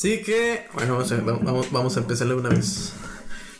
Así 0.00 0.22
que, 0.22 0.64
bueno, 0.72 0.94
vamos 0.94 1.12
a, 1.12 1.16
vamos, 1.20 1.70
vamos 1.70 1.96
a 1.98 2.00
empezarle 2.00 2.32
una 2.32 2.48
vez. 2.48 2.94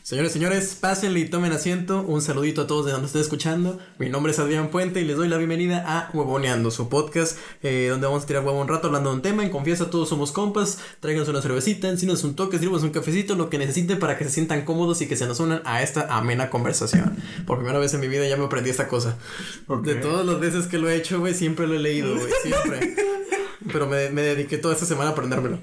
Señores, 0.02 0.32
señores, 0.32 0.74
pásenle 0.74 1.20
y 1.20 1.28
tomen 1.28 1.52
asiento. 1.52 2.00
Un 2.00 2.22
saludito 2.22 2.62
a 2.62 2.66
todos 2.66 2.86
de 2.86 2.92
donde 2.92 3.08
estén 3.08 3.20
escuchando. 3.20 3.78
Mi 3.98 4.08
nombre 4.08 4.32
es 4.32 4.38
Adrián 4.38 4.70
Puente 4.70 5.02
y 5.02 5.04
les 5.04 5.18
doy 5.18 5.28
la 5.28 5.36
bienvenida 5.36 5.84
a 5.86 6.08
Huevoneando, 6.14 6.70
su 6.70 6.88
podcast, 6.88 7.36
eh, 7.62 7.88
donde 7.90 8.06
vamos 8.06 8.22
a 8.22 8.26
tirar 8.26 8.42
huevo 8.42 8.58
un 8.58 8.68
rato 8.68 8.86
hablando 8.86 9.10
de 9.10 9.16
un 9.16 9.20
tema. 9.20 9.42
En 9.42 9.50
confianza, 9.50 9.90
todos 9.90 10.08
somos 10.08 10.32
compas. 10.32 10.78
Tráiganse 11.00 11.30
una 11.30 11.42
cervecita, 11.42 11.90
encínenos 11.90 12.24
un 12.24 12.34
toque, 12.34 12.58
sirvos 12.58 12.84
un 12.84 12.90
cafecito, 12.90 13.34
lo 13.34 13.50
que 13.50 13.58
necesiten 13.58 13.98
para 13.98 14.16
que 14.16 14.24
se 14.24 14.30
sientan 14.30 14.64
cómodos 14.64 15.02
y 15.02 15.08
que 15.08 15.16
se 15.16 15.26
nos 15.26 15.40
unan 15.40 15.60
a 15.66 15.82
esta 15.82 16.06
amena 16.16 16.48
conversación. 16.48 17.18
Por 17.46 17.58
primera 17.58 17.78
vez 17.78 17.92
en 17.92 18.00
mi 18.00 18.08
vida 18.08 18.26
ya 18.26 18.38
me 18.38 18.46
aprendí 18.46 18.70
esta 18.70 18.88
cosa. 18.88 19.18
De 19.82 19.96
todas 19.96 20.24
las 20.24 20.40
veces 20.40 20.68
que 20.68 20.78
lo 20.78 20.88
he 20.88 20.96
hecho, 20.96 21.20
güey, 21.20 21.34
siempre 21.34 21.66
lo 21.66 21.74
he 21.74 21.80
leído, 21.80 22.14
güey, 22.14 22.32
siempre. 22.42 22.96
Pero 23.70 23.86
me, 23.86 24.08
me 24.08 24.22
dediqué 24.22 24.56
toda 24.56 24.72
esta 24.72 24.86
semana 24.86 25.10
a 25.10 25.12
aprendérmelo. 25.12 25.58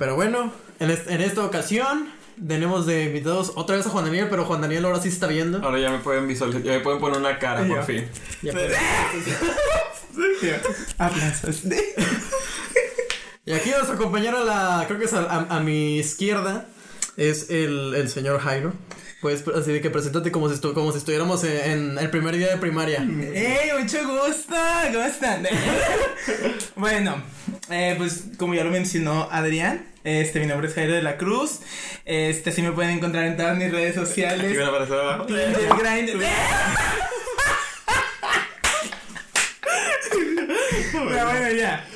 Pero 0.00 0.16
bueno, 0.16 0.50
en, 0.80 0.90
est- 0.90 1.08
en 1.08 1.20
esta 1.20 1.44
ocasión 1.44 2.08
tenemos 2.48 2.86
de 2.86 3.04
invitados 3.04 3.52
otra 3.54 3.76
vez 3.76 3.86
a 3.86 3.90
Juan 3.90 4.06
Daniel, 4.06 4.28
pero 4.30 4.46
Juan 4.46 4.62
Daniel 4.62 4.86
ahora 4.86 4.98
sí 5.00 5.10
está 5.10 5.26
viendo. 5.26 5.62
Ahora 5.62 5.78
ya 5.78 5.90
me 5.90 5.98
pueden 5.98 6.26
visualizar, 6.26 6.62
ya 6.62 6.72
me 6.72 6.80
pueden 6.80 6.98
poner 7.00 7.18
una 7.20 7.38
cara 7.38 7.64
por 7.68 7.84
fin. 7.84 8.08
Ya 8.42 8.52
Aplausos. 10.98 11.62
Y 13.46 13.52
aquí 13.52 13.70
nos 13.70 13.88
acompañaron 13.90 14.42
a 14.48 14.78
la, 14.78 14.84
creo 14.86 14.98
que 14.98 15.06
es 15.06 15.12
a, 15.14 15.22
a- 15.24 15.56
a 15.56 15.60
mi 15.60 15.98
izquierda, 15.98 16.66
es 17.16 17.50
el, 17.50 17.94
el 17.96 18.08
señor 18.08 18.38
Jairo. 18.40 18.72
Pues 19.20 19.44
así 19.54 19.70
de 19.72 19.80
que 19.82 19.90
preséntate 19.90 20.32
como 20.32 20.48
si, 20.48 20.54
estu- 20.58 20.72
como 20.72 20.92
si 20.92 20.98
estuviéramos 20.98 21.44
en, 21.44 21.70
en 21.92 21.98
el 21.98 22.08
primer 22.08 22.36
día 22.36 22.48
de 22.48 22.56
primaria. 22.56 22.98
¡Ey, 23.02 23.70
mucho 23.78 23.98
gusto! 24.06 24.54
¿Cómo 24.92 25.04
están? 25.04 25.46
bueno, 26.76 27.22
eh, 27.68 27.94
pues 27.98 28.24
como 28.38 28.54
ya 28.54 28.64
lo 28.64 28.70
mencionó 28.70 29.28
Adrián, 29.30 29.86
este, 30.04 30.40
mi 30.40 30.46
nombre 30.46 30.68
es 30.68 30.74
Jairo 30.74 30.94
de 30.94 31.02
la 31.02 31.18
Cruz. 31.18 31.60
Este, 32.06 32.50
sí 32.50 32.62
me 32.62 32.72
pueden 32.72 32.92
encontrar 32.92 33.26
en 33.26 33.36
todas 33.36 33.58
mis 33.58 33.70
redes 33.70 33.94
sociales. 33.94 34.56
abajo. 34.58 35.26
Tinder, 35.26 35.54
Grindr. 35.78 36.24
Pero 40.92 41.26
bueno, 41.30 41.50
ya. 41.52 41.86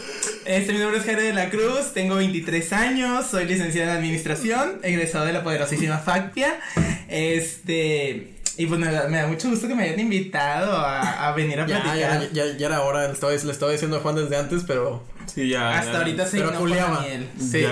Este, 0.47 0.73
mi 0.75 0.79
nombre 0.79 0.99
es 0.99 1.05
Jairo 1.05 1.23
de 1.23 1.33
la 1.33 1.49
Cruz, 1.49 1.93
tengo 1.95 2.17
23 2.17 2.73
años, 2.75 3.27
soy 3.31 3.47
licenciado 3.47 3.91
en 3.91 3.97
Administración, 3.97 4.79
egresado 4.83 5.25
de 5.25 5.33
la 5.33 5.43
poderosísima 5.43 5.99
Factia. 5.99 6.59
Este, 7.09 8.35
y 8.59 8.67
pues 8.67 8.79
me 8.79 8.91
da, 8.93 9.09
me 9.09 9.17
da 9.19 9.27
mucho 9.27 9.49
gusto 9.49 9.67
que 9.69 9.75
me 9.75 9.85
hayan 9.85 10.01
invitado 10.01 10.77
a, 10.77 11.29
a 11.29 11.33
venir 11.33 11.61
a 11.61 11.67
Ya, 11.67 11.83
platicar. 11.83 12.29
ya, 12.33 12.47
ya, 12.47 12.57
ya 12.59 12.67
era 12.67 12.83
hora, 12.83 13.07
le 13.07 13.15
estaba, 13.15 13.33
le 13.33 13.53
estaba 13.53 13.73
diciendo 13.73 13.97
a 13.97 14.01
Juan 14.01 14.17
desde 14.17 14.37
antes, 14.37 14.65
pero 14.67 15.03
Sí, 15.27 15.49
ya. 15.49 15.79
Hasta 15.79 15.93
ya- 15.93 15.99
ahorita 15.99 16.27
se 16.27 16.37
dignó 16.39 16.69
Daniel. 16.69 17.29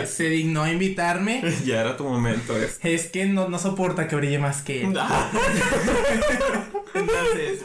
Se, 0.06 0.24
dignó 0.28 0.62
a 0.62 0.70
invitarme. 0.72 1.42
Ya 1.64 1.80
era 1.80 1.96
tu 1.96 2.04
momento. 2.04 2.56
Es. 2.56 2.78
Es 2.82 3.06
que 3.06 3.26
no, 3.26 3.48
no 3.48 3.58
soporta 3.58 4.08
que 4.08 4.16
brille 4.16 4.38
más 4.38 4.62
que 4.62 4.82
él. 4.84 4.96
Entonces, 6.94 7.60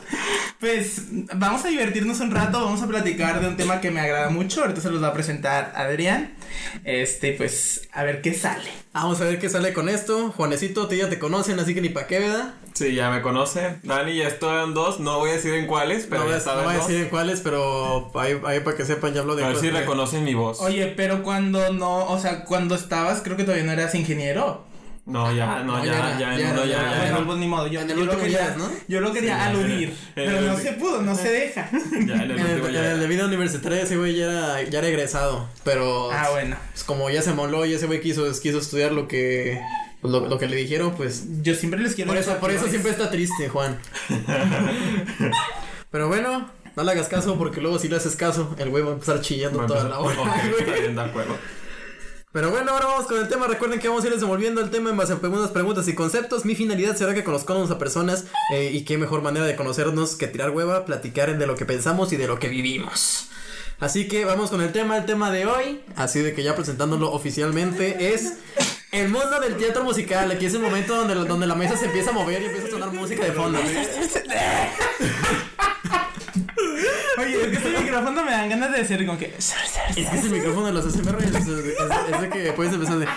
pues 0.59 1.02
vamos 1.35 1.65
a 1.65 1.67
divertirnos 1.67 2.19
un 2.21 2.31
rato, 2.31 2.63
vamos 2.63 2.81
a 2.81 2.88
platicar 2.88 3.41
de 3.41 3.47
un 3.47 3.58
tema 3.58 3.81
que 3.81 3.91
me 3.91 3.99
agrada 3.99 4.30
mucho. 4.30 4.61
Ahorita 4.61 4.81
se 4.81 4.89
los 4.89 5.02
va 5.03 5.08
a 5.09 5.13
presentar 5.13 5.73
Adrián. 5.75 6.33
Este, 6.83 7.33
pues, 7.33 7.88
a 7.91 8.03
ver 8.03 8.21
qué 8.21 8.33
sale. 8.33 8.69
vamos 8.93 9.19
a 9.21 9.25
ver 9.25 9.39
qué 9.39 9.49
sale 9.49 9.73
con 9.73 9.89
esto. 9.89 10.31
Juanecito, 10.31 10.83
a 10.83 10.89
ti 10.89 10.97
ya 10.97 11.09
te 11.09 11.19
conocen, 11.19 11.59
así 11.59 11.73
que 11.73 11.81
ni 11.81 11.89
pa' 11.89 12.08
qué, 12.08 12.19
¿verdad? 12.19 12.53
Sí, 12.78 12.94
ya 12.94 13.09
me 13.09 13.23
conoce. 13.23 13.78
Dani 13.81 14.16
ya 14.16 14.28
estoy 14.28 14.64
en 14.64 14.75
dos. 14.75 15.00
No 15.00 15.17
voy 15.17 15.31
a 15.31 15.33
decir 15.33 15.52
en 15.56 15.66
cuáles, 15.66 16.06
pero 16.06 16.22
no 16.22 16.30
voy 16.30 16.39
ya 16.39 16.53
no 16.53 16.64
voy 16.64 16.75
a 16.75 16.78
decir 16.78 17.02
en 17.02 17.09
cuáles, 17.09 17.39
pero 17.42 18.11
ahí, 18.14 18.39
ahí 18.45 18.59
para 18.59 18.78
que 18.78 18.86
sepan, 18.86 19.16
ya 19.16 19.22
hablo 19.22 19.36
de 19.36 19.44
A 19.44 19.47
ver 19.47 19.58
si 19.58 19.72
reconocen 19.72 20.23
mi 20.23 20.36
voz. 20.36 20.61
Oye, 20.61 20.94
pero 20.95 21.23
cuando 21.23 21.73
no, 21.73 22.05
o 22.05 22.20
sea, 22.20 22.44
cuando 22.45 22.75
estabas, 22.75 23.22
creo 23.23 23.36
que 23.36 23.44
todavía 23.45 23.66
no 23.66 23.72
eras 23.72 23.95
ingeniero. 23.95 24.64
No, 25.08 25.33
ya, 25.33 25.64
no, 25.64 25.78
No, 25.78 25.86
ya, 25.86 25.94
ya 25.94 26.20
ya, 26.20 26.20
ya, 26.20 26.38
ya 26.38 26.53
no, 26.53 26.64
era, 26.64 26.66
ya, 26.66 26.78
ya 26.78 26.81
ya. 26.92 27.03
era. 27.05 27.11
Bueno, 27.14 27.25
pues 27.25 27.38
ni 27.39 27.48
modo. 27.48 27.66
Yo, 27.66 27.81
lo 27.83 28.20
quería, 28.20 28.50
ya, 28.50 28.55
¿no? 28.58 28.70
Yo 28.88 29.02
lo 29.02 29.11
quería 29.11 29.45
aludir, 29.48 29.95
pero 30.16 30.39
no 30.42 30.55
se 30.58 30.73
pudo, 30.73 31.02
no 31.02 31.15
se 31.15 31.32
deja. 31.32 31.70
Ya 32.05 32.23
en 32.23 32.32
el 32.32 32.99
de 32.99 33.08
vida 33.08 33.26
universitaria 33.26 33.82
ese 33.82 33.98
güey 33.98 34.15
ya 34.17 34.26
era, 34.26 34.61
ya 34.70 34.77
era 34.80 34.88
egresado, 34.88 35.49
pero 35.64 36.11
Ah, 36.11 36.27
bueno. 36.32 36.58
pues, 36.73 36.83
como 36.83 37.09
ya 37.09 37.23
se 37.23 37.33
moló 37.33 37.65
y 37.65 37.73
ese 37.73 37.88
güey 37.88 38.02
quiso, 38.02 38.23
quiso 38.39 38.59
estudiar 38.59 38.92
lo 38.92 39.08
que, 39.08 39.59
lo, 40.03 40.27
lo 40.27 40.37
que 40.37 40.47
le 40.47 40.55
dijeron, 40.55 40.93
pues 40.95 41.25
Yo 41.41 41.55
siempre 41.55 41.80
les 41.80 41.95
quiero 41.95 42.09
por 42.11 42.17
eso, 42.17 42.37
por 42.37 42.52
eso 42.52 42.59
flores. 42.65 42.71
siempre 42.71 42.91
está 42.91 43.09
triste, 43.09 43.49
Juan. 43.49 43.80
pero 45.91 46.08
bueno, 46.08 46.49
no 46.75 46.83
le 46.83 46.91
hagas 46.91 47.08
caso 47.08 47.37
porque 47.37 47.61
luego 47.61 47.80
si 47.80 47.87
le 47.87 47.95
haces 47.97 48.15
caso, 48.15 48.55
el 48.58 48.69
güey 48.69 48.83
va 48.83 48.91
a 48.91 48.93
empezar 48.93 49.21
chillando 49.21 49.59
Bueno, 49.59 49.73
toda 49.73 49.89
la 49.89 49.99
hora. 49.99 50.15
de 50.93 51.02
acuerdo. 51.02 51.37
Pero 52.33 52.52
bueno, 52.52 52.71
ahora 52.71 52.85
vamos 52.87 53.08
con 53.08 53.17
el 53.17 53.27
tema. 53.30 53.47
Recuerden 53.47 53.80
que 53.80 53.87
vamos 53.87 54.03
a 54.03 54.08
ir 54.08 54.13
desenvolviendo 54.13 54.61
el 54.61 54.69
tema 54.69 54.91
en 54.91 54.97
base 54.97 55.13
a 55.13 55.15
preguntas, 55.15 55.49
preguntas 55.49 55.87
y 55.87 55.95
conceptos. 55.95 56.45
Mi 56.45 56.53
finalidad 56.53 56.95
será 56.95 57.15
que 57.15 57.23
conozcamos 57.23 57.71
a 57.71 57.79
personas 57.79 58.25
eh, 58.53 58.69
y 58.71 58.83
qué 58.83 58.97
mejor 58.99 59.23
manera 59.23 59.45
de 59.45 59.55
conocernos 59.55 60.15
que 60.15 60.27
tirar 60.27 60.52
hueva, 60.52 60.85
platicar 60.85 61.35
de 61.35 61.47
lo 61.47 61.55
que 61.55 61.65
pensamos 61.65 62.14
y 62.14 62.17
de 62.17 62.27
lo 62.27 62.37
que 62.37 62.49
vivimos. 62.49 63.29
Así 63.79 64.08
que 64.08 64.25
vamos 64.25 64.52
con 64.52 64.61
el 64.61 64.71
tema. 64.71 64.97
El 64.97 65.05
tema 65.05 65.31
de 65.31 65.47
hoy, 65.47 65.81
así 65.95 66.19
de 66.19 66.33
que 66.33 66.43
ya 66.43 66.53
presentándolo 66.55 67.11
oficialmente, 67.11 68.14
es 68.14 68.33
el 68.97 69.09
mundo 69.09 69.39
del 69.39 69.55
teatro 69.58 69.83
musical. 69.83 70.31
Aquí 70.31 70.45
es 70.45 70.53
el 70.53 70.59
momento 70.61 70.95
donde, 70.95 71.15
donde 71.15 71.47
la 71.47 71.55
mesa 71.55 71.75
se 71.77 71.85
empieza 71.85 72.09
a 72.09 72.13
mover 72.13 72.41
y 72.41 72.45
empieza 72.45 72.67
a 72.67 72.71
sonar 72.71 72.91
música 72.91 73.23
de 73.25 73.31
fondo. 73.31 73.59
Oye, 77.19 77.41
es 77.41 77.47
que 77.47 77.55
este 77.67 77.81
micrófono 77.81 78.23
me 78.23 78.31
dan 78.31 78.49
ganas 78.49 78.71
de 78.71 78.77
decir 78.80 79.05
como 79.05 79.17
que. 79.17 79.33
Es 79.37 79.53
que 79.95 80.02
ese 80.02 80.30
micrófono 80.30 80.67
de 80.67 80.73
los 80.73 80.85
SMR 80.93 81.23
es, 81.23 81.35
es- 81.35 81.47
es- 81.47 81.75
es 82.13 82.21
de 82.21 82.30
que 82.30 82.53
puedes 82.53 82.73
empezar 82.73 82.97
de. 82.99 83.08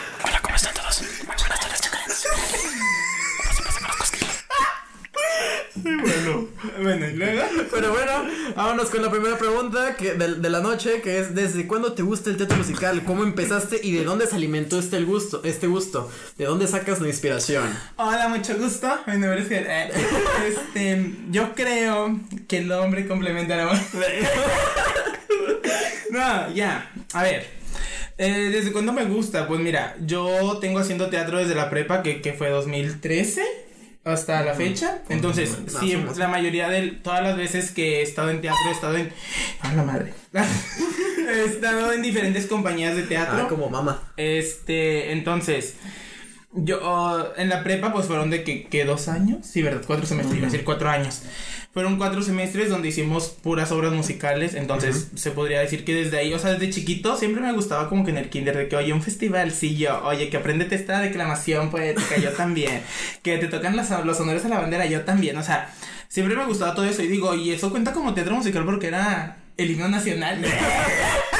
Bueno. 5.83 6.49
Bueno, 6.83 7.09
y 7.09 7.13
luego. 7.15 7.43
Pero 7.73 7.91
bueno, 7.93 8.13
vámonos 8.57 8.89
con 8.91 9.03
la 9.03 9.11
primera 9.11 9.37
pregunta 9.39 9.95
que, 9.97 10.15
de, 10.15 10.35
de 10.37 10.51
la 10.51 10.61
noche, 10.61 11.01
que 11.03 11.19
es 11.21 11.35
¿desde 11.35 11.67
cuándo 11.67 11.93
te 11.93 12.03
gusta 12.03 12.31
el 12.31 12.37
teatro 12.37 12.57
musical? 12.57 13.03
¿Cómo 13.05 13.23
empezaste 13.23 13.81
y 13.83 13.93
de 13.93 14.05
dónde 14.05 14.27
se 14.27 14.37
alimentó 14.37 14.79
este 14.79 14.97
el 14.97 15.07
gusto, 15.07 15.41
este 15.45 15.67
gusto? 15.67 16.11
¿De 16.39 16.45
dónde 16.47 16.67
sacas 16.67 17.01
la 17.01 17.09
inspiración? 17.09 17.65
Hola, 17.97 18.29
mucho 18.29 18.57
gusto. 18.59 18.89
Mi 19.07 19.15
nombre 19.19 19.41
es 19.43 19.49
Ger- 19.51 19.67
eh, 19.69 19.91
Este, 20.49 21.15
yo 21.31 21.55
creo 21.55 22.19
que 22.49 22.59
el 22.59 22.73
hombre 22.73 23.07
complementa 23.07 23.55
al 23.55 23.61
amor. 23.61 23.77
No, 26.11 26.53
ya. 26.53 26.91
A 27.13 27.23
ver. 27.23 27.47
Eh, 28.19 28.51
¿Desde 28.53 28.73
cuándo 28.73 28.93
me 28.93 29.05
gusta? 29.05 29.47
Pues 29.47 29.61
mira, 29.61 29.97
yo 30.05 30.59
tengo 30.61 30.79
haciendo 30.81 31.09
teatro 31.09 31.39
desde 31.39 31.55
la 31.55 31.71
prepa, 31.71 32.03
que, 32.03 32.21
que 32.21 32.33
fue 32.33 32.51
2013 32.51 33.43
hasta 34.05 34.43
la 34.43 34.55
fecha. 34.55 35.03
Entonces, 35.09 35.59
menos. 35.83 36.17
la 36.17 36.29
mayoría 36.29 36.69
de 36.69 36.89
todas 36.91 37.23
las 37.23 37.37
veces 37.37 37.71
que 37.71 38.01
he 38.01 38.03
estado 38.03 38.31
en 38.31 38.41
teatro, 38.41 38.61
he 38.69 38.73
estado 38.73 38.97
en. 38.97 39.13
¡A 39.61 39.75
la 39.75 39.83
madre! 39.83 40.15
he 40.33 41.45
estado 41.45 41.93
en 41.93 42.03
diferentes 42.03 42.47
compañías 42.47 42.97
de 42.97 43.03
teatro. 43.03 43.43
Ah, 43.45 43.49
como 43.49 43.69
mamá. 43.69 44.03
Este, 44.17 45.13
entonces, 45.13 45.77
yo 46.53 46.81
oh, 46.83 47.25
en 47.37 47.49
la 47.49 47.63
prepa 47.63 47.93
pues 47.93 48.07
fueron 48.07 48.31
de 48.31 48.43
que, 48.43 48.65
que 48.65 48.85
dos 48.85 49.09
años, 49.09 49.47
sí, 49.47 49.63
¿verdad? 49.63 49.83
Cuatro 49.87 50.07
semestres, 50.07 50.37
iba 50.37 50.49
a 50.49 50.51
decir 50.51 50.65
cuatro 50.65 50.91
años. 50.91 51.23
Fueron 51.73 51.99
cuatro 51.99 52.21
semestres 52.23 52.69
donde 52.69 52.89
hicimos 52.89 53.29
puras 53.29 53.71
obras 53.71 53.93
musicales, 53.93 54.55
entonces 54.55 55.09
se 55.15 55.31
podría 55.31 55.61
decir 55.61 55.85
que 55.85 55.95
desde 55.95 56.19
ahí, 56.19 56.35
o 56.35 56.39
sea, 56.41 56.51
desde 56.51 56.71
chiquito 56.71 57.17
siempre 57.17 57.41
me 57.41 57.53
gustaba 57.53 57.89
como 57.89 58.05
que 58.05 58.11
en 58.11 58.19
el 58.19 58.29
kinder 58.29 58.57
de 58.57 58.69
que, 58.69 58.75
oye, 58.75 58.93
un 58.93 59.03
festival, 59.03 59.53
sí, 59.53 59.77
yo, 59.77 60.03
oye, 60.05 60.29
que 60.31 60.37
apréndete 60.37 60.75
esta 60.75 60.99
declamación 60.99 61.71
poética, 61.71 62.19
yo 62.19 62.33
también, 62.33 62.83
que 63.23 63.39
te 63.39 63.47
tocan 63.47 63.77
los, 63.77 63.89
los 64.05 64.19
honores 64.19 64.45
a 64.45 64.49
la 64.49 64.59
bandera, 64.59 64.87
yo 64.87 65.03
también, 65.03 65.37
o 65.37 65.45
sea, 65.45 65.73
siempre 66.09 66.35
me 66.35 66.45
gustaba 66.45 66.75
todo 66.75 66.87
eso 66.87 67.03
y 67.03 67.07
digo, 67.07 67.37
y 67.37 67.53
eso 67.53 67.71
cuenta 67.71 67.93
como 67.93 68.15
teatro 68.15 68.35
musical 68.35 68.65
porque 68.65 68.89
era 68.89 69.37
el 69.57 69.71
himno 69.71 69.89
nacional. 69.89 70.45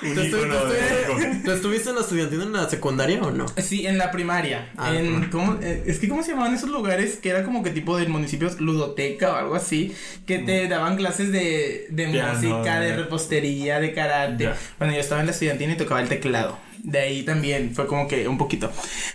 ¿Tú, 0.00 0.06
estu- 0.08 0.30
tú 0.30 0.72
estuviste, 0.72 1.40
tú 1.44 1.50
estuviste 1.52 1.88
en 1.90 1.94
la 1.94 2.00
estudiantina 2.02 2.42
en 2.44 2.52
la 2.52 2.68
secundaria 2.68 3.22
o 3.22 3.30
no? 3.30 3.46
Sí, 3.56 3.86
en 3.86 3.98
la 3.98 4.10
primaria. 4.10 4.70
Ah, 4.76 4.94
en, 4.94 5.10
bueno. 5.12 5.28
¿cómo, 5.32 5.58
eh, 5.62 5.84
es 5.86 5.98
que, 5.98 6.08
¿cómo 6.08 6.22
se 6.22 6.32
llamaban 6.32 6.54
esos 6.54 6.68
lugares? 6.70 7.16
Que 7.16 7.30
era 7.30 7.44
como 7.44 7.62
que 7.62 7.70
tipo 7.70 7.96
de 7.96 8.06
municipios 8.06 8.60
ludoteca 8.60 9.32
o 9.32 9.36
algo 9.36 9.54
así. 9.54 9.94
Que 10.26 10.38
te 10.40 10.68
daban 10.68 10.96
clases 10.96 11.32
de, 11.32 11.86
de 11.90 12.06
Piano, 12.08 12.34
música, 12.34 12.80
de 12.80 12.88
eh. 12.90 12.96
repostería, 12.96 13.80
de 13.80 13.92
karate. 13.92 14.44
Ya. 14.44 14.56
Bueno, 14.78 14.92
yo 14.94 15.00
estaba 15.00 15.20
en 15.20 15.26
la 15.26 15.32
estudiantina 15.32 15.72
y 15.72 15.76
tocaba 15.76 16.02
el 16.02 16.08
teclado. 16.08 16.58
De 16.82 16.98
ahí 17.00 17.22
también 17.24 17.74
fue 17.74 17.86
como 17.86 18.06
que 18.06 18.28
un 18.28 18.38
poquito. 18.38 18.70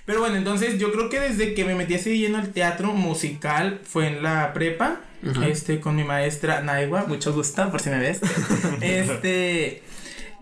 Pero 0.06 0.20
bueno, 0.20 0.36
entonces 0.36 0.78
yo 0.80 0.92
creo 0.92 1.10
que 1.10 1.20
desde 1.20 1.54
que 1.54 1.64
me 1.64 1.76
metí 1.76 1.94
así 1.94 2.18
lleno 2.18 2.38
al 2.40 2.50
teatro 2.50 2.92
musical 2.94 3.80
fue 3.88 4.08
en 4.08 4.24
la 4.24 4.52
prepa. 4.54 5.00
Este, 5.46 5.80
con 5.80 5.96
mi 5.96 6.04
maestra 6.04 6.62
Naiwa, 6.62 7.06
mucho 7.06 7.32
gusto, 7.32 7.70
por 7.70 7.80
si 7.80 7.92
me 7.92 8.00
ves. 8.00 8.20
este. 8.82 9.84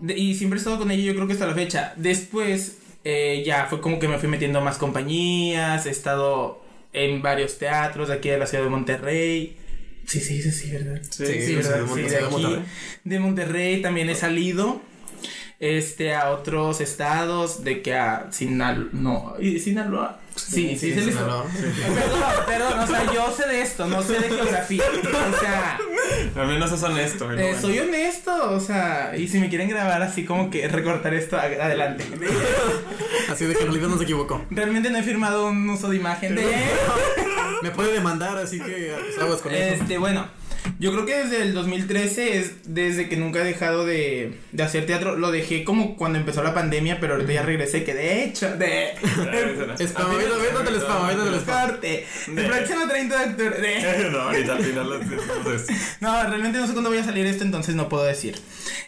De- 0.00 0.16
y 0.18 0.34
siempre 0.34 0.58
he 0.58 0.60
estado 0.60 0.78
con 0.78 0.90
ella, 0.90 1.02
yo 1.02 1.14
creo 1.14 1.26
que 1.26 1.32
hasta 1.34 1.46
la 1.46 1.54
fecha. 1.54 1.92
Después, 1.96 2.78
eh, 3.04 3.42
ya 3.46 3.66
fue 3.66 3.80
como 3.80 3.98
que 3.98 4.08
me 4.08 4.18
fui 4.18 4.28
metiendo 4.28 4.58
a 4.58 4.62
más 4.62 4.76
compañías. 4.78 5.86
He 5.86 5.90
estado 5.90 6.62
en 6.92 7.22
varios 7.22 7.58
teatros 7.58 8.08
de 8.08 8.14
aquí 8.14 8.28
de 8.28 8.38
la 8.38 8.46
ciudad 8.46 8.64
de 8.64 8.70
Monterrey. 8.70 9.56
Sí, 10.06 10.20
sí, 10.20 10.42
sí, 10.42 10.50
sí, 10.50 10.70
¿verdad? 10.72 11.00
Sí, 11.08 11.24
Sí, 11.26 11.32
Sí, 11.34 11.40
sí, 11.46 11.54
¿verdad? 11.56 11.76
de 11.76 11.82
Mon- 11.82 11.98
Sí, 11.98 12.02
de 12.04 12.16
aquí. 12.16 12.26
Monterrey. 12.30 12.64
De 13.04 13.18
Monterrey 13.20 13.82
también 13.82 14.10
he 14.10 14.14
salido. 14.14 14.80
este 15.62 16.14
a 16.14 16.30
otros 16.30 16.80
estados, 16.80 17.64
de 17.64 17.82
que 17.82 17.92
a 17.94 18.28
Sinaloa, 18.32 18.88
no, 18.92 19.34
¿y 19.38 19.58
Sinaloa. 19.58 20.18
Sí, 20.48 20.76
sí, 20.78 20.94
se 20.94 21.00
les-. 21.02 21.14
Perdón, 21.16 21.46
perdón, 22.46 22.78
o 22.80 22.86
sea, 22.86 23.12
yo 23.12 23.34
sé 23.36 23.48
de 23.48 23.62
esto, 23.62 23.86
no 23.86 24.02
sé 24.02 24.14
de 24.20 24.28
geografía. 24.28 24.84
O 25.34 25.40
sea, 25.40 25.78
Al 26.36 26.48
menos 26.48 26.72
es 26.72 26.82
honesto. 26.82 27.30
eh, 27.32 27.56
soy 27.60 27.78
honesto, 27.78 28.50
o 28.52 28.60
sea, 28.60 29.12
y 29.16 29.28
si 29.28 29.38
me 29.38 29.48
quieren 29.48 29.68
grabar 29.68 30.02
así 30.02 30.24
como 30.24 30.50
que 30.50 30.66
recortar 30.68 31.14
esto, 31.14 31.36
adelante. 31.38 32.04
Así 33.30 33.44
de 33.44 33.54
que 33.54 33.60
en 33.60 33.66
realidad 33.66 33.88
no 33.88 33.96
se 33.98 34.04
equivocó. 34.04 34.44
Realmente 34.50 34.90
no 34.90 34.98
he 34.98 35.02
firmado 35.02 35.46
un 35.48 35.68
uso 35.70 35.88
de 35.88 35.96
imagen 35.96 36.34
de... 36.34 36.44
Me 37.62 37.70
puede 37.70 37.92
demandar, 37.92 38.38
así 38.38 38.58
que 38.58 38.94
pues, 38.98 39.18
aguas 39.18 39.40
con 39.40 39.52
eso. 39.54 39.74
Este, 39.82 39.98
bueno, 39.98 40.26
yo 40.78 40.92
creo 40.92 41.06
que 41.06 41.14
desde 41.16 41.42
el 41.42 41.54
2013 41.54 42.38
es 42.38 42.52
desde 42.74 43.08
que 43.08 43.16
nunca 43.16 43.40
he 43.40 43.44
dejado 43.44 43.84
de, 43.86 44.34
de 44.52 44.62
hacer 44.62 44.86
teatro. 44.86 45.16
Lo 45.16 45.30
dejé 45.30 45.64
como 45.64 45.96
cuando 45.96 46.18
empezó 46.18 46.42
la 46.42 46.54
pandemia, 46.54 47.00
pero 47.00 47.14
ahorita 47.14 47.32
ya 47.32 47.42
regresé, 47.42 47.84
que 47.84 47.94
de 47.94 48.24
hecho, 48.24 48.56
de... 48.56 48.92
Spam, 49.78 50.06
ahorita 50.10 50.68
el 50.70 50.76
spam, 50.76 51.02
ahorita 51.04 51.22
el. 51.28 51.44
Corte. 51.70 52.06
El 52.28 52.46
próximo 52.46 52.88
30 52.88 53.18
de 53.18 53.30
octubre. 53.30 53.60
de- 53.60 54.10
No, 54.10 54.18
ahorita 54.20 54.52
al 54.56 54.62
final 54.64 54.90
las. 54.90 55.00
No, 56.00 56.22
realmente 56.28 56.58
no 56.58 56.66
sé 56.66 56.72
cuándo 56.72 56.90
voy 56.90 56.98
a 56.98 57.04
salir 57.04 57.26
esto, 57.26 57.44
entonces 57.44 57.74
no 57.74 57.88
puedo 57.88 58.04
decir. 58.04 58.36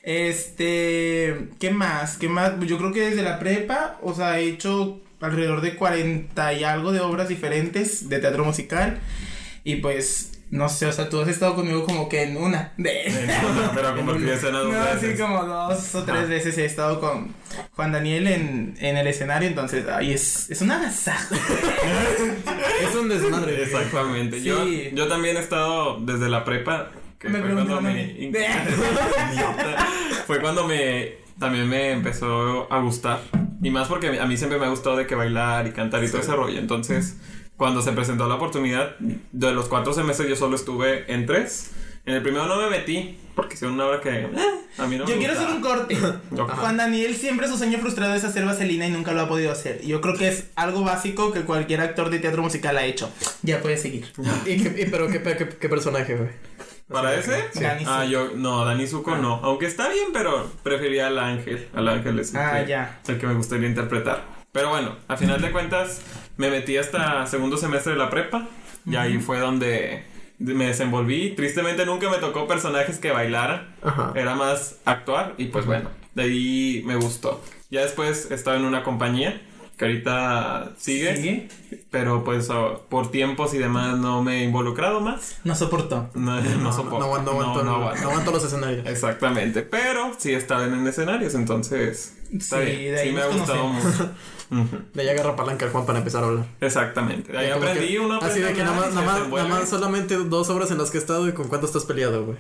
Este, 0.03 1.49
¿qué 1.61 1.71
más? 1.71 2.17
¿Qué 2.19 2.29
más? 2.29 2.53
Yo 2.67 2.79
creo 2.79 2.93
que 2.93 3.01
desde 3.11 3.23
la 3.23 3.39
prepa, 3.39 3.99
o 4.03 4.15
sea, 4.15 4.39
he 4.41 4.45
hecho 4.49 5.01
alrededor 5.21 5.61
de 5.61 5.77
40 5.77 6.53
y 6.55 6.65
algo 6.65 6.93
de 6.93 7.01
obras 7.01 7.29
diferentes 7.29 8.09
de 8.09 8.19
teatro 8.19 8.45
musical. 8.45 8.99
Y 9.65 9.77
pues, 9.77 10.32
no 10.53 10.69
sé, 10.69 10.85
o 10.87 10.93
sea, 10.93 11.09
tú 11.09 11.19
has 11.19 11.29
estado 11.29 11.55
conmigo 11.55 11.83
como 11.85 12.11
que 12.11 12.25
en 12.25 12.37
una. 12.37 12.75
De... 12.77 13.11
Pero 13.75 13.97
compartí 13.97 14.29
escena 14.29 14.59
dos 14.59 14.71
No, 14.73 14.85
sí, 15.01 15.07
veces. 15.07 15.21
como 15.21 15.45
dos 15.45 15.95
o 15.95 16.05
tres 16.05 16.29
veces 16.29 16.59
he 16.59 16.67
estado 16.67 17.01
con 17.01 17.35
Juan 17.75 17.91
Daniel 17.93 18.27
en, 18.27 18.75
en 18.79 18.99
el 18.99 19.07
escenario, 19.07 19.49
entonces, 19.49 19.87
ay, 19.89 20.13
es, 20.13 20.51
es 20.51 20.61
un 20.61 20.71
agasajo. 20.71 21.35
Es 22.83 22.95
un 22.95 23.09
desmadre. 23.09 23.63
Exactamente. 23.63 24.39
Sí. 24.41 24.45
Yo, 24.45 24.65
yo 24.93 25.09
también 25.09 25.37
he 25.39 25.41
estado 25.41 25.99
desde 26.01 26.29
la 26.29 26.45
prepa. 26.45 26.91
Que 27.19 27.29
Me 27.29 27.41
fue 27.41 27.53
cuando 27.55 27.81
me. 27.81 28.31
fue 30.27 30.41
cuando 30.41 30.67
me. 30.67 31.15
También 31.39 31.69
me 31.69 31.93
empezó 31.93 32.71
a 32.71 32.79
gustar. 32.81 33.21
Y 33.63 33.71
más 33.71 33.89
porque 33.89 34.19
a 34.21 34.27
mí 34.27 34.37
siempre 34.37 34.59
me 34.59 34.67
ha 34.67 34.69
gustado 34.69 34.97
de 34.97 35.07
que 35.07 35.15
bailar 35.15 35.67
y 35.67 35.71
cantar 35.71 36.05
y 36.05 36.09
todo 36.09 36.21
ese 36.21 36.35
rollo. 36.35 36.59
Entonces, 36.59 37.17
cuando 37.63 37.81
se 37.81 37.93
presentó 37.93 38.27
la 38.27 38.35
oportunidad, 38.35 38.97
de 38.99 39.53
los 39.53 39.69
cuatro 39.69 39.93
semestres 39.93 40.29
yo 40.29 40.35
solo 40.35 40.57
estuve 40.57 41.05
en 41.07 41.27
tres. 41.27 41.71
En 42.05 42.15
el 42.15 42.21
primero 42.21 42.47
no 42.47 42.57
me 42.57 42.69
metí, 42.69 43.17
porque 43.37 43.55
es 43.55 43.63
una 43.63 43.87
obra 43.87 44.01
que 44.01 44.09
eh, 44.11 44.29
a 44.79 44.87
mí 44.89 44.97
no 44.99 45.07
Yo 45.07 45.15
me 45.15 45.19
quiero 45.19 45.35
hacer 45.35 45.47
un 45.47 45.61
corte. 45.61 45.97
Juan 46.57 46.77
Daniel 46.77 47.15
siempre 47.15 47.47
su 47.47 47.57
sueño 47.57 47.79
frustrado 47.79 48.17
es 48.17 48.25
hacer 48.25 48.45
vaselina 48.45 48.89
y 48.89 48.91
nunca 48.91 49.13
lo 49.13 49.21
ha 49.21 49.29
podido 49.29 49.53
hacer. 49.53 49.79
Y 49.85 49.87
Yo 49.87 50.01
creo 50.01 50.17
que 50.17 50.27
es 50.27 50.51
algo 50.57 50.83
básico 50.83 51.33
que 51.33 51.43
cualquier 51.43 51.83
actor 51.83 52.11
de 52.11 52.19
teatro 52.19 52.43
musical 52.43 52.77
ha 52.79 52.85
hecho. 52.85 53.09
Ya 53.43 53.61
puedes 53.61 53.81
seguir. 53.81 54.07
¿Y 54.45 54.61
qué, 54.61 54.83
y 54.83 54.91
pero 54.91 55.07
qué, 55.07 55.23
qué, 55.23 55.49
qué 55.49 55.69
personaje, 55.69 56.17
güey? 56.17 56.31
¿Para 56.89 57.15
ese? 57.15 57.45
Sí. 57.53 57.61
Dani 57.61 57.85
Ah, 57.87 58.05
yo, 58.05 58.33
no, 58.35 58.65
Dani 58.65 58.89
Zuko 58.89 59.17
no. 59.19 59.37
Aunque 59.45 59.67
está 59.67 59.89
bien, 59.89 60.09
pero 60.13 60.51
prefería 60.65 61.07
al 61.07 61.21
ángel. 61.21 61.69
Al 61.77 61.87
ángel 61.87 62.19
es 62.19 62.35
el, 62.35 62.41
Ah, 62.41 62.61
que, 62.65 62.69
ya. 62.69 63.01
el 63.07 63.19
que 63.21 63.27
me 63.29 63.35
gustaría 63.35 63.69
interpretar. 63.69 64.25
Pero 64.51 64.71
bueno, 64.71 64.97
a 65.07 65.17
final 65.17 65.41
de 65.41 65.51
cuentas, 65.53 66.03
me 66.37 66.51
metí 66.51 66.77
hasta 66.77 67.27
segundo 67.27 67.57
semestre 67.57 67.93
de 67.93 67.99
la 67.99 68.11
prepa. 68.11 68.49
Y 68.85 68.97
ahí 68.97 69.19
fue 69.19 69.39
donde 69.39 70.05
me 70.39 70.67
desenvolví. 70.67 71.31
Tristemente 71.37 71.87
nunca 71.87 72.11
me 72.11 72.17
tocó 72.19 72.47
personajes 72.49 72.99
que 72.99 73.11
bailaran. 73.13 73.75
Era 74.15 74.35
más 74.35 74.77
actuar. 74.85 75.35
Y 75.39 75.47
pues 75.47 75.67
bueno, 75.67 75.89
de 76.15 76.23
ahí 76.25 76.83
me 76.85 76.97
gustó. 76.97 77.41
Ya 77.71 77.83
después 77.83 78.31
estaba 78.31 78.57
en 78.57 78.65
una 78.65 78.83
compañía 78.83 79.41
que 79.79 79.85
ahorita 79.87 80.73
sigue. 80.77 81.17
¿Sigue? 81.17 81.49
Pero 81.91 82.25
pues 82.25 82.51
oh, 82.51 82.85
por 82.89 83.11
tiempos 83.11 83.55
y 83.55 83.59
demás 83.59 83.97
no 83.99 84.23
me 84.23 84.41
he 84.41 84.45
involucrado 84.45 85.01
más. 85.01 85.39
No 85.45 85.55
soportó. 85.55 86.11
No, 86.15 86.41
no, 86.41 86.73
soporto. 86.73 86.99
No, 86.99 87.05
aguanto, 87.05 87.33
no, 87.33 87.41
aguanto, 87.41 87.65
No, 87.65 87.65
no 87.65 87.71
no 87.79 87.85
aguanto. 87.85 88.09
aguanto 88.09 88.31
los 88.33 88.45
escenarios. 88.45 88.87
Exactamente, 88.87 89.63
pero 89.63 90.13
sí 90.19 90.35
estaba 90.35 90.65
en 90.65 90.87
escenarios, 90.87 91.35
entonces 91.35 92.19
está 92.33 92.59
Sí, 92.59 92.65
bien. 92.67 92.95
de 92.95 93.01
ahí 93.01 93.09
Sí 93.09 93.15
me 93.15 93.23
ha 93.23 93.27
gustado 93.27 93.69
mucho. 93.69 94.11
De 94.93 95.03
ahí 95.03 95.09
agarra 95.09 95.35
palanca 95.35 95.65
el 95.65 95.71
Juan 95.73 95.87
para 95.87 95.99
empezar 95.99 96.23
a 96.25 96.27
hablar. 96.27 96.45
Exactamente. 96.61 97.33
De 97.33 97.39
ahí 97.39 97.51
aprendí 97.51 97.89
que- 97.89 98.01
uno 98.01 98.19
Así 98.21 98.41
de 98.41 98.53
que 98.53 98.63
nada 98.63 98.77
más, 98.79 98.93
nada 98.95 99.27
nada 99.29 99.49
más 99.49 99.69
solamente 99.69 100.17
dos 100.17 100.51
obras 100.51 100.71
en 100.71 100.79
las 100.79 100.91
que 100.91 100.99
he 100.99 101.01
estado 101.01 101.27
y 101.29 101.33
con 101.33 101.49
cuánto 101.49 101.67
estás 101.67 101.85
peleado, 101.85 102.27
güey. 102.27 102.37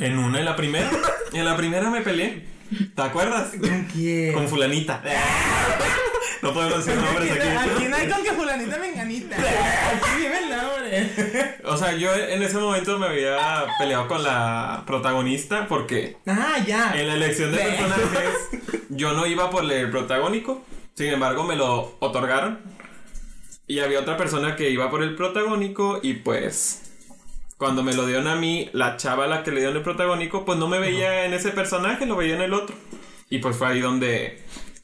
En 0.00 0.18
una, 0.18 0.38
en 0.38 0.44
la 0.44 0.56
primera. 0.56 0.90
En 1.32 1.44
la 1.44 1.56
primera 1.56 1.90
me 1.90 2.00
peleé. 2.00 2.46
¿Te 2.94 3.02
acuerdas? 3.02 3.50
¿Con 3.60 3.84
quién? 3.92 4.32
Con 4.32 4.48
fulanita. 4.48 5.02
No 6.42 6.52
podemos 6.54 6.84
decir 6.84 7.00
nombres 7.00 7.30
aquí. 7.32 7.48
Aquí 7.48 7.84
no 7.88 7.96
hay 7.96 8.08
con 8.08 8.22
que 8.22 8.32
fulanita 8.32 8.78
menganita. 8.78 9.36
Aquí 9.36 10.10
vive 10.16 10.38
el 10.38 10.50
nombre. 10.50 11.56
O 11.64 11.76
sea, 11.76 11.92
yo 11.94 12.14
en 12.14 12.42
ese 12.42 12.56
momento 12.58 12.98
me 12.98 13.06
había 13.06 13.66
peleado 13.78 14.08
con 14.08 14.22
la 14.22 14.82
protagonista 14.86 15.66
porque 15.68 16.16
Ah, 16.26 16.56
ya. 16.66 16.92
En 16.98 17.08
la 17.08 17.14
elección 17.14 17.52
de 17.52 17.58
personajes, 17.58 18.34
yo 18.88 19.12
no 19.12 19.26
iba 19.26 19.50
por 19.50 19.70
el 19.70 19.90
protagónico. 19.90 20.62
Sin 20.94 21.08
embargo, 21.12 21.44
me 21.44 21.56
lo 21.56 21.96
otorgaron. 22.00 22.60
Y 23.66 23.80
había 23.80 24.00
otra 24.00 24.16
persona 24.16 24.56
que 24.56 24.70
iba 24.70 24.90
por 24.90 25.02
el 25.02 25.14
protagónico. 25.14 26.00
Y 26.02 26.14
pues, 26.14 26.82
cuando 27.56 27.82
me 27.82 27.92
lo 27.94 28.06
dieron 28.06 28.26
a 28.26 28.34
mí, 28.34 28.68
la 28.72 28.96
chava 28.96 29.24
a 29.24 29.28
la 29.28 29.42
que 29.44 29.50
le 29.52 29.58
dieron 29.58 29.76
el 29.76 29.82
protagónico, 29.82 30.44
pues 30.44 30.58
no 30.58 30.66
me 30.68 30.78
veía 30.78 31.24
en 31.26 31.34
ese 31.34 31.50
personaje, 31.50 32.06
lo 32.06 32.16
veía 32.16 32.34
en 32.34 32.42
el 32.42 32.54
otro. 32.54 32.74
Y 33.28 33.38
pues 33.38 33.56
fue 33.56 33.68
ahí 33.68 33.80
donde 33.80 34.42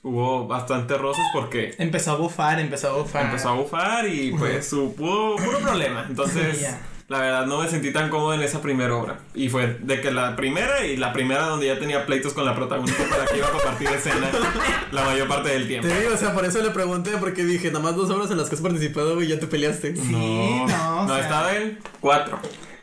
hubo 0.08 0.46
bastantes 0.46 0.98
roces 1.00 1.24
porque 1.32 1.74
Empezó 1.78 2.12
a 2.12 2.16
bufar, 2.16 2.60
empezó 2.60 2.90
a 2.90 2.92
bufar. 2.98 3.24
empezó 3.26 3.48
a 3.48 3.52
bufar 3.54 4.06
y 4.08 4.30
pues 4.32 4.72
hubo 4.72 5.36
puro 5.36 5.58
problema. 5.58 6.06
Entonces, 6.08 6.60
Ya. 6.66 6.80
la 7.08 7.18
verdad 7.20 7.46
no 7.46 7.60
me 7.62 7.68
sentí 7.68 7.92
tan 7.92 8.08
cómodo 8.08 8.34
en 8.34 8.42
esa 8.42 8.62
primera 8.62 8.94
obra. 8.94 9.18
Y 9.34 9.48
fue 9.48 9.78
de 9.80 10.00
que 10.00 10.10
la 10.10 10.34
primera 10.36 10.84
y 10.86 10.96
la 10.96 11.12
primera 11.12 11.46
donde 11.46 11.66
ya 11.66 11.78
tenía 11.78 12.06
pleitos 12.06 12.32
con 12.34 12.44
la 12.44 12.54
protagonista 12.54 13.02
para 13.10 13.24
que 13.26 13.36
iba 13.38 13.46
a 13.48 13.50
compartir 13.50 13.88
escena 13.88 14.28
la 14.92 15.04
mayor 15.04 15.26
parte 15.28 15.48
del 15.50 15.66
tiempo. 15.66 15.88
Te 15.88 16.00
digo, 16.00 16.14
o 16.14 16.16
sea, 16.16 16.32
por 16.34 16.44
eso 16.44 16.62
le 16.62 16.70
pregunté, 16.70 17.10
porque 17.18 17.44
dije, 17.44 17.68
nada 17.72 17.80
más 17.84 17.96
dos 17.96 18.08
obras 18.10 18.30
en 18.30 18.38
las 18.38 18.48
que 18.48 18.54
has 18.56 18.60
participado, 18.62 19.14
güey, 19.16 19.26
ya 19.28 19.38
te 19.40 19.46
peleaste. 19.46 19.94
Sí, 19.96 20.12
no, 20.12 21.00
o 21.00 21.02
no 21.02 21.08
sea- 21.14 21.20
estaba 21.20 21.56
en 21.56 21.78
cuatro. 22.00 22.38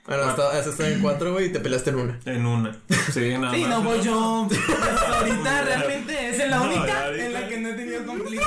Bueno, 0.05 0.23
hasta, 0.23 0.49
hasta 0.57 0.69
está 0.69 0.89
en 0.89 0.99
cuatro, 1.01 1.31
güey, 1.31 1.45
y 1.45 1.51
te 1.53 1.61
peleaste 1.61 1.91
en 1.91 1.95
una. 1.95 2.19
En 2.25 2.45
una. 2.45 2.77
Sí, 3.13 3.37
nada 3.39 3.53
Sí, 3.53 3.61
más. 3.61 3.69
no 3.69 3.83
voy 3.83 4.01
yo. 4.01 4.45
Pues 4.49 4.59
ahorita 5.07 5.61
realmente 5.65 6.29
es 6.29 6.39
en 6.41 6.49
la 6.51 6.57
No, 6.57 6.63
única 6.65 7.05
ahorita. 7.05 7.25
en 7.25 7.33
la 7.33 7.47
que 7.47 7.57
no 7.57 7.69
he 7.69 7.73
tenido 7.73 8.05
conflicto. 8.05 8.45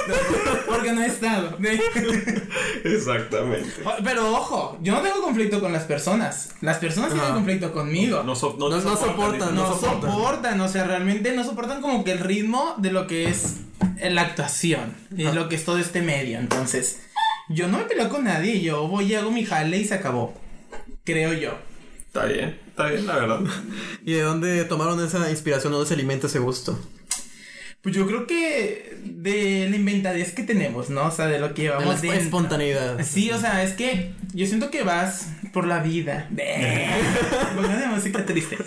Porque 0.67 0.93
no 0.93 1.03
he 1.03 1.07
estado. 1.07 1.57
Exactamente. 2.85 3.71
Pero 4.05 4.33
ojo, 4.35 4.79
yo 4.83 4.93
no 4.95 5.01
tengo 5.01 5.23
conflicto 5.23 5.61
con 5.61 5.73
las 5.73 5.85
personas. 5.85 6.51
Las 6.61 6.77
personas 6.79 7.11
tienen 7.11 7.27
Ajá. 7.27 7.35
conflicto 7.37 7.73
conmigo. 7.73 8.23
No, 8.23 8.37
so- 8.37 8.57
no, 8.59 8.69
No- 8.69 8.81
soportan, 8.81 9.55
no, 9.55 9.63
no 9.63 9.75
soportan. 9.75 10.11
soportan, 10.13 10.61
o 10.61 10.69
sea, 10.69 10.85
realmente 10.85 11.33
no 11.33 11.45
soportan 11.45 11.81
como 11.81 12.05
que 12.05 12.13
el 12.13 12.19
ritmo 12.19 12.75
de 12.79 12.93
lo 12.93 13.07
que 13.07 13.29
es 13.31 13.57
la 14.11 14.23
actuación 14.23 14.95
y 15.17 15.25
Ah. 15.27 15.33
lo 15.33 15.49
que 15.49 15.57
es 15.57 15.65
todo 15.65 15.79
este 15.79 16.03
medio. 16.03 16.39
Entonces, 16.39 17.01
yo 17.49 17.69
no 17.69 17.79
me 17.79 17.85
peleo 17.85 18.09
con 18.11 18.25
nadie, 18.25 18.61
yo 18.61 18.87
voy 18.89 19.07
y 19.07 19.15
hago 19.15 19.31
mi 19.31 19.45
jale 19.47 19.79
y 19.79 19.85
se 19.87 19.95
acabó. 19.95 20.35
Creo 21.07 21.33
yo. 21.33 21.57
Está 22.07 22.27
bien, 22.27 22.59
está 22.69 22.89
bien, 22.89 23.07
la 23.07 23.17
verdad. 23.17 23.41
¿Y 24.05 24.15
de 24.15 24.23
dónde 24.23 24.65
tomaron 24.65 25.03
esa 25.05 25.31
inspiración 25.31 25.73
o 25.73 25.77
dónde 25.77 25.89
se 25.89 25.95
alimenta 25.95 26.27
ese 26.27 26.41
gusto? 26.41 26.79
Pues 27.81 27.95
yo 27.95 28.05
creo 28.09 28.27
que 28.27 28.99
de 29.05 29.69
la 29.71 29.77
inventadez 29.77 30.35
que 30.35 30.43
tenemos, 30.43 30.91
¿no? 30.91 31.07
O 31.07 31.11
sea, 31.13 31.29
de 31.29 31.39
lo 31.39 31.55
que 31.55 31.63
De 31.63 31.69
la 31.69 31.79
llevamos 31.79 32.03
espontaneidad. 32.03 33.01
Sí, 33.05 33.31
o 33.31 33.39
sea, 33.39 33.63
es 33.63 33.75
que 33.75 34.11
yo 34.35 34.45
siento 34.47 34.73
que 34.73 34.83
vas 34.83 35.29
por 35.53 35.69
la 35.69 35.79
vida. 35.79 36.29
Pongan 37.55 37.95
música 37.95 38.27
triste. 38.27 38.59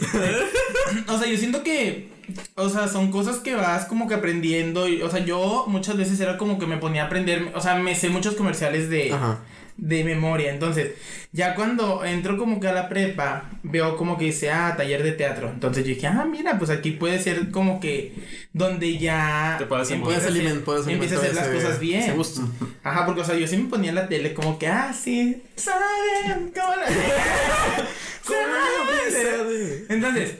O 1.09 1.17
sea, 1.17 1.27
yo 1.27 1.37
siento 1.37 1.61
que, 1.61 2.11
o 2.55 2.69
sea, 2.69 2.87
son 2.87 3.11
cosas 3.11 3.39
que 3.39 3.55
vas 3.55 3.83
como 3.85 4.07
que 4.07 4.13
aprendiendo. 4.13 4.87
Y, 4.87 5.01
o 5.01 5.11
sea, 5.11 5.25
yo 5.25 5.65
muchas 5.67 5.97
veces 5.97 6.17
era 6.21 6.37
como 6.37 6.57
que 6.57 6.67
me 6.67 6.77
ponía 6.77 7.03
a 7.03 7.05
aprender, 7.07 7.51
o 7.53 7.59
sea, 7.59 7.75
me 7.75 7.95
sé 7.95 8.07
muchos 8.07 8.35
comerciales 8.35 8.89
de, 8.89 9.11
Ajá. 9.11 9.39
De 9.81 10.03
memoria. 10.03 10.51
Entonces, 10.51 10.91
ya 11.31 11.55
cuando 11.55 12.03
entro 12.05 12.37
como 12.37 12.59
que 12.59 12.67
a 12.67 12.73
la 12.73 12.89
prepa, 12.89 13.49
veo 13.63 13.95
como 13.97 14.17
que 14.17 14.25
dice, 14.25 14.51
ah, 14.51 14.75
taller 14.77 15.03
de 15.03 15.11
teatro. 15.13 15.49
Entonces 15.49 15.83
yo 15.85 15.93
dije, 15.93 16.07
ah, 16.07 16.25
mira, 16.29 16.57
pues 16.57 16.69
aquí 16.69 16.91
puede 16.91 17.19
ser 17.19 17.51
como 17.51 17.79
que 17.79 18.13
donde 18.53 18.97
ya 18.97 19.55
Te 19.59 19.65
puedes 19.65 19.89
empiezas 19.91 20.23
Puedes, 20.23 20.23
a 20.23 20.27
hacer- 20.29 20.39
alimentar, 20.41 20.63
puedes 20.65 20.87
empieza 20.87 21.15
a 21.15 21.19
hacer 21.19 21.35
las 21.35 21.47
cosas 21.47 21.79
bien. 21.79 22.01
Ese 22.01 22.11
gusto. 22.13 22.41
Ajá, 22.83 23.05
porque, 23.05 23.21
o 23.21 23.25
sea, 23.25 23.35
yo 23.35 23.47
sí 23.47 23.57
me 23.57 23.69
ponía 23.69 23.89
en 23.89 23.95
la 23.95 24.07
tele 24.07 24.33
como 24.33 24.57
que, 24.59 24.67
ah, 24.67 24.93
sí, 24.93 25.41
saben 25.55 26.51
cómo 26.53 26.75
la... 26.75 26.85
saben. 29.09 29.85
Entonces, 29.89 30.35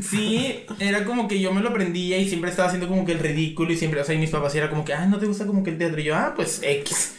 sí, 0.00 0.64
era 0.78 1.04
como 1.04 1.28
que 1.28 1.40
yo 1.40 1.52
me 1.52 1.60
lo 1.60 1.70
aprendía 1.70 2.18
y 2.18 2.28
siempre 2.28 2.50
estaba 2.50 2.68
haciendo 2.68 2.88
como 2.88 3.04
que 3.04 3.12
el 3.12 3.18
ridículo 3.18 3.72
y 3.72 3.76
siempre, 3.76 4.00
o 4.00 4.04
sea, 4.04 4.14
y 4.14 4.18
mis 4.18 4.30
papás 4.30 4.54
era 4.54 4.70
como 4.70 4.84
que, 4.84 4.92
ah, 4.94 5.06
¿no 5.06 5.18
te 5.18 5.26
gusta 5.26 5.46
como 5.46 5.62
que 5.62 5.70
el 5.70 5.78
teatro? 5.78 6.00
Y 6.00 6.04
yo, 6.04 6.16
ah, 6.16 6.32
pues 6.34 6.60
X. 6.62 7.14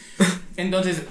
Entonces, 0.56 1.02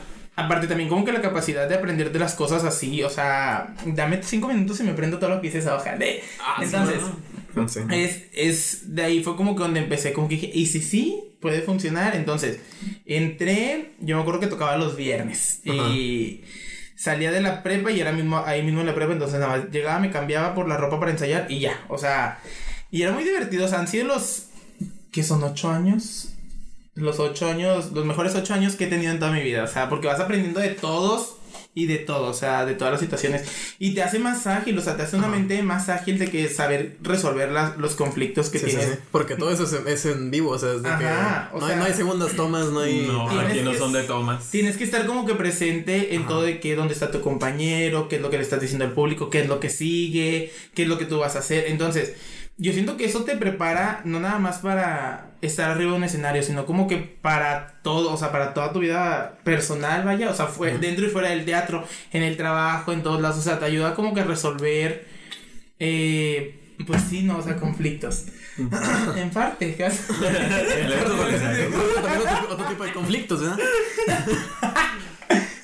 aparte 0.45 0.67
también 0.67 0.89
como 0.89 1.05
que 1.05 1.12
la 1.12 1.21
capacidad 1.21 1.67
de 1.67 1.75
aprender 1.75 2.12
de 2.12 2.19
las 2.19 2.36
cosas 2.36 2.63
así, 2.63 3.03
o 3.03 3.10
sea, 3.10 3.75
dame 3.86 4.21
cinco 4.24 4.48
minutos 4.48 4.79
y 4.79 4.83
me 4.83 4.91
aprendo 4.91 5.19
todo 5.19 5.29
lo 5.29 5.41
que 5.41 5.48
hice 5.48 5.60
esa 5.60 5.75
hoja. 5.75 5.95
De... 5.95 6.21
Ah, 6.39 6.55
sí, 6.60 6.65
Entonces, 6.65 7.01
bueno. 7.01 7.67
Sí. 7.67 7.79
Es, 7.91 8.24
es, 8.33 8.95
de 8.95 9.03
ahí 9.03 9.24
fue 9.24 9.36
como 9.36 9.55
que 9.55 9.63
donde 9.63 9.81
empecé, 9.81 10.13
como 10.13 10.29
que 10.29 10.36
dije, 10.36 10.51
y 10.53 10.67
si 10.67 10.81
sí, 10.81 11.21
puede 11.41 11.62
funcionar. 11.62 12.15
Entonces, 12.15 12.60
entré, 13.05 13.91
yo 14.00 14.15
me 14.15 14.21
acuerdo 14.21 14.39
que 14.39 14.48
tocaba 14.48 14.77
los 14.77 14.95
viernes 14.95 15.60
y 15.65 16.41
salía 16.95 17.31
de 17.31 17.41
la 17.41 17.63
prepa 17.63 17.91
y 17.91 18.00
era 18.00 18.12
mismo, 18.12 18.43
ahí 18.45 18.62
mismo 18.62 18.81
en 18.81 18.86
la 18.86 18.95
prepa, 18.95 19.12
entonces 19.12 19.39
nada 19.39 19.57
más 19.57 19.71
llegaba, 19.71 20.00
me 20.00 20.12
cambiaba 20.12 20.53
por 20.53 20.67
la 20.69 20.77
ropa 20.77 21.00
para 21.00 21.12
ensayar 21.12 21.48
y 21.50 21.60
ya, 21.60 21.83
o 21.89 21.98
sea, 21.98 22.39
y 22.91 23.01
era 23.01 23.12
muy 23.12 23.24
divertido, 23.24 23.65
o 23.65 23.67
sea, 23.67 23.79
han 23.79 23.88
sido 23.88 24.05
los, 24.05 24.50
¿qué 25.12 25.24
son? 25.24 25.43
¿Ocho 25.43 25.71
años? 25.71 26.30
Los 27.01 27.20
ocho 27.20 27.48
años, 27.50 27.91
los 27.93 28.05
mejores 28.05 28.36
ocho 28.36 28.53
años 28.53 28.75
que 28.75 28.86
he 28.86 28.88
tenido 28.88 29.12
en 29.12 29.20
toda 29.20 29.31
mi 29.31 29.41
vida, 29.41 29.63
o 29.63 29.67
sea, 29.67 29.89
porque 29.89 30.08
vas 30.08 30.20
aprendiendo 30.20 30.60
de 30.60 30.70
todos 30.70 31.36
y 31.74 31.86
de 31.88 31.98
todo, 32.00 32.27
o 32.27 32.34
sea, 32.34 32.65
de 32.65 32.75
todas 32.75 32.91
las 32.91 33.00
situaciones. 33.01 33.43
Y 33.79 33.93
te 33.96 34.03
hace 34.03 34.20
más 34.20 34.46
ágil, 34.46 34.77
o 34.77 34.81
sea, 34.81 34.98
te 34.98 35.03
hace 35.03 35.15
una 35.15 35.27
Ajá. 35.27 35.38
mente 35.38 35.63
más 35.63 35.88
ágil 35.88 36.20
de 36.20 36.29
que 36.29 36.50
saber 36.50 36.98
resolver 37.01 37.50
las- 37.51 37.77
los 37.77 37.96
conflictos 37.96 38.50
que 38.50 38.60
Sí, 38.60 38.65
tienes. 38.65 38.86
sí. 38.86 38.91
Porque 39.12 39.36
todo 39.36 39.51
eso 39.51 39.63
es, 39.63 39.72
es 39.88 40.05
en 40.05 40.31
vivo, 40.31 40.51
o 40.51 40.60
sea, 40.60 40.74
es 40.74 40.84
de 40.84 40.89
Ajá, 40.89 41.50
que 41.53 41.60
no, 41.60 41.65
sea- 41.65 41.75
hay, 41.75 41.79
no 41.79 41.86
hay 41.86 41.93
segundas 41.93 42.34
tomas, 42.36 42.65
no 42.67 42.81
hay... 42.81 43.08
No, 43.08 43.27
Tienes 43.29 43.48
aquí 43.51 43.62
no 43.62 43.72
que- 43.72 43.77
son 43.77 43.93
de 43.93 44.03
tomas. 44.03 44.50
Tienes 44.51 44.75
que 44.77 44.84
estar 44.84 45.05
como 45.05 45.25
que 45.25 45.34
presente 45.36 46.13
en 46.13 46.22
Ajá. 46.24 46.29
todo 46.29 46.41
de 46.43 46.60
que 46.60 46.75
dónde 46.75 46.93
está 46.93 47.10
tu 47.10 47.22
compañero, 47.22 48.10
qué 48.10 48.17
es 48.17 48.22
lo 48.22 48.29
que 48.29 48.38
le 48.38 48.43
estás 48.43 48.60
diciendo 48.62 48.84
al 48.86 48.91
público, 48.91 49.29
qué 49.29 49.39
es 49.41 49.48
lo 49.48 49.60
que 49.62 49.70
sigue, 49.70 50.51
qué 50.75 50.84
es 50.84 50.88
lo 50.89 50.98
que 50.98 51.05
tú 51.05 51.20
vas 51.20 51.36
a 51.38 51.39
hacer. 51.39 51.65
Entonces, 51.70 52.13
yo 52.58 52.74
siento 52.74 52.98
que 52.98 53.05
eso 53.05 53.24
te 53.24 53.36
prepara 53.36 54.01
no 54.05 54.20
nada 54.20 54.39
más 54.39 54.60
para 54.60 55.31
estar 55.41 55.72
arriba 55.72 55.91
de 55.91 55.98
un 55.98 56.03
escenario, 56.03 56.43
sino 56.43 56.65
como 56.65 56.88
que 56.88 56.98
para 56.98 57.79
todo, 57.81 58.13
o 58.13 58.17
sea, 58.17 58.31
para 58.31 58.53
toda 58.53 58.72
tu 58.72 58.79
vida 58.79 59.39
personal, 59.43 60.03
vaya, 60.03 60.29
o 60.29 60.36
sea, 60.36 60.46
fue 60.46 60.77
dentro 60.77 61.05
y 61.05 61.10
fuera 61.10 61.29
del 61.29 61.46
teatro, 61.46 61.86
en 62.12 62.24
el 62.24 62.38
trabajo, 62.38 62.93
en 62.93 63.01
todos 63.01 63.22
lados, 63.22 63.39
o 63.39 63.41
sea, 63.41 63.60
te 63.60 63.65
ayuda 63.65 63.96
como 63.96 64.13
que 64.13 64.22
a 64.22 64.25
resolver, 64.25 65.08
eh, 65.79 66.75
pues 66.86 67.01
sí, 67.03 67.24
no, 67.24 67.38
o 67.38 67.41
sea, 67.41 67.58
conflictos. 67.58 68.25
en 69.15 69.29
parte, 69.31 69.75
casi. 69.77 70.03
Otro, 72.50 72.65
tipo 72.65 72.84
de 72.84 72.93
conflictos, 72.93 73.41
¿verdad? 73.41 73.58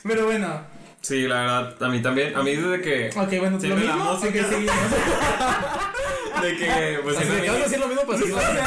Pero 0.03 0.25
bueno, 0.25 0.77
Sí, 1.01 1.27
la 1.27 1.41
verdad, 1.41 1.83
a 1.83 1.89
mí 1.89 2.01
también. 2.01 2.35
A 2.35 2.43
mí 2.43 2.55
desde 2.55 2.81
que. 2.81 3.09
ok, 3.17 3.29
bueno, 3.39 3.59
lo 3.61 3.69
la 3.69 3.75
mismo, 3.75 4.13
música. 4.13 4.33
que 4.33 4.43
seguimos. 4.43 4.75
De 6.41 6.55
que. 6.55 6.99
Pues 7.03 7.17
siempre 7.17 7.41
que 7.41 7.49
acabas 7.49 7.59
de 7.59 7.63
decir 7.63 7.79
lo 7.79 7.87
mismo 7.87 8.03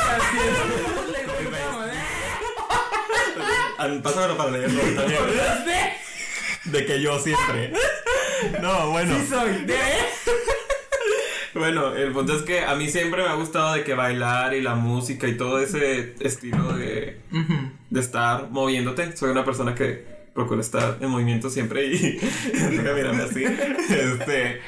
Ah, 3.78 3.88
Pásamelo 4.02 4.36
para 4.36 4.50
leerlo 4.50 4.80
también. 4.94 5.20
De 6.64 6.84
que 6.84 7.00
yo 7.00 7.18
siempre. 7.18 7.72
No, 8.60 8.90
bueno. 8.90 9.14
Sí 9.18 9.26
soy. 9.26 9.64
¿De? 9.64 9.76
Bueno, 11.54 11.94
el 11.96 12.12
punto 12.12 12.36
es 12.36 12.42
que 12.42 12.60
a 12.60 12.74
mí 12.74 12.88
siempre 12.88 13.22
me 13.22 13.28
ha 13.28 13.34
gustado 13.34 13.72
de 13.74 13.82
que 13.82 13.94
bailar 13.94 14.54
y 14.54 14.60
la 14.60 14.74
música 14.74 15.26
y 15.26 15.36
todo 15.36 15.58
ese 15.60 16.14
estilo 16.20 16.74
de, 16.74 17.20
de 17.90 18.00
estar 18.00 18.50
moviéndote. 18.50 19.16
Soy 19.16 19.30
una 19.30 19.44
persona 19.44 19.74
que 19.74 20.04
procura 20.34 20.60
estar 20.60 20.98
en 21.00 21.08
movimiento 21.08 21.50
siempre 21.50 21.86
y 21.86 22.20
mirarme 22.70 23.22
así. 23.24 23.44
Este 23.44 24.60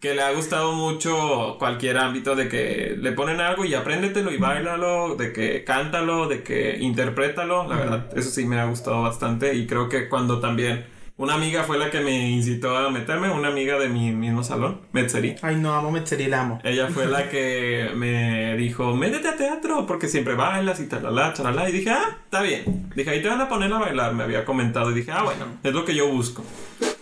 que 0.00 0.14
le 0.14 0.22
ha 0.22 0.32
gustado 0.32 0.72
mucho 0.72 1.56
cualquier 1.58 1.98
ámbito 1.98 2.36
de 2.36 2.48
que 2.48 2.96
le 2.98 3.12
ponen 3.12 3.40
algo 3.40 3.64
y 3.64 3.74
apréndetelo 3.74 4.30
y 4.30 4.36
bailalo, 4.36 5.16
de 5.16 5.32
que 5.32 5.64
cántalo, 5.64 6.28
de 6.28 6.42
que 6.42 6.78
interprétalo. 6.78 7.66
La 7.66 7.76
verdad, 7.76 8.06
eso 8.16 8.30
sí 8.30 8.46
me 8.46 8.60
ha 8.60 8.66
gustado 8.66 9.02
bastante 9.02 9.54
y 9.54 9.66
creo 9.66 9.88
que 9.88 10.08
cuando 10.08 10.40
también 10.40 10.84
una 11.18 11.34
amiga 11.34 11.64
fue 11.64 11.78
la 11.78 11.90
que 11.90 11.98
me 11.98 12.30
incitó 12.30 12.76
a 12.76 12.90
meterme, 12.90 13.28
una 13.28 13.48
amiga 13.48 13.76
de 13.76 13.88
mi 13.88 14.12
mismo 14.12 14.44
salón, 14.44 14.82
Metzeri. 14.92 15.34
Ay, 15.42 15.56
no, 15.56 15.74
amo 15.74 15.90
Metzeri, 15.90 16.28
la 16.28 16.42
amo. 16.42 16.60
Ella 16.62 16.86
fue 16.86 17.06
la 17.06 17.28
que 17.30 17.90
me 17.96 18.56
dijo, 18.56 18.94
métete 18.94 19.26
a 19.26 19.36
teatro 19.36 19.84
porque 19.84 20.06
siempre 20.06 20.34
bailas 20.36 20.78
y 20.78 20.86
talala, 20.86 21.32
chalala. 21.32 21.68
Y 21.68 21.72
dije, 21.72 21.90
ah, 21.90 22.18
está 22.22 22.40
bien. 22.40 22.88
Dije, 22.94 23.10
ahí 23.10 23.20
te 23.20 23.28
van 23.28 23.40
a 23.40 23.48
poner 23.48 23.72
a 23.72 23.78
bailar, 23.78 24.14
me 24.14 24.22
había 24.22 24.44
comentado. 24.44 24.92
Y 24.92 24.94
dije, 24.94 25.10
ah, 25.10 25.24
bueno, 25.24 25.46
es 25.64 25.72
lo 25.74 25.84
que 25.84 25.96
yo 25.96 26.06
busco. 26.06 26.44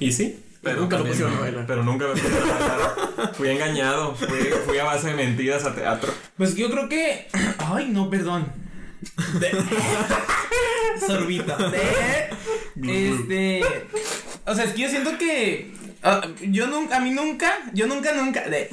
Y 0.00 0.12
sí. 0.12 0.42
Pero 0.66 0.80
Nunca 0.80 0.98
lo 0.98 1.06
pusieron 1.06 1.34
a 1.34 1.40
bailar. 1.40 1.64
Pero 1.66 1.82
nunca 1.84 2.06
me 2.08 2.12
pusieron 2.12 2.50
a 2.50 2.54
bailar. 2.54 3.34
Fui 3.34 3.48
engañado. 3.48 4.14
Fui, 4.16 4.28
fui 4.66 4.78
a 4.78 4.84
base 4.84 5.08
de 5.08 5.14
mentiras 5.14 5.64
a 5.64 5.74
teatro. 5.74 6.12
Pues 6.36 6.56
yo 6.56 6.68
creo 6.70 6.88
que. 6.88 7.28
Ay, 7.58 7.88
no, 7.88 8.10
perdón. 8.10 8.52
De... 9.40 9.50
Sorbito. 11.06 11.56
De... 11.70 13.08
Este. 13.08 13.62
O 14.44 14.54
sea, 14.54 14.64
es 14.64 14.72
que 14.72 14.82
yo 14.82 14.88
siento 14.88 15.16
que. 15.18 15.72
ah, 16.02 16.26
yo 16.42 16.66
nunca, 16.66 16.96
a 16.96 17.00
mí 17.00 17.10
nunca, 17.10 17.52
yo 17.72 17.86
nunca, 17.86 18.12
nunca. 18.12 18.48
De... 18.48 18.68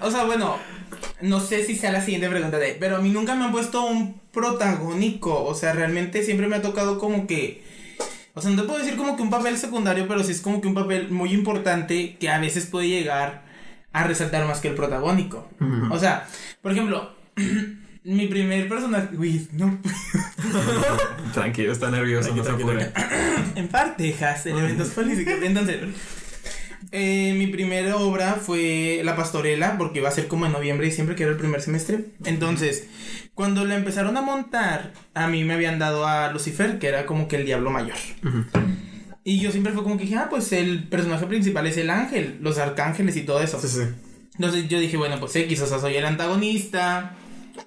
O 0.00 0.10
sea, 0.10 0.24
bueno, 0.24 0.58
no 1.20 1.40
sé 1.40 1.64
si 1.64 1.74
sea 1.74 1.90
la 1.90 2.00
siguiente 2.00 2.28
pregunta 2.28 2.58
de. 2.58 2.76
Pero 2.78 2.96
a 2.96 3.00
mí 3.00 3.10
nunca 3.10 3.34
me 3.34 3.44
han 3.44 3.52
puesto 3.52 3.84
un 3.84 4.20
protagónico. 4.32 5.44
O 5.44 5.54
sea, 5.54 5.72
realmente 5.72 6.22
siempre 6.22 6.46
me 6.46 6.56
ha 6.56 6.62
tocado 6.62 6.98
como 6.98 7.26
que. 7.26 7.71
O 8.34 8.40
sea, 8.40 8.50
no 8.50 8.62
te 8.62 8.66
puedo 8.66 8.78
decir 8.78 8.96
como 8.96 9.16
que 9.16 9.22
un 9.22 9.30
papel 9.30 9.58
secundario, 9.58 10.08
pero 10.08 10.22
sí 10.24 10.32
es 10.32 10.40
como 10.40 10.60
que 10.60 10.68
un 10.68 10.74
papel 10.74 11.10
muy 11.10 11.32
importante 11.32 12.16
que 12.18 12.30
a 12.30 12.38
veces 12.38 12.66
puede 12.66 12.88
llegar 12.88 13.42
a 13.92 14.04
resaltar 14.04 14.46
más 14.46 14.60
que 14.60 14.68
el 14.68 14.74
protagónico. 14.74 15.48
O 15.90 15.98
sea, 15.98 16.26
por 16.62 16.72
ejemplo, 16.72 17.14
mi 18.04 18.26
primer 18.26 18.68
personaje. 18.68 19.16
Uy, 19.16 19.48
no. 19.52 19.78
Tranquilo, 21.34 21.72
está 21.72 21.90
nervioso, 21.90 22.30
no 22.34 22.36
se 22.36 22.42
Tranquilo, 22.42 22.70
apure. 22.70 22.92
en 23.54 23.68
parejas, 23.68 24.46
elementos 24.46 24.88
políticos. 24.88 25.34
Entonces, 25.42 25.80
eh, 26.92 27.34
mi 27.36 27.46
primera 27.46 27.96
obra 27.96 28.34
fue 28.34 29.00
La 29.02 29.16
Pastorela, 29.16 29.78
porque 29.78 30.00
iba 30.00 30.08
a 30.10 30.12
ser 30.12 30.28
como 30.28 30.46
en 30.46 30.52
noviembre 30.52 30.86
y 30.86 30.90
diciembre, 30.90 31.16
que 31.16 31.22
era 31.22 31.32
el 31.32 31.38
primer 31.38 31.62
semestre. 31.62 32.04
Entonces, 32.24 32.86
cuando 33.34 33.64
la 33.64 33.76
empezaron 33.76 34.16
a 34.18 34.22
montar, 34.22 34.92
a 35.14 35.26
mí 35.26 35.42
me 35.42 35.54
habían 35.54 35.78
dado 35.78 36.06
a 36.06 36.30
Lucifer, 36.30 36.78
que 36.78 36.88
era 36.88 37.06
como 37.06 37.28
que 37.28 37.36
el 37.36 37.46
diablo 37.46 37.70
mayor. 37.70 37.96
Y 39.24 39.40
yo 39.40 39.50
siempre 39.50 39.72
fue 39.72 39.82
como 39.82 39.96
que 39.96 40.04
dije, 40.04 40.16
ah, 40.16 40.28
pues 40.28 40.52
el 40.52 40.84
personaje 40.88 41.26
principal 41.26 41.66
es 41.66 41.78
el 41.78 41.90
ángel, 41.90 42.38
los 42.40 42.58
arcángeles 42.58 43.16
y 43.16 43.22
todo 43.22 43.42
eso. 43.42 43.58
Sí, 43.58 43.68
sí. 43.68 43.82
Entonces 44.34 44.68
yo 44.68 44.78
dije, 44.78 44.96
bueno, 44.96 45.18
pues 45.18 45.34
X, 45.36 45.62
o 45.62 45.66
sea, 45.66 45.78
soy 45.78 45.96
el 45.96 46.04
antagonista, 46.04 47.16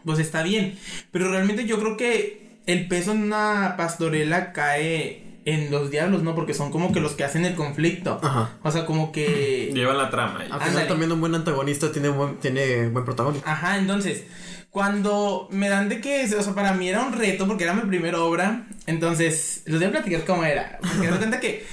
pues 0.03 0.20
está 0.20 0.44
bien. 0.44 0.77
Pero 1.12 1.32
realmente 1.32 1.65
yo 1.65 1.79
creo 1.79 1.98
que 1.98 2.60
el 2.65 2.88
peso 2.88 3.12
en 3.12 3.24
una 3.24 3.75
pastorela 3.77 4.51
cae 4.53 5.25
en 5.46 5.70
los 5.70 5.92
diablos, 5.92 6.24
¿no? 6.24 6.34
Porque 6.34 6.56
son 6.56 6.72
como 6.72 6.92
que 6.92 7.00
los 7.00 7.14
que 7.14 7.24
hacen 7.24 7.46
el 7.46 7.56
conflicto. 7.56 8.20
Ajá. 8.22 8.58
O 8.64 8.72
sea, 8.72 8.86
como 8.86 9.12
que... 9.12 9.72
Llevan 9.74 9.98
la 9.98 10.10
trama. 10.10 10.44
Al 10.50 10.62
final 10.62 10.88
también 10.88 11.12
un 11.12 11.22
buen 11.22 11.36
antagonista 11.36 11.92
tiene 11.92 12.10
buen, 12.10 12.38
tiene 12.38 12.88
buen 12.88 13.06
protagonista. 13.06 13.52
Ajá, 13.52 13.78
entonces, 13.78 14.24
cuando 14.72 15.48
me 15.52 15.70
dan 15.70 15.88
de 15.88 16.02
que, 16.02 16.25
o 16.25 16.42
sea, 16.42 16.54
para 16.56 16.74
mí 16.74 16.90
era 16.90 17.04
un 17.04 17.14
reto 17.14 17.48
porque 17.48 17.64
era 17.64 17.74
mi 17.74 17.88
primera 17.88 18.20
obra, 18.22 18.66
entonces, 18.88 19.62
les 19.66 19.80
voy 19.80 19.88
a 19.88 19.92
platicar 19.92 20.25
cómo 20.25 20.44
era. 20.44 20.80
Porque 20.82 21.12
de 21.12 21.18
cuenta 21.18 21.40
que 21.40 21.66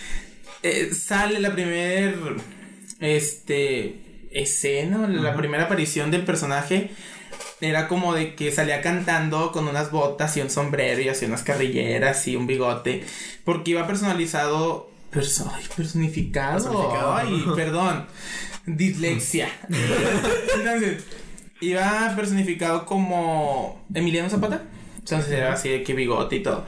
eh, 0.63 0.91
sale 0.95 1.41
la 1.41 1.53
primer, 1.53 2.15
este, 3.01 4.29
escena, 4.33 5.09
la 5.09 5.35
primera 5.35 5.65
aparición 5.65 6.11
del 6.11 6.25
personaje. 6.25 6.91
Era 7.63 7.87
como 7.89 8.13
de 8.13 8.35
que 8.35 8.51
salía 8.53 8.83
cantando 8.83 9.53
con 9.53 9.67
unas 9.69 9.91
botas 9.91 10.37
y 10.37 10.41
un 10.43 10.51
sombrero 10.51 11.01
y 11.01 11.09
así 11.09 11.25
unas 11.25 11.43
carrilleras 11.43 12.27
y 12.29 12.37
un 12.37 12.47
bigote. 12.47 13.05
Porque 13.45 13.71
iba 13.71 13.87
personalizado. 13.87 14.91
perso- 15.11 15.51
ay, 15.55 15.65
personificado. 15.77 16.55
Personificado. 16.65 17.15
Ay, 17.15 17.45
perdón. 17.57 18.07
Dislexia. 18.67 19.49
Entonces, 20.57 21.05
iba 21.61 22.13
personificado 22.17 22.85
como 22.85 23.81
Emiliano 23.95 24.29
Zapata. 24.29 24.63
Entonces 24.99 25.31
era 25.33 25.53
así 25.53 25.69
de 25.69 25.83
que 25.83 25.95
bigote 25.95 26.37
y 26.37 26.43
todo. 26.43 26.65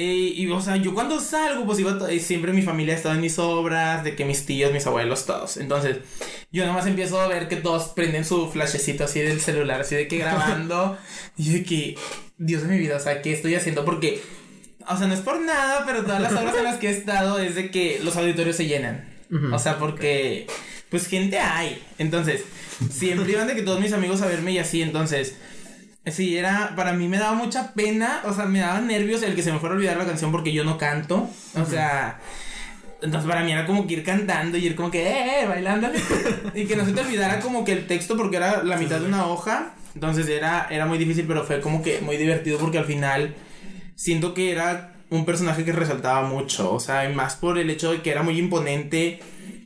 Eh, 0.00 0.32
y, 0.36 0.48
o 0.48 0.60
sea, 0.60 0.76
yo 0.76 0.94
cuando 0.94 1.20
salgo, 1.20 1.66
pues 1.66 1.80
iba, 1.80 1.98
eh, 2.08 2.20
siempre 2.20 2.52
mi 2.52 2.62
familia 2.62 2.94
estaba 2.94 3.16
en 3.16 3.20
mis 3.20 3.36
obras, 3.40 4.04
de 4.04 4.14
que 4.14 4.24
mis 4.24 4.46
tíos, 4.46 4.72
mis 4.72 4.86
abuelos, 4.86 5.26
todos. 5.26 5.56
Entonces, 5.56 5.96
yo 6.52 6.64
nomás 6.64 6.86
empiezo 6.86 7.20
a 7.20 7.26
ver 7.26 7.48
que 7.48 7.56
todos 7.56 7.88
prenden 7.88 8.24
su 8.24 8.48
flashecito 8.48 9.02
así 9.02 9.18
del 9.18 9.40
celular, 9.40 9.80
así 9.80 9.96
de 9.96 10.06
que 10.06 10.18
grabando. 10.18 10.96
y 11.36 11.50
de 11.50 11.64
que, 11.64 11.98
Dios 12.38 12.62
de 12.62 12.68
mi 12.68 12.78
vida, 12.78 12.96
o 12.96 13.00
sea, 13.00 13.22
¿qué 13.22 13.32
estoy 13.32 13.56
haciendo? 13.56 13.84
Porque, 13.84 14.22
o 14.88 14.96
sea, 14.96 15.08
no 15.08 15.14
es 15.14 15.20
por 15.20 15.40
nada, 15.40 15.82
pero 15.84 16.04
todas 16.04 16.22
las 16.22 16.32
obras 16.32 16.56
en 16.56 16.64
las 16.64 16.76
que 16.76 16.90
he 16.90 16.92
estado 16.92 17.40
es 17.40 17.56
de 17.56 17.72
que 17.72 17.98
los 18.04 18.16
auditorios 18.16 18.54
se 18.54 18.68
llenan. 18.68 19.04
O 19.52 19.58
sea, 19.58 19.80
porque, 19.80 20.46
pues 20.90 21.08
gente 21.08 21.40
hay. 21.40 21.84
Entonces, 21.98 22.44
siempre 22.88 23.32
iban 23.32 23.48
de 23.48 23.56
que 23.56 23.62
todos 23.62 23.80
mis 23.80 23.92
amigos 23.92 24.22
a 24.22 24.26
verme 24.26 24.52
y 24.52 24.58
así, 24.58 24.80
entonces... 24.80 25.34
Sí, 26.10 26.36
era, 26.36 26.74
para 26.76 26.92
mí 26.92 27.08
me 27.08 27.18
daba 27.18 27.34
mucha 27.34 27.72
pena, 27.74 28.22
o 28.24 28.32
sea, 28.32 28.46
me 28.46 28.60
daba 28.60 28.80
nervios 28.80 29.22
el 29.22 29.34
que 29.34 29.42
se 29.42 29.52
me 29.52 29.58
fuera 29.58 29.74
a 29.74 29.78
olvidar 29.78 29.96
la 29.96 30.06
canción 30.06 30.32
porque 30.32 30.52
yo 30.52 30.64
no 30.64 30.78
canto, 30.78 31.28
o 31.54 31.64
sea, 31.64 32.20
entonces 33.02 33.28
para 33.28 33.44
mí 33.44 33.52
era 33.52 33.66
como 33.66 33.86
que 33.86 33.94
ir 33.94 34.04
cantando 34.04 34.58
y 34.58 34.66
ir 34.66 34.76
como 34.76 34.90
que, 34.90 35.02
eh, 35.02 35.42
eh, 35.42 35.46
bailando, 35.46 35.88
y 36.54 36.66
que 36.66 36.76
no 36.76 36.84
se 36.84 36.92
te 36.92 37.00
olvidara 37.00 37.40
como 37.40 37.64
que 37.64 37.72
el 37.72 37.86
texto 37.86 38.16
porque 38.16 38.36
era 38.36 38.62
la 38.62 38.76
mitad 38.76 39.00
de 39.00 39.06
una 39.06 39.26
hoja, 39.26 39.74
entonces 39.94 40.28
era, 40.28 40.66
era 40.70 40.86
muy 40.86 40.98
difícil, 40.98 41.26
pero 41.26 41.44
fue 41.44 41.60
como 41.60 41.82
que 41.82 42.00
muy 42.00 42.16
divertido 42.16 42.58
porque 42.58 42.78
al 42.78 42.84
final 42.84 43.34
siento 43.94 44.34
que 44.34 44.52
era 44.52 44.94
un 45.10 45.24
personaje 45.24 45.64
que 45.64 45.72
resaltaba 45.72 46.26
mucho, 46.28 46.72
o 46.72 46.80
sea, 46.80 47.10
y 47.10 47.14
más 47.14 47.36
por 47.36 47.58
el 47.58 47.70
hecho 47.70 47.92
de 47.92 48.02
que 48.02 48.10
era 48.10 48.22
muy 48.22 48.38
imponente, 48.38 49.20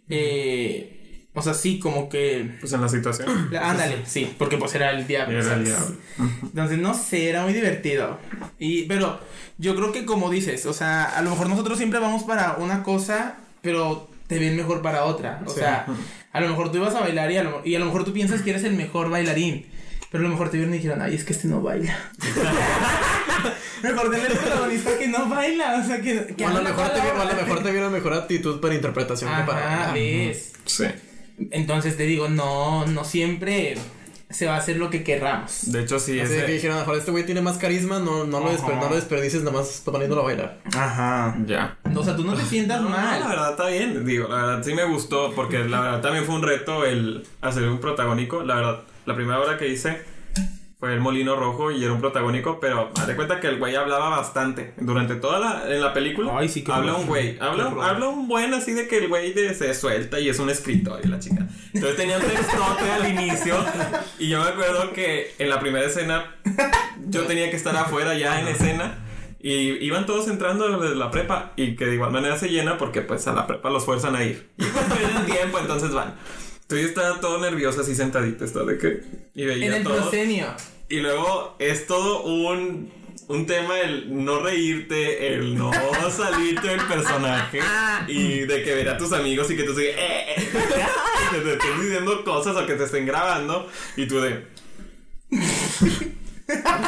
eh, 0.08 1.01
O 1.34 1.40
sea, 1.42 1.54
sí, 1.54 1.78
como 1.78 2.08
que. 2.10 2.56
Pues 2.60 2.72
en 2.74 2.80
la 2.82 2.88
situación. 2.88 3.28
Ándale, 3.60 3.98
sí, 4.04 4.34
porque 4.38 4.58
pues 4.58 4.74
era 4.74 4.90
el 4.90 5.06
diablo. 5.06 5.40
Era 5.40 5.54
el 5.54 5.64
diablo. 5.64 5.96
Entonces, 6.42 6.78
no 6.78 6.92
sé, 6.94 7.28
era 7.30 7.42
muy 7.42 7.52
divertido. 7.54 8.18
Y, 8.58 8.82
pero 8.84 9.18
yo 9.58 9.74
creo 9.74 9.92
que 9.92 10.04
como 10.04 10.28
dices, 10.30 10.66
o 10.66 10.72
sea, 10.74 11.04
a 11.04 11.22
lo 11.22 11.30
mejor 11.30 11.48
nosotros 11.48 11.78
siempre 11.78 12.00
vamos 12.00 12.24
para 12.24 12.56
una 12.58 12.82
cosa, 12.82 13.36
pero 13.62 14.10
te 14.26 14.38
ven 14.38 14.56
mejor 14.56 14.82
para 14.82 15.04
otra. 15.04 15.40
O 15.46 15.50
Sí. 15.50 15.60
sea, 15.60 15.86
a 16.32 16.40
lo 16.40 16.48
mejor 16.48 16.70
tú 16.70 16.78
ibas 16.78 16.94
a 16.94 17.00
bailar 17.00 17.30
y 17.30 17.36
a, 17.38 17.44
lo, 17.44 17.62
y 17.64 17.74
a 17.76 17.78
lo 17.78 17.86
mejor 17.86 18.04
tú 18.04 18.12
piensas 18.12 18.42
que 18.42 18.50
eres 18.50 18.64
el 18.64 18.74
mejor 18.74 19.08
bailarín. 19.08 19.66
Pero 20.10 20.20
a 20.20 20.26
lo 20.26 20.30
mejor 20.34 20.50
te 20.50 20.58
vieron 20.58 20.74
y 20.74 20.76
dijeron, 20.76 21.00
ay, 21.00 21.14
es 21.14 21.24
que 21.24 21.32
este 21.32 21.48
no 21.48 21.62
baila. 21.62 21.96
mejor 23.82 24.10
denle 24.10 24.26
al 24.28 24.32
protagonista 24.36 24.98
que 24.98 25.08
no 25.08 25.26
baila. 25.30 25.80
O 25.82 25.86
sea, 25.86 26.00
que. 26.02 26.34
que 26.36 26.44
O 26.44 26.48
a 26.48 26.52
lo 26.52 26.62
mejor 26.62 26.88
te, 26.90 26.98
la 26.98 27.04
vi- 27.04 27.10
o 27.10 27.20
a 27.22 27.24
lo 27.24 27.34
mejor 27.34 27.62
te 27.62 27.70
vieron 27.70 27.92
mejor 27.92 28.12
actitud 28.14 28.60
para 28.60 28.74
interpretación 28.74 29.34
que 29.34 29.42
para 29.44 29.92
ves. 29.94 30.52
Sí. 30.66 30.84
Entonces 31.50 31.96
te 31.96 32.04
digo, 32.04 32.28
no, 32.28 32.86
no 32.86 33.04
siempre 33.04 33.74
se 34.30 34.46
va 34.46 34.54
a 34.54 34.58
hacer 34.58 34.78
lo 34.78 34.88
que 34.88 35.04
querramos. 35.04 35.70
De 35.72 35.82
hecho, 35.82 35.98
sí, 35.98 36.18
Así 36.18 36.32
ese- 36.34 36.46
que 36.46 36.52
dijeron, 36.52 36.78
mejor 36.78 36.96
este 36.96 37.10
güey 37.10 37.26
tiene 37.26 37.42
más 37.42 37.58
carisma, 37.58 37.98
no, 37.98 38.24
no, 38.24 38.40
lo, 38.40 38.50
desper- 38.50 38.80
no 38.80 38.88
lo 38.88 38.94
desperdicies 38.94 39.42
nada 39.42 39.58
más 39.58 39.82
poniéndolo 39.84 40.22
a 40.22 40.24
bailar. 40.24 40.58
Ajá. 40.74 41.36
Ya. 41.46 41.76
O 41.94 42.02
sea, 42.02 42.16
tú 42.16 42.24
no 42.24 42.34
te 42.34 42.42
sientas 42.42 42.80
No, 42.80 42.88
no, 42.88 42.96
la 42.96 43.02
mal. 43.02 43.28
verdad 43.28 43.50
está 43.50 43.66
bien. 43.68 44.06
Digo, 44.06 44.28
la 44.28 44.36
verdad 44.36 44.62
sí 44.64 44.72
me 44.72 44.84
gustó 44.84 45.32
porque 45.34 45.58
la 45.64 45.80
verdad 45.80 46.00
también 46.00 46.24
fue 46.24 46.34
un 46.36 46.42
reto 46.42 46.84
el 46.86 47.26
hacer 47.42 47.64
un 47.68 47.78
protagónico. 47.78 48.42
La 48.42 48.54
verdad, 48.54 48.80
la 49.04 49.14
primera 49.14 49.38
hora 49.38 49.58
que 49.58 49.68
hice 49.68 50.00
fue 50.82 50.94
el 50.94 50.98
Molino 51.00 51.36
Rojo 51.36 51.70
y 51.70 51.84
era 51.84 51.92
un 51.92 52.00
protagónico, 52.00 52.58
pero 52.58 52.90
haz 52.98 53.06
de 53.06 53.14
cuenta 53.14 53.38
que 53.38 53.46
el 53.46 53.60
güey 53.60 53.76
hablaba 53.76 54.08
bastante. 54.08 54.74
Durante 54.78 55.14
toda 55.14 55.38
la, 55.38 55.72
en 55.72 55.80
la 55.80 55.92
película 55.92 56.32
Ay, 56.36 56.48
sí, 56.48 56.64
habla 56.68 56.94
un 56.96 57.06
güey. 57.06 57.38
Habla, 57.38 57.66
habla 57.84 58.08
un 58.08 58.26
buen 58.26 58.52
así 58.52 58.72
de 58.72 58.88
que 58.88 58.98
el 58.98 59.06
güey 59.06 59.32
de- 59.32 59.54
se 59.54 59.72
suelta 59.74 60.18
y 60.18 60.28
es 60.28 60.40
un 60.40 60.50
escritor 60.50 60.98
y 61.04 61.06
la 61.06 61.20
chica. 61.20 61.46
Entonces 61.72 61.96
tenía 61.96 62.16
un 62.18 62.24
textote 62.24 62.90
al 62.90 63.08
inicio 63.12 63.54
y 64.18 64.28
yo 64.28 64.40
me 64.42 64.48
acuerdo 64.48 64.92
que 64.92 65.32
en 65.38 65.50
la 65.50 65.60
primera 65.60 65.86
escena 65.86 66.34
yo 67.06 67.26
tenía 67.26 67.48
que 67.48 67.54
estar 67.56 67.76
afuera 67.76 68.18
ya 68.18 68.40
en 68.40 68.48
escena. 68.48 68.98
Y 69.38 69.84
iban 69.86 70.04
todos 70.04 70.26
entrando 70.26 70.80
desde 70.80 70.96
la 70.96 71.12
prepa 71.12 71.52
y 71.54 71.76
que 71.76 71.86
de 71.86 71.94
igual 71.94 72.10
manera 72.10 72.36
se 72.36 72.48
llena 72.48 72.76
porque 72.76 73.02
pues 73.02 73.28
a 73.28 73.32
la 73.34 73.46
prepa 73.46 73.70
los 73.70 73.84
fuerzan 73.84 74.16
a 74.16 74.24
ir. 74.24 74.50
Y 74.58 74.64
pues 74.64 74.84
pierden 74.98 75.26
tiempo, 75.32 75.60
entonces 75.60 75.92
van. 75.92 76.14
Entonces 76.62 76.82
yo 76.82 76.88
estaba 77.02 77.20
todo 77.20 77.38
nervioso 77.38 77.82
así 77.82 77.94
sentadito, 77.94 78.44
esto 78.44 78.64
de 78.64 78.78
que... 78.78 79.02
Y 79.34 79.44
veía 79.44 79.66
En 79.66 79.74
el 79.74 79.82
todo. 79.84 79.96
proscenio. 79.96 80.46
Y 80.92 81.00
luego 81.00 81.56
es 81.58 81.86
todo 81.86 82.22
un, 82.24 82.92
un 83.28 83.46
tema 83.46 83.80
el 83.80 84.24
no 84.24 84.40
reírte, 84.40 85.34
el 85.34 85.56
no 85.56 85.70
salirte 86.10 86.68
del 86.68 86.80
personaje 86.82 87.60
y 88.08 88.40
de 88.40 88.62
que 88.62 88.74
ver 88.74 88.90
a 88.90 88.98
tus 88.98 89.12
amigos 89.12 89.50
y 89.50 89.56
que 89.56 89.62
tú 89.64 89.74
sigas, 89.74 89.94
eh, 89.96 90.24
eh, 90.36 90.48
que 91.30 91.38
te 91.38 91.52
estén 91.54 91.80
diciendo 91.80 92.22
cosas 92.24 92.54
o 92.56 92.66
que 92.66 92.74
te 92.74 92.84
estén 92.84 93.06
grabando 93.06 93.66
y 93.96 94.06
tú 94.06 94.20
de... 94.20 94.44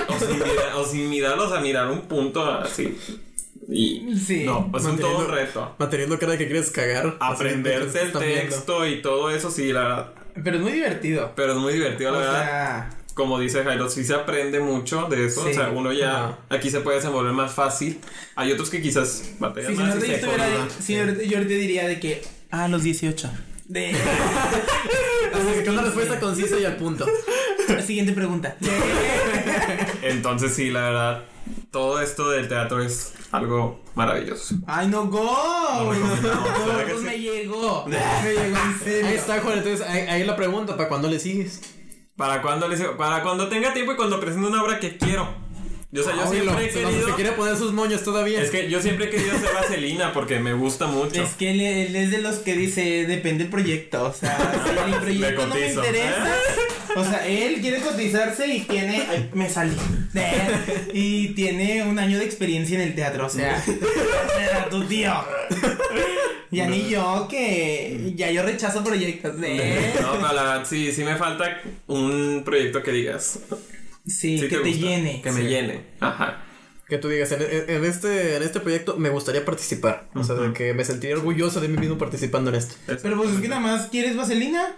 o, 0.08 0.18
sin 0.18 0.38
mira- 0.38 0.76
o 0.76 0.84
sin 0.84 1.08
mirarlos 1.08 1.52
a 1.52 1.60
mirar 1.60 1.90
un 1.90 2.02
punto 2.02 2.44
así. 2.44 2.98
Y 3.68 4.14
Sí. 4.18 4.44
no, 4.44 4.70
pues 4.70 4.84
un 4.84 4.98
todo 4.98 5.18
un 5.20 5.28
reto. 5.30 5.74
Manteniendo 5.78 6.18
cara 6.18 6.32
de 6.32 6.38
que 6.38 6.46
quieres 6.46 6.70
cagar. 6.70 7.16
Aprenderse 7.20 8.02
el 8.02 8.10
viendo. 8.10 8.20
texto 8.20 8.86
y 8.86 9.00
todo 9.00 9.30
eso, 9.30 9.50
sí, 9.50 9.72
la 9.72 9.80
verdad. 9.82 10.12
Pero 10.44 10.56
es 10.56 10.62
muy 10.62 10.72
divertido. 10.72 11.32
Pero 11.34 11.52
es 11.52 11.58
muy 11.58 11.72
divertido, 11.72 12.10
la 12.10 12.18
O 12.18 12.20
verdad 12.20 12.42
sea, 12.44 12.90
como 13.14 13.38
dice 13.38 13.62
Jairo, 13.64 13.88
sí 13.88 14.04
se 14.04 14.14
aprende 14.14 14.60
mucho 14.60 15.06
de 15.08 15.26
eso. 15.26 15.44
Sí. 15.44 15.50
O 15.50 15.54
sea, 15.54 15.68
uno 15.70 15.92
ya 15.92 16.38
aquí 16.50 16.70
se 16.70 16.80
puede 16.80 16.96
desenvolver 16.98 17.32
más 17.32 17.52
fácil. 17.54 18.00
Hay 18.34 18.52
otros 18.52 18.70
que 18.70 18.82
quizás 18.82 19.22
batallan 19.38 19.70
sí, 19.70 19.76
si 19.76 19.82
más 19.82 19.94
no 19.94 20.00
te 20.00 20.14
estuviera 20.14 20.44
jodan. 20.50 20.68
sí, 20.80 20.98
ahorita- 20.98 21.22
yo 21.22 21.38
ahorita 21.38 21.54
diría 21.54 21.88
de 21.88 22.00
que. 22.00 22.22
Ah, 22.50 22.68
los 22.68 22.82
18. 22.82 23.30
De. 23.66 23.90
Así 25.34 25.62
que 25.64 25.70
una 25.70 25.82
respuesta 25.82 26.20
concisa 26.20 26.58
y 26.58 26.64
al 26.64 26.76
punto. 26.76 27.06
Siguiente 27.86 28.12
pregunta. 28.12 28.56
Entonces, 30.02 30.52
sí, 30.54 30.70
la 30.70 30.80
verdad, 30.82 31.24
todo 31.70 32.00
esto 32.00 32.28
del 32.30 32.48
teatro 32.48 32.82
es 32.82 33.12
algo 33.32 33.82
maravilloso. 33.94 34.56
Ay, 34.66 34.88
no, 34.88 35.06
go. 35.06 35.24
No, 35.24 35.88
¿verdad 36.66 36.84
que 36.84 36.92
pues 36.92 36.98
sí? 37.00 37.04
me 37.06 37.18
llegó. 37.18 37.86
Me 37.88 37.96
llegó 38.32 38.56
en 38.56 38.78
serio. 38.84 39.06
Ahí 39.08 39.14
está, 39.14 39.40
Juan. 39.40 39.58
Entonces, 39.58 39.86
ahí, 39.86 40.00
ahí 40.02 40.24
la 40.24 40.36
pregunta: 40.36 40.76
¿para 40.76 40.88
cuándo 40.88 41.08
le 41.08 41.18
sigues? 41.18 41.60
Para 42.16 42.42
cuando 42.42 42.68
les 42.68 42.80
para 42.80 43.22
cuando 43.22 43.48
tenga 43.48 43.72
tiempo 43.72 43.92
y 43.92 43.96
cuando 43.96 44.20
presente 44.20 44.46
una 44.46 44.62
obra 44.62 44.78
que 44.78 44.96
quiero. 44.96 45.28
Yo, 45.90 46.00
o 46.02 46.04
sea, 46.04 46.16
yo 46.16 46.26
siempre 46.26 46.64
he 46.64 46.70
querido. 46.70 47.06
se 47.06 47.14
quiere 47.14 47.32
poner 47.32 47.56
sus 47.56 47.72
moños 47.72 48.02
todavía. 48.02 48.42
Es 48.42 48.50
que 48.50 48.68
yo 48.68 48.82
siempre 48.82 49.06
he 49.06 49.10
querido 49.10 49.32
hacer 49.32 49.54
vaselina 49.54 50.12
porque 50.12 50.40
me 50.40 50.52
gusta 50.52 50.86
mucho. 50.88 51.22
Es 51.22 51.34
que 51.34 51.52
él, 51.52 51.60
él 51.60 51.94
es 51.94 52.10
de 52.10 52.18
los 52.18 52.36
que 52.36 52.54
dice, 52.54 53.06
depende 53.06 53.44
del 53.44 53.50
proyecto. 53.50 54.04
O 54.06 54.12
sea, 54.12 54.36
si 54.86 54.92
el 54.92 55.00
proyecto 55.00 55.46
no 55.46 55.54
me 55.54 55.72
interesa. 55.72 56.36
O 56.96 57.04
sea, 57.04 57.26
él 57.26 57.60
quiere 57.60 57.80
cotizarse 57.80 58.46
y 58.46 58.60
tiene. 58.60 59.04
Ay, 59.08 59.30
me 59.34 59.48
salí. 59.48 59.76
Y 60.92 61.28
tiene 61.34 61.82
un 61.82 61.98
año 61.98 62.18
de 62.18 62.24
experiencia 62.24 62.76
en 62.80 62.88
el 62.88 62.94
teatro. 62.94 63.26
O 63.26 63.28
sea, 63.30 63.62
era 64.40 64.68
tu 64.68 64.84
tío. 64.84 65.12
Ya 66.50 66.68
ni 66.68 66.88
yo, 66.88 67.26
que 67.28 68.12
ya 68.14 68.30
yo 68.30 68.42
rechazo 68.44 68.84
proyectos. 68.84 69.34
eh. 69.42 69.92
No, 70.00 70.12
pero 70.12 70.32
la 70.32 70.42
verdad, 70.42 70.66
sí, 70.68 70.92
sí 70.92 71.02
me 71.02 71.16
falta 71.16 71.60
un 71.88 72.42
proyecto 72.44 72.82
que 72.82 72.92
digas. 72.92 73.40
Sí, 74.06 74.38
sí 74.38 74.48
que 74.48 74.58
te 74.58 74.72
llene. 74.72 75.20
Que 75.22 75.32
me 75.32 75.40
Sí. 75.42 75.46
llene. 75.48 75.80
Ajá. 76.00 76.44
Que 76.88 76.98
tú 76.98 77.08
digas, 77.08 77.32
en, 77.32 77.40
en- 77.42 77.70
en 77.76 77.84
este, 77.84 78.36
en 78.36 78.42
este 78.42 78.60
proyecto 78.60 78.96
me 78.98 79.08
gustaría 79.08 79.44
participar. 79.44 80.08
O 80.14 80.22
sea, 80.22 80.36
de 80.36 80.52
que 80.52 80.74
me 80.74 80.84
sentiría 80.84 81.16
orgulloso 81.16 81.60
de 81.60 81.66
mí 81.68 81.78
mismo 81.78 81.96
participando 81.98 82.50
en 82.50 82.56
esto. 82.56 82.74
Pero 82.86 83.16
pues 83.16 83.30
es 83.30 83.40
que 83.40 83.48
nada 83.48 83.60
más 83.62 83.86
quieres 83.88 84.14
vaselina. 84.16 84.76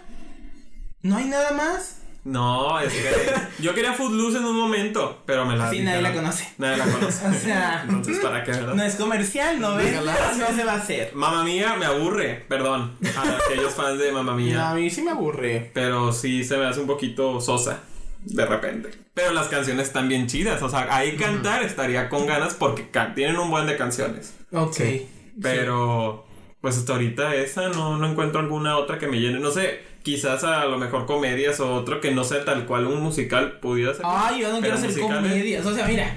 No 1.03 1.17
hay 1.17 1.25
nada 1.25 1.51
más. 1.51 1.97
No, 2.27 2.79
es 2.79 2.91
que 2.93 3.09
yo 3.63 3.73
quería 3.73 3.93
Footloose 3.93 4.37
en 4.37 4.45
un 4.45 4.55
momento, 4.57 5.21
pero 5.25 5.45
me 5.45 5.55
la 5.55 5.69
Sí, 5.69 5.77
nadie 5.79 5.97
dijeron. 5.99 6.03
la 6.03 6.13
conoce. 6.13 6.53
Nadie 6.57 6.77
la 6.77 6.85
conoce. 6.85 7.27
O 7.29 7.33
sea, 7.33 7.81
Entonces, 7.87 8.19
¿para 8.19 8.43
qué, 8.43 8.51
verdad? 8.51 8.73
no 8.73 8.83
es 8.83 8.95
comercial, 8.95 9.59
¿no 9.61 9.75
ves? 9.75 9.95
No 10.37 10.47
se 10.55 10.63
va 10.65 10.73
a 10.73 10.77
hacer. 10.77 11.11
Mamma 11.15 11.43
Mía 11.43 11.75
me 11.79 11.85
aburre, 11.85 12.45
perdón, 12.49 12.97
a 13.15 13.37
aquellos 13.45 13.73
fans 13.73 13.97
de 13.99 14.11
Mamma 14.11 14.31
No, 14.31 14.31
a 14.31 14.35
Mía, 14.35 14.71
mí 14.75 14.89
sí 14.89 15.01
me 15.01 15.11
aburre. 15.11 15.71
pero 15.73 16.11
sí 16.11 16.43
se 16.43 16.57
me 16.57 16.65
hace 16.65 16.79
un 16.81 16.87
poquito 16.87 17.39
sosa 17.39 17.79
de 18.25 18.45
repente. 18.45 18.89
Pero 19.13 19.31
las 19.31 19.47
canciones 19.47 19.87
están 19.87 20.09
bien 20.09 20.27
chidas, 20.27 20.61
o 20.61 20.69
sea, 20.69 20.87
ahí 20.93 21.15
cantar 21.15 21.63
estaría 21.63 22.09
con 22.09 22.27
ganas 22.27 22.53
porque 22.55 22.87
tienen 23.15 23.37
un 23.39 23.49
buen 23.49 23.65
de 23.67 23.77
canciones. 23.77 24.35
Ok. 24.51 24.73
Sí. 24.75 25.07
Pero, 25.41 26.25
pues 26.61 26.77
hasta 26.77 26.93
ahorita 26.93 27.35
esa 27.35 27.69
no, 27.69 27.97
no 27.97 28.07
encuentro 28.11 28.39
alguna 28.39 28.77
otra 28.77 28.99
que 28.99 29.07
me 29.07 29.19
llene. 29.19 29.39
No 29.39 29.49
sé, 29.51 29.81
quizás 30.07 30.45
a 30.45 30.63
lo 30.63 30.77
mejor 30.77 31.05
comedias 31.05 31.59
o 31.59 31.73
otro 31.73 31.99
que 31.99 32.11
no 32.11 32.23
sea 32.23 32.45
tal 32.45 32.65
cual 32.65 32.87
un 32.87 33.03
musical 33.03 33.59
pudiera 33.59 33.93
ser. 33.93 34.05
Ay, 34.05 34.39
yo 34.39 34.53
no 34.53 34.61
quiero 34.61 34.75
hacer 34.75 34.87
musicales, 34.87 35.17
comedias. 35.17 35.65
O 35.65 35.75
sea, 35.75 35.85
mira. 35.85 36.15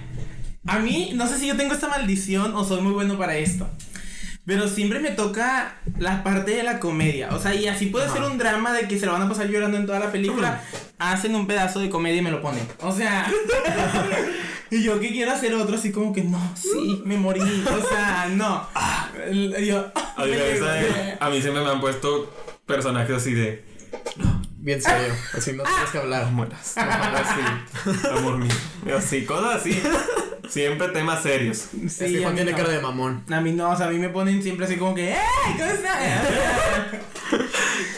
A 0.64 0.78
mí, 0.78 1.10
no 1.14 1.26
sé 1.26 1.38
si 1.40 1.48
yo 1.48 1.56
tengo 1.56 1.74
esta 1.74 1.88
maldición 1.88 2.54
o 2.54 2.64
soy 2.64 2.82
muy 2.82 2.92
bueno 2.92 3.18
para 3.18 3.36
esto. 3.36 3.68
Pero 4.46 4.68
siempre 4.68 5.00
me 5.00 5.10
toca 5.10 5.80
la 5.98 6.22
parte 6.22 6.52
de 6.52 6.62
la 6.62 6.78
comedia. 6.78 7.30
O 7.34 7.40
sea, 7.40 7.52
y 7.52 7.66
así 7.66 7.86
puede 7.86 8.08
ser 8.08 8.22
un 8.22 8.38
drama 8.38 8.72
de 8.72 8.86
que 8.86 8.96
se 8.96 9.06
lo 9.06 9.12
van 9.12 9.22
a 9.22 9.28
pasar 9.28 9.48
llorando 9.48 9.76
en 9.76 9.86
toda 9.86 9.98
la 9.98 10.12
película. 10.12 10.62
Hacen 11.00 11.34
un 11.34 11.48
pedazo 11.48 11.80
de 11.80 11.90
comedia 11.90 12.20
y 12.20 12.22
me 12.22 12.30
lo 12.30 12.40
ponen. 12.40 12.64
O 12.82 12.94
sea. 12.94 13.28
y 14.70 14.84
yo 14.84 15.00
que 15.00 15.10
quiero 15.10 15.32
hacer 15.32 15.52
otro 15.54 15.74
así 15.74 15.90
como 15.90 16.12
que 16.12 16.22
no, 16.22 16.40
sí, 16.54 17.02
me 17.04 17.16
morí. 17.16 17.40
O 17.40 17.88
sea, 17.88 18.28
no. 18.30 18.68
Yo. 19.60 19.90
A, 20.16 20.24
diferencia 20.24 20.66
de- 20.74 21.16
a 21.18 21.28
mí 21.28 21.42
siempre 21.42 21.64
me 21.64 21.70
han 21.70 21.80
puesto 21.80 22.32
personajes 22.66 23.16
así 23.16 23.34
de 23.34 23.69
Bien 24.62 24.80
serio. 24.82 25.14
Así 25.36 25.52
no 25.54 25.62
tienes 25.62 25.90
que 25.90 25.98
hablar. 25.98 26.30
mueras, 26.32 26.74
así, 26.76 28.06
amor 28.10 28.36
mío, 28.38 28.50
así, 28.96 29.24
cosas 29.24 29.60
así. 29.62 29.80
Siempre 30.50 30.88
temas 30.88 31.22
serios. 31.22 31.68
Sí, 31.72 31.86
Este 31.86 32.22
Juan 32.22 32.34
tiene 32.34 32.50
no. 32.50 32.56
cara 32.58 32.68
de 32.70 32.80
mamón. 32.80 33.24
A 33.30 33.40
mí 33.40 33.52
no, 33.52 33.70
o 33.70 33.76
sea, 33.76 33.86
a 33.86 33.90
mí 33.90 33.98
me 33.98 34.10
ponen 34.10 34.42
siempre 34.42 34.66
así 34.66 34.76
como 34.76 34.94
que, 34.94 35.12
¡Ey! 35.12 35.16
¿Cómo 35.56 35.70
estás? 35.70 35.98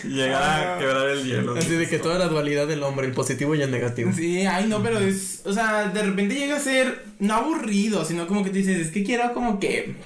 Llegar 0.05 0.42
a 0.42 0.78
quebrar 0.78 1.09
el 1.09 1.24
hielo. 1.24 1.57
Así 1.57 1.70
de 1.70 1.88
que 1.88 1.98
toda 1.98 2.18
la 2.18 2.28
dualidad 2.28 2.66
del 2.66 2.83
hombre, 2.83 3.07
el 3.07 3.12
positivo 3.12 3.55
y 3.55 3.62
el 3.62 3.70
negativo. 3.70 4.12
Sí, 4.14 4.44
ay, 4.46 4.66
no, 4.68 4.83
pero 4.83 4.98
es, 4.98 5.42
o 5.44 5.52
sea, 5.52 5.88
de 5.88 6.02
repente 6.02 6.35
llega 6.35 6.57
a 6.57 6.61
ser 6.61 7.07
no 7.18 7.35
aburrido, 7.35 8.05
sino 8.05 8.26
como 8.26 8.44
que 8.44 8.50
te 8.50 8.59
dices, 8.59 8.78
es 8.87 8.92
que 8.92 9.02
quiero 9.02 9.33
como 9.33 9.59
que 9.59 9.96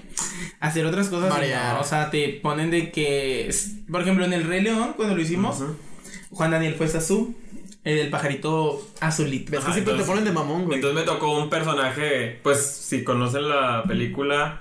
hacer 0.61 0.87
otras 0.87 1.09
cosas. 1.09 1.31
no, 1.31 1.81
o 1.81 1.85
sea, 1.85 2.11
te 2.11 2.29
ponen 2.43 2.71
de 2.71 2.91
que, 2.91 3.51
por 3.91 4.03
ejemplo, 4.03 4.25
en 4.25 4.33
el 4.33 4.45
Rey 4.45 4.63
León, 4.63 4.95
cuando 4.97 5.15
lo 5.15 5.21
hicimos, 5.23 5.63
Juan 6.31 6.51
Daniel 6.51 6.75
fue 6.75 6.89
Sazú, 6.89 7.35
el 7.85 8.11
pajarito 8.11 8.85
azulito. 9.01 9.53
Ves 9.53 9.61
que 9.65 9.73
siempre 9.73 9.95
te 9.95 10.01
entonces- 10.01 10.07
ponen 10.09 10.25
de 10.25 10.33
mamón, 10.33 10.65
güey. 10.65 10.77
Entonces 10.77 10.99
me 10.99 11.07
tocó 11.07 11.39
un 11.39 11.49
personaje, 11.49 12.41
pues 12.43 12.59
si 12.67 13.05
conocen 13.05 13.49
la 13.49 13.85
película, 13.87 14.61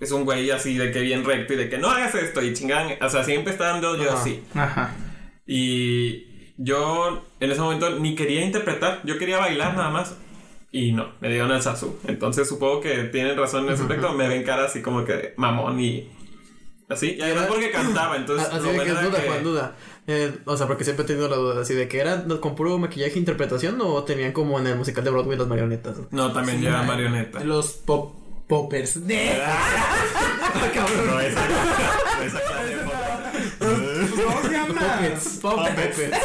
es 0.00 0.10
un 0.10 0.24
güey 0.24 0.50
así 0.50 0.76
de 0.76 0.90
que 0.90 1.00
bien 1.00 1.24
recto 1.24 1.52
y 1.52 1.56
de 1.56 1.68
que 1.68 1.78
no 1.78 1.88
hagas 1.88 2.14
esto 2.16 2.42
y 2.42 2.52
chingan, 2.52 2.94
o 3.00 3.08
sea, 3.08 3.22
siempre 3.24 3.52
está 3.52 3.66
dando 3.68 3.96
yo 3.96 4.10
Ajá. 4.10 4.20
así. 4.20 4.42
Ajá. 4.54 4.94
Y 5.46 6.52
yo 6.56 7.24
en 7.40 7.50
ese 7.50 7.60
momento 7.60 7.98
ni 7.98 8.14
quería 8.14 8.44
interpretar, 8.44 9.00
yo 9.04 9.18
quería 9.18 9.38
bailar 9.38 9.76
nada 9.76 9.90
más. 9.90 10.16
Y 10.76 10.90
no, 10.92 11.12
me 11.20 11.28
dieron 11.28 11.52
el 11.52 11.62
Sasu. 11.62 11.98
Entonces 12.08 12.48
supongo 12.48 12.80
que 12.80 13.04
tienen 13.04 13.36
razón 13.38 13.64
en 13.66 13.74
ese 13.74 13.82
aspecto. 13.82 14.12
Me 14.12 14.26
ven 14.26 14.42
cara 14.42 14.64
así 14.64 14.82
como 14.82 15.04
que 15.04 15.32
mamón 15.36 15.78
y. 15.80 16.10
Así, 16.88 17.14
y 17.16 17.22
además 17.22 17.46
porque 17.46 17.70
cantaba, 17.70 18.16
entonces 18.16 18.48
Así 18.48 18.66
lo 18.66 18.72
de 18.72 18.78
que 18.80 18.90
es 18.90 19.02
duda, 19.02 19.20
que- 19.22 19.28
Juan, 19.28 19.42
duda. 19.44 19.76
Eh, 20.08 20.36
o 20.44 20.56
sea, 20.56 20.66
porque 20.66 20.82
siempre 20.84 21.04
he 21.04 21.06
tenido 21.06 21.28
la 21.28 21.36
duda, 21.36 21.62
así 21.62 21.74
de 21.74 21.86
que 21.88 21.98
era 22.00 22.24
con 22.40 22.56
puro 22.56 22.76
maquillaje 22.76 23.14
e 23.14 23.18
interpretación 23.18 23.80
o 23.80 24.02
tenían 24.02 24.32
como 24.32 24.58
en 24.58 24.66
el 24.66 24.76
musical 24.76 25.02
de 25.04 25.10
Broadway 25.10 25.38
las 25.38 25.46
marionetas. 25.46 25.96
No, 26.10 26.32
también 26.32 26.58
Sí, 26.58 26.64
lleva 26.64 26.78
man. 26.78 26.88
marioneta. 26.88 27.38
Los 27.44 27.68
pop 27.72 28.14
poppers. 28.48 29.06
De... 29.06 29.14
No, 31.06 31.20
esa, 31.20 31.48
no, 31.48 32.22
esa 32.22 32.38
foto. 32.40 34.16
¿Cómo 34.26 34.42
se 34.42 34.52
llama? 34.52 34.98
Puppets. 34.98 35.38
Puppets. 35.40 36.18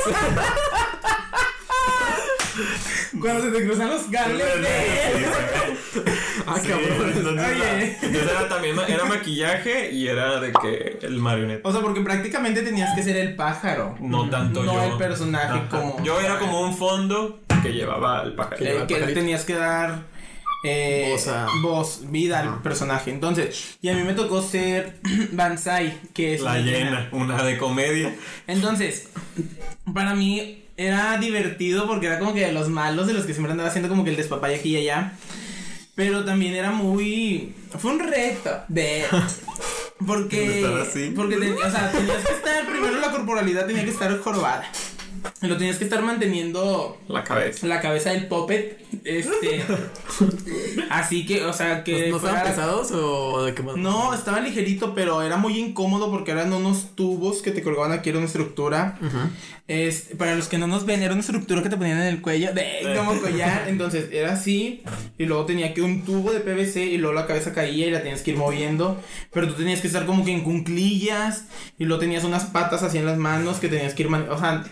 Cuando 3.20 3.42
se 3.44 3.52
te 3.52 3.66
cruzan 3.66 3.90
los 3.90 4.02
cables. 4.04 4.38
de- 4.62 5.26
Ah, 6.46 6.58
Sí, 6.62 6.68
cabrón. 6.70 7.14
entonces, 7.16 7.46
Oye. 7.48 7.98
entonces 8.02 8.32
era 8.32 8.48
también 8.50 8.76
era 8.88 9.06
maquillaje 9.06 9.92
y 9.92 10.08
era 10.08 10.40
de 10.40 10.52
que 10.52 11.00
el 11.06 11.18
marioneta. 11.20 11.68
O 11.68 11.72
sea, 11.72 11.82
porque 11.82 12.02
prácticamente 12.02 12.62
tenías 12.62 12.96
que 12.96 13.04
ser 13.04 13.18
el 13.18 13.36
pájaro. 13.36 13.96
No 14.00 14.30
tanto 14.30 14.64
No 14.64 14.74
yo. 14.74 14.84
el 14.92 14.98
personaje 14.98 15.46
Ajá. 15.60 15.70
como- 15.70 16.04
Yo 16.04 16.20
era 16.20 16.38
como 16.40 16.62
un 16.62 16.76
fondo 16.76 17.40
que 17.64 17.74
llevaba 17.74 18.24
el 18.24 18.34
pájaro. 18.34 18.58
Que 18.58 18.70
El 18.72 18.88
pajarito. 18.88 19.14
tenías 19.14 19.44
que 19.46 19.56
dar 19.56 20.04
eh, 20.64 21.08
Voz 21.14 21.28
a- 21.30 21.48
voz, 21.62 22.02
vida 22.12 22.40
al 22.42 22.62
personaje. 22.62 23.12
Entonces, 23.12 23.78
y 23.82 23.88
a 23.90 23.94
mí 23.94 24.04
me 24.04 24.14
tocó 24.14 24.42
ser 24.42 24.98
Banzai, 25.32 25.98
que 26.14 26.34
es 26.36 26.42
La 26.42 26.58
llena, 26.58 27.08
una 27.14 27.42
de 27.44 27.58
comedia. 27.58 28.14
Entonces, 28.46 29.08
para 29.94 30.16
mí 30.16 30.66
era 30.80 31.18
divertido 31.18 31.86
porque 31.88 32.08
era 32.08 32.20
como 32.20 32.34
que 32.34 32.46
de 32.46 32.54
los 32.54 32.70
malos, 32.70 33.06
de 33.08 33.14
los 33.14 33.26
que 33.26 33.34
siempre 33.34 33.52
andaba 33.52 33.70
haciendo 33.70 33.90
como 33.90 34.04
que 34.04 34.12
el 34.12 34.16
despapay 34.16 34.56
aquí 34.56 34.70
y 34.70 34.78
allá. 34.78 35.14
Pero 35.96 36.24
también 36.24 36.56
era 36.56 36.72
muy. 36.72 37.54
Fue 37.78 37.92
un 37.92 38.00
reto 38.00 38.50
de. 38.70 39.04
Porque. 40.08 40.62
¿Estar 40.62 40.80
así? 40.80 41.12
Porque, 41.14 41.36
o 41.36 41.70
sea, 41.72 41.92
tenías 41.92 42.26
que 42.26 42.32
estar. 42.34 42.66
Primero 42.66 43.00
la 43.02 43.12
corporalidad 43.12 43.66
tenía 43.68 43.84
que 43.84 43.92
estar 43.92 44.18
jorobada. 44.20 44.64
Y 45.42 45.48
lo 45.48 45.58
tenías 45.58 45.76
que 45.78 45.84
estar 45.84 46.02
manteniendo 46.02 46.98
La 47.10 47.26
cabeza. 47.26 47.68
la 47.68 47.82
cabeza 47.82 48.12
del 48.12 48.28
puppet. 48.28 48.80
Este. 49.04 49.62
así 50.90 51.26
que, 51.26 51.44
o 51.44 51.52
sea, 51.54 51.84
que. 51.84 52.10
¿No 52.10 52.16
estaban 52.18 52.38
fuera- 52.40 52.50
pesados 52.56 52.92
o 52.94 53.44
de 53.44 53.54
qué 53.54 53.64
más? 53.64 53.76
no, 53.76 54.14
estaba 54.14 54.40
ligerito, 54.40 54.94
pero 54.96 55.22
era 55.22 55.36
muy 55.36 55.58
incómodo 55.60 56.10
porque 56.10 56.32
eran 56.32 56.54
unos 56.54 56.96
tubos 56.96 57.42
que 57.42 57.52
te 57.52 57.62
colgaban 57.62 57.92
aquí, 57.92 58.10
era 58.10 58.20
una 58.20 58.28
estructura. 58.28 58.98
Es, 59.72 60.08
para 60.18 60.34
los 60.36 60.48
que 60.48 60.58
no 60.58 60.66
nos 60.66 60.84
ven, 60.88 61.04
era 61.04 61.14
una 61.14 61.22
estructura 61.22 61.62
que 61.62 61.70
te 61.70 61.78
ponían 61.78 62.00
en 62.02 62.08
el 62.08 62.22
cuello, 62.22 62.52
de, 62.56 62.92
como 62.98 63.22
collar. 63.22 63.66
Entonces 63.68 64.10
era 64.12 64.34
así, 64.34 64.82
y 65.20 65.26
luego 65.26 65.46
tenía 65.46 65.76
que 65.76 65.84
un 65.84 66.04
tubo 66.04 66.32
de 66.34 66.40
PVC, 66.40 66.86
y 66.88 66.98
luego 66.98 67.14
la 67.14 67.28
cabeza 67.28 67.54
caía 67.54 67.86
y 67.86 67.92
la 67.92 68.02
tenías 68.02 68.22
que 68.24 68.32
ir 68.32 68.38
moviendo. 68.38 69.00
Pero 69.32 69.48
tú 69.48 69.54
tenías 69.54 69.80
que 69.80 69.86
estar 69.86 70.08
como 70.08 70.26
que 70.26 70.32
en 70.34 70.42
cunclillas, 70.42 71.46
y 71.78 71.86
luego 71.86 72.00
tenías 72.00 72.24
unas 72.24 72.46
patas 72.46 72.82
así 72.82 72.98
en 72.98 73.06
las 73.06 73.20
manos 73.20 73.58
que 73.60 73.68
tenías 73.70 73.94
que 73.94 74.02
ir. 74.04 74.10
O 74.12 74.40
sea, 74.40 74.64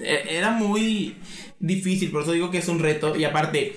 e- 0.00 0.24
era 0.36 0.50
muy 0.50 1.14
difícil, 1.60 2.10
por 2.10 2.22
eso 2.22 2.32
digo 2.32 2.50
que 2.50 2.58
es 2.58 2.66
un 2.68 2.80
reto. 2.80 3.14
Y 3.14 3.22
aparte. 3.24 3.76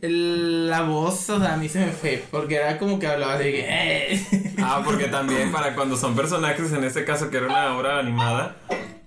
La 0.00 0.82
voz, 0.82 1.30
o 1.30 1.38
sea, 1.40 1.54
a 1.54 1.56
mí 1.56 1.68
se 1.68 1.78
me 1.78 1.90
fue, 1.92 2.22
porque 2.30 2.56
era 2.56 2.76
como 2.78 2.98
que 2.98 3.06
hablaba 3.06 3.34
así 3.34 3.44
que... 3.44 3.64
"Eh". 3.66 4.26
Ah, 4.58 4.82
porque 4.84 5.06
también 5.06 5.50
para 5.50 5.74
cuando 5.74 5.96
son 5.96 6.14
personajes, 6.14 6.72
en 6.72 6.84
este 6.84 7.04
caso 7.06 7.30
que 7.30 7.38
era 7.38 7.46
una 7.46 7.74
obra 7.74 7.98
animada, 8.00 8.56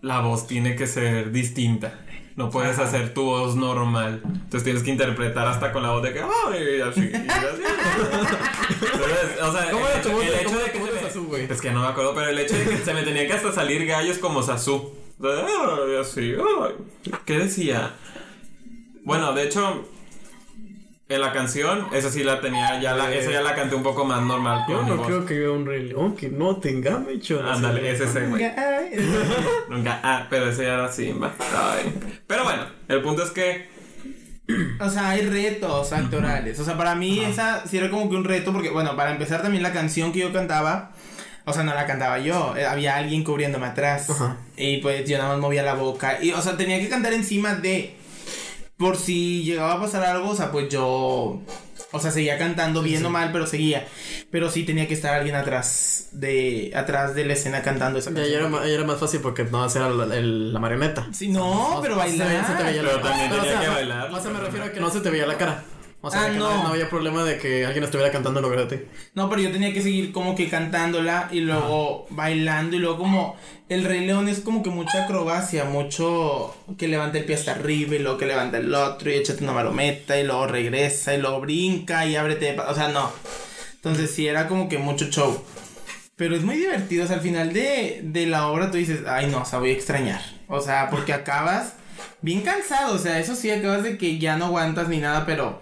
la 0.02 0.20
voz 0.22 0.48
tiene 0.48 0.76
que 0.76 0.88
ser 0.88 1.32
distinta. 1.32 1.94
No 2.36 2.52
puedes 2.52 2.78
hacer 2.78 3.14
tu 3.16 3.24
voz 3.24 3.56
normal. 3.56 4.22
Entonces 4.24 4.64
tienes 4.64 4.84
que 4.84 4.92
interpretar 4.92 5.48
hasta 5.48 5.72
con 5.72 5.82
la 5.82 5.90
voz 5.92 6.04
de 6.04 6.14
que. 6.14 6.20
¡Ay! 6.20 6.82
Así. 6.82 7.02
y 7.02 7.12
así. 7.12 7.64
Entonces, 8.70 9.42
o 9.42 9.52
sea, 9.52 9.72
¿Cómo 9.72 9.88
era 9.88 10.02
tu 10.02 10.10
voz? 10.12 10.24
el 10.24 10.34
hecho 10.34 10.46
¿Cómo 10.46 10.60
de 10.60 10.72
que 10.72 10.80
me- 10.80 11.02
Sasu, 11.02 11.24
güey? 11.26 11.52
Es 11.52 11.62
que 11.62 11.72
no 11.72 11.82
me 11.82 11.88
acuerdo, 11.88 12.14
pero 12.14 12.30
el 12.30 12.38
hecho 12.38 12.56
de 12.56 12.66
que 12.66 12.78
se 12.78 12.94
me 12.94 13.02
tenía 13.04 13.26
que 13.26 13.34
hasta 13.34 13.52
salir 13.52 13.86
gallos 13.88 14.20
como 14.20 14.44
Sasu. 14.44 14.94
Sea, 15.20 15.32
ay, 15.88 15.96
así. 16.00 16.34
¿Qué 17.26 17.40
decía? 17.40 17.94
Bueno, 19.04 19.34
de 19.34 19.44
hecho. 19.46 19.88
En 21.10 21.22
la 21.22 21.32
canción, 21.32 21.88
esa 21.94 22.12
sí 22.12 22.22
la 22.22 22.42
tenía, 22.42 22.82
ya 22.82 22.94
la, 22.94 23.14
esa 23.14 23.32
ya 23.32 23.42
la 23.42 23.56
canté 23.56 23.76
un 23.76 23.84
poco 23.84 24.04
más 24.04 24.22
normal. 24.22 24.66
Yo 24.68 24.84
no 24.84 24.98
voz. 24.98 25.08
creo 25.08 25.26
que 25.26 25.40
vea 25.40 25.52
un 25.52 25.66
rey 25.66 25.88
león 25.88 26.18
que 26.18 26.28
no 26.28 26.58
tenga 26.58 27.00
mechones. 27.00 27.50
Ándale, 27.50 27.92
ese 27.92 28.04
es 28.04 28.16
el 28.18 28.30
güey. 28.30 28.44
Nunca, 29.70 30.02
ah, 30.04 30.28
pero 30.30 30.50
ese 30.50 30.64
ya 30.64 30.74
era 30.74 30.92
Simba. 30.92 31.34
Ay. 31.40 31.94
Pero 32.28 32.44
bueno, 32.44 32.64
el 32.90 33.02
punto 33.02 33.24
es 33.24 33.32
que. 33.32 33.70
O 34.82 34.90
sea, 34.90 35.12
hay 35.12 35.22
retos 35.22 35.94
actorales. 35.94 36.60
O 36.60 36.66
sea, 36.66 36.78
para 36.78 36.94
mí 36.96 37.22
esa 37.22 37.66
sí 37.66 37.78
era 37.78 37.90
como 37.90 38.10
que 38.10 38.16
un 38.18 38.26
reto 38.26 38.52
porque, 38.52 38.70
bueno, 38.70 38.98
para 38.98 39.12
empezar 39.12 39.42
también 39.42 39.64
la 39.64 39.72
canción 39.72 40.12
que 40.12 40.20
yo 40.20 40.34
cantaba, 40.34 40.92
o 41.46 41.54
sea, 41.54 41.64
no 41.64 41.74
la 41.74 41.86
cantaba 41.86 42.20
yo, 42.20 42.54
eh, 42.58 42.66
había 42.66 42.98
alguien 42.98 43.24
cubriéndome 43.24 43.68
atrás. 43.68 44.10
Ajá. 44.10 44.38
Y 44.58 44.78
pues 44.78 45.08
yo 45.08 45.18
nada 45.18 45.32
más 45.32 45.40
movía 45.40 45.64
la 45.64 45.74
boca. 45.74 46.22
Y, 46.22 46.32
o 46.32 46.42
sea, 46.42 46.58
tenía 46.58 46.80
que 46.80 46.90
cantar 46.90 47.14
encima 47.14 47.56
de... 47.56 47.97
Por 48.78 48.96
si 48.98 49.44
llegaba 49.44 49.74
a 49.74 49.82
pasar 49.82 50.04
algo, 50.04 50.30
o 50.30 50.36
sea, 50.36 50.52
pues 50.52 50.70
yo... 50.70 51.42
O 51.94 52.00
sea, 52.02 52.12
seguía 52.12 52.38
cantando 52.38 52.82
bien 52.84 53.04
o 53.06 53.10
mal, 53.10 53.32
pero 53.32 53.48
seguía. 53.48 53.88
Pero 54.30 54.52
sí 54.52 54.64
tenía 54.64 54.88
que 54.90 54.94
estar 54.94 55.14
alguien 55.16 55.36
atrás 55.36 56.10
de 56.12 56.72
atrás 56.76 57.16
de 57.16 57.24
la 57.26 57.34
escena 57.34 57.62
cantando 57.62 57.98
esa 57.98 58.10
Ya, 58.12 58.18
canción. 58.18 58.52
ya 58.52 58.58
era, 58.60 58.68
era 58.68 58.84
más 58.84 59.00
fácil 59.00 59.22
porque 59.22 59.46
no 59.46 59.64
hacer 59.64 59.82
la, 59.84 60.14
el- 60.16 60.52
la 60.54 60.60
marioneta. 60.60 61.08
Sí, 61.14 61.30
no, 61.30 61.80
pero 61.82 61.96
bailar. 61.96 62.46
se 62.46 62.54
te 62.56 62.64
veía 62.64 62.84
la- 62.84 62.90
Pero 62.90 63.02
también 63.02 63.30
pero, 63.30 63.42
tenía 63.44 63.58
o 63.58 63.62
sea, 63.62 63.70
que 63.70 63.76
bailar. 63.76 64.14
O 64.14 64.22
sea, 64.22 64.32
me 64.32 64.40
refiero 64.42 64.66
a 64.66 64.72
que 64.72 64.80
no 64.82 64.90
se 64.90 65.00
te 65.00 65.10
veía 65.10 65.26
la 65.28 65.38
cara. 65.38 65.64
O 66.08 66.12
sea, 66.12 66.24
Ah, 66.26 66.32
que 66.32 66.38
no. 66.38 66.64
no. 66.64 66.70
había 66.70 66.90
problema 66.90 67.24
de 67.24 67.38
que 67.38 67.66
alguien 67.66 67.84
estuviera 67.84 68.12
cantando 68.12 68.40
en 68.40 68.46
lugar 68.46 68.68
de 68.68 68.78
ti. 68.78 68.84
No, 69.14 69.30
pero 69.30 69.42
yo 69.42 69.52
tenía 69.52 69.74
que 69.74 69.82
seguir 69.82 70.12
como 70.12 70.36
que 70.36 70.50
cantándola 70.50 71.30
y 71.32 71.42
luego 71.42 72.08
bailando 72.10 72.76
y 72.76 72.80
luego 72.80 72.98
como 72.98 73.36
el 73.70 73.84
Rey 73.84 74.06
León 74.06 74.30
es 74.30 74.40
como 74.40 74.64
que 74.64 74.70
mucha 74.70 75.04
acrobacia, 75.04 75.66
mucho 75.66 76.56
que 76.78 76.88
levanta 76.88 77.18
el 77.18 77.26
pie 77.26 77.36
hasta 77.36 77.52
arriba 77.52 77.96
y 77.96 78.00
luego 78.00 78.18
que 78.18 78.26
levanta 78.26 78.58
el 78.58 78.74
otro 78.74 79.10
y 79.12 79.16
échate 79.16 79.44
una 79.44 79.54
marometa 79.54 80.20
y 80.20 80.24
luego 80.24 80.48
regresa 80.48 81.14
y 81.14 81.22
luego 81.22 81.42
brinca 81.42 82.06
y 82.06 82.16
ábrete, 82.16 82.58
o 82.60 82.74
sea, 82.74 82.88
no. 82.90 83.12
Entonces 83.76 84.12
sí 84.12 84.28
era 84.28 84.48
como 84.48 84.68
que 84.70 84.78
mucho 84.78 85.06
show. 85.10 85.42
Pero 86.16 86.36
es 86.36 86.42
muy 86.44 86.56
divertido, 86.56 87.04
o 87.04 87.08
sea, 87.08 87.18
al 87.18 87.22
final 87.22 87.54
de, 87.54 88.00
de 88.04 88.26
la 88.26 88.48
obra 88.48 88.72
tú 88.72 88.78
dices, 88.78 89.02
ay 89.08 89.28
no, 89.28 89.42
o 89.42 89.46
sea, 89.46 89.60
voy 89.60 89.70
a 89.70 89.74
extrañar. 89.74 90.22
O 90.48 90.62
sea, 90.62 90.90
porque 90.90 91.14
acabas 91.14 91.74
bien 92.22 92.42
cansado, 92.42 92.96
o 92.96 92.98
sea, 92.98 93.20
eso 93.20 93.36
sí, 93.36 93.52
acabas 93.52 93.84
de 93.84 93.98
que 93.98 94.18
ya 94.18 94.36
no 94.38 94.46
aguantas 94.46 94.88
ni 94.88 94.98
nada, 94.98 95.26
pero... 95.26 95.62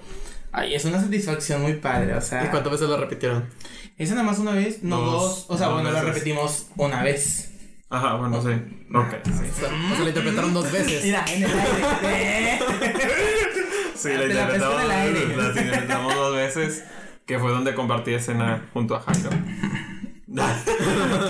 Ay, 0.58 0.74
es 0.74 0.86
una 0.86 1.02
satisfacción 1.02 1.62
muy 1.62 1.74
padre, 1.74 2.14
o 2.16 2.22
sea... 2.22 2.46
¿Y 2.46 2.48
cuántas 2.48 2.72
veces 2.72 2.88
lo 2.88 2.96
repitieron? 2.98 3.50
¿Esa 3.98 4.14
nada 4.16 4.26
más 4.26 4.40
una 4.40 4.52
vez? 4.54 4.84
No, 4.84 5.02
Dos. 5.02 5.22
dos. 5.22 5.46
O 5.50 5.58
sea, 5.58 5.68
Dos 5.68 5.76
bueno, 5.76 5.92
la 5.92 6.00
veces. 6.00 6.14
repetimos 6.16 6.68
una 6.78 7.04
vez. 7.04 7.52
Ajá, 7.90 8.16
bueno, 8.16 8.42
sí. 8.42 8.50
Ok, 8.94 9.16
sí. 9.26 9.32
O 9.32 9.60
sea, 9.60 9.70
o 9.70 9.96
sea, 9.96 10.00
la 10.04 10.08
interpretaron 10.10 10.54
dos 10.54 10.72
veces. 10.72 11.04
Mira, 11.04 11.26
en 11.34 11.44
el 11.44 11.52
aire. 11.52 12.60
Sí, 13.96 14.10
Te 14.10 14.18
la 14.18 14.24
la 14.26 14.34
interpretamos, 14.34 14.90
aire. 14.92 15.38
la 15.38 15.48
interpretamos 15.48 16.16
dos 16.16 16.36
veces. 16.36 16.84
Que 17.26 17.40
fue 17.40 17.52
donde 17.52 17.74
compartí 17.74 18.14
escena 18.14 18.70
junto 18.74 18.96
a 18.96 19.00
Jairo. 19.00 19.30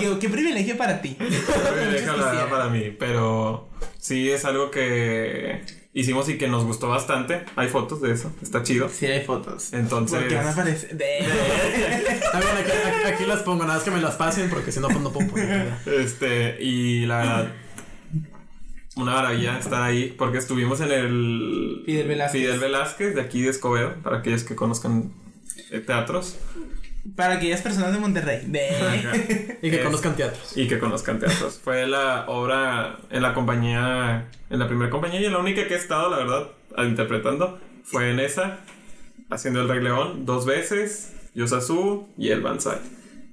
¿Qué, 0.00 0.18
qué 0.20 0.28
privilegio 0.28 0.76
para 0.76 1.00
ti. 1.00 1.16
Déjala 1.18 2.24
quisiera. 2.30 2.50
para 2.50 2.68
mí. 2.68 2.90
Pero 2.98 3.68
sí 3.98 4.30
es 4.30 4.44
algo 4.44 4.70
que 4.70 5.62
hicimos 5.98 6.28
y 6.28 6.36
que 6.38 6.46
nos 6.46 6.64
gustó 6.64 6.88
bastante. 6.88 7.44
Hay 7.56 7.68
fotos 7.68 8.00
de 8.02 8.12
eso. 8.12 8.30
Está 8.42 8.62
chido. 8.62 8.88
Sí, 8.88 9.06
hay 9.06 9.24
fotos. 9.24 9.72
Entonces. 9.72 10.18
Porque 10.20 10.34
van 10.36 10.46
a 10.46 10.52
aparecer. 10.52 10.96
De... 10.96 11.18
Está 11.18 12.38
bien, 12.38 12.56
aquí, 12.58 12.70
aquí- 12.70 13.12
aquí 13.14 13.24
las 13.24 13.40
pongo, 13.40 13.62
nada 13.64 13.74
más 13.76 13.82
que 13.82 13.90
me 13.90 14.00
las 14.00 14.14
pasen 14.16 14.50
porque 14.50 14.70
si 14.72 14.78
no, 14.80 14.88
pues 14.88 15.00
no 15.00 15.10
puedo 15.12 15.28
poner. 15.30 15.72
Este, 15.86 16.62
y 16.62 17.06
la 17.06 17.16
verdad, 17.18 17.52
una 18.96 19.12
maravilla 19.12 19.58
estar 19.58 19.82
ahí 19.82 20.14
porque 20.16 20.38
estuvimos 20.38 20.80
en 20.80 20.92
el 20.92 21.82
Fidel 21.86 22.08
Velázquez. 22.08 22.40
Fidel 22.42 22.60
Velázquez 22.60 23.14
de 23.14 23.20
aquí 23.22 23.42
de 23.42 23.50
Escobedo, 23.50 23.94
para 24.02 24.18
aquellos 24.18 24.44
que 24.44 24.54
conozcan 24.54 25.12
eh, 25.70 25.80
teatros 25.80 26.36
Para 27.14 27.34
aquellas 27.34 27.60
personas 27.62 27.92
de 27.92 27.98
Monterrey. 27.98 28.42
De... 28.46 29.58
Y 29.62 29.70
que 29.70 29.76
Es- 29.76 29.84
conozcan 29.84 30.16
teatros. 30.16 30.56
y 30.56 30.66
que 30.66 30.78
conozcan 30.78 31.18
teatros. 31.18 31.60
Fue 31.64 31.86
la 31.86 32.24
obra 32.28 32.98
en 33.10 33.22
la 33.22 33.32
compañía, 33.34 34.28
en 34.50 34.58
la 34.58 34.66
primera 34.66 34.90
compañía 34.90 35.20
y 35.20 35.26
en 35.26 35.32
la 35.32 35.38
única 35.38 35.66
que 35.68 35.74
he 35.74 35.78
estado, 35.78 36.10
la 36.10 36.16
verdad, 36.18 36.48
interpretando, 36.86 37.58
fue 37.84 38.10
en 38.10 38.18
esa, 38.20 38.58
haciendo 39.30 39.60
el 39.62 39.68
Rey 39.68 39.82
León 39.82 40.26
dos 40.26 40.44
veces, 40.46 41.14
Yosasu 41.34 42.08
y 42.18 42.30
el 42.30 42.40
Banzai. 42.40 42.78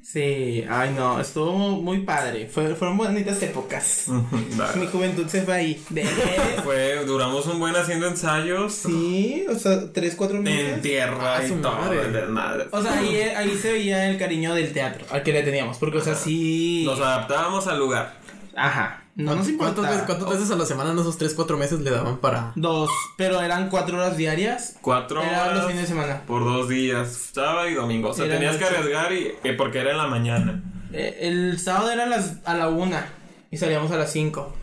Sí, 0.04 0.66
ay 0.70 0.94
no, 0.96 1.20
estuvo 1.22 1.54
muy 1.58 2.00
padre. 2.02 2.48
Fue, 2.48 2.76
fueron 2.76 2.98
bonitas 2.98 3.42
épocas. 3.42 4.06
Mi 4.76 4.86
juventud 4.88 5.26
se 5.28 5.44
fue 5.44 5.54
ahí. 5.54 5.76
Fue, 6.63 7.06
duramos 7.06 7.46
un 7.48 7.60
buen 7.60 7.76
haciendo 7.76 8.08
ensayos. 8.08 8.74
Sí, 8.74 9.46
o 9.50 9.56
sea, 9.56 9.92
tres, 9.94 10.16
cuatro 10.16 10.38
En 10.38 10.44
meses. 10.44 10.82
tierra 10.82 11.38
Ah, 11.38 11.44
y 11.46 11.50
todo, 11.52 12.30
madre. 12.30 12.66
O 12.72 12.82
sea, 12.82 13.00
ahí, 13.00 13.16
ahí 13.22 13.58
se 13.60 13.72
veía 13.72 14.10
el 14.10 14.18
cariño 14.18 14.54
del 14.54 14.74
teatro 14.74 15.06
al 15.10 15.24
que 15.24 15.32
le 15.32 15.42
teníamos. 15.44 15.78
Porque, 15.78 16.00
o 16.00 16.02
sea, 16.02 16.16
sí. 16.16 16.84
Nos 16.86 17.00
adaptábamos 17.00 17.68
al 17.68 17.80
lugar. 17.80 18.23
Ajá. 18.56 19.00
No 19.16 19.36
nos 19.36 19.48
importa. 19.48 19.74
¿Cuántas 19.76 19.92
veces, 19.96 20.06
¿Cuántas 20.08 20.30
veces 20.39 20.52
a 20.52 20.56
la 20.56 20.66
semana 20.66 20.92
en 20.92 21.00
esos 21.00 21.18
3, 21.18 21.34
4 21.36 21.58
meses 21.58 21.80
le 21.82 21.92
daban 21.92 22.18
para.? 22.18 22.52
Dos. 22.56 22.89
Pero 23.18 23.42
eran 23.42 23.70
cuatro 23.70 23.98
horas 23.98 24.18
diarias. 24.18 24.76
Cuatro 24.82 25.22
Era 25.22 25.46
los 25.48 25.52
horas 25.58 25.66
fines 25.68 25.82
de 25.84 25.88
semana. 25.88 26.22
por 26.26 26.44
dos 26.44 26.68
días, 26.70 27.30
sábado 27.34 27.70
y 27.70 27.76
domingo. 27.76 28.10
O 28.10 28.13
sea, 28.13 28.26
Eran 28.26 28.38
tenías 28.39 28.58
que 28.58 28.66
ocho. 28.66 28.76
arriesgar 28.78 29.12
y, 29.13 29.32
eh, 29.44 29.54
porque 29.58 29.80
era 29.80 29.92
en 29.92 29.98
la 29.98 30.08
mañana. 30.08 30.63
eh, 30.92 31.18
el 31.22 31.60
sábado 31.60 31.92
era 31.92 32.04
a, 32.04 32.08
las, 32.08 32.38
a 32.46 32.56
la 32.56 32.70
una 32.70 33.06
y 33.52 33.58
salíamos 33.58 33.92
a 33.92 33.98
las 33.98 34.12
5. 34.12 34.56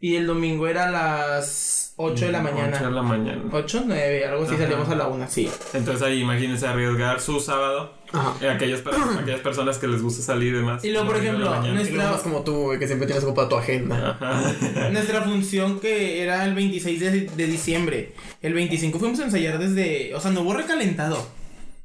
Y 0.00 0.16
el 0.16 0.26
domingo 0.26 0.66
era 0.68 0.88
a 0.88 0.90
las 0.90 1.94
8 1.96 2.26
de 2.26 2.32
la 2.32 2.40
Ocho 2.42 2.48
de 2.48 2.52
mañana. 2.52 2.90
la 2.90 3.02
mañana. 3.02 3.42
8, 3.50 3.84
9, 3.86 4.26
algo 4.26 4.44
así, 4.44 4.54
Ajá. 4.54 4.62
salíamos 4.64 4.88
a 4.90 4.94
la 4.94 5.06
una, 5.08 5.26
sí. 5.26 5.48
Entonces 5.72 6.02
ahí 6.02 6.20
imagínense 6.20 6.66
arriesgar 6.66 7.20
su 7.20 7.40
sábado. 7.40 7.94
Ajá. 8.12 8.52
aquellas, 8.52 8.82
per- 8.82 8.94
aquellas 9.20 9.40
personas 9.40 9.78
que 9.78 9.88
les 9.88 10.00
gusta 10.02 10.22
salir 10.22 10.52
y 10.54 10.58
demás. 10.58 10.84
Y 10.84 10.90
luego, 10.92 11.06
por 11.08 11.16
ejemplo, 11.16 11.50
de 11.62 11.90
luego 11.90 12.10
más 12.12 12.20
como 12.20 12.42
tú, 12.42 12.70
que 12.78 12.86
siempre 12.86 13.06
tienes 13.06 13.24
ocupada 13.24 13.48
tu 13.48 13.56
agenda. 13.56 14.18
Ajá. 14.20 14.90
Nuestra 14.92 15.22
función 15.22 15.80
que 15.80 16.22
era 16.22 16.44
el 16.44 16.54
26 16.54 17.00
de, 17.00 17.10
de 17.22 17.46
diciembre. 17.46 18.12
El 18.42 18.52
25 18.54 18.98
fuimos 18.98 19.18
a 19.20 19.24
ensayar 19.24 19.58
desde. 19.58 20.14
O 20.14 20.20
sea, 20.20 20.30
no 20.30 20.42
hubo 20.42 20.52
recalentado. 20.54 21.26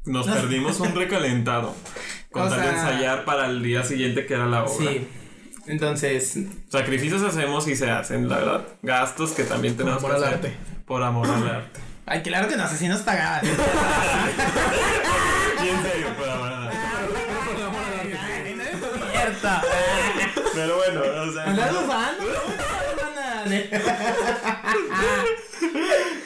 Nos 0.05 0.27
perdimos 0.27 0.79
un 0.81 0.93
recalentado. 0.95 1.73
Con 2.31 2.43
O 2.43 2.49
tal 2.49 2.61
de 2.61 2.67
ensayar 2.69 3.25
para 3.25 3.47
el 3.47 3.61
día 3.63 3.83
siguiente 3.83 4.25
que 4.25 4.33
era 4.35 4.45
la 4.47 4.63
obra. 4.65 4.91
Sí. 4.91 5.07
Entonces, 5.71 6.37
Sacrificios 6.67 7.21
hacemos 7.23 7.65
y 7.69 7.77
se 7.77 7.89
hacen, 7.89 8.27
la 8.27 8.39
verdad. 8.39 8.61
Gastos 8.81 9.31
que 9.31 9.45
también 9.45 9.77
tenemos 9.77 9.99
amor 10.03 10.11
que 10.11 10.17
al 10.17 10.23
hacer. 10.25 10.35
arte. 10.35 10.53
Por 10.85 11.01
amor 11.01 11.29
al 11.29 11.47
arte. 11.47 11.79
ay, 12.05 12.21
claro 12.21 12.49
que 12.49 12.57
no, 12.57 12.63
asesinos 12.63 12.99
pagaban. 13.03 13.45
Y 13.45 13.47
en 15.69 15.81
serio, 15.81 16.07
por 16.19 16.29
amor 16.29 16.51
al 16.51 16.67
arte. 16.67 16.77
Cierto. 19.13 19.49
Pero 20.53 20.75
bueno, 20.75 21.01
o 21.21 21.31
sea. 21.31 21.43
¿Andas 21.45 21.71
usando? 21.71 22.23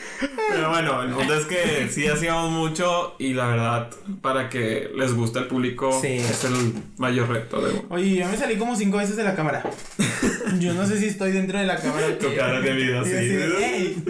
Pero 0.49 0.69
bueno, 0.69 1.03
el 1.03 1.09
punto 1.11 1.33
es 1.33 1.45
que 1.45 1.89
sí 1.91 2.07
hacíamos 2.07 2.51
mucho 2.51 3.15
y 3.19 3.33
la 3.33 3.47
verdad, 3.47 3.89
para 4.21 4.49
que 4.49 4.89
les 4.95 5.13
guste 5.13 5.39
al 5.39 5.47
público, 5.47 5.97
Sí. 6.01 6.13
es 6.17 6.43
el 6.45 6.73
mayor 6.97 7.29
reto 7.29 7.61
de. 7.61 7.81
Oye, 7.89 8.15
yo 8.15 8.27
me 8.27 8.37
salí 8.37 8.55
como 8.57 8.75
cinco 8.75 8.97
veces 8.97 9.15
de 9.17 9.23
la 9.23 9.35
cámara. 9.35 9.63
Yo 10.59 10.73
no 10.73 10.85
sé 10.87 10.99
si 10.99 11.07
estoy 11.07 11.31
dentro 11.31 11.59
de 11.59 11.65
la 11.65 11.77
cámara. 11.77 12.17
Tu 12.17 12.33
cara 12.35 12.61
de 12.61 12.71
vida, 12.73 13.03
sí. 13.03 14.03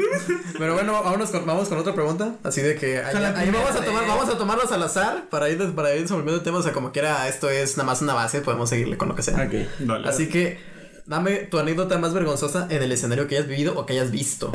Pero 0.58 0.74
bueno, 0.74 0.94
vámonos 1.04 1.30
con, 1.32 1.46
vamos 1.46 1.68
con 1.70 1.78
otra 1.78 1.94
pregunta. 1.94 2.36
Así 2.44 2.62
de 2.62 2.76
que 2.76 3.00
ahí, 3.00 3.14
vamos 3.52 3.72
a 3.76 3.84
tomar, 3.84 4.04
de- 4.04 4.08
vamos 4.10 4.30
a 4.30 4.38
tomarlos 4.38 4.72
al 4.72 4.84
azar 4.84 5.28
para 5.30 5.50
ir, 5.50 5.58
para 5.74 5.94
ir 5.96 6.02
desenvolviendo 6.04 6.42
temas. 6.44 6.62
O 6.62 6.64
sea, 6.64 6.74
como 6.74 6.92
quiera, 6.92 7.28
esto 7.28 7.50
es 7.50 7.78
nada 7.78 7.88
más 7.88 8.02
una 8.02 8.14
base, 8.14 8.42
podemos 8.42 8.70
seguirle 8.70 8.98
con 8.98 9.10
lo 9.10 9.16
que 9.16 9.22
sea. 9.24 9.48
Dale. 9.80 10.08
Así 10.08 10.28
que, 10.30 10.60
dame 11.06 11.36
tu 11.38 11.58
anécdota 11.60 11.98
más 11.98 12.14
vergonzosa 12.14 12.68
en 12.70 12.82
el 12.84 12.92
escenario 12.92 13.28
que 13.28 13.36
hayas 13.38 13.48
vivido 13.48 13.78
o 13.78 13.86
que 13.86 13.94
hayas 13.94 14.12
visto. 14.12 14.52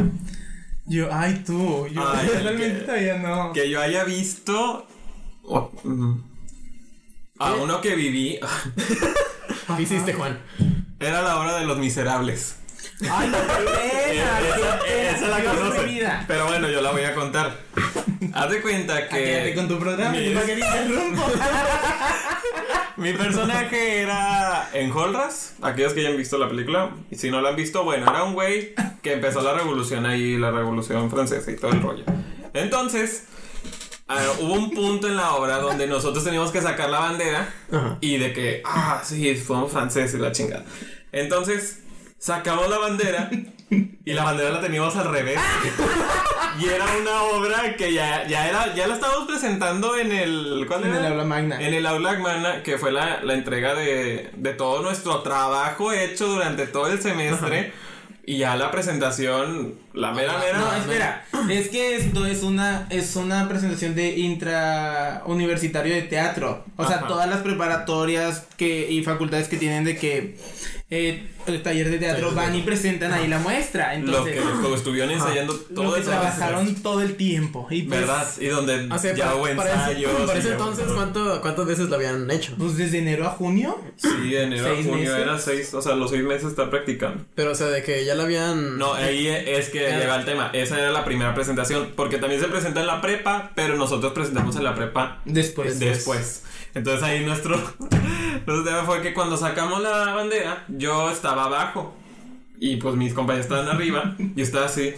Yo, 0.87 1.09
ay, 1.13 1.43
tú. 1.47 1.87
Yo 1.89 2.09
Ay, 2.13 2.29
realmente 2.43 2.79
que- 2.81 2.85
todavía 2.85 3.17
no. 3.19 3.53
Que 3.53 3.71
yo 3.71 3.81
haya 3.81 4.05
visto. 4.05 4.87
mm. 5.85 6.13
a 7.39 7.53
uno 7.55 7.81
que 7.81 7.95
viví. 7.95 8.39
¿Qué 9.77 9.83
hiciste, 9.83 10.13
Juan? 10.15 10.41
Era 10.99 11.23
la 11.23 11.37
hora 11.39 11.57
de 11.59 11.65
los 11.67 11.79
miserables. 11.79 12.57
Ay, 13.11 13.29
no, 13.29 13.39
qué 13.47 13.65
pena, 13.65 14.41
Esa, 14.41 15.17
esa 15.17 15.29
la 15.29 15.37
Dios 15.41 15.55
de 15.55 15.59
conoce. 15.61 15.83
mi 15.87 15.93
vida. 15.95 16.25
Pero 16.27 16.47
bueno, 16.47 16.69
yo 16.69 16.81
la 16.83 16.91
voy 16.91 17.03
a 17.05 17.15
contar. 17.15 17.57
Haz 18.35 18.51
de 18.51 18.61
cuenta 18.61 18.97
Ah, 18.97 19.09
que. 19.09 19.17
Quédate 19.25 19.55
con 19.55 19.69
tu 19.69 19.79
programa, 19.79 20.11
mi- 20.13 20.25
que 20.25 20.31
para 20.35 20.47
que 20.47 20.55
te 20.57 20.61
interrumpo. 20.61 21.23
Mi 22.97 23.13
personaje 23.13 24.03
era 24.03 24.69
en 24.73 24.91
Holras, 24.93 25.55
aquellos 25.63 25.93
que 25.93 26.01
hayan 26.01 26.17
visto 26.17 26.39
la 26.39 26.49
película, 26.49 26.91
y 27.11 27.17
si 27.17 27.31
no 27.31 27.41
la 27.41 27.51
han 27.51 27.57
visto, 27.57 27.85
bueno, 27.85 28.11
era 28.11 28.25
un 28.25 28.35
güey 28.35 28.75
que 29.03 29.15
empezó 29.15 29.41
la 29.43 29.55
revolución 29.55 30.07
ahí, 30.07 30.37
la 30.37 30.51
revolución 30.51 31.11
francesa 31.11 31.51
y 31.51 31.57
todo 31.57 31.73
el 31.73 31.83
rollo. 31.83 32.05
Entonces, 32.53 33.25
ah, 34.09 34.19
hubo 34.41 34.55
un 34.55 34.71
punto 34.73 35.09
en 35.09 35.17
la 35.17 35.35
obra 35.35 35.59
donde 35.59 35.87
nosotros 35.87 36.25
teníamos 36.25 36.51
que 36.51 36.61
sacar 36.61 36.91
la 36.91 37.01
bandera 37.01 37.55
Ajá. 37.73 37.99
y 38.01 38.19
de 38.19 38.33
que, 38.33 38.63
ah, 38.65 39.03
sí, 39.05 39.35
fuimos 39.37 39.73
franceses, 39.73 40.21
la 40.21 40.33
chingada. 40.33 40.65
Entonces, 41.13 41.81
sacamos 42.21 42.69
la 42.69 42.79
bandera 42.79 43.29
y 43.71 44.13
la 44.13 44.23
bandera 44.25 44.51
la 44.51 44.61
teníamos 44.61 44.95
al 44.95 45.11
revés. 45.11 45.39
Y 46.61 46.67
era 46.67 46.85
una 47.01 47.23
obra 47.23 47.75
que 47.77 47.93
ya, 47.93 48.27
ya 48.27 48.49
era, 48.49 48.75
ya 48.75 48.87
la 48.87 48.95
estábamos 48.95 49.27
presentando 49.27 49.97
en 49.97 50.13
el. 50.13 50.65
¿cuál 50.69 50.85
En 50.85 50.91
era? 50.91 50.99
el 51.07 51.13
aula 51.13 51.25
magna. 51.25 51.61
En 51.61 51.75
el 51.75 51.87
aula 51.87 52.19
magna, 52.19 52.63
que 52.63 52.77
fue 52.79 52.93
la, 52.93 53.23
la 53.23 53.35
entrega 53.35 53.75
de, 53.75 54.31
de 54.37 54.53
todo 54.53 54.83
nuestro 54.83 55.21
trabajo 55.23 55.93
hecho 55.93 56.27
durante 56.27 56.67
todo 56.67 56.89
el 56.89 57.01
semestre. 57.01 57.73
Y 58.27 58.39
ya 58.39 58.55
la 58.57 58.71
presentación, 58.71 59.75
la 59.95 60.13
mera 60.13 60.39
mera. 60.39 60.59
No, 60.59 60.73
espera. 60.75 61.25
Es 61.49 61.69
que 61.69 61.97
esto 61.97 62.27
es 62.27 62.43
una 62.43 62.87
es 62.91 63.17
una 63.17 63.49
presentación 63.49 63.95
de 63.95 64.19
intra 64.19 65.23
universitario 65.27 65.95
de 65.95 66.03
teatro. 66.03 66.65
O 66.77 66.87
sea, 66.87 66.99
Ajá. 66.99 67.07
todas 67.09 67.29
las 67.29 67.39
preparatorias 67.41 68.47
que 68.57 68.91
y 68.91 69.03
facultades 69.03 69.49
que 69.49 69.57
tienen 69.57 69.85
de 69.85 69.97
que 69.97 70.37
eh, 70.93 71.29
el 71.47 71.63
taller 71.63 71.89
de 71.89 71.99
teatro 71.99 72.33
van 72.35 72.55
y 72.57 72.63
presentan 72.63 73.13
ahí 73.13 73.29
la 73.29 73.39
muestra. 73.39 73.95
lo 73.97 74.07
Entonces, 74.09 74.35
que 74.35 74.41
lo 74.69 74.75
estuvieron 74.75 75.11
ensayando 75.13 75.55
todo 75.55 75.85
lo 75.85 75.95
que 75.95 76.01
trabajaron 76.03 76.75
todo 76.83 77.01
el 77.01 77.17
tiempo. 77.17 77.67
Y 77.71 77.83
pues, 77.83 78.01
¿Verdad? 78.01 78.29
Y 78.41 78.47
donde 78.47 78.89
O 78.93 78.99
sea, 78.99 79.15
ya 79.15 79.35
hubo 79.37 79.47
ensayos. 79.49 80.13
para 80.27 80.39
ese 80.39 80.51
entonces, 80.53 80.87
¿cuánto, 80.93 81.41
¿cuántas 81.43 81.67
veces 81.67 81.89
lo 81.89 81.95
habían 81.97 82.29
hecho? 82.31 82.55
Pues 82.59 82.77
desde 82.77 82.99
enero 82.99 83.27
a 83.27 83.31
junio. 83.31 83.81
Sí, 83.97 84.31
de 84.31 84.43
enero 84.43 84.67
a 84.67 84.71
¿Seis 84.75 84.87
junio 84.87 85.11
meses? 85.13 85.19
era 85.27 85.39
seis, 85.39 85.75
o 85.75 85.81
sea, 85.83 85.95
los 85.95 86.11
seis 86.11 86.23
meses 86.25 86.49
está 86.49 86.69
practicando. 86.69 87.25
Pero, 87.37 87.53
o 87.53 87.55
sea, 87.55 87.69
de 87.69 87.83
que 87.85 88.05
ya 88.05 88.15
lo 88.17 88.23
habían. 88.25 88.77
No, 88.79 88.93
ahí 88.95 89.29
es 89.29 89.69
que 89.71 89.80
Ah. 89.89 89.99
llega 89.99 90.17
el 90.17 90.25
tema. 90.25 90.51
Esa 90.53 90.79
era 90.79 90.91
la 90.91 91.05
primera 91.05 91.35
presentación, 91.35 91.93
porque 91.97 92.19
también 92.19 92.41
se 92.41 92.49
presenta 92.49 92.81
en 92.81 92.87
la 92.87 93.01
prepa, 93.01 93.51
pero 93.55 93.77
nosotros 93.77 94.13
presentamos 94.13 94.57
en 94.57 94.65
la 94.65 94.75
prepa 94.75 95.19
Después. 95.25 95.79
después. 95.79 96.45
Entonces 96.75 97.03
ahí 97.03 97.25
nuestro, 97.25 97.57
nuestro 98.47 98.65
tema 98.65 98.85
fue 98.85 99.03
que 99.03 99.13
cuando 99.13 99.37
sacamos 99.37 99.83
la 99.83 100.15
bandera, 100.15 100.65
yo 100.69 101.11
estaba 101.11 101.45
abajo. 101.45 101.97
Y 102.63 102.77
pues 102.77 102.95
mis 102.95 103.15
compañeros 103.15 103.47
estaban 103.47 103.69
arriba. 103.69 104.15
Y 104.37 104.43
estaba 104.43 104.67
así. 104.67 104.93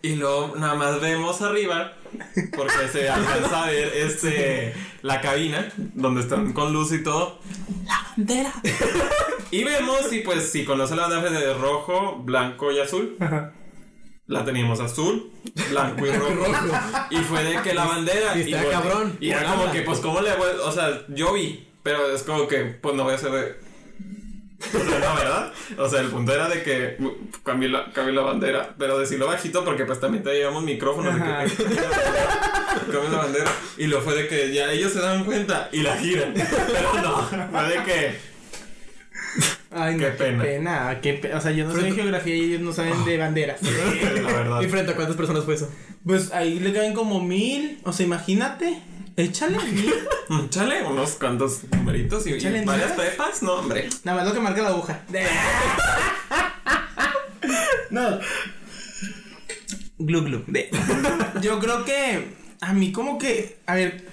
Y 0.00 0.14
luego 0.16 0.54
nada 0.56 0.74
más 0.74 0.98
vemos 0.98 1.42
arriba. 1.42 1.92
Porque 2.56 2.72
se 2.90 3.08
alcanza 3.10 3.64
a 3.64 3.66
ver 3.66 3.92
este, 3.94 4.72
la 5.02 5.20
cabina. 5.20 5.68
Donde 5.76 6.22
están 6.22 6.54
con 6.54 6.72
luz 6.72 6.90
y 6.92 7.02
todo. 7.02 7.38
La 7.84 8.00
bandera. 8.16 8.52
Y 9.50 9.64
vemos, 9.64 10.10
y 10.10 10.20
pues 10.20 10.50
si 10.50 10.64
conoce 10.64 10.96
la 10.96 11.08
bandera 11.08 11.38
de 11.38 11.52
rojo, 11.52 12.16
blanco 12.24 12.72
y 12.72 12.80
azul. 12.80 13.18
La 14.26 14.44
teníamos 14.44 14.80
azul, 14.80 15.30
blanco 15.70 16.06
y 16.06 16.10
rojo. 16.12 16.46
Y 17.10 17.16
fue 17.16 17.42
de 17.44 17.60
que 17.62 17.74
la 17.74 17.84
bandera. 17.84 18.36
Y 18.36 18.44
volteé- 18.52 18.70
cabrón, 18.70 19.16
Y 19.20 19.30
era 19.30 19.44
como 19.44 19.70
que, 19.72 19.82
pues, 19.82 19.98
¿cómo 19.98 20.20
le 20.20 20.34
voy? 20.36 20.48
O 20.64 20.70
sea, 20.72 21.02
yo 21.08 21.32
vi, 21.34 21.68
pero 21.82 22.14
es 22.14 22.22
como 22.22 22.46
que, 22.46 22.64
pues, 22.64 22.94
no 22.94 23.02
voy 23.04 23.12
a 23.12 23.16
hacer 23.16 23.30
de. 23.32 23.72
O 24.62 24.70
sea, 24.88 24.98
no, 25.00 25.16
¿verdad? 25.16 25.52
O 25.76 25.88
sea, 25.88 26.00
el 26.00 26.06
punto 26.06 26.32
era 26.32 26.48
de 26.48 26.62
que 26.62 26.96
cambié 27.42 27.68
la, 27.68 27.90
cambié 27.92 28.14
la 28.14 28.22
bandera, 28.22 28.74
pero 28.78 28.96
decirlo 28.96 29.26
bajito 29.26 29.64
porque, 29.64 29.84
pues, 29.84 29.98
también 30.00 30.22
te 30.22 30.32
llevamos 30.32 30.62
micrófonos. 30.62 31.14
De 31.16 31.20
que, 31.20 31.64
cambié 32.92 33.10
la 33.10 33.18
bandera. 33.18 33.52
Y 33.76 33.86
lo 33.88 34.00
fue 34.02 34.14
de 34.14 34.28
que 34.28 34.54
ya 34.54 34.70
ellos 34.70 34.92
se 34.92 35.00
dan 35.00 35.24
cuenta 35.24 35.68
y 35.72 35.82
la 35.82 35.96
giran. 35.96 36.32
Pero 36.34 36.92
no, 37.02 37.48
fue 37.50 37.68
de 37.68 37.82
que. 37.84 38.31
Ay, 39.74 39.94
no, 39.94 40.00
Qué 40.00 40.04
qué 40.06 40.10
pena. 40.12 40.42
pena. 40.42 41.00
Qué 41.00 41.14
pe- 41.14 41.34
O 41.34 41.40
sea, 41.40 41.50
yo 41.52 41.64
no 41.66 41.74
sé 41.74 41.82
de 41.82 41.92
geografía 41.92 42.34
y 42.36 42.40
ellos 42.42 42.60
no 42.60 42.72
saben 42.72 43.04
de 43.04 43.16
banderas. 43.18 43.60
La 43.62 44.32
verdad. 44.32 44.60
¿Y 44.60 44.66
frente 44.68 44.92
a 44.92 44.96
cuántas 44.96 45.16
personas 45.16 45.44
fue 45.44 45.54
eso? 45.54 45.70
Pues 46.04 46.32
ahí 46.32 46.58
le 46.60 46.72
caen 46.72 46.94
como 46.94 47.20
mil. 47.20 47.80
O 47.84 47.92
sea, 47.92 48.06
imagínate. 48.06 48.80
Échale 49.16 49.58
mil. 49.72 49.92
Chale, 50.50 50.82
unos 50.84 51.12
cuantos 51.12 51.60
numeritos 51.70 52.26
y, 52.26 52.30
y 52.30 52.34
Échale 52.34 52.64
varias 52.64 52.90
números. 52.90 53.10
pepas, 53.14 53.42
no, 53.42 53.52
hombre. 53.54 53.88
Nada 54.04 54.18
más 54.18 54.26
lo 54.28 54.34
que 54.34 54.40
marca 54.40 54.62
la 54.62 54.68
aguja. 54.70 55.00
no. 57.90 58.18
Glu 59.98 60.22
glu. 60.24 60.44
Yo 61.40 61.58
creo 61.60 61.84
que 61.84 62.26
a 62.62 62.72
mí 62.72 62.92
como 62.92 63.18
que, 63.18 63.58
a 63.66 63.74
ver, 63.74 64.04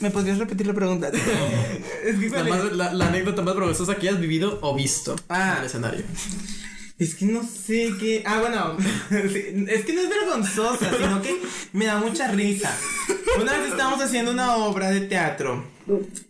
¿me 0.00 0.10
podrías 0.10 0.38
repetir 0.38 0.66
la 0.66 0.74
pregunta? 0.74 1.10
es 2.04 2.16
que 2.18 2.28
La, 2.28 2.44
más- 2.44 2.72
la- 2.72 2.92
la 2.92 3.06
anécdota 3.06 3.40
más 3.42 3.54
vergonzosa 3.54 3.94
que 3.96 4.08
hayas 4.08 4.20
vivido 4.20 4.58
o 4.62 4.74
visto 4.74 5.16
Ah. 5.28 5.52
en 5.54 5.58
el 5.60 5.66
escenario. 5.66 6.04
Es 6.98 7.14
que 7.16 7.24
no 7.26 7.42
sé 7.42 7.92
qué. 7.98 8.22
Ah, 8.26 8.38
bueno. 8.40 8.76
es 9.10 9.84
que 9.84 9.92
no 9.94 10.00
es 10.02 10.08
vergonzosa, 10.08 10.90
sino 10.96 11.22
que 11.22 11.40
me 11.72 11.86
da 11.86 11.98
mucha 11.98 12.30
risa. 12.30 12.76
Una 13.40 13.52
vez 13.58 13.70
estábamos 13.70 14.00
haciendo 14.00 14.30
una 14.30 14.56
obra 14.56 14.90
de 14.90 15.00
teatro 15.02 15.64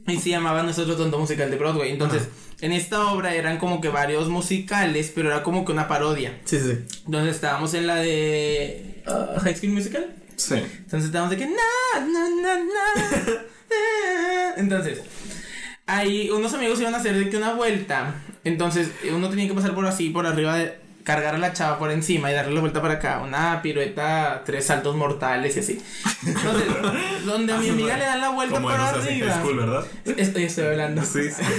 y 0.06 0.16
se 0.18 0.30
llamaba 0.30 0.62
Nosotros 0.62 0.96
Tonto 0.96 1.18
Musical 1.18 1.50
de 1.50 1.56
Broadway. 1.58 1.90
Entonces, 1.92 2.28
en 2.62 2.72
esta 2.72 3.06
obra 3.12 3.34
eran 3.34 3.58
como 3.58 3.80
que 3.82 3.88
varios 3.90 4.28
musicales, 4.30 5.12
pero 5.14 5.28
era 5.30 5.42
como 5.42 5.64
que 5.66 5.72
una 5.72 5.86
parodia. 5.86 6.40
Sí, 6.46 6.58
sí. 6.58 6.78
Entonces 7.04 7.34
estábamos 7.34 7.74
en 7.74 7.86
la 7.86 7.96
de 7.96 9.02
ah, 9.06 9.34
High 9.42 9.56
School 9.56 9.72
Musical. 9.72 10.14
Sí. 10.36 10.54
Entonces 10.54 11.06
estábamos 11.06 11.30
de 11.30 11.36
que 11.36 11.46
na, 11.46 12.00
na, 12.00 12.28
na, 12.28 12.56
na, 12.56 12.64
na. 12.64 13.42
Entonces, 14.56 15.00
ahí 15.86 16.30
unos 16.30 16.54
amigos 16.54 16.80
iban 16.80 16.94
a 16.94 16.98
hacer 16.98 17.16
de 17.16 17.30
que 17.30 17.36
una 17.36 17.54
vuelta. 17.54 18.14
Entonces, 18.44 18.90
uno 19.10 19.30
tenía 19.30 19.48
que 19.48 19.54
pasar 19.54 19.74
por 19.74 19.86
así, 19.86 20.10
por 20.10 20.26
arriba 20.26 20.56
de, 20.56 20.84
cargar 21.04 21.34
a 21.34 21.38
la 21.38 21.52
chava 21.52 21.78
por 21.78 21.90
encima 21.90 22.30
y 22.30 22.34
darle 22.34 22.54
la 22.54 22.60
vuelta 22.60 22.80
para 22.80 22.94
acá, 22.94 23.20
una 23.22 23.60
pirueta, 23.62 24.42
tres 24.44 24.66
saltos 24.66 24.96
mortales 24.96 25.54
y 25.56 25.60
así. 25.60 25.82
Entonces, 26.26 26.66
donde 27.26 27.52
a 27.52 27.58
mi 27.58 27.68
amiga 27.68 27.96
le 27.98 28.04
dan 28.04 28.20
la 28.20 28.30
vuelta 28.30 28.54
Como 28.54 28.70
Assassin's 28.70 29.06
arriba. 29.06 29.42
Creed, 29.42 29.56
¿verdad? 29.56 29.86
Estoy, 30.16 30.44
estoy 30.44 30.64
hablando. 30.64 31.04
Sí, 31.04 31.30
sí. 31.30 31.42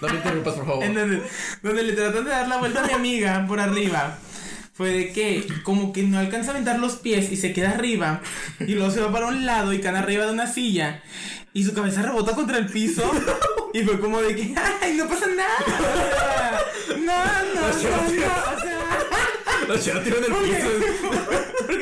No 0.00 0.08
me 0.08 0.16
interrumpas, 0.16 0.54
por 0.54 0.66
favor. 0.66 0.84
Entonces, 0.84 1.20
donde 1.62 1.82
le 1.82 1.92
tratan 1.94 2.24
de 2.24 2.30
dar 2.30 2.46
la 2.46 2.58
vuelta 2.58 2.84
a 2.84 2.86
mi 2.86 2.92
amiga 2.92 3.46
por 3.48 3.58
arriba, 3.58 4.18
fue 4.74 4.90
de 4.90 5.12
que 5.12 5.46
como 5.62 5.92
que 5.92 6.02
no 6.02 6.18
alcanza 6.18 6.50
a 6.50 6.54
aventar 6.54 6.80
los 6.80 6.96
pies 6.96 7.30
y 7.30 7.36
se 7.36 7.52
queda 7.52 7.70
arriba, 7.70 8.20
y 8.60 8.74
luego 8.74 8.90
se 8.90 9.00
va 9.00 9.10
para 9.12 9.26
un 9.26 9.46
lado 9.46 9.72
y 9.72 9.80
cae 9.80 9.96
arriba 9.96 10.26
de 10.26 10.32
una 10.32 10.48
silla, 10.48 11.02
y 11.52 11.64
su 11.64 11.72
cabeza 11.72 12.02
rebota 12.02 12.34
contra 12.34 12.58
el 12.58 12.66
piso, 12.66 13.08
y 13.72 13.82
fue 13.82 14.00
como 14.00 14.20
de 14.20 14.34
que, 14.34 14.54
¡ay, 14.82 14.94
no 14.96 15.08
pasa 15.08 15.26
nada! 15.28 16.60
No, 17.04 17.12
no, 17.12 17.54
no, 17.54 17.60
no, 17.60 17.74
o 17.74 17.80
sea, 17.80 18.84
La 19.68 19.80
chava 19.80 20.02
tiró 20.02 20.18
en 20.18 20.24
el 20.24 20.32
piso. 20.32 20.68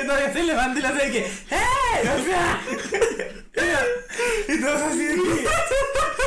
Porque 0.06 0.20
todavía 0.20 0.32
se 0.32 0.42
levanta 0.44 0.78
y 0.78 0.82
le 0.82 0.88
hace 0.88 1.06
de 1.06 1.12
que, 1.12 1.30
¡hey! 1.50 2.08
O 2.20 2.24
sea, 2.24 2.60
y 4.48 4.60
todos 4.60 4.80
así 4.82 4.98
de 5.04 5.14
que, 5.14 5.46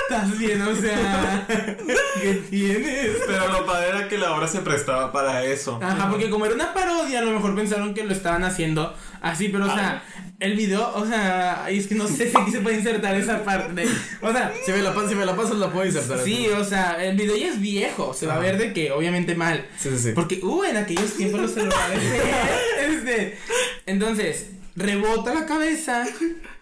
¿estás 0.03 0.37
bien? 0.37 0.61
O 0.61 0.75
sea, 0.75 1.45
¿qué 2.21 2.33
tienes? 2.49 3.11
Pero 3.27 3.47
lo 3.51 3.65
padre 3.65 3.89
era 3.89 4.07
que 4.07 4.17
la 4.17 4.33
obra 4.33 4.47
se 4.47 4.59
prestaba 4.61 5.11
para 5.11 5.43
eso. 5.43 5.79
Ajá, 5.81 6.09
porque 6.09 6.29
como 6.29 6.45
era 6.45 6.55
una 6.55 6.73
parodia, 6.73 7.19
a 7.19 7.23
lo 7.23 7.31
mejor 7.31 7.55
pensaron 7.55 7.93
que 7.93 8.03
lo 8.03 8.13
estaban 8.13 8.43
haciendo 8.43 8.95
así, 9.21 9.49
pero 9.49 9.65
o 9.65 9.73
sea, 9.73 10.03
el 10.39 10.55
video, 10.55 10.93
o 10.95 11.05
sea, 11.05 11.65
es 11.69 11.87
que 11.87 11.95
no 11.95 12.07
sé 12.07 12.29
si 12.31 12.37
aquí 12.37 12.51
se 12.51 12.59
puede 12.61 12.77
insertar 12.77 13.15
esa 13.15 13.43
parte. 13.43 13.73
de- 13.73 13.89
o 14.21 14.31
sea, 14.31 14.53
Si 14.65 14.71
me 14.71 14.81
la 14.81 14.93
pasas, 14.93 15.09
si 15.09 15.15
me 15.15 15.25
la 15.25 15.35
pasas, 15.35 15.55
la 15.57 15.71
puedo 15.71 15.85
insertar. 15.85 16.19
sí, 16.23 16.47
o 16.49 16.63
sea, 16.63 17.03
el 17.03 17.15
video 17.17 17.35
ya 17.35 17.47
es 17.47 17.59
viejo, 17.59 18.13
se 18.13 18.27
va 18.27 18.35
a 18.35 18.39
ver 18.39 18.57
de 18.57 18.73
que 18.73 18.91
obviamente 18.91 19.33
mal. 19.35 19.65
Sí, 19.77 19.89
sí, 19.89 19.97
sí. 19.99 20.11
Porque, 20.13 20.39
uh, 20.43 20.63
en 20.65 20.77
aquellos 20.77 21.13
tiempos 21.15 21.41
los 21.41 21.51
celulares. 21.53 21.99
este, 22.79 23.37
entonces, 23.85 24.47
rebota 24.75 25.33
la 25.33 25.45
cabeza 25.45 26.05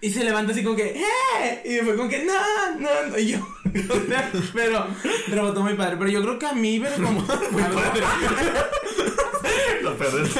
y 0.01 0.09
se 0.11 0.23
levanta 0.23 0.51
así 0.51 0.63
como 0.63 0.75
que, 0.75 1.01
¡eh! 1.01 1.61
Y 1.65 1.77
fue 1.83 1.95
como 1.95 2.09
que, 2.09 2.23
no, 2.25 2.33
no, 2.79 2.89
no, 3.09 3.17
y 3.17 3.27
yo. 3.27 3.47
pero 4.53 4.87
rebotó 5.27 5.61
muy 5.61 5.73
padre. 5.75 5.97
Pero 5.97 6.09
yo 6.11 6.21
creo 6.21 6.37
que 6.39 6.45
a 6.45 6.53
mí, 6.53 6.79
pero 6.79 6.95
como. 6.95 7.21
Lo 9.81 9.97
peor 9.97 10.21
es- 10.21 10.35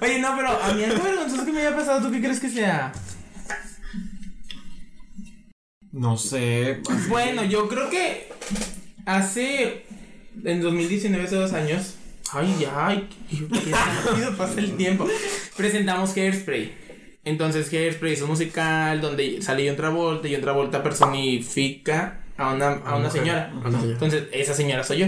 Oye, 0.00 0.18
no, 0.18 0.36
pero 0.36 0.48
a 0.62 0.72
mí 0.74 0.84
algo 0.84 1.02
vergonzoso 1.02 1.44
que 1.44 1.52
me 1.52 1.60
haya 1.60 1.76
pasado, 1.76 2.06
¿tú 2.06 2.12
qué 2.12 2.20
crees 2.20 2.40
que 2.40 2.50
sea? 2.50 2.92
No 5.92 6.16
sé. 6.16 6.80
Bueno, 7.08 7.44
yo 7.44 7.68
creo 7.68 7.90
que 7.90 8.28
hace. 9.06 9.84
En 10.44 10.60
2019, 10.60 11.24
hace 11.24 11.36
dos 11.36 11.52
años. 11.52 11.94
Ay, 12.34 12.66
ay, 12.74 13.08
qué 13.30 13.70
rápido 14.06 14.36
pasa 14.36 14.60
el 14.60 14.76
tiempo. 14.76 15.06
Presentamos 15.56 16.16
Hairspray. 16.16 16.72
Entonces, 17.24 17.72
Hairspray 17.72 18.12
es 18.14 18.22
un 18.22 18.30
musical 18.30 19.00
donde 19.00 19.40
sale 19.40 19.66
John 19.66 19.76
Travolta 19.76 20.28
y 20.28 20.32
John 20.34 20.42
Travolta 20.42 20.82
personifica 20.82 22.20
a 22.36 22.52
una, 22.52 22.72
a 22.84 22.96
una 22.96 23.10
señora. 23.10 23.50
a 23.54 23.68
una 23.68 23.70
señora. 23.78 23.92
Entonces, 23.94 24.24
esa 24.32 24.54
señora 24.54 24.84
soy 24.84 24.98
yo. 24.98 25.06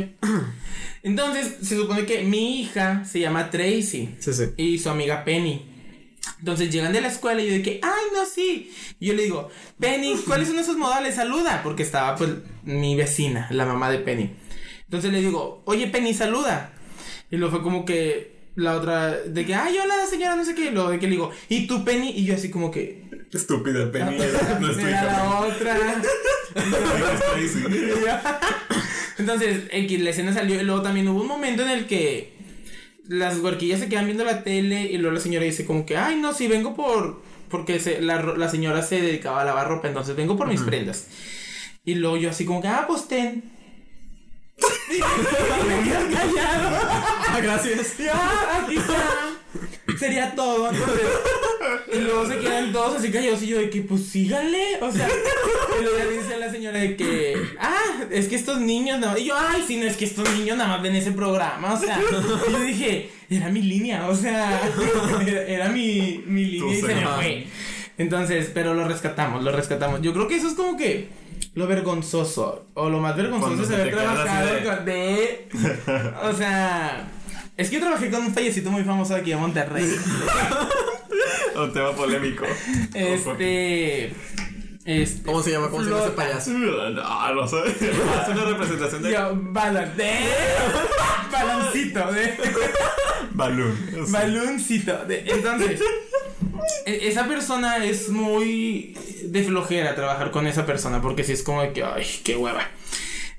Entonces, 1.02 1.56
se 1.62 1.76
supone 1.76 2.04
que 2.06 2.22
mi 2.22 2.60
hija 2.60 3.04
se 3.04 3.20
llama 3.20 3.50
Tracy 3.50 4.14
Sí, 4.18 4.32
sí. 4.32 4.44
y 4.56 4.78
su 4.78 4.90
amiga 4.90 5.24
Penny. 5.24 5.72
Entonces 6.40 6.70
llegan 6.70 6.92
de 6.92 7.00
la 7.00 7.08
escuela 7.08 7.40
y 7.40 7.46
yo 7.46 7.52
de 7.52 7.62
que, 7.62 7.80
ay, 7.82 8.04
no, 8.14 8.26
sí. 8.26 8.72
Y 8.98 9.06
yo 9.06 9.14
le 9.14 9.22
digo, 9.22 9.48
Penny, 9.78 10.16
¿cuáles 10.26 10.48
son 10.48 10.58
esos 10.58 10.76
modales? 10.76 11.14
Saluda. 11.14 11.60
Porque 11.62 11.82
estaba 11.82 12.16
pues 12.16 12.30
mi 12.64 12.94
vecina, 12.96 13.46
la 13.50 13.64
mamá 13.64 13.90
de 13.90 13.98
Penny. 13.98 14.32
Entonces 14.84 15.12
le 15.12 15.20
digo, 15.20 15.62
oye, 15.66 15.86
Penny, 15.86 16.12
saluda. 16.12 16.72
Y 17.30 17.36
luego 17.36 17.56
fue 17.56 17.62
como 17.62 17.84
que 17.84 18.36
la 18.54 18.76
otra, 18.76 19.10
de 19.18 19.44
que, 19.44 19.54
ay, 19.54 19.76
hola, 19.78 19.94
señora, 20.08 20.36
no 20.36 20.44
sé 20.44 20.54
qué. 20.54 20.66
Y 20.66 20.70
luego 20.70 20.90
de 20.90 20.98
que 20.98 21.06
le 21.06 21.12
digo, 21.12 21.30
¿y 21.48 21.66
tú, 21.66 21.84
Penny? 21.84 22.10
Y 22.10 22.24
yo 22.24 22.34
así 22.34 22.50
como 22.50 22.70
que, 22.70 23.06
Estúpida 23.32 23.90
Penny. 23.90 24.16
No 24.16 24.70
es 24.70 24.76
tu 24.76 24.86
era 24.86 25.04
la 25.04 25.40
otra. 25.40 25.78
Entonces, 29.18 29.64
la 29.72 30.10
escena 30.10 30.32
salió 30.32 30.60
y 30.60 30.64
luego 30.64 30.82
también 30.82 31.08
hubo 31.08 31.20
un 31.20 31.28
momento 31.28 31.62
en 31.62 31.70
el 31.70 31.86
que 31.86 32.34
las 33.08 33.38
huerquillas 33.38 33.80
se 33.80 33.88
quedan 33.88 34.06
viendo 34.06 34.24
la 34.24 34.42
tele 34.42 34.82
y 34.82 34.98
luego 34.98 35.14
la 35.14 35.20
señora 35.20 35.44
dice 35.44 35.64
como 35.64 35.86
que, 35.86 35.96
ay, 35.96 36.16
no, 36.16 36.32
sí, 36.32 36.48
vengo 36.48 36.74
por... 36.74 37.22
Porque 37.48 37.78
se, 37.78 38.00
la, 38.00 38.20
la 38.22 38.48
señora 38.48 38.82
se 38.82 39.00
dedicaba 39.00 39.42
a 39.42 39.44
lavar 39.44 39.68
ropa, 39.68 39.86
entonces 39.86 40.16
vengo 40.16 40.36
por 40.36 40.48
mis 40.48 40.62
prendas. 40.62 41.06
Y 41.84 41.94
luego 41.94 42.16
yo 42.16 42.30
así 42.30 42.44
como 42.44 42.60
que, 42.60 42.66
ah, 42.66 42.86
pues 42.88 43.06
ten. 43.06 43.44
Y 44.58 45.66
me 45.66 45.82
quedo 45.84 46.10
callado. 46.10 46.78
Ah, 47.28 47.40
gracias. 47.42 47.94
Y, 47.98 48.08
aquí 48.08 48.76
está. 48.76 49.98
Sería 49.98 50.34
todo. 50.34 50.70
Entonces, 50.70 51.06
y 51.92 51.98
luego 51.98 52.26
se 52.26 52.38
quedan 52.38 52.72
todos 52.72 52.98
así 52.98 53.10
callados 53.10 53.42
y 53.42 53.48
yo 53.48 53.58
de 53.58 53.70
que, 53.70 53.82
pues 53.82 54.06
síganle. 54.06 54.78
O 54.80 54.90
sea, 54.90 55.08
y 55.08 55.82
luego 55.82 55.98
ya 55.98 56.06
dice 56.06 56.38
la 56.38 56.50
señora 56.50 56.78
de 56.78 56.96
que, 56.96 57.36
ah, 57.60 58.04
es 58.10 58.28
que 58.28 58.36
estos 58.36 58.60
niños 58.60 58.98
no. 58.98 59.16
Y 59.16 59.26
yo, 59.26 59.34
ay, 59.36 59.64
sí, 59.66 59.76
no, 59.76 59.86
es 59.86 59.96
que 59.96 60.04
estos 60.04 60.28
niños 60.36 60.56
nada 60.56 60.70
más 60.70 60.82
ven 60.82 60.94
ese 60.94 61.12
programa. 61.12 61.74
O 61.74 61.78
sea, 61.78 62.00
y 62.48 62.52
yo 62.52 62.60
dije, 62.60 63.10
era 63.30 63.48
mi 63.48 63.62
línea. 63.62 64.08
O 64.08 64.14
sea, 64.14 64.60
era, 65.26 65.42
era 65.42 65.68
mi, 65.68 66.22
mi 66.26 66.44
línea 66.44 66.74
y 66.74 66.80
se 66.80 66.94
me 66.94 67.06
fue. 67.06 67.46
Entonces, 67.98 68.50
pero 68.52 68.74
lo 68.74 68.86
rescatamos, 68.86 69.42
lo 69.42 69.52
rescatamos. 69.52 70.02
Yo 70.02 70.12
creo 70.12 70.28
que 70.28 70.36
eso 70.36 70.48
es 70.48 70.54
como 70.54 70.76
que 70.76 71.08
lo 71.56 71.66
vergonzoso. 71.66 72.66
O 72.74 72.88
lo 72.88 73.00
más 73.00 73.16
vergonzoso 73.16 73.62
es 73.64 73.70
haber 73.70 73.90
trabajado 73.94 74.54
de- 74.54 74.62
con 74.64 74.84
de. 74.84 75.48
O 76.22 76.32
sea. 76.32 77.08
Es 77.56 77.70
que 77.70 77.76
yo 77.76 77.80
trabajé 77.82 78.10
con 78.10 78.20
un 78.26 78.34
fallecito 78.34 78.70
muy 78.70 78.84
famoso 78.84 79.14
aquí 79.16 79.32
en 79.32 79.40
Monterrey. 79.40 79.90
Un 81.56 81.72
tema 81.72 81.92
polémico. 81.92 82.44
Este. 82.92 84.12
Este. 84.84 85.22
¿Cómo 85.24 85.42
se 85.42 85.52
llama? 85.52 85.70
¿Cómo 85.70 85.82
se 85.82 85.88
llama 85.90 86.02
ese 86.04 86.10
payaso? 86.12 86.50
No, 86.50 87.34
no 87.34 87.48
sé. 87.48 87.56
Es 87.80 88.28
una 88.28 88.44
representación 88.44 89.02
de 89.02 89.12
Yo, 89.12 89.30
balón. 89.34 89.96
De. 89.96 90.12
Baloncito. 91.32 92.12
De. 92.12 92.34
balloon. 93.32 94.12
Baloncito. 94.12 95.04
De, 95.06 95.24
entonces. 95.26 95.80
E- 96.86 97.08
Esa 97.08 97.26
persona 97.28 97.84
es 97.84 98.08
muy 98.08 98.96
de 99.24 99.42
flojera 99.44 99.94
trabajar 99.94 100.30
con 100.30 100.46
esa 100.46 100.66
persona 100.66 101.00
porque 101.02 101.24
si 101.24 101.32
es 101.32 101.42
como 101.42 101.72
que, 101.72 101.82
ay, 101.84 102.04
qué 102.24 102.36
hueva. 102.36 102.62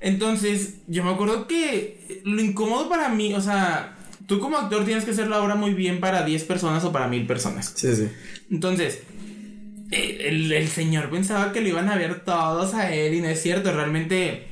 Entonces, 0.00 0.74
yo 0.86 1.02
me 1.04 1.10
acuerdo 1.10 1.46
que 1.48 2.20
lo 2.24 2.40
incómodo 2.40 2.88
para 2.88 3.08
mí, 3.08 3.34
o 3.34 3.40
sea, 3.40 3.96
tú 4.26 4.38
como 4.38 4.56
actor 4.56 4.84
tienes 4.84 5.04
que 5.04 5.10
hacer 5.10 5.26
la 5.28 5.40
obra 5.42 5.54
muy 5.56 5.74
bien 5.74 5.98
para 6.00 6.22
10 6.24 6.44
personas 6.44 6.84
o 6.84 6.92
para 6.92 7.08
1000 7.08 7.26
personas. 7.26 7.72
Sí, 7.76 7.94
sí. 7.96 8.08
Entonces, 8.50 9.00
el, 9.90 10.52
el- 10.52 10.68
señor 10.68 11.10
pensaba 11.10 11.52
que 11.52 11.60
lo 11.60 11.68
iban 11.68 11.88
a 11.88 11.96
ver 11.96 12.20
todos 12.24 12.74
a 12.74 12.92
él 12.94 13.14
y 13.14 13.20
no 13.20 13.28
es 13.28 13.42
cierto, 13.42 13.72
realmente 13.72 14.46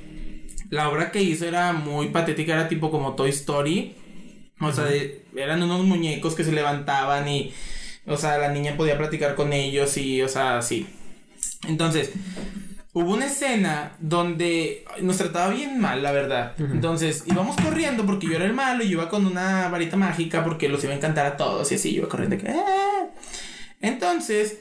la 0.70 0.88
obra 0.88 1.12
que 1.12 1.22
hizo 1.22 1.46
era 1.46 1.72
muy 1.72 2.08
patética, 2.08 2.54
era 2.54 2.68
tipo 2.68 2.90
como 2.90 3.14
Toy 3.14 3.30
Story. 3.30 3.94
O 4.60 4.72
sea, 4.72 4.84
de- 4.84 5.22
eran 5.36 5.62
unos 5.62 5.84
muñecos 5.84 6.34
que 6.34 6.42
se 6.42 6.52
levantaban 6.52 7.28
y, 7.28 7.52
o 8.06 8.16
sea, 8.16 8.38
la 8.38 8.50
niña 8.50 8.76
podía 8.76 8.96
platicar 8.98 9.34
con 9.34 9.52
ellos 9.52 9.96
y, 9.96 10.22
o 10.22 10.28
sea, 10.28 10.62
sí. 10.62 10.86
Entonces, 11.68 12.10
hubo 12.92 13.12
una 13.14 13.26
escena 13.26 13.92
donde 14.00 14.84
nos 15.02 15.16
trataba 15.18 15.52
bien 15.52 15.80
mal, 15.80 16.02
la 16.02 16.12
verdad. 16.12 16.52
Entonces, 16.58 17.24
íbamos 17.26 17.56
corriendo 17.56 18.06
porque 18.06 18.26
yo 18.26 18.36
era 18.36 18.44
el 18.46 18.54
malo 18.54 18.82
y 18.84 18.88
yo 18.88 18.92
iba 18.94 19.08
con 19.08 19.26
una 19.26 19.68
varita 19.68 19.96
mágica 19.96 20.44
porque 20.44 20.68
los 20.68 20.82
iba 20.84 20.92
a 20.92 20.96
encantar 20.96 21.26
a 21.26 21.36
todos 21.36 21.70
y 21.72 21.74
así, 21.74 21.92
yo 21.92 21.98
iba 22.02 22.08
corriendo. 22.08 22.38
que, 22.38 22.48
"Ah". 22.48 23.06
Entonces, 23.80 24.58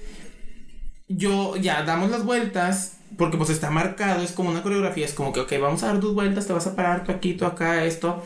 yo 1.07 1.55
ya 1.57 1.83
damos 1.83 2.09
las 2.09 2.25
vueltas 2.25 2.97
porque 3.17 3.37
pues 3.37 3.49
está 3.49 3.69
marcado, 3.69 4.23
es 4.23 4.31
como 4.31 4.49
una 4.49 4.63
coreografía, 4.63 5.05
es 5.05 5.13
como 5.13 5.31
que, 5.31 5.39
ok, 5.41 5.53
vamos 5.61 5.83
a 5.83 5.87
dar 5.87 5.99
dos 5.99 6.13
vueltas, 6.15 6.47
te 6.47 6.53
vas 6.53 6.67
a 6.67 6.75
parar 6.75 7.03
tú 7.03 7.11
aquí, 7.11 7.33
tú 7.33 7.45
acá, 7.45 7.85
esto. 7.85 8.23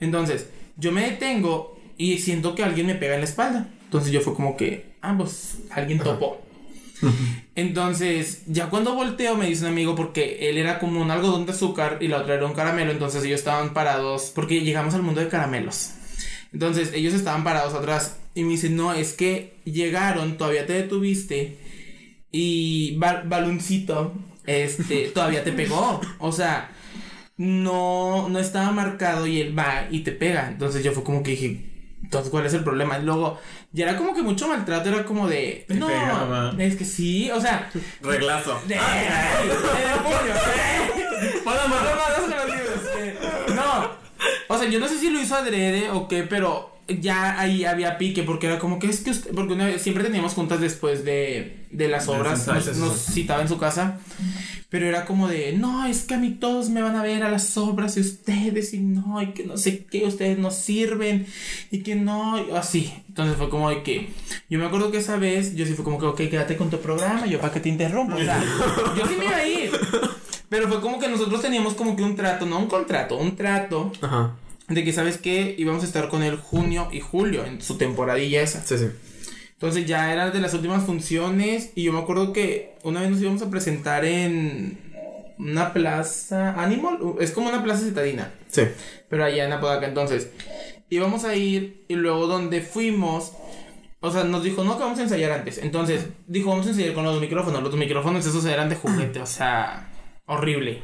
Entonces, 0.00 0.48
yo 0.76 0.90
me 0.90 1.02
detengo 1.02 1.78
y 1.96 2.18
siento 2.18 2.54
que 2.54 2.64
alguien 2.64 2.86
me 2.86 2.94
pega 2.96 3.14
en 3.14 3.20
la 3.20 3.26
espalda. 3.26 3.68
Entonces 3.92 4.10
yo 4.10 4.22
fue 4.22 4.32
como 4.34 4.56
que, 4.56 4.94
ah, 5.02 5.14
pues 5.18 5.58
alguien 5.70 5.98
topó. 5.98 6.40
Entonces, 7.54 8.44
ya 8.46 8.70
cuando 8.70 8.94
volteo 8.94 9.36
me 9.36 9.46
dice 9.46 9.64
un 9.66 9.70
amigo 9.72 9.94
porque 9.94 10.48
él 10.48 10.56
era 10.56 10.78
como 10.78 11.02
un 11.02 11.10
algodón 11.10 11.44
de 11.44 11.52
azúcar 11.52 11.98
y 12.00 12.08
la 12.08 12.18
otra 12.22 12.36
era 12.36 12.46
un 12.46 12.54
caramelo, 12.54 12.90
entonces 12.90 13.22
ellos 13.24 13.40
estaban 13.40 13.74
parados 13.74 14.32
porque 14.34 14.62
llegamos 14.62 14.94
al 14.94 15.02
mundo 15.02 15.20
de 15.20 15.28
caramelos. 15.28 15.90
Entonces, 16.54 16.92
ellos 16.94 17.12
estaban 17.12 17.44
parados 17.44 17.74
atrás 17.74 18.16
y 18.34 18.44
me 18.44 18.52
dicen, 18.52 18.76
"No, 18.76 18.94
es 18.94 19.12
que 19.12 19.58
llegaron, 19.64 20.38
todavía 20.38 20.64
te 20.66 20.72
detuviste 20.72 21.58
y 22.30 22.96
Ba- 22.96 23.24
Baluncito 23.26 24.14
este 24.46 25.08
todavía 25.14 25.44
te 25.44 25.52
pegó." 25.52 26.00
O 26.18 26.32
sea, 26.32 26.70
no 27.36 28.28
no 28.30 28.38
estaba 28.38 28.70
marcado 28.72 29.26
y 29.26 29.40
él 29.40 29.58
va 29.58 29.86
y 29.90 30.00
te 30.00 30.12
pega. 30.12 30.48
Entonces, 30.48 30.82
yo 30.82 30.92
fue 30.92 31.04
como 31.04 31.22
que 31.22 31.32
dije, 31.32 31.71
entonces, 32.02 32.30
¿cuál 32.30 32.46
es 32.46 32.54
el 32.54 32.64
problema? 32.64 32.98
Y 32.98 33.04
luego, 33.04 33.38
ya 33.72 33.88
era 33.88 33.96
como 33.96 34.14
que 34.14 34.22
mucho 34.22 34.48
maltrato, 34.48 34.88
era 34.88 35.04
como 35.04 35.28
de. 35.28 35.64
Te 35.68 35.74
no, 35.74 35.86
pegaba. 35.86 36.54
es 36.58 36.76
que 36.76 36.84
sí, 36.84 37.30
o 37.30 37.40
sea. 37.40 37.70
Reglazo. 38.00 38.60
De, 38.66 38.74
eh. 38.74 38.78
Eh, 42.98 43.14
no. 43.54 44.02
O 44.48 44.58
sea, 44.58 44.68
yo 44.68 44.78
no 44.78 44.88
sé 44.88 44.98
si 44.98 45.10
lo 45.10 45.20
hizo 45.20 45.34
adrede 45.34 45.90
o 45.90 46.08
qué, 46.08 46.24
pero 46.24 46.71
ya 46.88 47.38
ahí 47.40 47.64
había 47.64 47.98
pique, 47.98 48.22
porque 48.22 48.46
era 48.46 48.58
como 48.58 48.78
que 48.78 48.88
es 48.88 49.00
que 49.00 49.10
usted, 49.10 49.32
porque 49.34 49.54
una 49.54 49.78
siempre 49.78 50.04
teníamos 50.04 50.34
juntas 50.34 50.60
después 50.60 51.04
de, 51.04 51.66
de 51.70 51.88
las 51.88 52.08
obras, 52.08 52.46
nos, 52.46 52.76
nos 52.76 52.96
citaba 52.96 53.42
en 53.42 53.48
su 53.48 53.58
casa, 53.58 54.00
pero 54.68 54.86
era 54.86 55.04
como 55.04 55.28
de, 55.28 55.52
no, 55.52 55.86
es 55.86 56.02
que 56.02 56.14
a 56.14 56.18
mí 56.18 56.30
todos 56.30 56.70
me 56.70 56.82
van 56.82 56.96
a 56.96 57.02
ver 57.02 57.22
a 57.22 57.30
las 57.30 57.56
obras 57.56 57.96
y 57.96 58.00
ustedes, 58.00 58.74
y 58.74 58.78
no, 58.78 59.22
y 59.22 59.28
que 59.32 59.44
no 59.44 59.56
sé 59.56 59.84
qué, 59.84 60.04
ustedes 60.06 60.38
no 60.38 60.50
sirven, 60.50 61.26
y 61.70 61.82
que 61.82 61.94
no, 61.94 62.38
y 62.38 62.50
así. 62.52 62.92
Entonces 63.08 63.36
fue 63.36 63.48
como 63.48 63.70
de 63.70 63.82
que, 63.82 64.08
yo 64.50 64.58
me 64.58 64.66
acuerdo 64.66 64.90
que 64.90 64.98
esa 64.98 65.16
vez, 65.16 65.54
yo 65.54 65.66
sí 65.66 65.74
fue 65.74 65.84
como 65.84 65.98
que, 65.98 66.06
ok, 66.06 66.16
quédate 66.30 66.56
con 66.56 66.70
tu 66.70 66.80
programa, 66.80 67.26
yo 67.26 67.40
para 67.40 67.52
que 67.52 67.60
te 67.60 67.68
interrumpa, 67.68 68.16
o 68.16 68.18
sea, 68.18 68.42
yo 68.98 69.06
sí 69.06 69.14
me 69.18 69.26
iba 69.26 69.36
a 69.36 69.46
ir. 69.46 69.70
Pero 70.48 70.68
fue 70.68 70.82
como 70.82 70.98
que 70.98 71.08
nosotros 71.08 71.40
teníamos 71.40 71.72
como 71.72 71.96
que 71.96 72.02
un 72.02 72.14
trato, 72.14 72.44
no 72.44 72.58
un 72.58 72.66
contrato, 72.66 73.16
un 73.16 73.34
trato 73.36 73.90
Ajá. 74.02 74.34
De 74.68 74.84
que, 74.84 74.92
¿sabes 74.92 75.18
qué? 75.18 75.54
Íbamos 75.58 75.82
a 75.82 75.86
estar 75.86 76.08
con 76.08 76.22
él 76.22 76.36
junio 76.36 76.88
y 76.92 77.00
julio 77.00 77.44
en 77.44 77.60
su 77.60 77.76
temporadilla 77.78 78.42
esa. 78.42 78.62
Sí, 78.62 78.78
sí. 78.78 78.86
Entonces 79.52 79.86
ya 79.86 80.12
era 80.12 80.30
de 80.30 80.40
las 80.40 80.54
últimas 80.54 80.84
funciones 80.84 81.70
y 81.74 81.84
yo 81.84 81.92
me 81.92 82.00
acuerdo 82.00 82.32
que 82.32 82.74
una 82.82 83.00
vez 83.00 83.10
nos 83.10 83.20
íbamos 83.20 83.42
a 83.42 83.50
presentar 83.50 84.04
en 84.04 84.78
una 85.38 85.72
plaza 85.72 86.60
Animal, 86.62 86.98
es 87.20 87.30
como 87.32 87.48
una 87.48 87.62
plaza 87.62 87.84
citadina, 87.84 88.32
Sí. 88.48 88.62
pero 89.08 89.24
allá 89.24 89.44
en 89.44 89.52
Apodaca. 89.52 89.86
Entonces 89.86 90.30
íbamos 90.90 91.24
a 91.24 91.34
ir 91.36 91.84
y 91.88 91.94
luego 91.94 92.26
donde 92.26 92.60
fuimos, 92.60 93.32
o 94.00 94.10
sea, 94.10 94.24
nos 94.24 94.42
dijo, 94.42 94.64
no, 94.64 94.76
que 94.76 94.82
vamos 94.84 94.98
a 94.98 95.02
ensayar 95.02 95.30
antes. 95.32 95.58
Entonces 95.58 96.06
dijo, 96.26 96.50
vamos 96.50 96.66
a 96.66 96.70
ensayar 96.70 96.92
con 96.94 97.04
los 97.04 97.20
micrófonos. 97.20 97.62
Los 97.62 97.74
micrófonos 97.76 98.26
esos 98.26 98.44
eran 98.46 98.68
de 98.68 98.74
juguete, 98.76 99.20
o 99.20 99.26
sea, 99.26 99.92
horrible. 100.26 100.82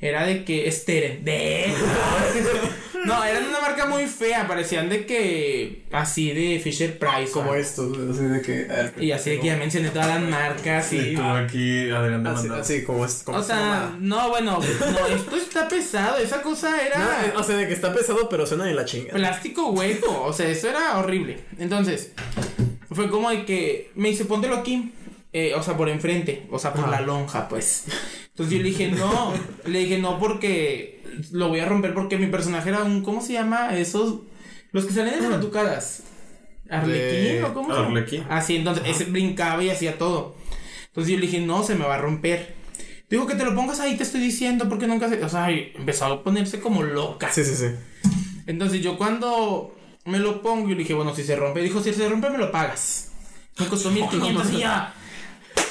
Era 0.00 0.24
de 0.26 0.44
que 0.44 0.66
esteren, 0.68 1.24
de... 1.24 1.72
No, 3.02 3.24
eran 3.24 3.48
una 3.48 3.60
marca 3.62 3.86
muy 3.86 4.04
fea, 4.06 4.46
parecían 4.46 4.90
de 4.90 5.06
que 5.06 5.84
así 5.90 6.32
de 6.32 6.60
Fisher 6.60 6.98
Price. 6.98 7.32
Como 7.32 7.52
o- 7.52 7.54
esto, 7.54 7.90
así 8.10 8.24
de 8.24 8.42
que. 8.42 8.64
ver, 8.64 8.92
Y 9.00 9.10
así 9.12 9.30
de 9.30 9.40
que 9.40 9.46
ya 9.46 9.56
mencioné 9.56 9.88
todas 9.88 10.06
las 10.08 10.20
marcas 10.20 10.92
y... 10.92 11.14
Tú 11.14 11.22
aquí, 11.22 11.88
Adrián, 11.90 12.26
Así, 12.26 12.48
así 12.48 12.84
como 12.84 13.06
es. 13.06 13.22
Como 13.24 13.38
O 13.38 13.42
sea, 13.42 13.96
no, 13.98 14.28
bueno, 14.28 14.58
no, 14.60 15.06
esto 15.06 15.34
está 15.36 15.66
pesado, 15.66 16.18
esa 16.18 16.42
cosa 16.42 16.78
era 16.86 17.24
eh, 17.26 17.32
o 17.36 17.42
sea, 17.42 17.56
de 17.56 17.66
que 17.68 17.72
está 17.72 17.90
pesado, 17.94 18.28
pero 18.28 18.46
suena 18.46 18.64
de 18.64 18.74
la 18.74 18.84
chinga. 18.84 19.14
plástico 19.14 19.70
hueco, 19.70 20.22
o 20.24 20.32
sea, 20.34 20.48
eso 20.50 20.68
era 20.68 20.98
horrible. 20.98 21.38
Entonces, 21.58 22.12
fue 22.90 23.08
como 23.08 23.30
de 23.30 23.46
que 23.46 23.92
me 23.94 24.10
dice, 24.10 24.26
póntelo 24.26 24.56
aquí, 24.58 24.92
eh, 25.32 25.54
o 25.54 25.62
sea, 25.62 25.74
por 25.74 25.88
enfrente, 25.88 26.46
o 26.50 26.58
sea, 26.58 26.74
por 26.74 26.84
Ajá. 26.84 26.90
la 26.90 27.00
lonja, 27.00 27.48
pues. 27.48 27.84
Entonces 28.30 28.56
yo 28.56 28.62
le 28.62 28.68
dije, 28.70 28.90
no, 28.90 29.32
le 29.66 29.78
dije, 29.80 29.98
no, 29.98 30.18
porque 30.18 31.02
lo 31.32 31.48
voy 31.48 31.60
a 31.60 31.66
romper 31.66 31.92
porque 31.94 32.16
mi 32.16 32.26
personaje 32.26 32.68
era 32.70 32.82
un, 32.82 33.02
¿cómo 33.02 33.20
se 33.20 33.34
llama? 33.34 33.76
Esos, 33.76 34.20
los 34.72 34.86
que 34.86 34.92
salen 34.92 35.14
en 35.14 35.22
las 35.22 35.32
batucadas. 35.32 36.04
¿Arlequín 36.70 37.36
De- 37.36 37.44
o 37.44 37.52
cómo? 37.54 37.72
Arlequín. 37.72 38.24
Así, 38.30 38.56
entonces, 38.56 38.84
ese 38.86 39.04
brincaba 39.04 39.62
y 39.62 39.70
hacía 39.70 39.98
todo. 39.98 40.36
Entonces 40.86 41.12
yo 41.12 41.18
le 41.18 41.26
dije, 41.26 41.40
no, 41.40 41.62
se 41.64 41.74
me 41.74 41.84
va 41.84 41.96
a 41.96 41.98
romper. 42.00 42.54
Dijo 43.10 43.26
que 43.26 43.34
te 43.34 43.44
lo 43.44 43.54
pongas 43.56 43.80
ahí, 43.80 43.96
te 43.96 44.04
estoy 44.04 44.20
diciendo, 44.20 44.68
porque 44.68 44.86
nunca 44.86 45.08
se... 45.08 45.22
O 45.24 45.28
sea, 45.28 45.50
empezó 45.50 46.04
a 46.06 46.22
ponerse 46.22 46.60
como 46.60 46.84
loca. 46.84 47.30
Sí, 47.32 47.44
sí, 47.44 47.56
sí. 47.56 47.66
Entonces 48.46 48.80
yo 48.82 48.96
cuando 48.96 49.76
me 50.04 50.18
lo 50.20 50.42
pongo, 50.42 50.62
yo 50.68 50.74
le 50.74 50.82
dije, 50.82 50.94
bueno, 50.94 51.14
si 51.14 51.24
se 51.24 51.34
rompe, 51.36 51.60
dijo, 51.60 51.82
si 51.82 51.92
se 51.92 52.08
rompe 52.08 52.30
me 52.30 52.38
lo 52.38 52.52
pagas. 52.52 53.10
Me 53.58 53.66
costó 53.66 53.90
1500 53.90 54.52
y 54.52 54.58
ya. 54.58 54.94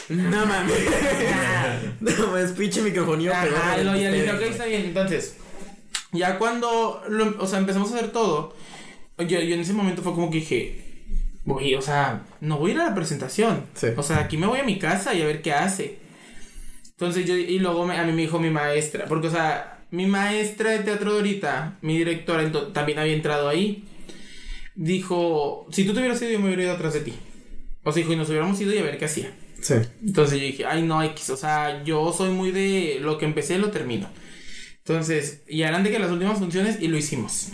No 0.10 0.46
mames. 0.46 0.76
no 2.00 2.28
mames, 2.28 2.52
pinche 2.54 2.82
microfonía 2.82 3.46
y 3.80 3.84
luego 3.84 4.00
ya 4.00 4.12
dije, 4.12 4.32
ok, 4.32 4.42
está 4.42 4.66
bien. 4.66 4.86
Entonces, 4.86 5.38
ya 6.12 6.38
cuando, 6.40 7.04
lo- 7.08 7.36
o 7.40 7.48
sea, 7.48 7.60
empezamos 7.60 7.92
a 7.92 7.96
hacer 7.96 8.12
todo, 8.12 8.56
yo, 9.20 9.40
yo 9.40 9.54
en 9.56 9.60
ese 9.62 9.74
momento 9.74 10.02
fue 10.02 10.14
como 10.14 10.32
que 10.32 10.40
dije, 10.40 10.86
voy, 11.46 11.76
o 11.76 11.82
sea, 11.82 12.24
no 12.42 12.58
voy 12.58 12.72
a 12.72 12.74
ir 12.76 12.80
a 12.82 12.86
la 12.90 12.96
presentación. 12.96 13.66
Sí. 13.76 13.88
O 13.98 14.02
sea, 14.04 14.20
aquí 14.20 14.38
me 14.38 14.48
voy 14.48 14.60
a 14.60 14.64
mi 14.64 14.80
casa 14.80 15.14
y 15.14 15.22
a 15.22 15.26
ver 15.26 15.42
qué 15.42 15.54
hace. 15.54 16.00
Entonces 16.92 17.26
yo, 17.26 17.36
y 17.38 17.60
luego 17.60 17.86
me- 17.86 17.98
a 17.98 18.04
mí 18.04 18.12
me 18.12 18.24
dijo 18.24 18.40
mi 18.40 18.50
maestra, 18.50 19.06
porque, 19.06 19.28
o 19.28 19.32
sea, 19.32 19.80
mi 19.92 20.06
maestra 20.08 20.72
de 20.72 20.80
teatro 20.80 21.12
de 21.12 21.18
ahorita, 21.20 21.78
mi 21.82 21.98
directora, 21.98 22.52
también 22.74 23.00
había 23.00 23.14
entrado 23.14 23.48
ahí. 23.48 23.86
Dijo, 24.76 25.68
si 25.72 25.84
tú 25.86 25.94
te 25.94 26.00
hubieras 26.00 26.22
ido, 26.22 26.32
yo 26.32 26.40
me 26.40 26.46
hubiera 26.46 26.64
ido 26.64 26.72
atrás 26.74 26.94
de 26.94 27.02
ti. 27.02 27.14
O 27.84 27.92
sea, 27.92 28.02
dijo, 28.02 28.14
y 28.14 28.16
nos 28.16 28.30
hubiéramos 28.30 28.60
ido 28.62 28.74
y 28.74 28.78
a 28.78 28.84
ver 28.84 28.98
qué 28.98 29.06
hacía. 29.06 29.32
Sí. 29.62 29.76
Entonces 30.06 30.40
yo 30.40 30.46
dije, 30.46 30.66
ay 30.66 30.84
no, 30.84 31.04
X, 31.04 31.30
o 31.30 31.38
sea, 31.38 31.84
yo 31.84 32.14
soy 32.14 32.32
muy 32.32 32.52
de 32.52 33.00
lo 33.02 33.18
que 33.18 33.26
empecé 33.26 33.58
lo 33.58 33.72
termino. 33.72 34.10
Entonces, 34.78 35.44
ya 35.48 35.68
eran 35.68 35.84
de 35.84 35.92
que 35.92 36.00
las 36.00 36.12
últimas 36.12 36.40
funciones 36.40 36.78
y 36.82 36.88
lo 36.88 36.98
hicimos. 36.98 37.50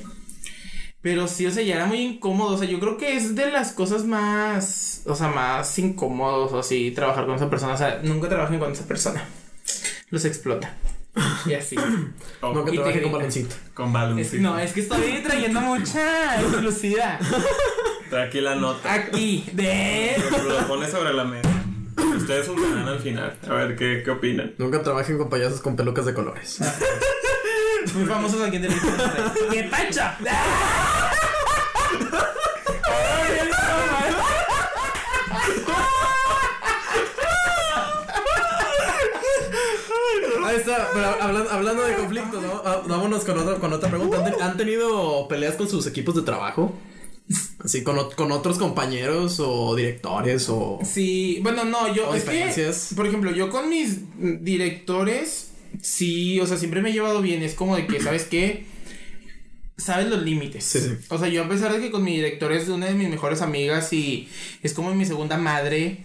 Pero 1.01 1.27
sí, 1.27 1.45
o 1.45 1.51
sea, 1.51 1.63
ya 1.63 1.75
era 1.75 1.85
muy 1.85 1.99
incómodo, 1.99 2.55
o 2.55 2.57
sea, 2.57 2.67
yo 2.67 2.79
creo 2.79 2.97
que 2.97 3.15
es 3.15 3.35
de 3.35 3.51
las 3.51 3.73
cosas 3.73 4.05
más, 4.05 5.03
o 5.05 5.15
sea, 5.15 5.27
más 5.27 5.77
incómodos, 5.77 6.51
o 6.53 6.59
así, 6.59 6.91
trabajar 6.91 7.25
con 7.25 7.35
esa 7.35 7.49
persona, 7.49 7.73
o 7.73 7.77
sea, 7.77 7.99
nunca 8.03 8.27
trabajen 8.29 8.57
con 8.57 8.71
esa 8.71 8.87
persona. 8.87 9.23
Los 10.09 10.25
explota. 10.25 10.75
Y 11.45 11.53
así. 11.53 11.75
Oh, 12.41 12.53
No, 12.53 12.65
que 12.65 12.71
Y 12.71 12.75
trabaje 12.75 13.01
con 13.01 13.11
baloncito. 13.11 13.55
con 13.73 13.93
balón. 13.93 14.19
Es 14.19 14.31
que, 14.31 14.39
no, 14.39 14.57
es 14.57 14.73
que 14.73 14.81
estoy 14.81 15.21
trayendo 15.23 15.61
mucha 15.61 16.41
exclusividad. 16.41 17.19
Trae 18.09 18.27
aquí 18.27 18.41
la 18.41 18.55
nota. 18.55 18.93
Aquí, 18.93 19.45
de... 19.53 20.15
Lo 20.47 20.67
pone 20.67 20.89
sobre 20.89 21.13
la 21.13 21.23
mesa. 21.23 21.64
Ustedes 22.25 22.47
juzgarán 22.47 22.87
al 22.87 22.99
final. 22.99 23.37
A 23.47 23.53
ver 23.53 23.75
qué, 23.75 24.01
qué 24.03 24.09
opinan. 24.11 24.55
Nunca 24.57 24.81
trabajen 24.81 25.17
con 25.19 25.29
payasos 25.29 25.61
con 25.61 25.75
pelucas 25.75 26.05
de 26.05 26.13
colores. 26.15 26.57
Muy 27.93 28.05
famosos 28.05 28.41
aquí 28.41 28.55
en 28.55 28.63
televisión. 28.63 28.95
¡Qué 29.51 29.63
pancha! 29.65 30.17
Ahí 40.45 40.57
está, 40.57 40.89
pero 40.93 41.07
hablando, 41.21 41.49
hablando 41.51 41.83
de 41.83 41.95
conflictos, 41.95 42.41
¿no? 42.41 42.61
Ah, 42.63 42.81
vámonos 42.87 43.23
con 43.25 43.39
otra, 43.39 43.55
con 43.55 43.73
otra 43.73 43.89
pregunta. 43.89 44.17
¿Han, 44.17 44.25
ten- 44.25 44.41
han 44.41 44.57
tenido 44.57 45.27
peleas 45.27 45.55
con 45.55 45.67
sus 45.67 45.87
equipos 45.87 46.15
de 46.15 46.21
trabajo? 46.21 46.73
Así, 47.63 47.83
con, 47.83 47.97
con 48.11 48.31
otros 48.31 48.57
compañeros 48.59 49.39
o 49.39 49.75
directores 49.75 50.47
o... 50.49 50.79
Sí, 50.83 51.39
bueno, 51.41 51.65
no, 51.65 51.93
yo 51.93 52.09
¿O 52.09 52.15
es 52.15 52.23
que, 52.23 52.71
por 52.95 53.07
ejemplo, 53.07 53.31
yo 53.31 53.49
con 53.49 53.67
mis 53.67 53.97
directores, 54.43 55.51
sí, 55.81 56.39
o 56.39 56.45
sea, 56.45 56.57
siempre 56.57 56.81
me 56.81 56.91
he 56.91 56.93
llevado 56.93 57.21
bien. 57.21 57.41
Es 57.41 57.55
como 57.55 57.75
de 57.75 57.87
que, 57.87 57.99
¿sabes 57.99 58.25
qué? 58.25 58.65
Sabes 59.77 60.07
los 60.07 60.21
límites. 60.21 60.63
Sí, 60.63 60.79
sí. 60.79 60.91
O 61.09 61.17
sea, 61.17 61.27
yo 61.27 61.43
a 61.43 61.49
pesar 61.49 61.73
de 61.73 61.79
que 61.79 61.91
con 61.91 62.03
mi 62.03 62.15
director 62.15 62.51
es 62.51 62.69
una 62.69 62.85
de 62.85 62.93
mis 62.93 63.09
mejores 63.09 63.41
amigas 63.41 63.91
y 63.91 64.29
es 64.61 64.73
como 64.73 64.93
mi 64.93 65.05
segunda 65.05 65.37
madre. 65.37 66.03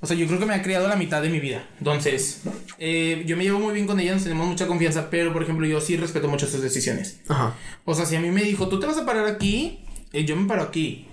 O 0.00 0.06
sea, 0.06 0.16
yo 0.16 0.26
creo 0.26 0.38
que 0.38 0.46
me 0.46 0.54
ha 0.54 0.62
criado 0.62 0.88
la 0.88 0.96
mitad 0.96 1.22
de 1.22 1.30
mi 1.30 1.40
vida. 1.40 1.66
Entonces, 1.78 2.42
eh, 2.78 3.22
yo 3.26 3.36
me 3.36 3.44
llevo 3.44 3.60
muy 3.60 3.72
bien 3.72 3.86
con 3.86 3.98
ella, 4.00 4.12
nos 4.12 4.24
tenemos 4.24 4.46
mucha 4.46 4.66
confianza, 4.66 5.08
pero 5.08 5.32
por 5.32 5.42
ejemplo, 5.42 5.66
yo 5.66 5.80
sí 5.80 5.96
respeto 5.96 6.28
mucho 6.28 6.46
sus 6.46 6.60
decisiones. 6.60 7.20
Ajá. 7.28 7.54
O 7.84 7.94
sea, 7.94 8.04
si 8.04 8.16
a 8.16 8.20
mí 8.20 8.30
me 8.30 8.42
dijo, 8.42 8.68
tú 8.68 8.78
te 8.78 8.86
vas 8.86 8.98
a 8.98 9.06
parar 9.06 9.26
aquí, 9.26 9.85
eh, 10.12 10.24
yo 10.24 10.36
me 10.36 10.46
paro 10.46 10.62
aquí. 10.62 11.06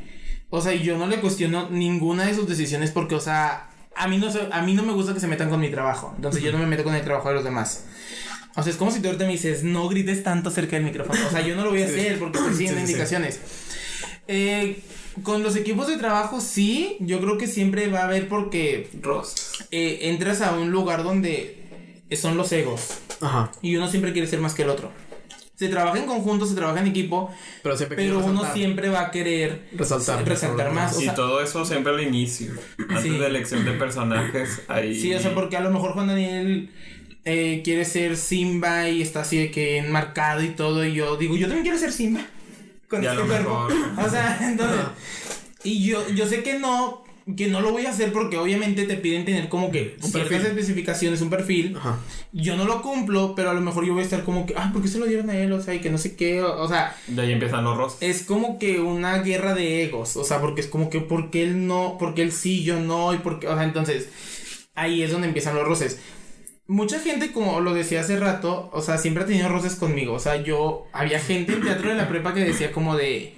O 0.49 0.61
sea, 0.61 0.73
yo 0.73 0.97
no 0.97 1.07
le 1.07 1.19
cuestiono 1.19 1.69
ninguna 1.69 2.25
de 2.25 2.35
sus 2.35 2.47
decisiones 2.47 2.91
porque, 2.91 3.15
o 3.15 3.19
sea, 3.19 3.69
a 3.95 4.07
mí 4.07 4.17
no, 4.17 4.29
a 4.51 4.61
mí 4.61 4.73
no 4.73 4.83
me 4.83 4.93
gusta 4.93 5.13
que 5.13 5.19
se 5.19 5.27
metan 5.27 5.49
con 5.49 5.59
mi 5.59 5.69
trabajo. 5.69 6.13
Entonces 6.15 6.43
yo 6.43 6.51
no 6.51 6.57
me 6.59 6.67
meto 6.67 6.83
con 6.83 6.93
el 6.95 7.01
trabajo 7.03 7.29
de 7.29 7.35
los 7.35 7.43
demás. 7.43 7.85
O 8.55 8.61
sea, 8.61 8.71
es 8.71 8.77
como 8.77 8.91
si 8.91 8.99
tú 8.99 9.07
ahorita 9.07 9.25
me 9.25 9.31
dices, 9.31 9.63
no 9.63 9.87
grites 9.89 10.21
tanto 10.23 10.51
cerca 10.51 10.75
del 10.75 10.85
micrófono. 10.85 11.19
O 11.27 11.31
sea, 11.31 11.41
yo 11.41 11.55
no 11.55 11.63
lo 11.63 11.71
voy 11.71 11.81
a 11.81 11.85
hacer 11.85 12.19
porque 12.19 12.37
estoy 12.37 12.53
siguiendo 12.53 12.79
Sí, 12.81 12.85
sí, 12.85 12.87
sí. 12.87 12.91
indicaciones. 12.93 13.39
Eh, 14.27 14.81
con 15.23 15.43
los 15.43 15.55
equipos 15.55 15.87
de 15.87 15.97
trabajo, 15.97 16.39
sí, 16.39 16.97
yo 16.99 17.19
creo 17.19 17.37
que 17.37 17.47
siempre 17.47 17.87
va 17.87 18.01
a 18.01 18.03
haber 18.05 18.27
porque 18.29 18.89
Ross. 19.01 19.35
eh, 19.71 19.99
entras 20.03 20.41
a 20.41 20.53
un 20.55 20.71
lugar 20.71 21.03
donde 21.03 21.63
son 22.11 22.37
los 22.37 22.51
egos. 22.51 22.99
Ajá. 23.21 23.51
Y 23.63 23.75
uno 23.75 23.87
siempre 23.89 24.13
quiere 24.13 24.27
ser 24.27 24.39
más 24.39 24.53
que 24.53 24.61
el 24.63 24.69
otro. 24.69 24.91
Se 25.55 25.69
trabaja 25.69 25.99
en 25.99 26.05
conjunto, 26.07 26.45
se 26.47 26.55
trabaja 26.55 26.79
en 26.81 26.87
equipo, 26.87 27.31
Pero 27.61 27.77
siempre 27.77 27.95
pero 27.95 28.17
uno 28.19 28.27
resaltar. 28.29 28.53
siempre 28.53 28.89
va 28.89 29.01
a 29.01 29.11
querer 29.11 29.67
Resaltar. 29.73 30.27
resaltar 30.27 30.71
más. 30.73 30.97
O 30.97 31.01
y 31.01 31.05
sea, 31.05 31.15
todo 31.15 31.41
eso 31.41 31.63
siempre 31.63 31.93
al 31.93 32.01
inicio. 32.01 32.51
Antes 32.89 33.03
Sí. 33.03 33.09
de 33.17 33.25
elección 33.27 33.63
de 33.63 33.71
personajes. 33.73 34.61
Ahí. 34.67 34.99
sí, 34.99 35.13
o 35.13 35.19
sea, 35.19 35.33
porque 35.35 35.55
a 35.55 35.61
lo 35.61 35.69
mejor 35.69 35.93
Juan 35.93 36.07
Daniel 36.07 36.69
eh, 37.25 37.61
quiere 37.63 37.85
ser 37.85 38.17
Simba 38.17 38.89
y 38.89 39.01
está 39.01 39.21
así 39.21 39.37
de 39.37 39.51
que 39.51 39.77
enmarcado 39.77 40.41
y 40.43 40.49
todo. 40.49 40.83
Y 40.85 40.93
yo 40.95 41.15
digo, 41.17 41.35
yo 41.37 41.45
también 41.47 41.63
quiero 41.63 41.77
ser 41.77 41.91
Simba. 41.91 42.21
Con 42.89 43.03
Y 43.03 43.07
a 43.07 43.11
este 43.11 43.21
lo 43.21 43.27
cuerpo. 43.27 43.67
mejor. 43.69 43.73
O 44.05 44.09
sea, 44.09 44.39
entonces. 44.41 44.79
Y 45.63 45.85
yo, 45.85 46.09
yo 46.09 46.27
sé 46.27 46.41
que 46.43 46.57
no. 46.59 47.02
Que 47.37 47.47
no 47.47 47.61
lo 47.61 47.71
voy 47.71 47.85
a 47.85 47.91
hacer 47.91 48.11
porque 48.11 48.37
obviamente 48.37 48.83
te 48.83 48.97
piden 48.97 49.23
tener 49.23 49.47
como 49.47 49.71
que 49.71 49.95
Un 50.03 50.11
ciertas 50.11 50.29
perfil. 50.29 50.47
especificaciones, 50.47 51.21
un 51.21 51.29
perfil. 51.29 51.77
Ajá. 51.77 51.99
Yo 52.33 52.57
no 52.57 52.65
lo 52.65 52.81
cumplo, 52.81 53.33
pero 53.33 53.49
a 53.49 53.53
lo 53.53 53.61
mejor 53.61 53.85
yo 53.85 53.93
voy 53.93 54.01
a 54.01 54.05
estar 54.05 54.23
como 54.25 54.45
que, 54.45 54.53
ah, 54.57 54.71
¿por 54.73 54.81
qué 54.81 54.89
se 54.89 54.99
lo 54.99 55.05
dieron 55.05 55.29
a 55.29 55.37
él? 55.37 55.53
O 55.53 55.61
sea, 55.61 55.73
y 55.73 55.79
que 55.79 55.89
no 55.89 55.97
sé 55.97 56.15
qué. 56.17 56.41
O, 56.43 56.61
o 56.61 56.67
sea, 56.67 56.95
De 57.07 57.21
ahí 57.21 57.31
empiezan 57.31 57.63
los 57.63 57.77
Ross. 57.77 57.95
es 58.01 58.23
como 58.23 58.59
que 58.59 58.81
una 58.81 59.19
guerra 59.19 59.53
de 59.53 59.83
egos, 59.83 60.17
o 60.17 60.23
sea, 60.25 60.41
porque 60.41 60.59
es 60.61 60.67
como 60.67 60.89
que 60.89 60.99
porque 60.99 61.43
él 61.43 61.65
no, 61.65 61.95
porque 61.97 62.23
él 62.23 62.31
sí, 62.33 62.63
yo 62.63 62.79
no, 62.79 63.13
y 63.13 63.19
porque, 63.19 63.47
o 63.47 63.53
sea, 63.55 63.63
entonces 63.63 64.09
ahí 64.75 65.01
es 65.03 65.11
donde 65.11 65.27
empiezan 65.27 65.55
los 65.55 65.65
roces. 65.65 65.99
mucha 66.67 66.99
gente, 66.99 67.31
como 67.31 67.61
lo 67.61 67.73
decía 67.73 68.01
hace 68.01 68.17
rato, 68.19 68.69
o 68.73 68.81
sea, 68.81 68.97
siempre 68.97 69.23
ha 69.23 69.27
tenido 69.27 69.47
roces 69.49 69.75
conmigo. 69.75 70.13
O 70.13 70.19
sea, 70.19 70.37
yo, 70.41 70.87
había 70.91 71.19
gente 71.19 71.53
en 71.53 71.61
teatro 71.61 71.89
de 71.89 71.95
la 71.95 72.09
prepa 72.09 72.33
que 72.33 72.41
decía 72.41 72.71
como 72.73 72.97
de... 72.97 73.35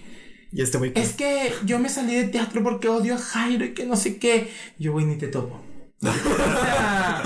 Y 0.55 0.61
este 0.61 0.77
güey. 0.77 0.93
Es 0.95 1.11
que 1.11 1.53
yo 1.65 1.79
me 1.79 1.89
salí 1.89 2.15
de 2.15 2.29
teatro 2.29 2.63
porque 2.63 2.87
odio 2.87 3.15
a 3.15 3.17
Jairo 3.17 3.65
y 3.65 3.73
que 3.73 3.85
no 3.85 3.97
sé 3.97 4.17
qué. 4.17 4.49
Yo, 4.79 4.93
güey, 4.93 5.05
ni 5.05 5.17
te 5.17 5.27
topo. 5.27 5.61
O 6.01 6.13
sea, 6.13 7.21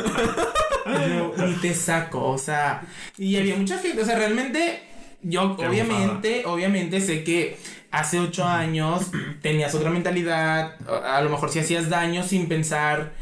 yo 1.37 1.45
ni 1.45 1.53
te 1.61 1.75
saco, 1.75 2.29
o 2.29 2.37
sea, 2.39 2.81
y 3.17 3.37
había 3.37 3.55
mucha 3.55 3.77
gente, 3.77 4.01
o 4.01 4.05
sea, 4.05 4.17
realmente 4.17 4.81
yo 5.21 5.55
Qué 5.57 5.67
obviamente, 5.67 6.43
obviamente 6.45 7.01
sé 7.01 7.23
que 7.23 7.57
hace 7.91 8.19
ocho 8.19 8.45
años 8.45 9.11
tenías 9.41 9.75
otra 9.75 9.91
mentalidad, 9.91 10.77
a 10.87 11.17
a 11.17 11.21
lo 11.21 11.29
mejor 11.29 11.51
si 11.51 11.59
hacías 11.59 11.89
daño 11.89 12.23
sin 12.23 12.47
pensar 12.47 13.13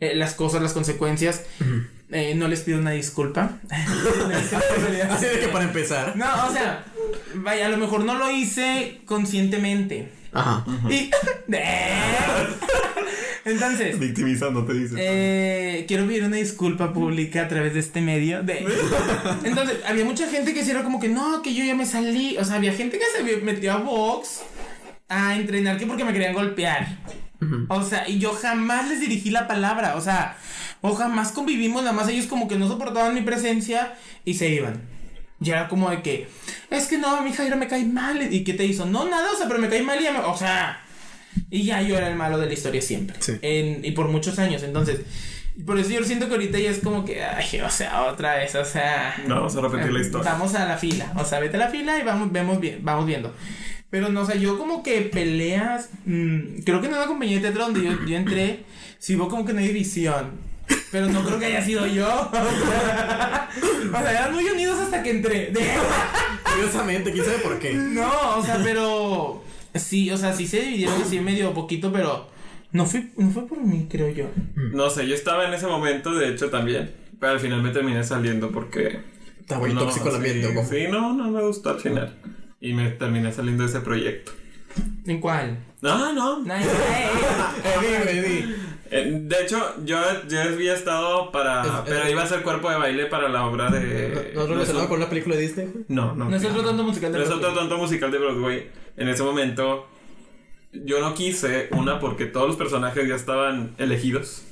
eh, 0.00 0.16
las 0.16 0.34
cosas, 0.34 0.62
las 0.62 0.72
consecuencias, 0.72 1.44
eh, 2.12 2.34
no 2.34 2.46
les 2.48 2.60
pido 2.60 2.78
una 2.78 2.90
disculpa. 2.92 3.58
Así 5.10 5.26
de 5.26 5.40
que 5.40 5.48
para 5.48 5.64
empezar. 5.64 6.14
no, 6.16 6.26
o 6.46 6.52
sea, 6.52 6.84
vaya, 7.34 7.66
a 7.66 7.68
lo 7.70 7.78
mejor 7.78 8.04
no 8.04 8.16
lo 8.16 8.30
hice 8.30 9.00
conscientemente. 9.06 10.12
Ajá. 10.32 10.64
Y... 10.88 11.10
Entonces... 13.44 13.98
Victimizando, 13.98 14.64
te 14.64 14.74
dice. 14.74 14.94
Eh, 14.98 15.84
quiero 15.88 16.06
pedir 16.06 16.24
una 16.24 16.36
disculpa 16.36 16.92
pública 16.92 17.42
a 17.42 17.48
través 17.48 17.74
de 17.74 17.80
este 17.80 18.00
medio. 18.00 18.42
De... 18.42 18.64
Entonces, 19.44 19.78
había 19.86 20.04
mucha 20.04 20.28
gente 20.28 20.54
que 20.54 20.60
era 20.60 20.84
como 20.84 21.00
que 21.00 21.08
no, 21.08 21.42
que 21.42 21.54
yo 21.54 21.64
ya 21.64 21.74
me 21.74 21.86
salí. 21.86 22.36
O 22.38 22.44
sea, 22.44 22.56
había 22.56 22.72
gente 22.72 22.98
que 22.98 23.04
se 23.16 23.38
metió 23.38 23.72
a 23.72 23.78
box 23.78 24.42
a 25.08 25.36
entrenar 25.36 25.76
que 25.78 25.86
porque 25.86 26.04
me 26.04 26.12
querían 26.12 26.34
golpear. 26.34 26.98
O 27.68 27.82
sea, 27.82 28.08
y 28.08 28.18
yo 28.18 28.32
jamás 28.34 28.88
les 28.88 29.00
dirigí 29.00 29.30
la 29.30 29.46
palabra. 29.48 29.96
O 29.96 30.00
sea, 30.00 30.36
o 30.80 30.94
jamás 30.94 31.32
convivimos, 31.32 31.82
nada 31.82 31.94
más 31.94 32.08
ellos 32.08 32.26
como 32.26 32.48
que 32.48 32.56
no 32.56 32.68
soportaban 32.68 33.14
mi 33.14 33.22
presencia 33.22 33.94
y 34.24 34.34
se 34.34 34.48
iban. 34.48 34.82
Y 35.40 35.50
era 35.50 35.68
como 35.68 35.90
de 35.90 36.02
que, 36.02 36.28
es 36.70 36.86
que 36.86 36.98
no, 36.98 37.20
mi 37.22 37.32
Jairo 37.32 37.56
me 37.56 37.66
cae 37.68 37.84
mal. 37.84 38.32
¿Y 38.32 38.44
qué 38.44 38.54
te 38.54 38.64
hizo? 38.64 38.86
No, 38.86 39.08
nada, 39.08 39.28
o 39.32 39.36
sea, 39.36 39.48
pero 39.48 39.58
me 39.60 39.68
cae 39.68 39.82
mal 39.82 40.00
y 40.00 40.04
ya 40.04 40.12
me... 40.12 40.20
O 40.20 40.36
sea, 40.36 40.80
y 41.50 41.64
ya 41.64 41.82
yo 41.82 41.96
era 41.96 42.08
el 42.08 42.14
malo 42.14 42.38
de 42.38 42.46
la 42.46 42.52
historia 42.52 42.80
siempre. 42.82 43.16
Sí. 43.20 43.32
En- 43.42 43.84
y 43.84 43.90
por 43.92 44.06
muchos 44.08 44.38
años. 44.38 44.62
Entonces, 44.62 45.00
por 45.66 45.78
eso 45.78 45.90
yo 45.90 46.04
siento 46.04 46.28
que 46.28 46.34
ahorita 46.34 46.58
ya 46.58 46.70
es 46.70 46.78
como 46.78 47.04
que, 47.04 47.24
ay, 47.24 47.60
o 47.60 47.70
sea, 47.70 48.02
otra 48.04 48.36
vez, 48.36 48.54
o 48.54 48.64
sea. 48.64 49.16
No, 49.26 49.34
vamos 49.36 49.56
a 49.56 49.60
repetir 49.62 49.92
la 49.92 50.00
historia. 50.00 50.30
Vamos 50.32 50.54
a 50.54 50.64
la 50.64 50.76
fila. 50.78 51.12
O 51.16 51.24
sea, 51.24 51.40
vete 51.40 51.56
a 51.56 51.60
la 51.60 51.68
fila 51.68 51.98
y 51.98 52.02
vamos, 52.02 52.30
vemos 52.30 52.60
bien, 52.60 52.78
vamos 52.82 53.06
viendo. 53.06 53.34
Pero 53.92 54.08
no, 54.08 54.22
o 54.22 54.24
sea, 54.24 54.36
yo 54.36 54.56
como 54.56 54.82
que 54.82 55.02
peleas. 55.02 55.90
mm, 56.06 56.62
creo 56.64 56.80
que 56.80 56.86
en 56.86 56.94
una 56.94 57.04
compañía 57.04 57.36
de 57.36 57.42
teatro 57.42 57.64
donde 57.64 57.84
yo, 57.84 57.92
yo 58.06 58.16
entré, 58.16 58.60
sí 58.98 59.16
hubo 59.16 59.28
como 59.28 59.44
que 59.44 59.52
una 59.52 59.60
división. 59.60 60.30
Pero 60.90 61.10
no 61.10 61.22
creo 61.22 61.38
que 61.38 61.44
haya 61.44 61.62
sido 61.62 61.86
yo. 61.86 62.08
o 62.32 62.32
sea, 63.92 64.10
eran 64.10 64.32
muy 64.32 64.46
unidos 64.46 64.78
hasta 64.78 65.02
que 65.02 65.10
entré. 65.10 65.52
Curiosamente, 66.54 67.12
quién 67.12 67.22
sabe 67.22 67.38
por 67.40 67.58
qué. 67.58 67.74
No, 67.74 68.38
o 68.38 68.42
sea, 68.42 68.60
pero. 68.64 69.44
Sí, 69.74 70.10
o 70.10 70.16
sea, 70.16 70.32
sí 70.32 70.46
se 70.46 70.62
dividieron 70.62 71.02
así 71.02 71.20
medio 71.20 71.52
poquito, 71.52 71.92
pero. 71.92 72.30
No 72.70 72.86
fue, 72.86 73.10
no 73.18 73.30
fue 73.30 73.46
por 73.46 73.62
mí, 73.62 73.88
creo 73.90 74.08
yo. 74.08 74.30
No 74.54 74.88
sé, 74.88 75.06
yo 75.06 75.14
estaba 75.14 75.46
en 75.46 75.52
ese 75.52 75.66
momento, 75.66 76.14
de 76.14 76.30
hecho, 76.30 76.48
también. 76.48 76.94
Pero 77.20 77.32
al 77.32 77.40
final 77.40 77.62
me 77.62 77.72
terminé 77.72 78.02
saliendo 78.04 78.50
porque. 78.50 79.00
Está 79.38 79.58
muy 79.58 79.74
no, 79.74 79.80
tóxico 79.80 80.08
el 80.08 80.16
ambiente, 80.16 80.46
sí, 80.46 80.52
¿o 80.52 80.54
cómo? 80.54 80.68
Sí, 80.70 80.86
no, 80.90 81.12
no 81.12 81.30
me 81.30 81.42
gustó 81.42 81.68
al 81.68 81.80
final. 81.80 82.16
Y 82.62 82.72
me 82.72 82.88
terminé 82.90 83.30
saliendo 83.32 83.64
de 83.64 83.68
ese 83.68 83.80
proyecto. 83.80 84.32
¿En 85.06 85.20
cuál? 85.20 85.58
No, 85.82 86.12
no. 86.14 86.40
Nice. 86.40 86.70
Eddie, 87.64 88.18
Eddie. 88.20 88.56
Eh, 88.90 89.18
De 89.22 89.42
hecho, 89.42 89.74
yo, 89.84 89.98
yo 90.28 90.40
había 90.42 90.74
estado 90.74 91.30
para. 91.32 91.62
Es- 91.62 91.70
pero 91.86 92.04
es- 92.04 92.10
iba 92.10 92.22
a 92.22 92.26
ser 92.26 92.42
cuerpo 92.42 92.70
de 92.70 92.76
baile 92.76 93.06
para 93.06 93.28
la 93.28 93.46
obra 93.46 93.68
de. 93.70 94.32
¿No 94.34 94.42
es 94.44 94.48
relacionado 94.48 94.88
con 94.88 94.98
una 94.98 95.08
película 95.08 95.34
de 95.36 95.42
Disney? 95.42 95.68
No, 95.88 96.14
no. 96.14 96.26
No 96.30 96.36
es 96.36 96.44
otro 96.44 96.62
tanto 96.64 96.84
musical 96.84 97.12
de 97.12 97.18
No 97.18 97.24
es 97.24 97.30
otro 97.30 97.40
Broadway. 97.40 97.60
tanto 97.68 97.76
musical 97.78 98.10
de 98.12 98.18
Broadway. 98.18 98.70
En 98.96 99.08
ese 99.08 99.22
momento, 99.22 99.86
yo 100.72 101.00
no 101.00 101.14
quise 101.14 101.68
una 101.72 101.98
porque 101.98 102.26
todos 102.26 102.46
los 102.48 102.56
personajes 102.56 103.08
ya 103.08 103.16
estaban 103.16 103.74
elegidos. 103.78 104.42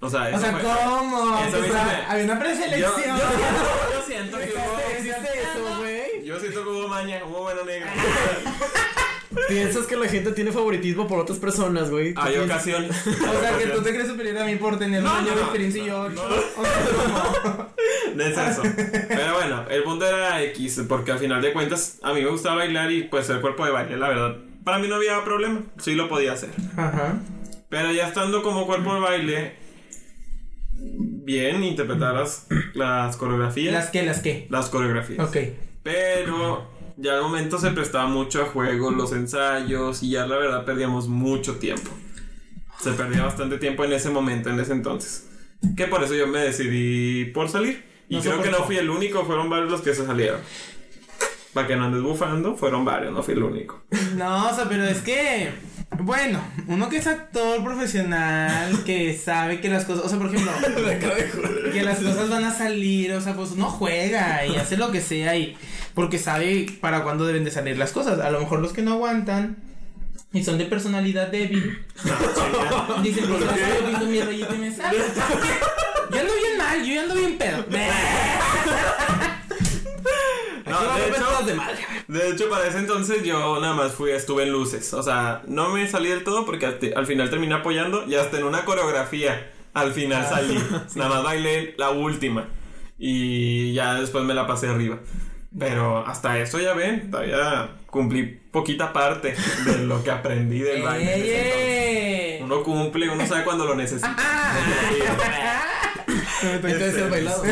O 0.00 0.08
sea, 0.10 0.28
eso 0.30 0.38
O 0.38 0.40
sea, 0.40 0.52
fue- 0.52 0.62
¿cómo? 0.62 1.16
O 1.34 1.38
sea, 1.70 2.06
había 2.10 2.24
una 2.24 2.34
Yo, 2.34 2.40
yo 2.40 2.44
preselección. 2.44 3.16
yo 3.18 4.02
siento 4.06 4.38
que 4.38 4.46
hubo 7.26 7.42
bueno 7.42 7.64
negro. 7.64 7.88
Piensas 9.48 9.86
que 9.86 9.96
la 9.96 10.08
gente 10.08 10.32
tiene 10.32 10.52
favoritismo 10.52 11.06
por 11.08 11.18
otras 11.20 11.38
personas, 11.38 11.90
güey. 11.90 12.08
Hay 12.16 12.34
piensas- 12.34 12.44
ocasiones. 12.44 13.06
O 13.06 13.40
sea, 13.40 13.58
que 13.58 13.66
tú 13.66 13.82
te 13.82 13.90
crees 13.94 14.08
superior 14.08 14.38
a 14.38 14.44
mí 14.44 14.56
por 14.56 14.78
tener 14.78 15.02
No, 15.02 15.10
un 15.10 15.16
año 15.18 15.30
no, 15.30 15.36
de 15.36 15.42
experiencia 15.42 15.82
y 15.82 15.86
yo. 15.86 16.08
No 18.14 18.22
es 18.24 18.36
eso. 18.36 18.62
Pero 19.08 19.34
bueno, 19.34 19.64
el 19.70 19.82
punto 19.84 20.06
era 20.06 20.42
X, 20.42 20.82
porque 20.86 21.12
al 21.12 21.18
final 21.18 21.40
de 21.40 21.52
cuentas 21.54 21.98
a 22.02 22.12
mí 22.12 22.20
me 22.22 22.28
gustaba 22.28 22.56
bailar 22.56 22.92
y 22.92 23.04
pues 23.04 23.30
el 23.30 23.40
cuerpo 23.40 23.64
de 23.64 23.70
baile, 23.72 23.96
la 23.96 24.08
verdad. 24.08 24.36
Para 24.64 24.78
mí 24.78 24.86
no 24.86 24.96
había 24.96 25.24
problema, 25.24 25.62
sí 25.78 25.94
lo 25.94 26.08
podía 26.10 26.34
hacer. 26.34 26.50
Ajá. 26.76 27.14
Pero 27.70 27.90
ya 27.90 28.08
estando 28.08 28.42
como 28.42 28.66
cuerpo 28.66 28.92
de 28.94 29.00
baile, 29.00 29.54
bien 30.76 31.64
interpretar 31.64 32.14
las, 32.14 32.46
las 32.74 33.16
coreografías. 33.16 33.72
¿Las 33.72 33.88
qué? 33.90 34.02
¿Las 34.02 34.20
qué? 34.20 34.46
Las 34.50 34.68
coreografías. 34.68 35.26
Ok. 35.26 35.36
Pero 35.82 36.66
ya 37.02 37.14
al 37.16 37.22
momento 37.22 37.58
se 37.58 37.70
prestaba 37.72 38.06
mucho 38.06 38.42
a 38.42 38.46
juego 38.46 38.92
los 38.92 39.12
ensayos 39.12 40.02
y 40.02 40.10
ya 40.10 40.26
la 40.26 40.36
verdad 40.36 40.64
perdíamos 40.64 41.08
mucho 41.08 41.56
tiempo. 41.56 41.90
Se 42.80 42.92
perdía 42.92 43.24
bastante 43.24 43.58
tiempo 43.58 43.84
en 43.84 43.92
ese 43.92 44.10
momento, 44.10 44.50
en 44.50 44.60
ese 44.60 44.72
entonces. 44.72 45.28
Que 45.76 45.86
por 45.86 46.02
eso 46.02 46.14
yo 46.14 46.26
me 46.26 46.38
decidí 46.38 47.26
por 47.26 47.48
salir. 47.48 47.84
Y 48.08 48.16
No 48.16 48.20
creo 48.20 48.42
que 48.42 48.50
no 48.50 48.64
fui 48.64 48.76
el 48.76 48.90
único, 48.90 49.24
fueron 49.24 49.50
varios 49.50 49.70
los 49.70 49.80
que 49.80 49.94
se 49.94 50.06
salieron. 50.06 50.40
Para 51.52 51.66
que 51.66 51.76
no 51.76 51.84
andes 51.84 52.02
bufando, 52.02 52.56
fueron 52.56 52.84
varios, 52.84 53.12
no 53.12 53.22
fui 53.22 53.34
el 53.34 53.42
único. 53.42 53.82
No, 54.16 54.48
o 54.48 54.54
sea, 54.54 54.66
pero 54.68 54.84
es 54.84 54.98
que. 54.98 55.50
Bueno, 56.00 56.40
uno 56.68 56.88
que 56.88 56.96
es 56.96 57.06
actor 57.06 57.62
profesional, 57.62 58.82
que 58.84 59.14
sabe 59.14 59.60
que 59.60 59.68
las 59.68 59.84
cosas. 59.84 60.06
O 60.06 60.08
sea, 60.08 60.18
por 60.18 60.28
ejemplo. 60.28 60.52
Que 61.72 61.82
las 61.82 61.98
cosas 61.98 62.28
van 62.28 62.44
a 62.44 62.52
salir, 62.52 63.12
o 63.12 63.20
sea, 63.20 63.34
pues 63.34 63.52
uno 63.52 63.70
juega 63.70 64.46
y 64.46 64.56
hace 64.56 64.76
lo 64.76 64.90
que 64.90 65.00
sea 65.00 65.36
y 65.36 65.56
porque 65.94 66.18
sabe 66.18 66.66
para 66.80 67.02
cuándo 67.02 67.26
deben 67.26 67.44
de 67.44 67.50
salir 67.50 67.78
las 67.78 67.92
cosas. 67.92 68.20
A 68.20 68.30
lo 68.30 68.40
mejor 68.40 68.60
los 68.60 68.72
que 68.72 68.82
no 68.82 68.92
aguantan 68.92 69.56
y 70.32 70.42
son 70.44 70.56
de 70.56 70.64
personalidad 70.64 71.28
débil 71.28 71.78
dicen, 73.02 73.24
pues 73.28 73.42
viendo 73.86 74.06
mi 74.06 74.20
rayito 74.20 74.54
y 74.54 74.58
me 74.58 74.74
sale. 74.74 74.98
Yo 76.10 76.20
ando 76.20 76.32
bien 76.34 76.58
mal, 76.58 76.84
yo 76.84 77.00
ando 77.00 77.14
bien 77.14 77.38
pedo. 77.38 77.64
No, 80.64 80.71
Aquí 80.71 80.71
va 80.71 80.71
a 80.71 80.71
de 80.82 81.08
hecho- 81.08 81.44
de 81.46 81.54
madre. 81.54 81.78
De 82.08 82.28
hecho, 82.30 82.48
para 82.50 82.66
ese 82.66 82.78
entonces 82.78 83.22
yo 83.24 83.58
nada 83.60 83.74
más 83.74 83.92
fui, 83.92 84.10
estuve 84.10 84.42
en 84.44 84.52
luces. 84.52 84.92
O 84.94 85.02
sea, 85.02 85.42
no 85.46 85.70
me 85.70 85.88
salí 85.88 86.08
del 86.08 86.24
todo 86.24 86.44
porque 86.44 86.66
al, 86.66 86.78
al 86.96 87.06
final 87.06 87.30
terminé 87.30 87.54
apoyando 87.54 88.04
y 88.06 88.14
hasta 88.14 88.38
en 88.38 88.44
una 88.44 88.64
coreografía 88.64 89.50
al 89.74 89.92
final 89.92 90.26
salí. 90.28 90.58
Nada 90.96 91.10
más 91.10 91.22
bailé 91.24 91.74
la 91.78 91.90
última. 91.90 92.46
Y 92.98 93.72
ya 93.72 93.94
después 93.94 94.24
me 94.24 94.34
la 94.34 94.46
pasé 94.46 94.68
arriba. 94.68 94.98
Pero 95.58 96.06
hasta 96.06 96.38
eso 96.38 96.58
ya 96.60 96.72
ven, 96.74 97.10
todavía 97.10 97.70
cumplí 97.86 98.22
poquita 98.50 98.92
parte 98.92 99.34
de 99.66 99.78
lo 99.84 100.02
que 100.04 100.10
aprendí 100.10 100.60
del 100.60 100.82
baile. 100.84 102.38
Uno 102.42 102.62
cumple, 102.62 103.08
uno 103.10 103.26
sabe 103.26 103.44
cuando 103.44 103.64
lo 103.66 103.74
necesita. 103.74 104.14
Entonces 106.42 107.10
bailado. 107.10 107.42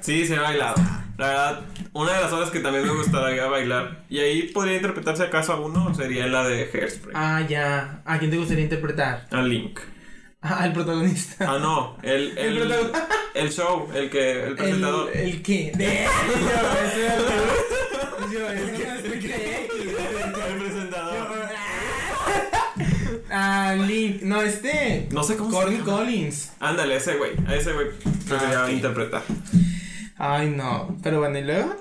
Sí, 0.00 0.26
se 0.26 0.36
ha 0.36 0.40
bailado. 0.42 0.74
La 1.18 1.26
verdad, 1.28 1.60
una 1.92 2.14
de 2.14 2.20
las 2.22 2.32
horas 2.32 2.50
que 2.50 2.60
también 2.60 2.84
me 2.86 2.92
gustaría 2.94 3.46
bailar, 3.46 4.04
y 4.08 4.18
ahí 4.18 4.42
podría 4.48 4.76
interpretarse 4.76 5.22
acaso 5.24 5.52
a 5.52 5.60
uno, 5.60 5.94
sería 5.94 6.26
la 6.26 6.46
de 6.48 6.68
Hairspray. 6.72 7.12
Ah, 7.16 7.42
ya. 7.48 8.02
¿A 8.04 8.18
quién 8.18 8.30
te 8.30 8.38
gustaría 8.38 8.64
interpretar? 8.64 9.26
A 9.30 9.42
Link. 9.42 9.78
Ah, 10.40 10.66
el 10.66 10.72
protagonista. 10.72 11.44
Ah, 11.48 11.58
no, 11.60 11.96
el, 12.02 12.36
El 12.38 12.72
el, 13.34 13.50
show, 13.52 13.88
el 13.94 14.10
que, 14.10 14.32
el 14.42 14.48
¿El, 14.50 14.54
presentador. 14.56 15.10
¿El 15.14 15.42
qué? 15.42 15.72
De... 15.76 16.06
Yo, 18.32 18.40
era 18.40 18.60
el- 18.60 20.58
presentador. 20.58 21.28
Ah, 23.34 23.74
Link. 23.86 24.20
No, 24.22 24.42
este. 24.42 25.08
No 25.10 25.22
sé 25.22 25.36
cómo 25.36 25.50
se 25.50 25.56
Corny 25.56 25.78
llama. 25.78 25.90
Collins. 25.92 26.52
Ándale, 26.60 26.96
ese 26.96 27.16
güey, 27.16 27.32
a 27.46 27.54
ese 27.54 27.72
güey 27.72 27.86
Ah, 28.30 28.68
interpretar. 28.70 29.22
Ay, 30.24 30.50
no. 30.50 30.96
Pero 31.02 31.18
bueno, 31.18 31.36
¿y 31.36 31.42
luego? 31.42 31.74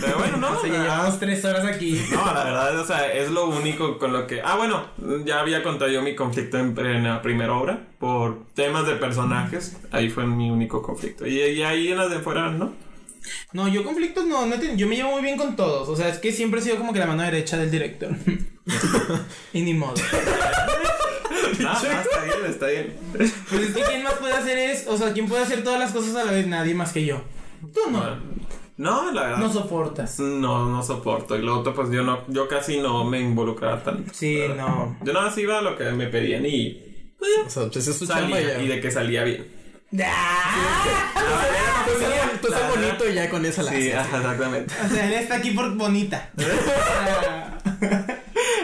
Pero 0.00 0.18
bueno, 0.18 0.36
no, 0.36 0.62
llevamos 0.62 1.18
tres 1.18 1.44
horas 1.44 1.64
aquí. 1.64 2.00
No, 2.12 2.24
la 2.32 2.44
verdad, 2.44 2.78
o 2.78 2.86
sea, 2.86 3.12
es 3.12 3.28
lo 3.28 3.46
único 3.48 3.98
con 3.98 4.12
lo 4.12 4.24
que... 4.28 4.40
Ah, 4.40 4.54
bueno, 4.54 4.86
ya 5.24 5.40
había 5.40 5.64
contado 5.64 5.90
yo 5.90 6.00
mi 6.00 6.14
conflicto 6.14 6.58
en, 6.58 6.78
en 6.78 7.02
la 7.02 7.20
primera 7.22 7.52
obra 7.54 7.80
por 7.98 8.46
temas 8.54 8.86
de 8.86 8.94
personajes. 8.94 9.76
Ahí 9.90 10.10
fue 10.10 10.24
mi 10.26 10.48
único 10.48 10.80
conflicto. 10.80 11.26
Y, 11.26 11.40
y 11.40 11.62
ahí 11.64 11.88
en 11.88 11.98
las 11.98 12.08
de 12.10 12.20
fuera, 12.20 12.52
¿no? 12.52 12.72
No, 13.52 13.66
yo 13.66 13.82
conflictos 13.82 14.24
no, 14.26 14.46
no 14.46 14.54
tenido- 14.60 14.76
Yo 14.76 14.86
me 14.86 14.94
llevo 14.94 15.10
muy 15.10 15.22
bien 15.22 15.36
con 15.36 15.56
todos. 15.56 15.88
O 15.88 15.96
sea, 15.96 16.08
es 16.08 16.18
que 16.18 16.30
siempre 16.30 16.60
he 16.60 16.62
sido 16.62 16.76
como 16.76 16.92
que 16.92 17.00
la 17.00 17.06
mano 17.06 17.24
derecha 17.24 17.56
del 17.56 17.72
director. 17.72 18.10
y 19.52 19.62
ni 19.62 19.74
modo. 19.74 19.94
No, 21.58 21.72
no, 21.72 21.78
está 21.80 22.22
bien, 22.22 22.46
está 22.48 22.66
bien. 22.68 22.94
Pues 23.16 23.32
es 23.62 23.74
que 23.74 23.82
quién 23.82 24.02
más 24.04 24.12
puede 24.14 24.32
hacer 24.34 24.56
es, 24.58 24.86
o 24.86 24.96
sea, 24.96 25.12
quién 25.12 25.26
puede 25.28 25.42
hacer 25.42 25.64
todas 25.64 25.80
las 25.80 25.90
cosas 25.90 26.14
a 26.14 26.24
la 26.24 26.30
vez, 26.32 26.46
nadie 26.46 26.72
más 26.74 26.92
que 26.92 27.04
yo. 27.04 27.20
Tú 27.60 27.80
no, 27.90 28.02
No, 28.76 29.12
la 29.12 29.22
verdad. 29.22 29.38
no 29.38 29.52
soportas. 29.52 30.18
No, 30.20 30.68
no 30.68 30.82
soporto. 30.82 31.36
Y 31.36 31.42
lo 31.42 31.58
otro, 31.60 31.74
pues 31.74 31.90
yo 31.90 32.02
no, 32.02 32.20
yo 32.28 32.46
casi 32.48 32.78
no 32.78 33.04
me 33.04 33.20
involucraba 33.20 33.82
tanto. 33.82 34.12
Sí, 34.14 34.42
no. 34.56 34.96
Yo 35.02 35.12
nada 35.12 35.26
más 35.26 35.38
iba 35.38 35.58
a 35.58 35.62
lo 35.62 35.76
que 35.76 35.84
me 35.92 36.06
pedían 36.06 36.46
y 36.46 37.14
O 37.46 37.50
sea, 37.50 37.64
pues 37.70 37.86
es 37.88 37.96
su 37.96 38.04
y 38.04 38.06
ya. 38.08 38.14
salía. 38.14 38.62
Y 38.62 38.68
de 38.68 38.80
que 38.80 38.90
salía 38.90 39.24
bien. 39.24 39.46
¡Ah! 40.04 41.12
Tú 41.86 41.92
estás- 41.92 42.40
Tú 42.40 42.46
estás 42.48 42.70
bonito 42.76 43.08
y 43.08 43.14
ya 43.14 43.28
con 43.30 43.44
esa 43.44 43.62
la 43.64 43.70
Sí, 43.72 43.90
haces. 43.90 44.14
exactamente. 44.14 44.74
O 44.84 44.88
sea, 44.88 45.06
él 45.06 45.12
está 45.14 45.36
aquí 45.36 45.50
por 45.52 45.74
bonita. 45.76 46.30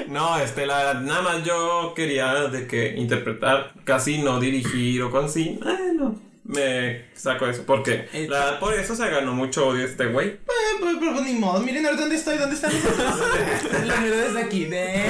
No, 0.08 0.38
este, 0.38 0.66
la 0.66 0.76
verdad, 0.78 1.00
nada 1.00 1.22
más 1.22 1.44
yo 1.44 1.92
quería 1.96 2.34
de 2.48 2.66
que 2.66 2.94
interpretar, 2.96 3.72
casi 3.84 4.18
no 4.18 4.38
dirigir 4.38 5.02
o 5.02 5.10
cosas 5.10 5.30
así. 5.32 5.58
Bueno, 5.62 6.20
me 6.54 7.04
saco 7.14 7.46
eso. 7.46 7.64
Porque 7.66 8.08
Eh, 8.12 8.26
la 8.28 8.38
verdad, 8.44 8.60
por 8.60 8.74
eso 8.74 8.94
se 8.96 9.08
ganó 9.10 9.34
mucho 9.34 9.66
odio 9.68 9.84
este 9.84 10.06
güey. 10.06 10.28
Eh, 10.28 10.38
pues, 10.80 10.96
pero 11.00 11.12
pues, 11.12 11.24
ni 11.26 11.32
modo, 11.34 11.60
miren 11.60 11.84
ahora 11.86 11.98
dónde 11.98 12.16
estoy, 12.16 12.38
dónde 12.38 12.54
están 12.56 12.72
mis 12.72 13.96
miro 14.00 14.16
desde 14.16 14.40
aquí. 14.42 14.64
De... 14.66 15.02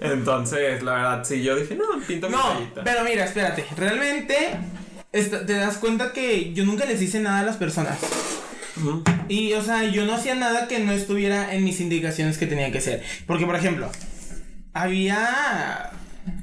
Entonces, 0.00 0.82
la 0.82 0.92
verdad, 0.94 1.24
sí, 1.24 1.42
yo 1.42 1.56
dije, 1.56 1.74
no, 1.74 1.84
pinto 2.06 2.28
mi 2.28 2.36
rayita. 2.36 2.84
pero 2.84 3.04
mira, 3.04 3.24
espérate. 3.24 3.64
Realmente 3.76 4.36
esta- 5.12 5.44
te 5.44 5.54
das 5.54 5.78
cuenta 5.78 6.12
que 6.12 6.52
yo 6.52 6.64
nunca 6.64 6.84
les 6.84 7.00
hice 7.02 7.20
nada 7.20 7.40
a 7.40 7.44
las 7.44 7.56
personas. 7.56 7.98
Ujú. 8.78 9.02
Y, 9.28 9.54
o 9.54 9.62
sea, 9.62 9.84
yo 9.84 10.04
no 10.04 10.14
hacía 10.14 10.34
nada 10.34 10.68
que 10.68 10.78
no 10.80 10.92
estuviera 10.92 11.54
en 11.54 11.64
mis 11.64 11.80
indicaciones 11.80 12.36
que 12.38 12.46
tenía 12.46 12.70
que 12.70 12.80
ser. 12.82 13.02
Porque, 13.26 13.46
por 13.46 13.56
ejemplo, 13.56 13.90
había 14.74 15.90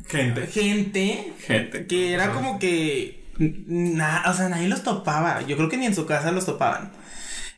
Gente. 0.08 0.48
gente 0.48 1.34
Gente. 1.46 1.86
que 1.88 2.14
era 2.14 2.32
como 2.32 2.60
que. 2.60 3.23
Na- 3.38 4.24
o 4.28 4.34
sea, 4.34 4.50
nadie 4.50 4.68
los 4.68 4.84
topaba. 4.84 5.42
Yo 5.48 5.56
creo 5.58 5.70
que 5.70 5.78
ni 5.78 5.86
en 5.86 5.96
su 5.96 6.06
casa 6.06 6.32
los 6.32 6.46
topaban. 6.46 6.92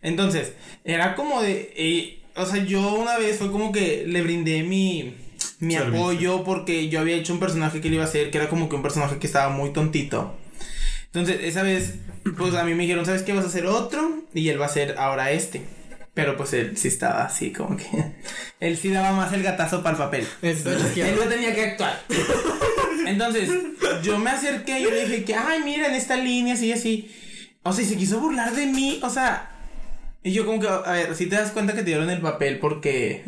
Entonces, 0.02 0.54
era 0.84 1.16
como 1.16 1.42
de. 1.42 1.74
eh, 1.76 2.22
o 2.36 2.46
sea, 2.46 2.64
yo 2.64 2.96
una 2.96 3.18
vez 3.18 3.38
fue 3.38 3.52
como 3.52 3.72
que 3.72 4.06
le 4.08 4.22
brindé 4.22 4.64
mi. 4.64 5.16
Mi 5.60 5.74
Servicio. 5.76 6.00
apoyo 6.02 6.44
porque 6.44 6.90
yo 6.90 7.00
había 7.00 7.16
hecho 7.16 7.32
un 7.34 7.40
personaje 7.40 7.80
que 7.80 7.88
le 7.90 7.96
iba 7.96 8.04
a 8.04 8.08
hacer, 8.08 8.30
que 8.30 8.38
era 8.38 8.50
como 8.50 8.68
que 8.68 8.76
un 8.76 8.82
personaje 8.82 9.20
que 9.20 9.26
estaba 9.28 9.50
muy 9.50 9.72
tontito. 9.72 10.38
Entonces, 11.06 11.40
esa 11.44 11.64
vez, 11.64 11.96
pues 12.38 12.54
a 12.56 12.66
mí 12.66 12.74
me 12.74 12.84
dijeron, 12.84 13.06
¿sabes 13.06 13.22
qué? 13.24 13.32
Vas 13.32 13.46
a 13.46 13.48
hacer 13.48 13.66
otro 13.66 14.24
y 14.34 14.50
él 14.50 14.60
va 14.60 14.66
a 14.66 14.70
ser 14.70 14.96
ahora 14.98 15.32
este. 15.32 15.62
Pero 16.14 16.36
pues 16.38 16.52
él 16.54 16.76
sí 16.78 16.90
estaba 16.90 17.24
así, 17.24 17.52
como 17.54 17.76
que. 17.78 17.86
Él 18.60 18.78
sí 18.78 18.90
daba 18.90 19.12
más 19.14 19.32
el 19.34 19.44
gatazo 19.44 19.82
para 19.84 19.96
el 19.98 20.04
papel. 20.04 20.28
Es- 20.42 20.66
Él 20.66 21.16
no 21.18 21.24
tenía 21.30 21.54
que 21.56 21.62
actuar. 21.64 22.02
Entonces, 23.08 23.50
yo 24.04 24.18
me 24.20 24.30
acerqué 24.32 24.80
y 24.80 24.84
yo 24.84 24.90
le 24.92 25.08
dije 25.08 25.24
que, 25.24 25.36
ay, 25.36 25.62
mira, 25.64 25.88
en 25.88 25.94
esta 25.96 26.16
línea, 26.16 26.54
así, 26.56 26.72
así. 26.72 27.12
O 27.64 27.74
sea, 27.74 27.84
y 27.84 27.88
se 27.88 27.98
quiso 27.98 28.20
burlar 28.20 28.54
de 28.54 28.66
mí, 28.68 29.00
o 29.04 29.10
sea. 29.10 29.52
Y 30.24 30.32
yo 30.34 30.46
como 30.46 30.60
que, 30.60 30.68
a 30.68 30.80
ver, 30.92 31.16
si 31.16 31.28
te 31.28 31.36
das 31.36 31.52
cuenta 31.52 31.74
que 31.74 31.80
te 31.80 31.86
dieron 31.86 32.10
el 32.10 32.20
papel 32.22 32.60
porque 32.60 33.24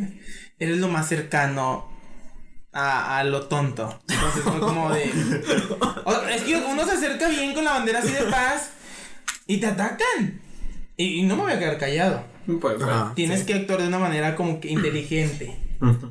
eres 0.60 0.78
lo 0.78 0.88
más 0.88 1.08
cercano 1.08 1.90
a, 2.74 3.20
a 3.20 3.24
lo 3.24 3.48
tonto. 3.48 4.00
Entonces 4.10 4.44
fue 4.44 4.60
como 4.60 4.92
de... 4.92 5.04
o- 6.06 6.22
es 6.30 6.42
que 6.42 6.56
uno 6.56 6.86
se 6.86 6.92
acerca 6.94 7.30
bien 7.30 7.54
con 7.54 7.64
la 7.64 7.74
bandera 7.74 8.00
así 8.00 8.12
de 8.12 8.24
paz 8.24 8.72
y 9.46 9.58
te 9.58 9.68
atacan. 9.68 10.42
Y, 10.98 11.20
y 11.20 11.24
no 11.24 11.36
me 11.36 11.44
voy 11.44 11.52
a 11.52 11.60
quedar 11.60 11.78
callado. 11.78 12.24
Pues. 12.62 12.82
Ajá. 12.82 13.14
Tienes 13.16 13.42
sí. 13.42 13.46
que 13.46 13.54
actuar 13.54 13.82
de 13.82 13.88
una 13.90 14.00
manera 14.00 14.36
como 14.36 14.60
que 14.60 14.70
inteligente, 14.70 15.56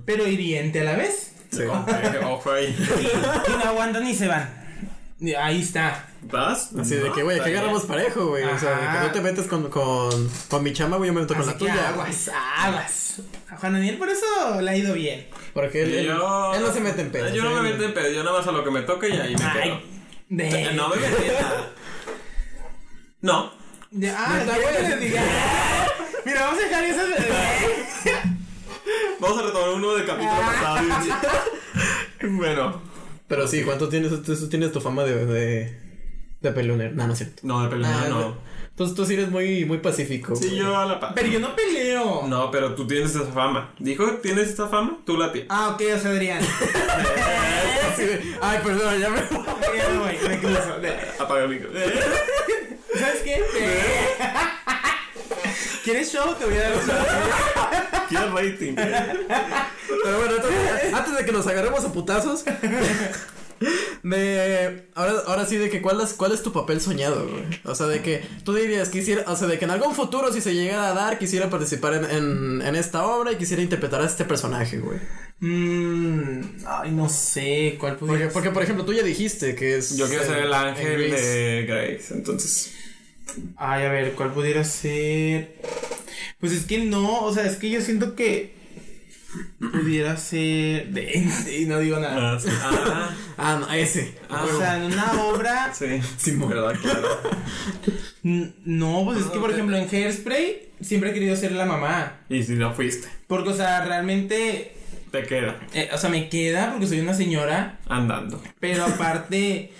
pero 0.04 0.28
hiriente 0.28 0.80
a 0.82 0.84
la 0.84 0.94
vez. 0.96 1.32
Sí. 1.50 1.62
Ok, 1.62 1.90
ojo 2.24 2.52
ahí. 2.52 2.76
Y, 3.00 3.52
y 3.52 3.56
no 3.56 3.64
aguantan 3.64 4.06
y 4.06 4.14
se 4.14 4.28
van. 4.28 4.64
Ahí 5.38 5.62
está. 5.62 6.06
¿Vas? 6.22 6.70
Así 6.78 6.94
de 6.96 7.10
que, 7.12 7.22
güey, 7.22 7.36
No, 7.38 7.42
aquí 7.42 7.50
está 7.52 7.60
agarramos 7.60 7.84
parejo, 7.84 8.26
güey. 8.26 8.44
O 8.44 8.58
sea, 8.58 8.70
de 8.72 8.86
que 8.98 9.06
no 9.06 9.12
te 9.12 9.20
metes 9.22 9.46
con, 9.46 9.70
con, 9.70 10.30
con 10.48 10.62
mi 10.62 10.72
chama, 10.74 10.96
güey, 10.98 11.08
yo 11.08 11.14
me 11.14 11.20
meto 11.22 11.34
con 11.34 11.46
la 11.46 11.52
que 11.54 11.58
tuya. 11.60 11.88
aguas, 11.88 12.30
aguas. 12.58 13.20
A 13.48 13.56
Juan 13.56 13.72
Daniel 13.74 13.96
por 13.96 14.10
eso 14.10 14.60
le 14.60 14.70
ha 14.70 14.76
ido 14.76 14.92
bien. 14.92 15.26
Porque 15.54 15.82
él, 15.84 15.94
él, 15.94 16.06
Yo- 16.06 16.54
él 16.54 16.60
no 16.62 16.70
se 16.72 16.80
mete 16.80 17.00
en 17.00 17.10
pedos. 17.10 17.32
Yo 17.32 17.44
no 17.44 17.50
me 17.62 17.68
él- 17.70 17.74
meto 17.74 17.84
en 17.86 17.94
pedo, 17.94 18.10
yo 18.10 18.22
nada 18.24 18.38
más 18.38 18.46
a 18.46 18.52
lo 18.52 18.62
que 18.62 18.70
me 18.70 18.82
toque 18.82 19.08
y 19.08 19.12
ahí 19.12 19.32
me 19.34 19.36
quedo. 19.38 19.52
Ay, 19.62 20.02
de... 20.28 20.72
No 20.74 20.88
me 20.90 20.96
metí 20.96 21.22
en 21.28 21.34
nada. 21.34 21.70
No. 23.22 23.52
ah, 23.52 23.88
Neta, 23.92 24.54
¿quiere 24.54 24.98
que 25.00 25.10
güey. 25.10 25.22
Mira, 26.26 26.40
vamos 26.44 26.58
a 26.58 26.62
dejar 26.62 26.84
esas... 26.84 27.06
Vamos 29.20 29.38
a 29.38 29.42
retomar 29.42 29.68
uno 29.70 29.94
del 29.94 30.06
capítulo 30.06 30.40
pasado. 30.40 30.78
bueno. 32.30 32.82
Pero 33.28 33.48
sí, 33.48 33.62
¿cuánto 33.62 33.88
tienes? 33.88 34.10
Tú, 34.22 34.36
tú 34.36 34.48
tienes 34.48 34.72
tu 34.72 34.80
fama 34.80 35.04
de, 35.04 35.26
de, 35.26 35.78
de 36.40 36.52
peleonero. 36.52 36.94
No, 36.94 37.06
no 37.06 37.12
es 37.12 37.18
cierto. 37.18 37.40
No, 37.42 37.62
de 37.62 37.68
pelea 37.68 38.02
Ah, 38.04 38.08
no. 38.08 38.36
Tú, 38.76 38.94
tú 38.94 39.06
sí 39.06 39.14
eres 39.14 39.30
muy, 39.30 39.64
muy 39.64 39.78
pacífico. 39.78 40.36
Sí, 40.36 40.54
yo 40.54 40.76
a 40.76 40.84
la 40.84 41.00
paz. 41.00 41.12
Pero 41.14 41.28
yo 41.28 41.40
no 41.40 41.56
peleo. 41.56 42.26
No, 42.28 42.50
pero 42.50 42.74
tú 42.74 42.86
tienes 42.86 43.14
esa 43.14 43.24
fama. 43.24 43.72
¿Dijo 43.78 44.06
tienes 44.22 44.48
esta 44.48 44.68
fama? 44.68 44.98
Tú 45.06 45.16
la 45.16 45.32
tienes. 45.32 45.50
Ah, 45.50 45.70
ok, 45.70 45.82
o 45.94 45.98
sea, 45.98 46.10
Adrián. 46.10 46.42
Ay, 48.42 48.58
perdón, 48.62 49.00
ya 49.00 49.08
me 49.08 49.22
voy, 49.22 50.18
Apaga 51.18 51.44
el 51.44 51.48
micro. 51.48 51.70
¿Sabes 52.94 53.22
qué? 53.22 53.42
¿Quieres 55.86 56.12
show? 56.12 56.34
Te 56.34 56.44
voy 56.44 56.56
a 56.56 56.62
dar 56.62 56.72
un 56.72 56.84
show. 56.84 56.96
Quiero 58.08 58.36
rating. 58.36 58.74
Pero 58.74 60.18
bueno, 60.18 60.34
entonces, 60.34 60.92
antes 60.92 61.16
de 61.16 61.24
que 61.24 61.30
nos 61.30 61.46
agarremos 61.46 61.84
a 61.84 61.92
putazos. 61.92 62.44
De. 64.02 64.88
Ahora, 64.96 65.14
ahora 65.28 65.46
sí, 65.46 65.56
de 65.56 65.70
que 65.70 65.80
cuál 65.80 66.00
es, 66.00 66.12
cuál 66.12 66.32
es 66.32 66.42
tu 66.42 66.52
papel 66.52 66.80
soñado, 66.80 67.26
güey. 67.28 67.44
O 67.64 67.74
sea, 67.74 67.86
de 67.86 68.02
que 68.02 68.22
tú 68.44 68.52
dirías, 68.52 68.88
quisiera. 68.88 69.24
O 69.28 69.36
sea, 69.36 69.46
de 69.46 69.58
que 69.60 69.64
en 69.64 69.70
algún 69.70 69.94
futuro, 69.94 70.32
si 70.32 70.40
se 70.40 70.54
llegara 70.54 70.88
a 70.90 70.92
dar, 70.92 71.18
quisiera 71.18 71.48
participar 71.48 71.94
en, 71.94 72.04
en, 72.04 72.62
en 72.62 72.76
esta 72.76 73.06
obra 73.06 73.32
y 73.32 73.36
quisiera 73.36 73.62
interpretar 73.62 74.02
a 74.02 74.06
este 74.06 74.24
personaje, 74.24 74.78
güey. 74.78 74.98
Mmm. 75.38 76.40
Ay, 76.66 76.90
no 76.90 77.08
sé. 77.08 77.76
¿Cuál 77.78 77.96
Porque, 77.96 78.12
podría 78.12 78.28
porque, 78.30 78.50
por 78.50 78.62
ejemplo, 78.64 78.84
tú 78.84 78.92
ya 78.92 79.04
dijiste 79.04 79.54
que 79.54 79.76
es. 79.76 79.96
Yo 79.96 80.08
quiero 80.08 80.24
ser 80.24 80.38
el 80.38 80.52
ángel 80.52 81.10
de 81.12 81.64
Grace, 81.66 82.12
entonces. 82.12 82.74
Ay, 83.56 83.84
a 83.84 83.88
ver, 83.90 84.12
¿cuál 84.12 84.32
pudiera 84.32 84.64
ser? 84.64 85.56
Pues 86.40 86.52
es 86.52 86.64
que 86.64 86.78
no, 86.84 87.20
o 87.22 87.32
sea, 87.34 87.44
es 87.46 87.56
que 87.56 87.70
yo 87.70 87.80
siento 87.80 88.14
que 88.14 88.54
pudiera 89.60 90.16
ser 90.16 90.88
de 90.88 91.28
y 91.60 91.64
no 91.66 91.78
digo 91.78 91.98
nada. 91.98 92.34
Ah, 92.34 92.40
sí. 92.40 92.48
Ah, 92.52 93.10
Ah, 93.38 93.58
no, 93.60 93.70
ese. 93.72 94.14
Ah, 94.30 94.46
O 94.50 94.58
sea, 94.58 94.76
en 94.78 94.84
una 94.92 95.12
obra 95.24 95.72
sí. 95.78 96.00
Simón. 96.16 96.48
¿Verdad? 96.50 96.74
Claro. 96.80 97.08
no, 98.22 99.02
pues 99.04 99.20
es 99.20 99.26
que 99.26 99.38
por 99.38 99.50
ejemplo 99.50 99.76
en 99.76 99.88
Hairspray 99.88 100.70
siempre 100.80 101.10
he 101.10 101.14
querido 101.14 101.36
ser 101.36 101.52
la 101.52 101.66
mamá, 101.66 102.20
Y 102.28 102.42
si 102.42 102.54
no 102.54 102.72
fuiste, 102.74 103.08
porque 103.26 103.50
o 103.50 103.54
sea, 103.56 103.84
realmente 103.84 104.72
te 105.10 105.22
queda 105.24 105.60
eh, 105.72 105.88
o 105.92 105.98
sea, 105.98 106.10
me 106.10 106.28
queda 106.28 106.72
porque 106.72 106.86
soy 106.86 107.00
una 107.00 107.14
señora, 107.14 107.78
andando. 107.88 108.42
pero 108.60 108.84
aparte 108.84 109.70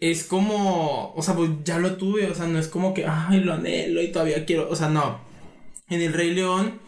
es 0.00 0.24
como, 0.24 1.12
o 1.14 1.22
sea, 1.22 1.34
pues 1.34 1.50
ya 1.64 1.78
lo 1.78 1.96
tuve, 1.96 2.30
o 2.30 2.34
sea, 2.34 2.46
no 2.46 2.58
es 2.58 2.68
como 2.68 2.92
que 2.94 3.06
ay, 3.06 3.40
lo 3.40 3.54
anhelo 3.54 4.02
y 4.02 4.08
todavía 4.12 4.44
quiero, 4.44 4.68
o 4.70 4.76
sea, 4.76 4.88
no. 4.88 5.18
En 5.88 6.00
El 6.00 6.12
Rey 6.12 6.32
León 6.34 6.82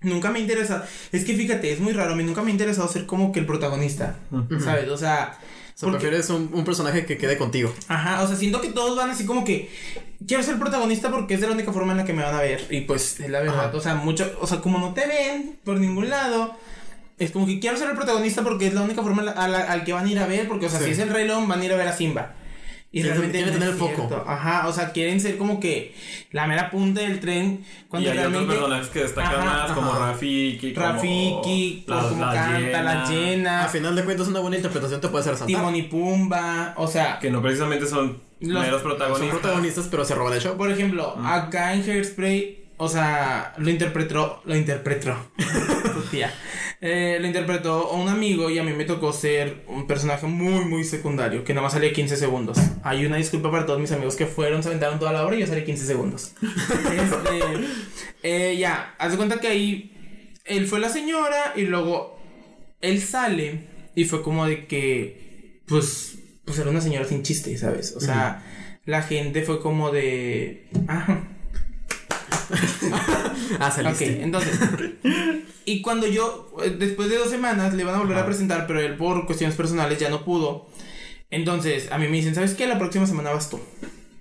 Nunca 0.00 0.30
me 0.30 0.38
ha 0.38 0.42
interesado. 0.42 0.84
Es 1.12 1.24
que 1.24 1.34
fíjate, 1.34 1.72
es 1.72 1.80
muy 1.80 1.92
raro. 1.92 2.12
A 2.12 2.16
mí 2.16 2.22
nunca 2.24 2.42
me 2.42 2.48
ha 2.48 2.52
interesado 2.52 2.88
ser 2.88 3.06
como 3.06 3.30
que 3.32 3.38
el 3.40 3.46
protagonista. 3.46 4.16
¿Sabes? 4.62 4.88
O 4.88 4.96
sea. 4.96 5.38
O 5.38 5.78
sea, 5.78 5.88
porque- 5.88 5.98
prefieres 5.98 6.28
un, 6.30 6.50
un 6.52 6.64
personaje 6.64 7.06
que 7.06 7.16
quede 7.16 7.38
contigo. 7.38 7.72
Ajá, 7.88 8.22
o 8.22 8.26
sea, 8.26 8.36
siento 8.36 8.60
que 8.60 8.68
todos 8.70 8.96
van 8.96 9.10
así 9.10 9.24
como 9.26 9.44
que 9.44 9.70
quiero 10.26 10.42
ser 10.42 10.58
protagonista 10.58 11.10
porque 11.10 11.34
es 11.34 11.40
de 11.40 11.46
la 11.46 11.52
única 11.54 11.72
forma 11.72 11.92
en 11.92 11.98
la 11.98 12.04
que 12.04 12.12
me 12.14 12.22
van 12.24 12.34
a 12.34 12.40
ver. 12.40 12.66
Y 12.70 12.82
pues 12.82 13.20
es 13.20 13.30
la 13.30 13.40
verdad, 13.40 13.68
Ajá. 13.68 13.76
o 13.76 13.80
sea, 13.80 13.94
mucho, 13.94 14.30
o 14.40 14.46
sea, 14.46 14.60
como 14.60 14.78
no 14.78 14.92
te 14.92 15.06
ven 15.06 15.56
por 15.64 15.78
ningún 15.78 16.10
lado, 16.10 16.54
es 17.18 17.30
como 17.30 17.46
que 17.46 17.60
quiero 17.60 17.76
ser 17.76 17.88
el 17.90 17.96
protagonista 17.96 18.42
porque 18.42 18.66
es 18.66 18.74
la 18.74 18.82
única 18.82 19.02
forma 19.02 19.20
en 19.22 19.26
la- 19.26 19.32
a 19.32 19.48
la- 19.48 19.70
al 19.72 19.84
que 19.84 19.92
van 19.92 20.06
a 20.06 20.10
ir 20.10 20.18
a 20.18 20.26
ver, 20.26 20.48
porque 20.48 20.66
o 20.66 20.68
sea, 20.68 20.80
Sí. 20.80 20.86
si 20.86 20.90
es 20.92 20.98
el 20.98 21.10
Rey 21.10 21.26
León 21.26 21.46
van 21.48 21.60
a 21.60 21.64
ir 21.64 21.72
a 21.72 21.76
ver 21.76 21.88
a 21.88 21.92
Simba. 21.96 22.34
Y 22.96 23.02
Quieren- 23.02 23.10
realmente 23.18 23.36
quieren 23.44 23.52
no 23.52 23.58
tener 23.60 23.74
el 23.74 23.78
foco. 23.78 24.24
Ajá, 24.26 24.66
o 24.68 24.72
sea, 24.72 24.90
quieren 24.92 25.20
ser 25.20 25.36
como 25.36 25.60
que 25.60 25.94
la 26.32 26.46
mera 26.46 26.70
punta 26.70 27.02
del 27.02 27.20
tren 27.20 27.62
cuando 27.88 28.08
y 28.08 28.12
hay 28.12 28.16
otros 28.18 28.32
realmente 28.32 28.54
personajes 28.56 28.88
que 28.88 28.98
destacan 29.00 29.34
Ajá, 29.34 29.44
más, 29.44 29.72
como 29.72 29.90
ajá. 29.92 30.12
Rafiki, 30.12 30.72
como 30.72 30.86
Rafiki, 30.86 31.84
la, 31.86 32.00
como 32.00 32.24
la 32.24 32.32
canta, 32.32 32.82
la 32.82 33.04
llena, 33.04 33.10
llena, 33.10 33.64
A 33.64 33.68
final 33.68 33.94
de 33.96 34.04
cuentas, 34.04 34.28
una 34.28 34.40
buena 34.40 34.56
interpretación 34.56 35.00
te 35.02 35.08
puede 35.08 35.20
hacer 35.20 35.36
Santa. 35.36 35.46
Timón 35.46 35.76
y 35.76 35.82
Pumba, 35.82 36.72
o 36.78 36.88
sea, 36.88 37.18
Que 37.18 37.30
no 37.30 37.42
precisamente 37.42 37.86
son 37.86 38.18
Los- 38.40 38.62
meros 38.62 38.80
Son 38.80 38.90
protagonistas. 38.90 39.40
protagonistas, 39.40 39.88
pero 39.90 40.04
se 40.06 40.14
roban 40.14 40.32
el 40.32 40.40
show. 40.40 40.56
Por 40.56 40.70
ejemplo, 40.70 41.16
acá 41.22 41.74
en 41.74 41.82
Hairspray, 41.82 42.64
o 42.78 42.88
sea, 42.88 43.52
lo 43.58 43.68
interpretó, 43.68 44.40
lo 44.46 44.56
interpretó, 44.56 45.14
tu 45.94 46.00
tía, 46.10 46.32
Eh, 46.80 47.16
lo 47.20 47.26
interpretó 47.26 47.90
un 47.92 48.08
amigo 48.08 48.50
y 48.50 48.58
a 48.58 48.62
mí 48.62 48.72
me 48.72 48.84
tocó 48.84 49.12
ser 49.12 49.64
un 49.66 49.86
personaje 49.86 50.26
muy, 50.26 50.64
muy 50.66 50.84
secundario, 50.84 51.42
que 51.42 51.54
nada 51.54 51.64
más 51.64 51.72
salía 51.72 51.92
15 51.92 52.16
segundos. 52.16 52.58
Hay 52.82 53.06
una 53.06 53.16
disculpa 53.16 53.50
para 53.50 53.64
todos 53.64 53.80
mis 53.80 53.92
amigos 53.92 54.14
que 54.16 54.26
fueron, 54.26 54.62
se 54.62 54.68
aventaron 54.68 54.98
toda 54.98 55.12
la 55.12 55.24
obra 55.24 55.36
y 55.36 55.40
yo 55.40 55.46
salí 55.46 55.64
15 55.64 55.86
segundos. 55.86 56.32
Este, 56.96 57.40
eh, 58.22 58.56
ya, 58.58 58.94
haz 58.98 59.12
de 59.12 59.16
cuenta 59.16 59.40
que 59.40 59.48
ahí 59.48 59.92
él 60.44 60.66
fue 60.66 60.80
la 60.80 60.88
señora 60.88 61.52
y 61.56 61.62
luego 61.62 62.18
él 62.80 63.00
sale 63.00 63.60
y 63.94 64.04
fue 64.04 64.22
como 64.22 64.46
de 64.46 64.66
que 64.66 65.62
pues, 65.66 66.18
pues 66.44 66.58
era 66.58 66.70
una 66.70 66.80
señora 66.80 67.04
sin 67.06 67.22
chiste, 67.22 67.56
¿sabes? 67.56 67.94
O 67.96 68.00
sea, 68.00 68.42
la 68.84 69.02
gente 69.02 69.42
fue 69.42 69.60
como 69.60 69.90
de... 69.90 70.68
Ah, 70.88 71.24
Ah, 73.58 73.68
ok, 73.68 73.74
saliste. 73.74 74.22
entonces... 74.22 74.58
Y 75.66 75.82
cuando 75.82 76.06
yo, 76.06 76.54
eh, 76.64 76.70
después 76.70 77.10
de 77.10 77.18
dos 77.18 77.28
semanas, 77.28 77.74
le 77.74 77.82
van 77.82 77.96
a 77.96 77.98
volver 77.98 78.16
a 78.16 78.24
presentar, 78.24 78.68
pero 78.68 78.80
él 78.80 78.96
por 78.96 79.26
cuestiones 79.26 79.56
personales 79.56 79.98
ya 79.98 80.08
no 80.08 80.24
pudo. 80.24 80.68
Entonces, 81.28 81.90
a 81.90 81.98
mí 81.98 82.06
me 82.06 82.16
dicen, 82.16 82.36
¿sabes 82.36 82.54
qué? 82.54 82.68
La 82.68 82.78
próxima 82.78 83.04
semana 83.04 83.32
vas 83.32 83.50
tú. 83.50 83.60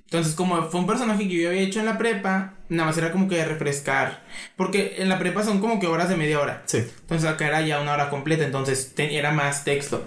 Entonces, 0.05 0.33
como 0.33 0.69
fue 0.69 0.79
un 0.79 0.87
personaje 0.87 1.27
que 1.27 1.35
yo 1.35 1.49
había 1.49 1.61
hecho 1.61 1.79
en 1.79 1.85
la 1.85 1.99
prepa, 1.99 2.55
nada 2.69 2.89
más 2.89 2.97
era 2.97 3.11
como 3.11 3.27
que 3.27 3.45
refrescar. 3.45 4.23
Porque 4.55 4.95
en 4.97 5.07
la 5.07 5.19
prepa 5.19 5.43
son 5.43 5.59
como 5.59 5.79
que 5.79 5.85
horas 5.85 6.09
de 6.09 6.17
media 6.17 6.39
hora. 6.39 6.63
Sí. 6.65 6.77
Entonces 6.77 7.29
acá 7.29 7.45
era 7.47 7.61
ya 7.61 7.79
una 7.79 7.93
hora 7.93 8.09
completa, 8.09 8.43
entonces 8.43 8.93
era 8.97 9.31
más 9.31 9.63
texto. 9.65 10.03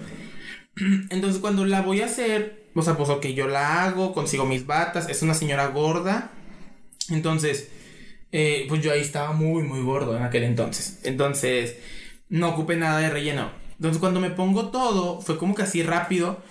Entonces 1.10 1.40
cuando 1.40 1.64
la 1.64 1.82
voy 1.82 2.00
a 2.02 2.06
hacer, 2.06 2.68
o 2.74 2.82
sea, 2.82 2.96
pues 2.96 3.08
ok, 3.10 3.26
yo 3.26 3.48
la 3.48 3.84
hago, 3.84 4.12
consigo 4.12 4.44
mis 4.44 4.66
batas, 4.66 5.08
es 5.08 5.22
una 5.22 5.34
señora 5.34 5.66
gorda. 5.68 6.30
Entonces, 7.10 7.68
eh, 8.32 8.66
pues 8.68 8.82
yo 8.82 8.92
ahí 8.92 9.00
estaba 9.00 9.32
muy, 9.32 9.62
muy 9.62 9.82
gordo 9.82 10.16
en 10.16 10.22
aquel 10.22 10.44
entonces. 10.44 11.00
Entonces, 11.04 11.76
no 12.28 12.48
ocupé 12.50 12.76
nada 12.76 12.98
de 12.98 13.10
relleno. 13.10 13.50
Entonces 13.76 14.00
cuando 14.00 14.20
me 14.20 14.30
pongo 14.30 14.68
todo, 14.70 15.20
fue 15.20 15.38
como 15.38 15.54
que 15.54 15.62
así 15.62 15.82
rápido. 15.82 16.42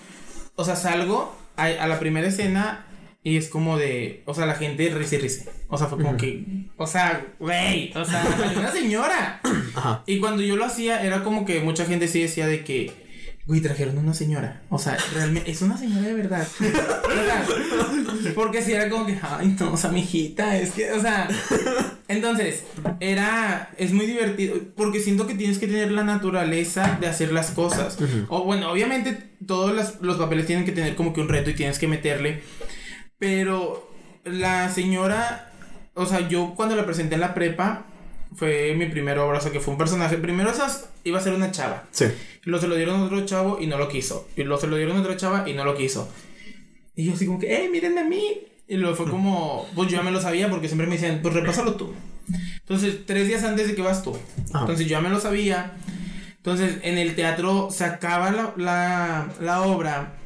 O 0.56 0.64
sea, 0.64 0.76
salgo 0.76 1.36
a, 1.56 1.66
a 1.66 1.88
la 1.88 2.00
primera 2.00 2.28
escena 2.28 2.86
y 3.28 3.36
es 3.36 3.50
como 3.50 3.78
de, 3.78 4.24
o 4.26 4.34
sea, 4.34 4.46
la 4.46 4.56
gente 4.56 4.90
risa 4.90 5.16
y 5.16 5.20
risa. 5.20 5.52
O 5.68 5.78
sea, 5.78 5.88
fue 5.88 6.02
como 6.02 6.16
que, 6.16 6.46
o 6.78 6.88
sea, 6.88 7.26
güey, 7.40 7.92
o 7.94 8.06
sea, 8.06 8.26
una 8.58 8.72
señora. 8.72 9.42
Ajá. 9.76 10.04
Y 10.06 10.20
cuando 10.20 10.42
yo 10.44 10.56
lo 10.56 10.64
hacía, 10.64 11.04
era 11.04 11.26
como 11.26 11.46
que 11.46 11.60
mucha 11.60 11.86
gente 11.86 12.08
sí 12.08 12.22
decía 12.22 12.48
de 12.48 12.64
que, 12.64 13.07
güey, 13.48 13.62
trajeron 13.62 13.98
una 13.98 14.14
señora. 14.14 14.62
O 14.70 14.78
sea, 14.78 14.98
realmente, 15.14 15.50
es 15.50 15.62
una 15.62 15.78
señora 15.78 16.02
de 16.08 16.14
verdad. 16.14 16.48
Porque 18.36 18.62
si 18.62 18.74
era 18.74 18.90
como 18.90 19.06
que, 19.06 19.18
ay, 19.22 19.56
no, 19.60 19.74
o 19.74 19.78
sea, 19.78 19.90
mi 19.92 20.02
hijita, 20.02 20.58
es 20.58 20.72
que, 20.72 20.92
o 20.92 21.02
sea. 21.02 21.28
Entonces, 22.08 22.64
era, 23.00 23.70
es 23.78 23.92
muy 23.94 24.06
divertido, 24.06 24.56
porque 24.76 25.00
siento 25.00 25.28
que 25.28 25.34
tienes 25.36 25.60
que 25.60 25.68
tener 25.68 25.92
la 25.92 26.04
naturaleza 26.04 26.98
de 27.02 27.08
hacer 27.08 27.32
las 27.32 27.52
cosas. 27.52 27.98
O 28.30 28.44
bueno, 28.44 28.72
obviamente 28.72 29.32
todos 29.46 29.76
las- 29.76 30.02
los 30.02 30.18
papeles 30.18 30.46
tienen 30.46 30.66
que 30.66 30.72
tener 30.72 30.96
como 30.96 31.14
que 31.14 31.22
un 31.22 31.30
reto 31.30 31.50
y 31.50 31.54
tienes 31.56 31.80
que 31.80 31.88
meterle. 31.88 32.42
Pero 33.20 33.92
la 34.24 34.70
señora, 34.70 35.52
o 35.96 36.06
sea, 36.06 36.28
yo 36.28 36.54
cuando 36.56 36.76
la 36.76 36.86
presenté 36.86 37.16
en 37.16 37.22
la 37.22 37.34
prepa, 37.34 37.86
fue 38.38 38.76
mi 38.76 38.86
primera 38.86 39.26
obra, 39.26 39.40
o 39.40 39.42
sea, 39.42 39.52
que 39.52 39.60
fue 39.60 39.74
un 39.74 39.80
personaje. 39.80 40.16
Primero 40.18 40.52
esas 40.52 40.90
iba 41.04 41.18
a 41.18 41.22
ser 41.22 41.34
una 41.34 41.52
chava. 41.52 41.86
Sí. 41.92 42.06
Y 42.06 42.50
luego 42.50 42.62
se 42.62 42.68
lo 42.68 42.76
dieron 42.76 43.02
a 43.02 43.06
otro 43.06 43.26
chavo 43.26 43.58
y 43.60 43.66
no 43.66 43.80
lo 43.80 43.90
quiso. 43.90 44.28
Y 44.38 44.44
luego 44.44 44.62
se 44.62 44.68
lo 44.68 44.78
dieron 44.78 44.96
a 44.98 45.02
otra 45.02 45.18
chava 45.18 45.50
y 45.50 45.54
no 45.54 45.66
lo 45.66 45.76
quiso. 45.76 46.08
Y 46.96 47.06
yo 47.06 47.14
así 47.14 47.26
como 47.26 47.40
que, 47.40 47.52
¡eh, 47.52 47.68
miren 47.70 47.98
a 47.98 48.04
mí! 48.04 48.42
Y 48.68 48.76
luego 48.78 48.96
fue 48.96 49.10
como, 49.10 49.68
pues 49.76 49.90
yo 49.90 49.98
ya 49.98 50.04
me 50.04 50.12
lo 50.12 50.22
sabía 50.22 50.50
porque 50.50 50.68
siempre 50.68 50.86
me 50.86 50.94
decían, 50.98 51.20
pues 51.24 51.34
repásalo 51.34 51.76
tú. 51.76 51.94
Entonces, 52.60 53.06
tres 53.08 53.28
días 53.28 53.44
antes 53.44 53.68
de 53.68 53.76
que 53.76 53.82
vas 53.82 54.04
tú. 54.04 54.16
Ajá. 54.52 54.60
Entonces 54.62 54.86
yo 54.86 54.92
ya 54.92 55.02
me 55.02 55.10
lo 55.10 55.20
sabía. 55.20 55.74
Entonces, 56.38 56.78
en 56.84 57.00
el 57.00 57.16
teatro 57.16 57.70
se 57.72 57.86
acaba 57.86 58.32
la, 58.32 58.54
la, 58.56 59.30
la 59.42 59.62
obra. 59.64 60.17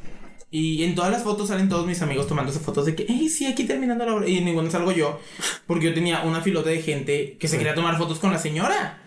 Y 0.54 0.84
en 0.84 0.94
todas 0.94 1.10
las 1.10 1.22
fotos 1.22 1.48
salen 1.48 1.68
todos 1.70 1.86
mis 1.86 2.02
amigos 2.02 2.26
tomándose 2.28 2.60
fotos 2.60 2.84
de 2.84 2.94
que, 2.94 3.04
¡eh, 3.04 3.28
sí, 3.30 3.46
aquí 3.46 3.64
terminando 3.64 4.04
la 4.04 4.14
obra! 4.14 4.28
Y 4.28 4.36
en 4.38 4.44
ninguna 4.44 4.70
salgo 4.70 4.92
yo. 4.92 5.18
Porque 5.66 5.86
yo 5.86 5.94
tenía 5.94 6.22
una 6.22 6.42
filota 6.42 6.68
de 6.68 6.82
gente 6.82 7.36
que 7.40 7.48
se 7.48 7.56
quería 7.56 7.74
tomar 7.74 7.96
fotos 7.96 8.18
con 8.18 8.30
la 8.30 8.38
señora. 8.38 9.02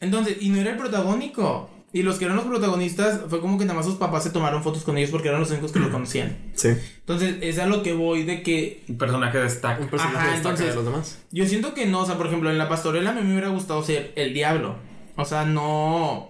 Entonces, 0.00 0.36
y 0.40 0.50
no 0.50 0.58
era 0.60 0.70
el 0.70 0.76
protagónico. 0.76 1.68
Y 1.92 2.02
los 2.02 2.18
que 2.18 2.26
eran 2.26 2.36
los 2.36 2.44
protagonistas 2.44 3.22
fue 3.28 3.40
como 3.40 3.58
que 3.58 3.64
nada 3.64 3.74
más 3.78 3.86
sus 3.86 3.96
papás 3.96 4.22
se 4.22 4.30
tomaron 4.30 4.62
fotos 4.62 4.84
con 4.84 4.96
ellos 4.98 5.10
porque 5.10 5.28
eran 5.28 5.40
los 5.40 5.50
únicos 5.50 5.72
que 5.72 5.80
lo 5.80 5.90
conocían. 5.90 6.36
Sí. 6.54 6.68
Entonces, 7.00 7.36
es 7.40 7.58
a 7.58 7.66
lo 7.66 7.82
que 7.82 7.94
voy 7.94 8.22
de 8.24 8.42
que 8.42 8.84
Un 8.88 8.98
personaje 8.98 9.38
destaca. 9.38 9.82
Un 9.82 9.88
personaje 9.88 10.18
Ajá, 10.18 10.26
destaca 10.32 10.50
entonces- 10.50 10.68
de 10.68 10.74
los 10.76 10.84
demás. 10.84 11.18
yo 11.32 11.46
siento 11.46 11.74
que 11.74 11.86
no, 11.86 12.00
o 12.02 12.06
sea, 12.06 12.16
por 12.18 12.26
ejemplo, 12.26 12.50
en 12.50 12.58
la 12.58 12.68
pastorela 12.68 13.10
a 13.10 13.14
mí 13.14 13.22
me 13.22 13.32
hubiera 13.32 13.48
gustado 13.48 13.82
ser 13.82 14.12
el 14.16 14.32
diablo. 14.34 14.76
O 15.16 15.24
sea, 15.24 15.44
no. 15.44 16.28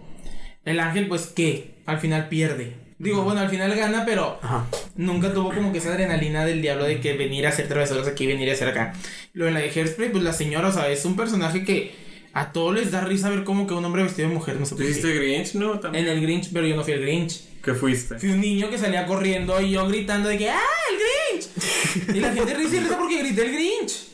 El 0.65 0.81
ángel, 0.81 1.09
pues, 1.09 1.27
¿qué? 1.27 1.75
Al 1.87 1.99
final 1.99 2.29
pierde. 2.29 2.88
Digo, 2.99 3.23
bueno, 3.23 3.41
al 3.41 3.49
final 3.49 3.75
gana, 3.77 4.05
pero 4.05 4.39
Ajá. 4.43 4.67
nunca 4.97 5.33
tuvo 5.33 5.53
como 5.55 5.71
que 5.73 5.79
esa 5.79 5.91
adrenalina 5.91 6.45
del 6.45 6.61
diablo 6.61 6.85
de 6.85 7.01
que 7.01 7.13
venir 7.17 7.47
a 7.47 7.51
hacer 7.51 7.69
travesuras 7.69 8.09
aquí, 8.09 8.27
venir 8.27 8.51
a 8.51 8.55
hacer 8.55 8.69
acá. 8.69 8.93
Lo 9.35 9.47
en 9.47 9.55
la 9.55 9.61
de 9.61 9.71
Hairspray, 9.71 10.11
pues 10.11 10.25
la 10.25 10.33
señora, 10.33 10.69
o 10.69 10.73
sea, 10.73 10.89
es 10.89 11.05
un 11.05 11.15
personaje 11.17 11.65
que 11.65 11.95
a 12.33 12.53
todos 12.53 12.75
les 12.75 12.91
da 12.91 13.01
risa 13.03 13.31
ver 13.31 13.45
como 13.45 13.67
que 13.69 13.75
un 13.75 13.85
hombre 13.85 14.03
vestido 14.03 14.29
de 14.29 14.35
mujer, 14.35 14.57
no 14.59 14.67
sé 14.67 14.71
¿Tú 14.71 14.77
por 14.79 14.85
qué. 14.85 14.91
hiciste 14.91 15.15
Grinch, 15.15 15.55
no? 15.55 15.79
También. 15.79 16.07
En 16.07 16.13
el 16.13 16.21
Grinch, 16.21 16.51
pero 16.53 16.67
yo 16.67 16.75
no 16.75 16.83
fui 16.83 16.93
el 16.95 17.03
Grinch. 17.03 17.41
¿Qué 17.63 17.75
fuiste? 17.75 18.19
Fui 18.19 18.31
un 18.31 18.41
niño 18.41 18.69
que 18.69 18.79
salía 18.79 19.07
corriendo 19.07 19.61
y 19.61 19.71
yo 19.71 19.87
gritando 19.87 20.29
de 20.29 20.39
que 20.39 20.51
¡Ah, 20.51 20.59
el 20.91 21.39
Grinch! 21.39 21.49
Y 22.17 22.21
la 22.21 22.33
gente 22.33 22.55
risa 22.55 22.77
y 22.77 22.81
risa 22.81 22.99
porque 22.99 23.19
grité 23.23 23.43
el 23.47 23.53
Grinch. 23.53 24.09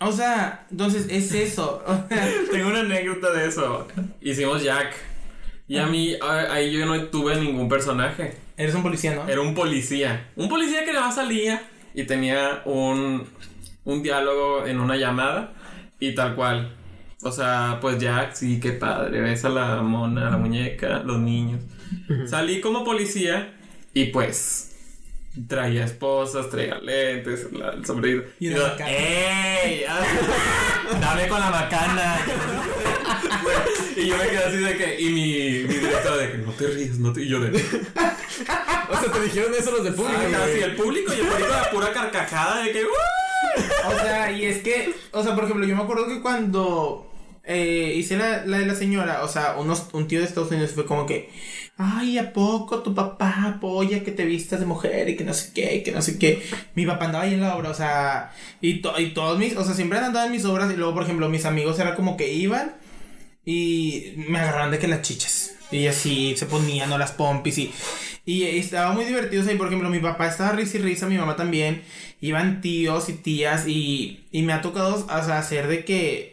O 0.00 0.10
sea, 0.10 0.66
entonces 0.72 1.06
es 1.08 1.32
eso. 1.32 1.84
Tengo 2.50 2.68
una 2.68 2.80
anécdota 2.80 3.32
de 3.32 3.46
eso. 3.48 3.86
Hicimos 4.20 4.62
Jack. 4.64 4.92
Y 5.68 5.78
a 5.78 5.86
mí, 5.86 6.14
ahí 6.50 6.72
yo 6.72 6.84
no 6.86 7.04
tuve 7.04 7.36
ningún 7.36 7.68
personaje. 7.68 8.36
eres 8.56 8.74
un 8.74 8.82
policía, 8.82 9.14
¿no? 9.14 9.28
Era 9.28 9.40
un 9.40 9.54
policía. 9.54 10.28
Un 10.36 10.48
policía 10.48 10.84
que 10.84 10.92
nada 10.92 11.06
más 11.06 11.14
salía 11.14 11.62
y 11.94 12.04
tenía 12.04 12.62
un, 12.64 13.26
un 13.84 14.02
diálogo 14.02 14.66
en 14.66 14.80
una 14.80 14.96
llamada 14.96 15.52
y 15.98 16.14
tal 16.14 16.34
cual. 16.34 16.74
O 17.22 17.30
sea, 17.30 17.78
pues 17.80 17.98
Jack, 17.98 18.34
sí, 18.34 18.58
qué 18.60 18.72
padre. 18.72 19.20
Ves 19.20 19.44
a 19.44 19.48
la 19.48 19.82
mona, 19.82 20.28
a 20.28 20.30
la 20.30 20.36
muñeca, 20.36 21.02
los 21.04 21.18
niños. 21.18 21.60
Salí 22.26 22.60
como 22.60 22.84
policía 22.84 23.54
y 23.94 24.06
pues 24.06 24.71
traía 25.48 25.84
esposas, 25.84 26.48
traía 26.50 26.78
lentes, 26.78 27.52
la- 27.52 27.70
el 27.70 27.84
sombrero. 27.86 28.24
Y 28.38 28.50
yo. 28.50 28.66
¡Ey! 28.86 29.84
Dame 31.00 31.28
con 31.28 31.40
la 31.40 31.50
macana. 31.50 32.18
y 33.96 34.06
yo 34.06 34.16
me 34.16 34.24
quedé 34.28 34.44
así 34.44 34.56
de 34.58 34.76
que. 34.76 35.00
Y 35.00 35.04
mi, 35.10 35.68
mi 35.68 35.74
directora 35.80 36.16
de 36.18 36.32
que 36.32 36.38
no 36.38 36.52
te 36.52 36.66
ríes, 36.68 36.98
no 36.98 37.12
te. 37.12 37.22
Y 37.22 37.28
yo 37.28 37.40
de. 37.40 37.50
O 37.50 39.00
sea, 39.00 39.12
te 39.12 39.20
dijeron 39.22 39.52
eso 39.58 39.70
los 39.70 39.84
de 39.84 39.92
público. 39.92 40.20
Ah, 40.22 40.38
casi 40.46 40.60
el 40.60 40.76
público 40.76 41.12
y 41.14 41.20
el 41.20 41.26
público 41.26 41.48
la 41.50 41.70
pura 41.70 41.92
carcajada 41.92 42.62
de 42.64 42.72
que. 42.72 42.84
"Uh". 42.84 43.88
O 43.88 43.98
sea, 43.98 44.30
y 44.32 44.44
es 44.44 44.62
que, 44.62 44.94
o 45.10 45.22
sea, 45.22 45.34
por 45.34 45.44
ejemplo, 45.44 45.66
yo 45.66 45.76
me 45.76 45.82
acuerdo 45.82 46.06
que 46.08 46.20
cuando 46.22 47.11
eh, 47.44 47.94
hice 47.96 48.16
la, 48.16 48.44
la 48.46 48.58
de 48.58 48.66
la 48.66 48.74
señora, 48.74 49.22
o 49.24 49.28
sea, 49.28 49.56
unos, 49.58 49.88
un 49.92 50.06
tío 50.08 50.20
de 50.20 50.26
Estados 50.26 50.50
Unidos 50.50 50.72
fue 50.72 50.86
como 50.86 51.06
que, 51.06 51.30
ay, 51.76 52.18
¿a 52.18 52.32
poco 52.32 52.82
tu 52.82 52.94
papá 52.94 53.44
apoya 53.56 54.04
que 54.04 54.12
te 54.12 54.24
vistas 54.24 54.60
de 54.60 54.66
mujer 54.66 55.08
y 55.08 55.16
que 55.16 55.24
no 55.24 55.34
sé 55.34 55.52
qué, 55.54 55.82
que 55.82 55.92
no 55.92 56.02
sé 56.02 56.18
qué? 56.18 56.42
Mi 56.74 56.86
papá 56.86 57.06
andaba 57.06 57.24
ahí 57.24 57.34
en 57.34 57.40
la 57.40 57.56
obra, 57.56 57.70
o 57.70 57.74
sea, 57.74 58.32
y, 58.60 58.80
to- 58.82 58.98
y 59.00 59.10
todos 59.14 59.38
mis, 59.38 59.56
o 59.56 59.64
sea, 59.64 59.74
siempre 59.74 59.98
andado 59.98 60.26
en 60.26 60.32
mis 60.32 60.44
obras 60.44 60.72
y 60.72 60.76
luego, 60.76 60.94
por 60.94 61.02
ejemplo, 61.04 61.28
mis 61.28 61.44
amigos 61.44 61.78
era 61.78 61.94
como 61.94 62.16
que 62.16 62.32
iban 62.32 62.74
y 63.44 64.14
me 64.28 64.38
agarraban 64.38 64.70
de 64.70 64.78
que 64.78 64.88
las 64.88 65.02
chichas. 65.02 65.52
Y 65.70 65.86
así 65.86 66.34
se 66.36 66.46
ponían, 66.46 66.90
¿no? 66.90 66.98
Las 66.98 67.12
pompis 67.12 67.58
y... 67.58 67.72
Y 68.24 68.44
estaba 68.44 68.92
muy 68.92 69.04
divertido. 69.04 69.42
O 69.42 69.44
sea, 69.44 69.54
y 69.54 69.56
por 69.58 69.66
ejemplo, 69.66 69.90
mi 69.90 69.98
papá 69.98 70.28
estaba 70.28 70.52
risa 70.52 70.76
y 70.78 70.80
risa, 70.82 71.06
mi 71.08 71.16
mamá 71.18 71.34
también. 71.34 71.82
Iban 72.20 72.60
tíos 72.60 73.08
y 73.08 73.14
tías 73.14 73.66
y, 73.66 74.26
y 74.30 74.42
me 74.42 74.52
ha 74.52 74.60
tocado, 74.62 74.94
o 74.94 75.24
sea, 75.24 75.38
hacer 75.38 75.66
de 75.66 75.84
que 75.84 76.31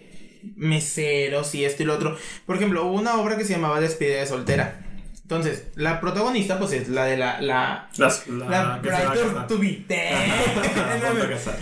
meseros 0.56 1.54
y 1.56 1.66
esto 1.66 1.84
y 1.84 1.86
lo 1.86 1.96
otro. 1.96 2.18
Por 2.46 2.56
ejemplo, 2.56 2.86
hubo 2.86 2.94
una 3.00 3.16
obra 3.18 3.38
que 3.38 3.46
se 3.46 3.54
llamaba 3.54 3.80
Despedida 3.80 4.20
de 4.20 4.26
soltera. 4.28 4.86
Entonces, 5.22 5.68
la 5.76 6.00
protagonista, 6.02 6.58
pues 6.58 6.72
es 6.74 6.90
la 6.90 7.06
de 7.06 7.18
la... 7.18 7.40
La, 7.42 7.90
Las, 7.98 8.28
la 8.28 8.80
que 8.82 8.90
se 8.90 8.94
va 8.96 9.00
a 9.10 9.12
Bride 9.12 9.24
casar. 9.26 9.48
to 9.48 9.60
be. 9.60 9.86
Ajá, 9.90 10.54
ponte 10.56 11.24
a 11.24 11.30
casar. 11.30 11.58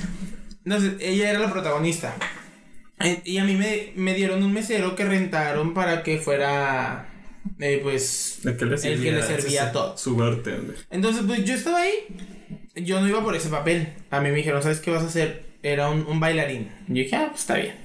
Entonces, 0.65 0.93
ella 1.01 1.29
era 1.31 1.39
la 1.39 1.51
protagonista. 1.51 2.15
Eh, 2.99 3.21
Y 3.25 3.37
a 3.39 3.43
mí 3.43 3.55
me, 3.55 3.91
me 3.95 4.13
dieron 4.13 4.41
un 4.43 4.53
mesero 4.53 4.95
que 4.95 5.03
rentaron 5.05 5.73
para 5.73 6.01
que 6.03 6.17
fuera, 6.17 7.09
eh, 7.59 7.79
pues... 7.83 8.39
El 8.45 8.55
que 8.57 8.65
le 8.65 8.77
servía, 8.77 8.95
El 8.97 9.03
que 9.03 9.11
le 9.11 9.21
servía 9.23 9.63
ese- 9.63 9.73
todo. 9.73 9.97
Su 9.97 10.15
bartender. 10.15 10.75
Entonces, 10.89 11.23
pues 11.27 11.43
yo 11.43 11.53
estaba 11.53 11.81
ahí. 11.81 11.91
Yo 12.75 13.01
no 13.01 13.07
iba 13.09 13.21
por 13.21 13.35
ese 13.35 13.49
papel. 13.49 13.93
A 14.11 14.21
mí 14.21 14.29
me 14.29 14.35
dijeron, 14.37 14.63
¿sabes 14.63 14.79
qué 14.79 14.91
vas 14.91 15.03
a 15.03 15.07
hacer? 15.07 15.45
Era 15.61 15.89
un, 15.89 16.05
un 16.07 16.19
bailarín. 16.21 16.71
Yo 16.87 16.95
dije, 17.03 17.15
ah, 17.17 17.27
pues 17.29 17.41
está 17.41 17.55
bien. 17.55 17.75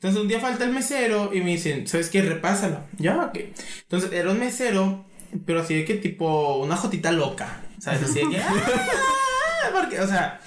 Entonces 0.00 0.18
un 0.22 0.28
día 0.28 0.40
falta 0.40 0.64
el 0.64 0.72
mesero 0.72 1.30
y 1.30 1.42
me 1.42 1.50
dicen, 1.50 1.86
¿sabes 1.86 2.08
qué? 2.08 2.22
Repásalo. 2.22 2.84
Ya, 2.96 3.18
ok. 3.26 3.38
Entonces 3.82 4.10
era 4.12 4.30
un 4.30 4.38
mesero, 4.38 5.04
pero 5.44 5.60
así 5.60 5.74
de 5.74 5.84
que 5.84 5.94
tipo 5.96 6.56
una 6.56 6.74
jotita 6.74 7.12
loca. 7.12 7.60
¿Sabes? 7.78 8.04
Así 8.04 8.20
de 8.20 8.30
que, 8.30 8.38
"Ah", 8.38 9.70
porque, 9.78 10.00
o 10.00 10.06
sea, 10.06 10.40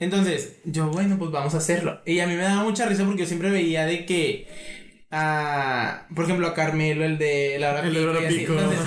entonces 0.00 0.54
yo, 0.64 0.88
bueno, 0.88 1.16
pues 1.16 1.30
vamos 1.30 1.54
a 1.54 1.58
hacerlo. 1.58 2.00
Y 2.04 2.18
a 2.18 2.26
mí 2.26 2.34
me 2.34 2.42
daba 2.42 2.64
mucha 2.64 2.86
risa 2.86 3.04
porque 3.04 3.20
yo 3.22 3.26
siempre 3.28 3.50
veía 3.50 3.86
de 3.86 4.04
que, 4.04 4.48
ah, 5.12 6.02
por 6.14 6.24
ejemplo, 6.24 6.46
a 6.48 6.54
Carmelo, 6.54 7.04
el 7.04 7.18
de 7.18 7.56
Laura 7.60 7.80
El 7.82 7.94
de 7.94 8.00
Laura 8.00 8.20
y 8.22 8.24
así. 8.24 8.38
Pico. 8.38 8.54
Entonces, 8.54 8.80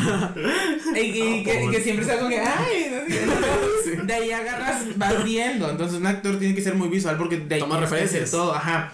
y, 0.96 1.00
y 1.00 1.44
que, 1.44 1.64
y 1.66 1.70
que 1.72 1.82
siempre 1.82 2.04
está 2.06 2.18
como 2.18 2.30
que, 2.30 2.40
ay, 2.40 2.92
no 3.96 4.04
de 4.06 4.14
ahí 4.14 4.32
agarras, 4.32 4.98
vas 4.98 5.24
viendo. 5.24 5.70
Entonces, 5.70 5.98
un 6.00 6.08
actor 6.08 6.38
tiene 6.40 6.54
que 6.56 6.62
ser 6.62 6.76
muy 6.76 6.90
visual 6.90 7.18
porque 7.18 7.38
de 7.38 7.56
ahí 7.56 7.62
Toma 7.62 7.80
referencias. 7.80 8.32
todo, 8.32 8.54
ajá. 8.54 8.94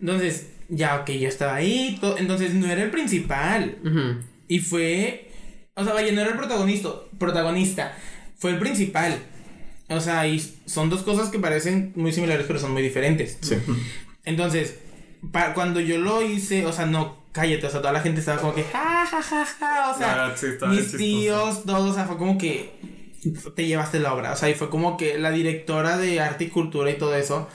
Entonces, 0.00 0.48
ya, 0.68 0.96
ok, 1.00 1.10
yo 1.10 1.28
estaba 1.28 1.54
ahí, 1.54 1.96
to- 2.00 2.18
entonces 2.18 2.52
no 2.54 2.66
era 2.66 2.82
el 2.82 2.90
principal. 2.90 3.76
Y 4.48 4.58
fue 4.58 5.30
O 5.74 5.84
sea, 5.84 5.94
vaya, 5.94 6.12
no 6.12 6.20
era 6.20 6.30
el 6.32 6.36
protagonista, 6.36 6.90
protagonista, 7.18 7.96
fue 8.36 8.50
el 8.50 8.58
principal. 8.58 9.16
O 9.88 10.00
sea, 10.00 10.26
y 10.26 10.40
son 10.66 10.88
dos 10.90 11.02
cosas 11.02 11.28
que 11.28 11.38
parecen 11.38 11.92
muy 11.96 12.12
similares, 12.12 12.44
pero 12.46 12.58
son 12.58 12.72
muy 12.72 12.82
diferentes. 12.82 13.38
Sí. 13.42 13.56
Entonces, 14.24 14.78
pa- 15.30 15.54
cuando 15.54 15.80
yo 15.80 15.98
lo 15.98 16.22
hice, 16.22 16.66
o 16.66 16.72
sea, 16.72 16.86
no, 16.86 17.22
cállate, 17.32 17.66
o 17.66 17.70
sea, 17.70 17.80
toda 17.80 17.92
la 17.92 18.00
gente 18.00 18.20
estaba 18.20 18.40
como 18.40 18.54
que, 18.54 18.64
ja, 18.64 19.06
ja, 19.06 19.22
ja, 19.22 19.44
ja, 19.44 19.90
o 19.94 19.98
sea, 19.98 20.26
Ah, 20.26 20.32
sí, 20.36 20.46
mis 20.68 20.96
tíos, 20.96 21.64
todos, 21.64 21.90
o 21.92 21.94
sea, 21.94 22.04
fue 22.06 22.16
como 22.16 22.36
que 22.38 22.72
te 23.54 23.66
llevaste 23.66 24.00
la 24.00 24.12
obra, 24.14 24.32
o 24.32 24.36
sea, 24.36 24.50
y 24.50 24.54
fue 24.54 24.68
como 24.68 24.96
que 24.96 25.18
la 25.18 25.30
directora 25.30 25.96
de 25.96 26.20
arte 26.20 26.44
y 26.44 26.48
cultura 26.48 26.90
y 26.90 26.98
todo 26.98 27.14
eso, 27.14 27.48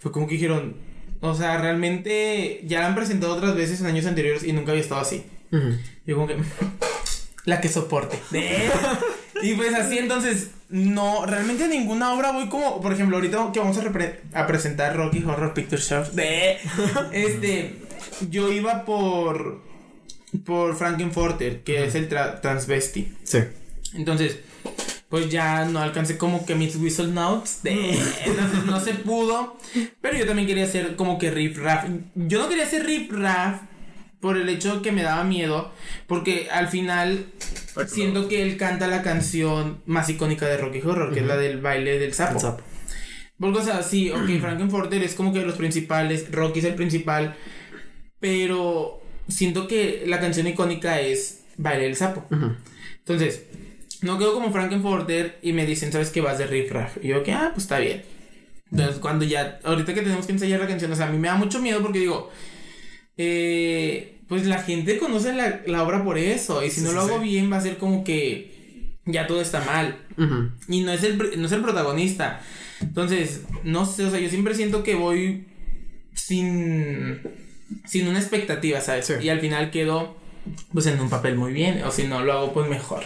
fue 0.00 0.12
como 0.12 0.26
que 0.26 0.34
dijeron, 0.34 0.76
o 1.20 1.34
sea, 1.34 1.56
realmente 1.58 2.60
ya 2.64 2.80
la 2.80 2.88
han 2.88 2.94
presentado 2.94 3.34
otras 3.34 3.54
veces 3.56 3.80
en 3.80 3.86
años 3.86 4.04
anteriores 4.06 4.44
y 4.44 4.52
nunca 4.52 4.72
había 4.72 4.82
estado 4.82 5.00
así. 5.00 5.24
Yo 6.06 6.16
como 6.16 6.26
que 6.26 6.36
la 7.46 7.60
que 7.60 7.68
soporte. 7.68 8.18
y 9.42 9.54
pues 9.54 9.74
así 9.74 9.96
entonces 9.98 10.50
no 10.70 11.26
realmente 11.26 11.68
ninguna 11.68 12.12
obra 12.14 12.32
voy 12.32 12.48
como 12.48 12.80
por 12.80 12.92
ejemplo 12.92 13.16
ahorita 13.16 13.50
que 13.52 13.60
vamos 13.60 13.78
a, 13.78 14.40
a 14.40 14.46
presentar 14.46 14.96
Rocky 14.96 15.22
Horror 15.22 15.54
Picture 15.54 15.80
Show 15.80 16.04
de 16.12 16.58
este 17.12 17.76
yo 18.30 18.50
iba 18.52 18.84
por 18.84 19.62
por 20.44 20.76
Frankenforter 20.76 21.62
que 21.62 21.84
es 21.84 21.94
el 21.94 22.08
tra- 22.08 22.40
transvesti. 22.40 23.12
Sí. 23.24 23.38
Entonces 23.94 24.38
pues 25.08 25.28
ya 25.28 25.64
no 25.66 25.78
alcancé 25.80 26.16
como 26.18 26.44
que 26.44 26.54
mis 26.56 26.74
whistle 26.76 27.08
notes 27.08 27.62
de 27.62 27.90
entonces 28.24 28.64
no 28.66 28.80
se 28.80 28.94
pudo 28.94 29.56
pero 30.00 30.16
yo 30.18 30.26
también 30.26 30.48
quería 30.48 30.64
hacer 30.64 30.96
como 30.96 31.18
que 31.18 31.30
riff 31.30 31.58
raff 31.58 31.84
yo 32.16 32.38
no 32.40 32.48
quería 32.48 32.64
hacer 32.64 32.84
riff 32.84 33.12
raff 33.12 33.60
por 34.24 34.38
el 34.38 34.48
hecho 34.48 34.80
que 34.80 34.90
me 34.90 35.02
daba 35.02 35.22
miedo 35.22 35.70
porque 36.06 36.48
al 36.50 36.68
final 36.68 37.26
siento 37.86 38.26
que 38.26 38.42
él 38.42 38.56
canta 38.56 38.86
la 38.86 39.02
canción 39.02 39.82
más 39.84 40.08
icónica 40.08 40.46
de 40.46 40.56
Rocky 40.56 40.80
Horror 40.80 41.12
que 41.12 41.20
es 41.20 41.26
la 41.26 41.36
del 41.36 41.60
baile 41.60 41.98
del 41.98 42.14
sapo 42.14 42.36
El 42.36 42.40
sapo. 42.40 42.62
porque, 43.38 43.58
o 43.58 43.62
sea, 43.62 43.82
sí, 43.82 44.10
ok, 44.10 44.26
Frankenforter 44.40 45.02
es 45.02 45.14
como 45.14 45.30
que 45.30 45.40
de 45.40 45.44
los 45.44 45.56
principales, 45.56 46.32
Rocky 46.32 46.60
es 46.60 46.64
el 46.64 46.74
principal, 46.74 47.36
pero 48.18 49.02
siento 49.28 49.68
que 49.68 50.04
la 50.06 50.20
canción 50.20 50.46
icónica 50.46 51.02
es 51.02 51.44
Baile 51.58 51.84
del 51.84 51.96
Sapo. 51.96 52.24
Entonces, 53.00 53.44
no 54.00 54.18
quedo 54.18 54.32
como 54.32 54.52
Frankenforter 54.52 55.38
y 55.42 55.52
me 55.52 55.66
dicen, 55.66 55.92
¿sabes 55.92 56.08
qué 56.08 56.22
vas 56.22 56.38
de 56.38 56.46
riff 56.46 56.72
raff? 56.72 56.96
Y 57.02 57.08
yo, 57.08 57.22
que, 57.22 57.32
ah, 57.32 57.50
pues 57.52 57.64
está 57.64 57.78
bien. 57.78 58.02
Entonces, 58.70 59.00
cuando 59.00 59.26
ya, 59.26 59.60
ahorita 59.64 59.92
que 59.92 60.00
tenemos 60.00 60.24
que 60.24 60.32
ensayar 60.32 60.60
la 60.60 60.66
canción, 60.66 60.90
o 60.90 60.96
sea, 60.96 61.08
a 61.08 61.10
mí 61.10 61.18
me 61.18 61.28
da 61.28 61.34
mucho 61.34 61.60
miedo 61.60 61.82
porque 61.82 61.98
digo, 61.98 62.30
eh, 63.18 64.13
pues 64.28 64.46
la 64.46 64.62
gente 64.62 64.98
conoce 64.98 65.32
la, 65.32 65.60
la 65.66 65.82
obra 65.82 66.02
por 66.04 66.18
eso, 66.18 66.64
y 66.64 66.70
si 66.70 66.80
Sí, 66.80 66.82
no 66.82 66.88
sí, 66.90 66.94
lo 66.94 67.00
hago 67.02 67.20
bien 67.20 67.52
va 67.52 67.58
a 67.58 67.60
ser 67.60 67.78
como 67.78 68.04
que 68.04 68.96
ya 69.06 69.26
todo 69.26 69.40
está 69.40 69.60
mal. 69.60 69.98
Y 70.68 70.80
no 70.80 70.92
es 70.92 71.02
el, 71.02 71.18
no 71.40 71.46
es 71.46 71.52
el 71.52 71.62
protagonista. 71.62 72.40
Entonces, 72.80 73.42
no 73.62 73.86
sé, 73.86 74.04
o 74.04 74.10
sea, 74.10 74.20
yo 74.20 74.28
siempre 74.28 74.54
siento 74.54 74.82
que 74.82 74.94
voy 74.94 75.46
sin, 76.14 77.20
sin 77.86 78.08
una 78.08 78.18
expectativa, 78.18 78.80
¿sabes? 78.80 79.12
Y 79.20 79.28
al 79.28 79.40
final 79.40 79.70
quedo, 79.70 80.16
pues, 80.72 80.86
en 80.86 81.00
un 81.00 81.10
papel 81.10 81.36
muy 81.36 81.52
bien, 81.52 81.82
o 81.82 81.90
si 81.90 82.04
no 82.04 82.22
lo 82.22 82.32
hago, 82.32 82.52
pues, 82.52 82.68
mejor. 82.68 83.04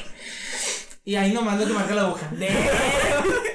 Y 1.04 1.16
ahí 1.16 1.32
nomás 1.32 1.58
lo 1.58 1.66
que 1.66 1.72
marca 1.72 1.94
la 1.94 2.02
aguja. 2.02 2.30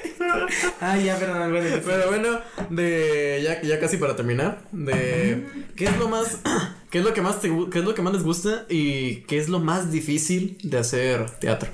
Ay, 0.80 1.04
ya, 1.04 1.16
perdón, 1.16 1.52
bueno, 1.52 1.80
Pero 1.84 2.08
bueno, 2.08 2.40
de 2.70 3.40
ya, 3.42 3.62
ya 3.62 3.80
casi 3.80 3.96
para 3.96 4.16
terminar, 4.16 4.62
de 4.72 5.46
qué 5.76 5.84
es 5.86 5.98
lo 5.98 6.08
más 6.08 6.38
qué 6.90 6.98
es 6.98 7.04
lo 7.04 7.12
que 7.12 7.22
más 7.22 7.40
te 7.40 7.50
qué 7.70 7.78
es 7.78 7.84
lo 7.84 7.94
que 7.94 8.02
más 8.02 8.12
les 8.12 8.22
gusta 8.22 8.66
y 8.68 9.22
qué 9.22 9.38
es 9.38 9.48
lo 9.48 9.60
más 9.60 9.90
difícil 9.90 10.58
de 10.62 10.78
hacer 10.78 11.30
teatro. 11.38 11.70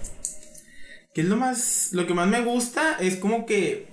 Que 1.14 1.22
es 1.22 1.26
lo 1.26 1.36
más, 1.36 1.88
lo 1.92 2.06
que 2.06 2.14
más 2.14 2.28
me 2.28 2.40
gusta 2.42 2.96
es 3.00 3.16
como 3.16 3.44
que 3.44 3.88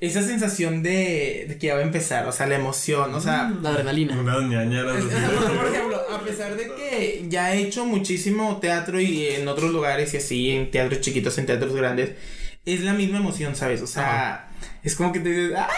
esa 0.00 0.22
sensación 0.22 0.82
de, 0.82 1.44
de 1.48 1.58
que 1.58 1.66
ya 1.66 1.74
va 1.74 1.80
a 1.80 1.84
empezar, 1.84 2.26
o 2.26 2.32
sea, 2.32 2.46
la 2.46 2.54
emoción, 2.56 3.14
o 3.14 3.20
sea, 3.20 3.52
La 3.62 3.70
adrenalina. 3.70 4.16
Por 4.16 5.68
ejemplo, 5.68 6.00
a 6.10 6.20
pesar 6.22 6.56
de 6.56 6.72
que 6.74 7.26
ya 7.28 7.54
he 7.54 7.60
hecho 7.60 7.84
muchísimo 7.84 8.56
teatro 8.58 8.98
y 8.98 9.26
en 9.26 9.46
otros 9.46 9.70
lugares 9.70 10.14
y 10.14 10.16
así, 10.16 10.50
en 10.50 10.70
teatros 10.70 11.02
chiquitos, 11.02 11.36
en 11.36 11.44
teatros 11.46 11.74
grandes, 11.74 12.12
es 12.64 12.80
la 12.82 12.92
misma 12.94 13.18
emoción, 13.18 13.56
¿sabes? 13.56 13.82
O 13.82 13.86
sea, 13.86 14.50
es 14.82 14.94
como 14.96 15.12
que 15.12 15.20
te 15.20 15.28
dices, 15.30 15.56
¡ah! 15.56 15.68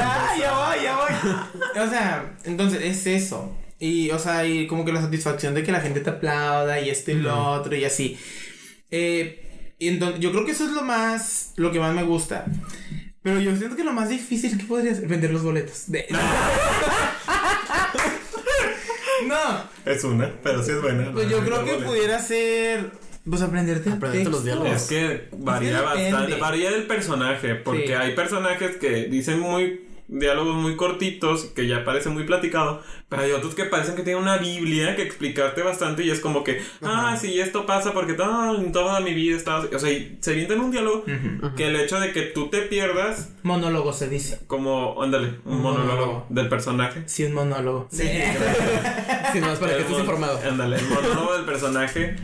¡Ah, 0.00 0.34
ya 0.40 0.52
voy, 0.52 0.82
ya 0.82 0.96
voy! 0.96 1.82
O 1.82 1.90
sea, 1.90 2.36
entonces 2.44 2.82
es 2.82 3.06
eso. 3.06 3.56
Y, 3.78 4.10
o 4.10 4.18
sea, 4.18 4.46
y 4.46 4.66
como 4.66 4.84
que 4.84 4.92
la 4.92 5.02
satisfacción 5.02 5.54
de 5.54 5.62
que 5.62 5.72
la 5.72 5.80
gente 5.80 6.00
te 6.00 6.10
aplauda 6.10 6.80
y 6.80 6.90
esto 6.90 7.10
y 7.10 7.14
lo 7.14 7.52
otro 7.52 7.76
y 7.76 7.84
así. 7.84 8.18
Eh, 8.90 9.74
y 9.78 9.88
entonces, 9.88 10.20
yo 10.20 10.32
creo 10.32 10.46
que 10.46 10.52
eso 10.52 10.64
es 10.64 10.72
lo 10.72 10.82
más, 10.82 11.52
lo 11.56 11.70
que 11.72 11.80
más 11.80 11.94
me 11.94 12.02
gusta. 12.02 12.46
Pero 13.22 13.40
yo 13.40 13.54
siento 13.56 13.76
que 13.76 13.84
lo 13.84 13.92
más 13.92 14.08
difícil 14.08 14.56
que 14.56 14.64
podría 14.64 14.94
ser 14.94 15.08
vender 15.08 15.30
los 15.32 15.42
boletos. 15.42 15.90
De... 15.90 16.06
no, 19.26 19.76
Es 19.84 20.04
una, 20.04 20.32
pero 20.42 20.62
sí 20.62 20.70
es 20.70 20.80
buena. 20.80 21.12
pues 21.12 21.28
yo 21.28 21.44
creo 21.44 21.64
que 21.64 21.74
pudiera 21.74 22.18
ser, 22.20 22.92
pues 23.28 23.42
aprenderte, 23.42 23.90
Aprenderte 23.90 24.30
los 24.30 24.44
diálogos. 24.44 24.70
Es 24.72 24.82
que 24.88 25.28
varía 25.36 25.70
Es 25.70 25.76
que 25.78 25.82
bastante, 26.12 26.34
varía 26.36 26.70
del 26.70 26.86
personaje, 26.86 27.54
porque 27.56 27.86
Sí. 27.88 27.92
hay 27.92 28.14
personajes 28.14 28.76
que 28.76 29.04
dicen 29.04 29.40
muy 29.40 29.82
diálogos 30.08 30.54
muy 30.54 30.76
cortitos, 30.76 31.46
que 31.46 31.66
ya 31.66 31.84
parece 31.84 32.10
muy 32.10 32.22
platicado, 32.22 32.80
pero 33.08 33.22
hay 33.22 33.32
otros 33.32 33.56
que 33.56 33.64
parecen 33.64 33.96
que 33.96 34.02
tienen 34.04 34.22
una 34.22 34.36
biblia 34.38 34.94
que 34.94 35.02
explicarte 35.02 35.62
bastante 35.62 36.04
y 36.04 36.10
es 36.10 36.20
como 36.20 36.44
que, 36.44 36.62
ah, 36.82 37.18
sí, 37.20 37.40
esto 37.40 37.66
pasa 37.66 37.92
porque 37.92 38.12
todo, 38.14 38.56
en 38.56 38.70
toda 38.70 39.00
mi 39.00 39.14
vida 39.14 39.36
estaba, 39.36 39.64
así". 39.64 39.74
o 39.74 39.78
sea, 39.80 39.90
y 39.90 40.16
se 40.20 40.30
avientan 40.30 40.60
un 40.60 40.70
diálogo 40.70 41.04
que 41.56 41.66
el 41.66 41.74
hecho 41.74 41.98
de 41.98 42.12
que 42.12 42.22
tú 42.22 42.46
te 42.50 42.60
pierdas, 42.62 43.30
Monólogo 43.42 43.92
se 43.92 44.08
dice. 44.08 44.38
como, 44.46 45.02
ándale, 45.02 45.40
un 45.44 45.54
Un 45.54 45.62
monólogo 45.62 45.86
monólogo. 45.96 46.26
del 46.28 46.48
personaje. 46.48 47.02
Sí, 47.06 47.24
un 47.24 47.32
monólogo. 47.34 47.88
Sí. 47.90 48.04
Sí, 49.32 49.40
nomás 49.40 49.58
para 49.58 49.72
que 49.72 49.76
El 49.78 49.80
estés 49.82 49.90
mon- 49.90 50.00
informado. 50.02 50.38
Ándale, 50.48 50.76
el 50.76 50.86
monólogo 50.86 51.34
del 51.34 51.44
personaje. 51.44 52.16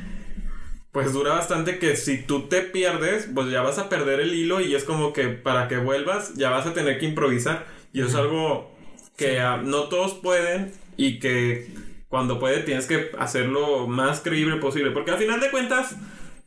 Pues 0.92 1.14
dura 1.14 1.32
bastante 1.32 1.78
que 1.78 1.96
si 1.96 2.18
tú 2.22 2.48
te 2.48 2.60
pierdes, 2.60 3.28
pues 3.34 3.50
ya 3.50 3.62
vas 3.62 3.78
a 3.78 3.88
perder 3.88 4.20
el 4.20 4.34
hilo 4.34 4.60
y 4.60 4.74
es 4.74 4.84
como 4.84 5.14
que 5.14 5.28
para 5.28 5.66
que 5.66 5.78
vuelvas 5.78 6.34
ya 6.34 6.50
vas 6.50 6.66
a 6.66 6.74
tener 6.74 6.98
que 6.98 7.06
improvisar. 7.06 7.66
Y 7.94 8.00
eso 8.00 8.08
es 8.08 8.14
algo 8.14 8.70
que 9.16 9.40
no 9.64 9.84
todos 9.84 10.14
pueden 10.14 10.72
y 10.98 11.18
que 11.18 11.68
cuando 12.08 12.38
puede 12.38 12.60
tienes 12.60 12.86
que 12.86 13.10
hacerlo 13.18 13.86
más 13.86 14.20
creíble 14.20 14.56
posible. 14.56 14.90
Porque 14.90 15.12
al 15.12 15.18
final 15.18 15.40
de 15.40 15.50
cuentas, 15.50 15.96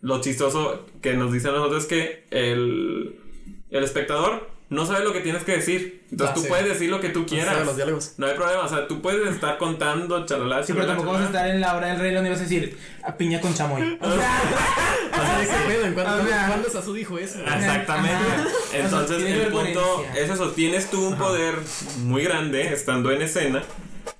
lo 0.01 0.21
chistoso 0.21 0.85
que 1.01 1.15
nos 1.15 1.33
dicen 1.33 1.49
a 1.49 1.57
nosotros 1.57 1.83
es 1.83 1.89
que 1.89 2.25
el, 2.29 3.19
el 3.71 3.83
espectador 3.83 4.54
no 4.69 4.85
sabe 4.85 5.03
lo 5.03 5.13
que 5.13 5.19
tienes 5.21 5.43
que 5.43 5.53
decir. 5.53 6.03
Entonces 6.11 6.31
Ah, 6.31 6.33
tú 6.35 6.41
sí. 6.41 6.47
puedes 6.47 6.65
decir 6.67 6.89
lo 6.89 6.99
que 6.99 7.09
tú 7.09 7.25
quieras. 7.25 7.53
sabe 7.53 7.65
los 7.65 7.75
diálogos. 7.75 8.13
No 8.17 8.25
hay 8.27 8.33
problema, 8.35 8.63
o 8.63 8.67
sea, 8.69 8.87
tú 8.87 9.01
puedes 9.01 9.33
estar 9.33 9.57
contando 9.57 10.25
chalala, 10.25 10.63
Sí, 10.63 10.73
pero 10.73 10.87
tampoco 10.87 11.11
vas 11.13 11.21
a 11.21 11.25
estar 11.25 11.47
en 11.47 11.61
la 11.61 11.75
hora 11.75 11.87
del 11.87 11.99
rey 11.99 12.13
donde 12.13 12.29
vas 12.31 12.39
a 12.39 12.43
decir 12.43 12.77
a 13.03 13.15
piña 13.15 13.39
con 13.41 13.53
chamoy. 13.53 13.97
O 14.01 14.11
sea, 14.11 14.41
Así 15.15 15.45
de 15.45 15.47
qué 15.47 15.63
pedo, 15.67 15.85
¿en 15.85 15.93
cuándo, 15.93 16.23
O 16.23 16.27
sea- 16.27 16.47
cuándo 16.47 16.69
Sasú 16.69 16.93
dijo 16.93 17.17
eso? 17.17 17.39
Exactamente. 17.39 18.15
Ajá. 18.15 18.47
Entonces, 18.73 19.17
O 19.17 19.19
sea, 19.19 19.27
tiene 19.27 19.43
el 19.43 19.51
punto 19.51 20.05
es 20.15 20.29
eso, 20.29 20.51
tienes 20.51 20.89
tú 20.89 21.07
un 21.07 21.17
poder 21.17 21.55
muy 22.03 22.23
grande 22.23 22.73
estando 22.73 23.11
en 23.11 23.21
escena, 23.21 23.63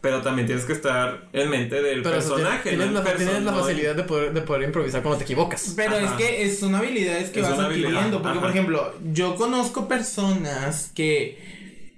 pero 0.02 0.22
también 0.22 0.46
tienes 0.46 0.66
que 0.66 0.74
estar 0.74 1.28
en 1.34 1.50
mente 1.50 1.82
del 1.82 2.02
Pero 2.04 2.16
personaje. 2.16 2.70
tienes, 2.70 2.88
¿no? 2.92 3.02
la, 3.02 3.04
tienes 3.16 3.44
la 3.44 3.52
person- 3.52 3.60
facilidad 3.62 3.96
de 3.96 4.04
poder, 4.04 4.34
de 4.34 4.42
poder 4.42 4.64
improvisar 4.64 5.02
cuando 5.02 5.18
te 5.20 5.24
equivocas. 5.24 5.74
Pero 5.76 5.96
es 5.98 6.12
que 6.12 6.44
es- 6.44 6.60
son 6.60 6.76
habilidades 6.76 7.30
que 7.30 7.40
Es 7.42 7.50
vas 7.50 7.60
adquiriendo. 7.60 8.22
Porque, 8.22 8.40
por 8.40 8.50
ejemplo, 8.50 8.94
yo 9.14 9.36
conozco 9.36 9.88
personas 9.88 10.92
que 10.96 11.40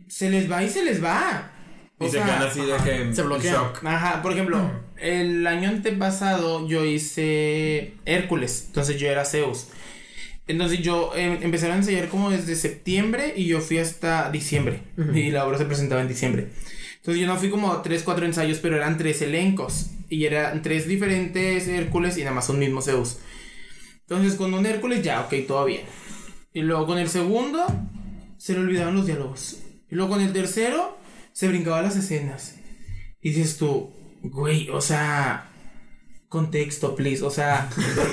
se 0.07 0.29
les 0.29 0.49
va 0.51 0.63
y 0.63 0.69
se 0.69 0.83
les 0.83 1.03
va. 1.03 1.51
O 1.99 2.05
Y 2.05 2.09
se 2.09 2.17
sea, 2.17 2.25
quedan 2.25 2.43
así 2.43 2.61
de 2.61 2.75
que. 3.07 3.13
Se 3.15 3.23
bloquean. 3.23 3.55
shock. 3.55 3.83
Ajá, 3.85 4.21
por 4.21 4.31
ejemplo, 4.31 4.59
el 4.97 5.45
año 5.47 5.69
antepasado 5.69 6.67
yo 6.67 6.85
hice 6.85 7.93
Hércules, 8.05 8.65
entonces 8.67 8.99
yo 8.99 9.07
era 9.09 9.25
Zeus. 9.25 9.67
Entonces 10.47 10.79
yo 10.79 11.11
eh, 11.15 11.39
empecé 11.41 11.69
a 11.69 11.75
ensayar 11.75 12.07
como 12.07 12.29
desde 12.29 12.55
septiembre 12.55 13.33
y 13.35 13.47
yo 13.47 13.59
fui 13.59 13.79
hasta 13.79 14.29
diciembre. 14.31 14.79
Y 15.13 15.31
la 15.31 15.45
obra 15.45 15.57
se 15.57 15.65
presentaba 15.65 15.99
en 16.01 16.07
diciembre. 16.07 16.47
Entonces 17.07 17.21
yo 17.21 17.33
no 17.33 17.39
fui 17.39 17.49
como 17.49 17.71
a 17.71 17.81
tres, 17.81 18.03
cuatro 18.03 18.25
ensayos, 18.25 18.59
pero 18.59 18.75
eran 18.75 18.97
tres 18.97 19.21
elencos. 19.21 19.91
Y 20.09 20.25
eran 20.25 20.61
tres 20.61 20.89
diferentes 20.89 21.65
Hércules 21.69 22.17
y 22.17 22.19
nada 22.19 22.35
más 22.35 22.49
un 22.49 22.59
mismo 22.59 22.81
Zeus. 22.81 23.19
Entonces 24.01 24.35
con 24.35 24.53
un 24.53 24.65
Hércules 24.65 25.03
ya, 25.03 25.21
ok, 25.21 25.33
todo 25.47 25.63
bien. 25.63 25.83
Y 26.51 26.63
luego 26.63 26.85
con 26.85 26.97
el 26.97 27.07
segundo 27.07 27.65
se 28.37 28.51
le 28.51 28.59
olvidaban 28.59 28.93
los 28.93 29.05
diálogos. 29.05 29.63
Y 29.89 29.95
luego 29.95 30.11
con 30.11 30.21
el 30.21 30.33
tercero 30.33 30.97
se 31.31 31.47
brincaban 31.47 31.85
las 31.85 31.95
escenas. 31.95 32.57
Y 33.21 33.29
dices 33.29 33.57
tú, 33.57 33.89
güey, 34.23 34.69
o 34.69 34.81
sea, 34.81 35.49
contexto, 36.27 36.93
please, 36.93 37.23
o 37.23 37.31
sea, 37.31 37.69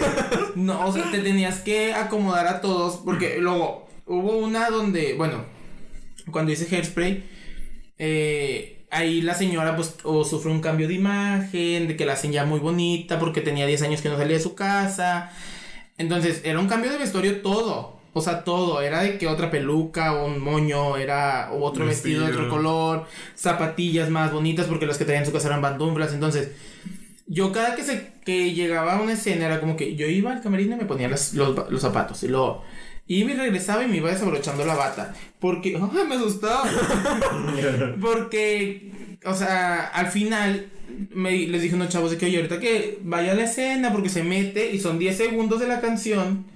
no, 0.55 0.87
o 0.87 0.93
sea, 0.93 1.11
te 1.11 1.19
tenías 1.19 1.59
que 1.59 1.95
acomodar 1.95 2.47
a 2.47 2.61
todos, 2.61 2.99
porque 3.05 3.39
luego 3.41 3.89
hubo 4.07 4.37
una 4.39 4.71
donde, 4.71 5.15
bueno, 5.15 5.45
cuando 6.31 6.53
hice 6.53 6.73
Hairspray, 6.73 7.25
eh, 7.99 8.74
ahí 8.95 9.21
la 9.21 9.35
señora 9.35 9.77
pues 9.77 9.97
o 10.05 10.25
sufre 10.25 10.51
un 10.51 10.61
cambio 10.61 10.89
de 10.89 10.95
imagen, 10.95 11.89
de 11.89 11.97
que 11.97 12.07
la 12.07 12.15
hacen 12.15 12.33
ya 12.33 12.45
muy 12.45 12.61
bonita 12.61 13.19
porque 13.19 13.41
tenía 13.41 13.67
10 13.67 13.83
años 13.83 14.01
que 14.01 14.09
no 14.09 14.17
salía 14.17 14.37
de 14.37 14.43
su 14.43 14.55
casa. 14.55 15.33
Entonces, 15.99 16.43
era 16.45 16.59
un 16.59 16.69
cambio 16.69 16.91
de 16.91 16.99
vestuario 16.99 17.43
todo. 17.43 17.99
O 18.13 18.21
sea, 18.21 18.45
todo. 18.45 18.81
Era 18.81 19.03
de 19.03 19.19
que 19.19 19.27
otra 19.27 19.51
peluca, 19.51 20.15
o 20.15 20.27
un 20.27 20.41
moño, 20.41 20.97
era 20.97 21.51
otro 21.53 21.85
vestido. 21.87 22.25
de 22.25 22.33
otro 22.33 22.49
color, 22.49 23.07
zapatillas 23.35 24.09
más 24.11 24.33
bonitas 24.33 24.67
porque 24.67 24.87
las 24.87 24.99
que 24.99 25.05
traían 25.05 25.25
en 25.25 25.27
su 25.27 25.33
casa 25.33 25.49
eran 25.49 25.63
bandumblas. 25.63 26.13
Entonces, 26.13 26.53
yo 27.27 27.53
cada 27.53 27.75
que, 27.75 27.83
se, 27.83 28.13
que 28.25 28.53
llegaba 28.53 28.95
a 28.95 29.03
una 29.03 29.15
escena 29.15 29.47
era 29.47 29.61
como 29.61 29.77
que 29.77 29.97
yo 29.97 30.07
iba 30.07 30.33
al 30.33 30.43
camerino 30.43 30.77
y 30.77 30.79
me 30.79 30.85
ponía 30.85 31.09
los, 31.09 31.35
los 31.35 31.81
zapatos. 31.81 32.23
Y 32.23 32.29
luego 32.29 32.63
y 33.07 33.25
me 33.25 33.35
regresaba 33.35 33.85
y 33.85 33.89
me 33.89 33.99
iba 33.99 34.11
desabrochando 34.11 34.65
la 34.65 34.75
bata. 34.75 35.15
Porque, 35.39 35.77
¡ay, 35.95 36.07
me 36.09 36.15
asustaba! 36.15 36.65
porque, 38.01 39.19
o 39.25 39.35
sea, 39.35 39.87
al 39.89 40.07
final 40.07 40.69
me, 41.11 41.33
les 41.47 41.63
dije 41.63 41.75
a 41.75 41.77
unos 41.77 41.91
chavos 41.91 42.11
de 42.11 42.19
que, 42.19 42.27
oye, 42.27 42.37
ahorita 42.37 42.61
que 42.61 42.99
vaya 43.03 43.33
a 43.33 43.35
la 43.35 43.45
escena 43.45 43.93
porque 43.93 44.09
se 44.09 44.23
mete 44.23 44.71
y 44.73 44.81
son 44.81 44.99
10 44.99 45.17
segundos 45.17 45.61
de 45.61 45.69
la 45.69 45.81
canción 45.81 46.47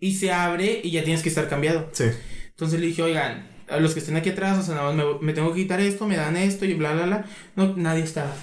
y 0.00 0.14
se 0.14 0.32
abre 0.32 0.80
y 0.82 0.90
ya 0.90 1.02
tienes 1.02 1.22
que 1.22 1.28
estar 1.28 1.48
cambiado. 1.48 1.88
Sí. 1.92 2.04
Entonces 2.50 2.80
le 2.80 2.86
dije, 2.86 3.02
oigan, 3.02 3.48
a 3.68 3.78
los 3.78 3.92
que 3.92 4.00
estén 4.00 4.16
aquí 4.16 4.30
atrás, 4.30 4.58
o 4.58 4.62
sea, 4.62 4.76
nada 4.76 4.92
más 4.92 4.96
me, 4.96 5.26
me 5.26 5.32
tengo 5.32 5.52
que 5.52 5.62
quitar 5.62 5.80
esto, 5.80 6.06
me 6.06 6.16
dan 6.16 6.36
esto 6.36 6.64
y 6.64 6.74
bla, 6.74 6.92
bla, 6.92 7.06
bla. 7.06 7.24
No, 7.56 7.76
nadie 7.76 8.04
estaba. 8.04 8.34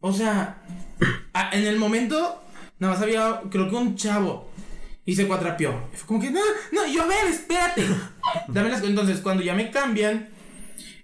O 0.00 0.12
sea, 0.12 0.62
en 1.52 1.64
el 1.64 1.78
momento, 1.78 2.42
nada 2.78 2.94
más 2.94 3.02
había, 3.02 3.42
creo 3.50 3.68
que 3.68 3.76
un 3.76 3.96
chavo 3.96 4.53
y 5.06 5.14
se 5.14 5.26
cuatrapió. 5.26 5.88
fue 5.92 6.06
como 6.06 6.20
que, 6.20 6.30
no, 6.30 6.40
no, 6.72 6.86
yo 6.86 7.02
a 7.02 7.06
ver, 7.06 7.26
espérate. 7.26 7.84
Dame 8.48 8.70
las 8.70 8.82
Entonces, 8.82 9.20
cuando 9.20 9.42
ya 9.42 9.54
me 9.54 9.70
cambian 9.70 10.28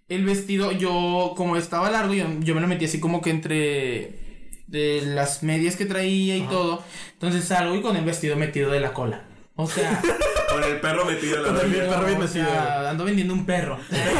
el 0.08 0.24
vestido, 0.24 0.72
yo, 0.72 1.34
como 1.36 1.56
estaba 1.56 1.90
largo, 1.90 2.14
yo, 2.14 2.26
yo 2.40 2.54
me 2.54 2.60
lo 2.60 2.66
metí 2.66 2.86
así 2.86 2.98
como 2.98 3.20
que 3.20 3.30
entre 3.30 4.20
de 4.66 5.02
las 5.04 5.42
medias 5.42 5.76
que 5.76 5.84
traía 5.84 6.36
y 6.36 6.42
todo. 6.42 6.82
Entonces 7.12 7.44
salgo 7.44 7.74
y 7.74 7.82
con 7.82 7.96
el 7.96 8.04
vestido 8.04 8.36
metido 8.36 8.70
de 8.70 8.80
la 8.80 8.92
cola. 8.92 9.24
O 9.56 9.66
sea. 9.66 10.00
con 10.50 10.64
el 10.64 10.80
perro 10.80 11.04
metido 11.04 11.36
en 11.36 11.42
la 11.42 11.60
Con 11.60 11.74
el 11.74 11.86
perro 11.86 12.06
metido. 12.06 12.24
O 12.24 12.28
sea, 12.28 12.90
ando 12.90 13.04
vendiendo 13.04 13.34
un 13.34 13.44
perro. 13.44 13.78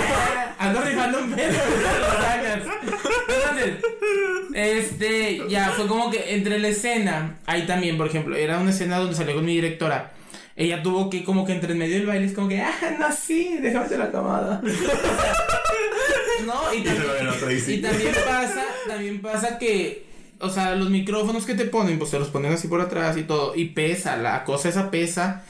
ando 0.58 0.80
rifando 0.82 1.18
un 1.20 1.32
perro. 1.32 1.58
Entonces, 3.62 3.84
este, 4.54 5.42
ya 5.48 5.70
fue 5.70 5.86
como 5.86 6.10
que 6.10 6.34
entre 6.34 6.58
la 6.58 6.68
escena, 6.68 7.38
ahí 7.46 7.66
también, 7.66 7.96
por 7.96 8.06
ejemplo, 8.06 8.36
era 8.36 8.58
una 8.58 8.70
escena 8.70 8.98
donde 8.98 9.14
salió 9.14 9.34
con 9.34 9.44
mi 9.44 9.54
directora. 9.54 10.12
Ella 10.56 10.82
tuvo 10.82 11.08
que, 11.08 11.24
como 11.24 11.46
que 11.46 11.52
entre 11.52 11.72
en 11.72 11.78
medio 11.78 11.96
del 11.96 12.06
baile, 12.06 12.26
es 12.26 12.32
como 12.32 12.48
que, 12.48 12.60
ah, 12.60 12.72
no, 12.98 13.06
sí, 13.12 13.58
déjame 13.62 13.86
hacer 13.86 13.98
la 13.98 14.10
camada. 14.10 14.60
no, 16.46 16.74
y 16.74 16.82
también, 16.82 17.06
y 17.68 17.78
también 17.78 18.14
pasa, 18.26 18.64
también 18.86 19.22
pasa 19.22 19.58
que 19.58 20.10
o 20.40 20.48
sea, 20.48 20.74
los 20.74 20.90
micrófonos 20.90 21.44
que 21.44 21.54
te 21.54 21.66
ponen, 21.66 21.98
pues 21.98 22.10
te 22.10 22.18
los 22.18 22.28
ponen 22.28 22.52
así 22.52 22.66
por 22.66 22.80
atrás 22.80 23.16
y 23.16 23.22
todo. 23.22 23.54
Y 23.54 23.66
pesa, 23.66 24.16
la 24.16 24.44
cosa 24.44 24.70
esa 24.70 24.90
pesa. 24.90 25.44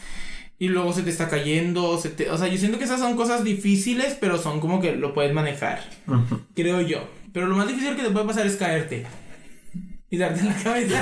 Y 0.59 0.69
luego 0.69 0.93
se 0.93 1.03
te 1.03 1.11
está 1.11 1.29
cayendo. 1.29 1.97
Se 1.99 2.11
te... 2.11 2.29
O 2.31 2.37
sea, 2.37 2.49
yo 2.49 2.59
siento 2.59 2.79
que 2.79 2.85
esas 2.85 3.01
son 3.01 3.17
cosas 3.17 3.45
difíciles, 3.45 4.17
pero 4.21 4.37
son 4.37 4.61
como 4.61 4.81
que 4.81 4.97
lo 4.97 5.15
puedes 5.15 5.33
manejar. 5.33 5.89
Creo 6.55 6.81
yo. 6.81 7.05
Pero 7.33 7.47
lo 7.47 7.57
más 7.57 7.69
difícil 7.69 7.97
que 7.97 8.03
te 8.03 8.11
puede 8.11 8.27
pasar 8.27 8.47
es 8.47 8.57
caerte. 8.57 9.07
Y 10.13 10.17
darte 10.17 10.43
la 10.43 10.55
cabeza. 10.55 11.01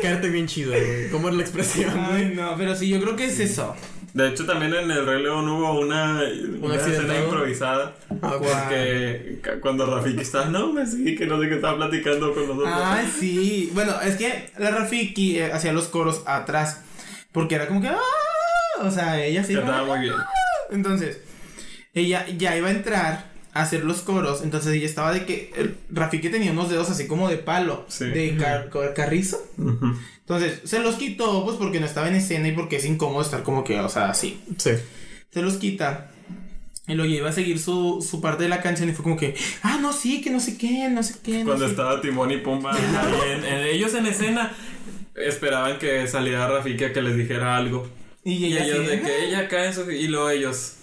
caerte 0.00 0.28
bien 0.28 0.46
chido, 0.46 0.70
güey. 0.70 1.10
¿Cómo 1.10 1.28
es 1.28 1.34
la 1.34 1.42
expresión, 1.42 1.92
Ay, 1.98 2.32
no, 2.36 2.54
pero 2.56 2.76
sí, 2.76 2.88
yo 2.88 3.00
creo 3.00 3.16
que 3.16 3.24
es 3.24 3.40
eso. 3.40 3.74
De 4.14 4.28
hecho, 4.28 4.46
también 4.46 4.72
en 4.72 4.88
el 4.90 5.04
Rey 5.04 5.22
León 5.22 5.48
hubo 5.48 5.80
una, 5.80 6.20
una 6.60 6.74
escena 6.76 7.18
improvisada. 7.18 7.96
Ah, 8.20 8.36
porque 8.38 9.40
cuando 9.60 9.86
Rafiki 9.86 10.20
estaba, 10.20 10.44
no, 10.46 10.72
me 10.72 10.86
sí, 10.86 11.16
que 11.16 11.26
no 11.26 11.40
sé 11.40 11.48
qué 11.48 11.56
estaba 11.56 11.76
platicando 11.76 12.32
con 12.34 12.46
nosotros. 12.46 12.72
Ah, 12.72 13.02
sí. 13.18 13.70
Bueno, 13.72 14.00
es 14.02 14.16
que 14.16 14.50
la 14.58 14.70
Rafiki 14.70 15.38
eh, 15.38 15.52
hacía 15.52 15.72
los 15.72 15.88
coros 15.88 16.22
atrás. 16.26 16.82
Porque 17.32 17.54
era 17.56 17.66
como 17.66 17.80
que, 17.80 17.88
¡ah! 17.88 17.98
O 18.82 18.90
sea, 18.90 19.24
ella 19.24 19.42
sí. 19.42 19.54
Cantaba 19.54 19.86
muy 19.86 20.00
bien. 20.00 20.14
Entonces, 20.70 21.20
ella 21.94 22.26
ya 22.36 22.56
iba 22.56 22.68
a 22.68 22.72
entrar 22.72 23.31
a 23.52 23.62
hacer 23.62 23.84
los 23.84 24.00
coros. 24.00 24.42
Entonces 24.42 24.74
ella 24.74 24.86
estaba 24.86 25.12
de 25.12 25.24
que. 25.26 25.74
Rafiki 25.90 26.30
tenía 26.30 26.52
unos 26.52 26.70
dedos 26.70 26.90
así 26.90 27.06
como 27.06 27.28
de 27.28 27.36
palo. 27.36 27.86
De 27.98 28.36
carrizo. 28.94 29.42
Entonces, 30.20 30.60
se 30.64 30.78
los 30.78 30.94
quitó, 30.96 31.44
pues 31.44 31.56
porque 31.56 31.80
no 31.80 31.86
estaba 31.86 32.08
en 32.08 32.14
escena 32.14 32.48
y 32.48 32.52
porque 32.52 32.76
es 32.76 32.84
incómodo 32.84 33.22
estar 33.22 33.42
como 33.42 33.64
que, 33.64 33.78
o 33.80 33.88
sea, 33.88 34.10
así. 34.10 34.40
Sí. 34.56 34.70
Se 35.30 35.42
los 35.42 35.54
quita. 35.54 36.10
Y 36.88 36.94
luego 36.94 37.12
iba 37.12 37.28
a 37.30 37.32
seguir 37.32 37.58
su, 37.58 38.06
su 38.08 38.20
parte 38.20 38.42
de 38.42 38.48
la 38.48 38.60
canción 38.60 38.88
y 38.88 38.92
fue 38.92 39.04
como 39.04 39.16
que, 39.16 39.36
ah, 39.62 39.78
no, 39.80 39.92
sí, 39.92 40.20
que 40.20 40.30
no 40.30 40.40
sé 40.40 40.58
qué, 40.58 40.88
no 40.88 41.02
sé 41.02 41.14
qué. 41.22 41.44
Cuando 41.44 41.66
estaba 41.66 42.00
Timón 42.00 42.32
y 42.32 42.38
Pumba 42.38 42.76
ellos 43.70 43.94
en 43.94 44.06
escena 44.06 44.52
esperaban 45.14 45.78
que 45.78 46.06
saliera 46.08 46.48
Rafiki 46.48 46.84
a 46.84 46.92
que 46.92 47.02
les 47.02 47.16
dijera 47.16 47.56
algo. 47.56 47.88
Y, 48.24 48.56
ellos 48.56 48.86
de 48.86 49.00
que 49.00 49.26
ella 49.26 49.48
cae 49.48 49.68
en 49.68 49.74
su... 49.74 49.90
Y 49.90 50.08
luego 50.08 50.30
ellos 50.30 50.74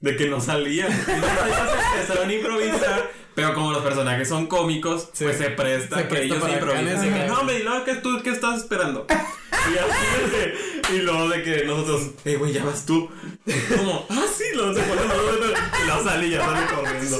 de 0.00 0.16
que 0.16 0.26
no 0.26 0.40
salían. 0.40 0.90
Y 0.90 1.98
empezaron 2.00 2.28
a 2.28 2.32
improvisar 2.32 3.20
pero 3.34 3.54
como 3.54 3.72
los 3.72 3.82
personajes 3.82 4.28
son 4.28 4.46
cómicos, 4.46 5.08
pues 5.18 5.38
se 5.38 5.50
presta 5.50 6.06
que 6.08 6.24
ellos 6.24 6.42
improvisen. 6.46 7.26
no, 7.26 7.44
me 7.44 7.60
no, 7.60 7.84
¿qué, 7.84 7.94
tú, 7.94 8.20
¿qué 8.22 8.30
estás 8.30 8.58
esperando? 8.58 9.06
y 9.08 9.78
así 9.78 10.36
de, 10.36 10.54
y 10.94 10.98
luego 11.00 11.28
de 11.28 11.42
que 11.42 11.64
nosotros, 11.64 12.10
eh, 12.24 12.36
güey, 12.36 12.52
ya 12.52 12.64
vas 12.64 12.86
tú. 12.86 13.08
Como, 13.76 14.06
ah, 14.08 14.26
sí, 14.36 14.44
luego 14.54 14.74
se 14.74 14.82
ponen 14.82 15.04
y 15.04 15.86
luego 15.86 16.04
salí, 16.04 16.30
ya 16.30 16.44
sale 16.44 16.66
corriendo. 16.66 17.16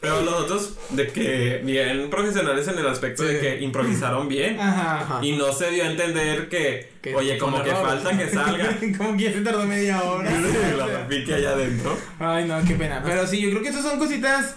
Pero 0.00 0.22
los 0.22 0.34
otros, 0.34 0.74
de 0.90 1.08
que 1.08 1.60
bien 1.64 2.08
profesionales 2.10 2.66
en 2.68 2.78
el 2.78 2.86
aspecto 2.86 3.22
de 3.22 3.40
que 3.40 3.60
improvisaron 3.60 4.28
bien. 4.28 4.58
Ajá, 4.58 5.20
Y 5.22 5.32
no 5.32 5.52
se 5.52 5.70
dio 5.70 5.84
a 5.84 5.90
entender 5.90 6.48
que, 6.48 7.14
oye, 7.14 7.38
como 7.38 7.62
que 7.62 7.70
falta 7.70 8.16
que 8.16 8.28
salga. 8.28 8.78
como 8.98 9.16
que 9.16 9.32
se 9.32 9.40
tardó 9.40 9.66
media 9.66 10.02
hora. 10.02 10.30
Sí, 10.30 10.76
la 10.76 11.06
pique 11.08 11.34
allá 11.34 11.50
adentro. 11.50 11.96
Ay, 12.18 12.46
no, 12.46 12.62
qué 12.64 12.74
pena. 12.74 13.02
Pero 13.04 13.26
sí, 13.26 13.40
yo 13.40 13.50
creo 13.50 13.62
que 13.62 13.68
esas 13.68 13.82
son 13.82 13.98
cositas 13.98 14.56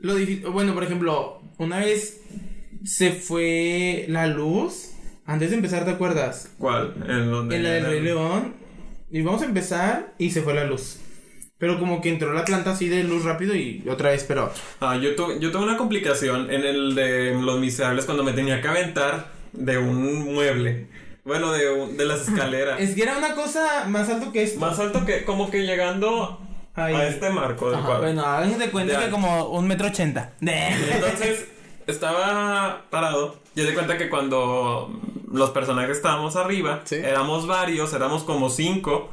lo 0.00 0.14
bueno, 0.52 0.74
por 0.74 0.84
ejemplo, 0.84 1.42
una 1.58 1.78
vez 1.78 2.20
se 2.84 3.12
fue 3.12 4.06
la 4.08 4.26
luz. 4.26 4.92
Antes 5.28 5.50
de 5.50 5.56
empezar, 5.56 5.84
¿te 5.84 5.90
acuerdas? 5.90 6.48
¿Cuál? 6.58 6.94
En, 7.06 7.30
donde 7.30 7.56
en 7.56 7.62
la 7.62 7.70
del 7.72 7.84
Rey 7.84 8.00
León. 8.00 8.54
Y 9.10 9.20
vamos 9.20 9.42
a 9.42 9.44
empezar 9.44 10.14
y 10.16 10.30
se 10.30 10.40
fue 10.40 10.54
la 10.54 10.64
luz. 10.64 11.00
Pero 11.58 11.78
como 11.78 12.00
que 12.00 12.08
entró 12.08 12.32
la 12.32 12.46
planta 12.46 12.70
así 12.70 12.88
de 12.88 13.04
luz 13.04 13.24
rápido 13.24 13.54
y 13.54 13.84
otra 13.90 14.08
vez, 14.08 14.24
pero... 14.26 14.50
Ah, 14.80 14.96
yo, 14.96 15.10
yo 15.38 15.52
tuve 15.52 15.62
una 15.64 15.76
complicación 15.76 16.50
en 16.50 16.64
el 16.64 16.94
de 16.94 17.34
Los 17.38 17.60
Miserables 17.60 18.06
cuando 18.06 18.24
me 18.24 18.32
tenía 18.32 18.62
que 18.62 18.68
aventar 18.68 19.26
de 19.52 19.76
un 19.76 20.32
mueble. 20.32 20.86
Bueno, 21.26 21.52
de, 21.52 21.88
de 21.94 22.04
las 22.06 22.22
escaleras. 22.28 22.80
es 22.80 22.94
que 22.94 23.02
era 23.02 23.18
una 23.18 23.34
cosa 23.34 23.84
más 23.86 24.08
alto 24.08 24.32
que 24.32 24.44
esto. 24.44 24.58
Más 24.60 24.78
alto 24.78 25.04
que, 25.04 25.24
como 25.24 25.50
que 25.50 25.66
llegando 25.66 26.40
a 26.74 27.04
este 27.04 27.28
marco 27.28 27.70
del 27.70 27.80
cuadro. 27.80 28.04
Bueno, 28.04 28.24
háganse 28.24 28.56
de 28.56 28.70
cuenta 28.70 29.04
que 29.04 29.10
como 29.10 29.50
un 29.50 29.68
metro 29.68 29.88
ochenta. 29.88 30.32
Entonces, 30.40 31.48
estaba 31.86 32.84
parado. 32.88 33.36
Y 33.54 33.60
de 33.62 33.74
cuenta 33.74 33.98
que 33.98 34.08
cuando 34.08 35.17
los 35.30 35.50
personajes 35.50 35.96
estábamos 35.96 36.36
arriba, 36.36 36.82
éramos 36.90 37.46
varios, 37.46 37.92
éramos 37.92 38.24
como 38.24 38.50
cinco. 38.50 39.10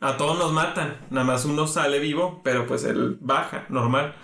A 0.00 0.16
todos 0.16 0.38
nos 0.38 0.52
matan. 0.52 0.96
Nada 1.10 1.26
más 1.26 1.44
uno 1.44 1.66
sale 1.66 1.98
vivo, 1.98 2.40
pero 2.42 2.66
pues 2.66 2.84
él 2.84 3.18
baja, 3.20 3.66
normal. 3.68 4.14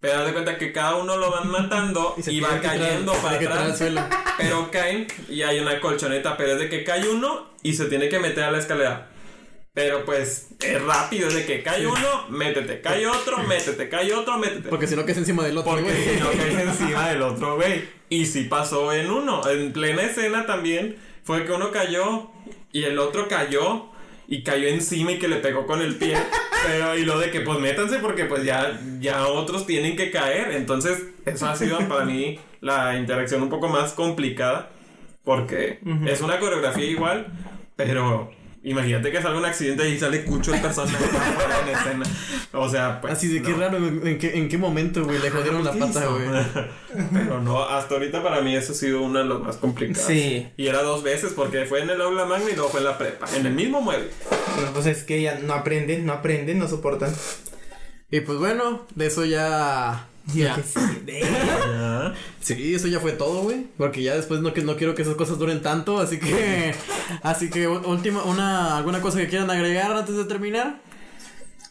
Pero 0.00 0.24
de 0.24 0.32
cuenta 0.32 0.58
que 0.58 0.72
cada 0.72 0.96
uno 0.96 1.16
lo 1.16 1.30
van 1.30 1.50
matando 1.50 2.14
y, 2.26 2.40
va 2.40 2.60
cayendo 2.60 3.12
para 3.14 3.36
atrás. 3.36 3.82
Pero 4.36 4.70
caen 4.70 5.06
y 5.30 5.42
hay 5.42 5.60
una 5.60 5.80
colchoneta, 5.80 6.36
pero 6.36 6.54
es 6.54 6.58
de 6.58 6.68
que 6.68 6.82
cae 6.82 7.08
uno 7.08 7.52
y 7.62 7.74
se 7.74 7.86
tiene 7.86 8.08
que 8.08 8.18
meter 8.18 8.42
a 8.42 8.50
la 8.50 8.58
escalera. 8.58 9.08
Pero 9.72 10.04
pues 10.04 10.48
es 10.60 10.82
rápido, 10.82 11.30
de 11.30 11.46
que 11.46 11.62
cae 11.62 11.86
uno, 11.86 12.28
métete, 12.28 12.80
cae 12.80 13.06
otro, 13.06 13.38
métete, 13.48 13.88
cae 13.88 14.12
otro, 14.12 14.38
métete. 14.38 14.68
Porque 14.68 14.86
si 14.86 14.96
no 14.96 15.04
caes 15.04 15.18
encima 15.18 15.44
del 15.44 15.56
otro, 15.56 15.72
Porque 15.72 15.92
si 15.92 16.20
no 16.20 16.30
caes 16.30 16.68
encima 16.68 17.08
del 17.08 17.22
otro, 17.22 17.56
güey. 17.56 17.88
Y 18.14 18.26
si 18.26 18.44
pasó 18.44 18.92
en 18.92 19.10
uno, 19.10 19.40
en 19.48 19.72
plena 19.72 20.02
escena 20.02 20.46
también, 20.46 20.96
fue 21.24 21.44
que 21.44 21.50
uno 21.50 21.72
cayó 21.72 22.30
y 22.70 22.84
el 22.84 23.00
otro 23.00 23.26
cayó 23.26 23.86
y 24.28 24.44
cayó 24.44 24.68
encima 24.68 25.10
y 25.10 25.18
que 25.18 25.26
le 25.26 25.38
pegó 25.38 25.66
con 25.66 25.80
el 25.80 25.96
pie. 25.96 26.16
Pero 26.66 26.96
y 26.96 27.04
lo 27.04 27.18
de 27.18 27.32
que 27.32 27.40
pues 27.40 27.58
métanse 27.58 27.98
porque 27.98 28.26
pues 28.26 28.44
ya, 28.44 28.80
ya 29.00 29.26
otros 29.26 29.66
tienen 29.66 29.96
que 29.96 30.12
caer. 30.12 30.52
Entonces, 30.52 31.02
eso 31.26 31.48
ha 31.48 31.56
sido 31.56 31.76
para 31.88 32.04
mí 32.04 32.38
la 32.60 32.96
interacción 32.96 33.42
un 33.42 33.48
poco 33.48 33.68
más 33.68 33.94
complicada. 33.94 34.70
Porque 35.24 35.80
es 36.06 36.20
una 36.20 36.38
coreografía 36.38 36.84
igual, 36.84 37.26
pero 37.74 38.30
Imagínate 38.64 39.12
que 39.12 39.20
salga 39.20 39.38
un 39.38 39.44
accidente 39.44 39.86
y 39.90 39.98
sale 39.98 40.24
Cucho 40.24 40.54
el 40.54 40.62
personaje 40.62 40.96
en 41.62 41.76
escena. 41.76 42.06
O 42.52 42.66
sea, 42.66 42.98
pues. 42.98 43.12
Así 43.12 43.28
de 43.28 43.42
qué 43.42 43.52
raro, 43.52 43.76
¿en 43.76 44.18
qué, 44.18 44.38
en 44.38 44.48
qué 44.48 44.56
momento, 44.56 45.04
güey, 45.04 45.18
le 45.18 45.28
jodieron 45.28 45.62
la 45.62 45.72
pata, 45.72 46.06
güey. 46.06 46.24
Pero 47.12 47.42
no, 47.42 47.62
hasta 47.62 47.94
ahorita 47.94 48.22
para 48.22 48.40
mí 48.40 48.56
eso 48.56 48.72
ha 48.72 48.74
sido 48.74 49.02
una 49.02 49.20
de 49.20 49.26
las 49.26 49.40
más 49.40 49.56
complicadas. 49.58 50.06
Sí. 50.06 50.48
Y 50.56 50.66
era 50.66 50.82
dos 50.82 51.02
veces 51.02 51.34
porque 51.36 51.66
fue 51.66 51.82
en 51.82 51.90
el 51.90 52.00
aula 52.00 52.24
magna 52.24 52.50
y 52.50 52.54
luego 52.54 52.70
fue 52.70 52.80
en 52.80 52.86
la 52.86 52.96
prepa, 52.96 53.26
en 53.36 53.44
el 53.44 53.52
mismo 53.52 53.82
mueble. 53.82 54.08
pues 54.72 54.86
es 54.86 55.02
que 55.02 55.20
ya 55.20 55.38
no 55.40 55.52
aprenden, 55.52 56.06
no 56.06 56.14
aprenden, 56.14 56.58
no 56.58 56.66
soportan. 56.66 57.14
Y 58.10 58.20
pues 58.20 58.38
bueno, 58.38 58.86
de 58.94 59.06
eso 59.06 59.26
ya. 59.26 60.08
Ya. 60.32 60.54
Sí, 62.40 62.74
eso 62.74 62.88
ya 62.88 63.00
fue 63.00 63.12
todo, 63.12 63.42
güey. 63.42 63.66
Porque 63.76 64.02
ya 64.02 64.14
después 64.14 64.40
no, 64.40 64.52
que- 64.54 64.62
no 64.62 64.76
quiero 64.76 64.94
que 64.94 65.02
esas 65.02 65.16
cosas 65.16 65.38
duren 65.38 65.60
tanto. 65.62 65.98
Así 65.98 66.18
que. 66.18 66.74
así 67.22 67.50
que 67.50 67.66
última, 67.68 68.22
una, 68.24 68.76
alguna 68.76 69.00
cosa 69.00 69.18
que 69.18 69.28
quieran 69.28 69.50
agregar 69.50 69.92
antes 69.92 70.16
de 70.16 70.24
terminar. 70.24 70.80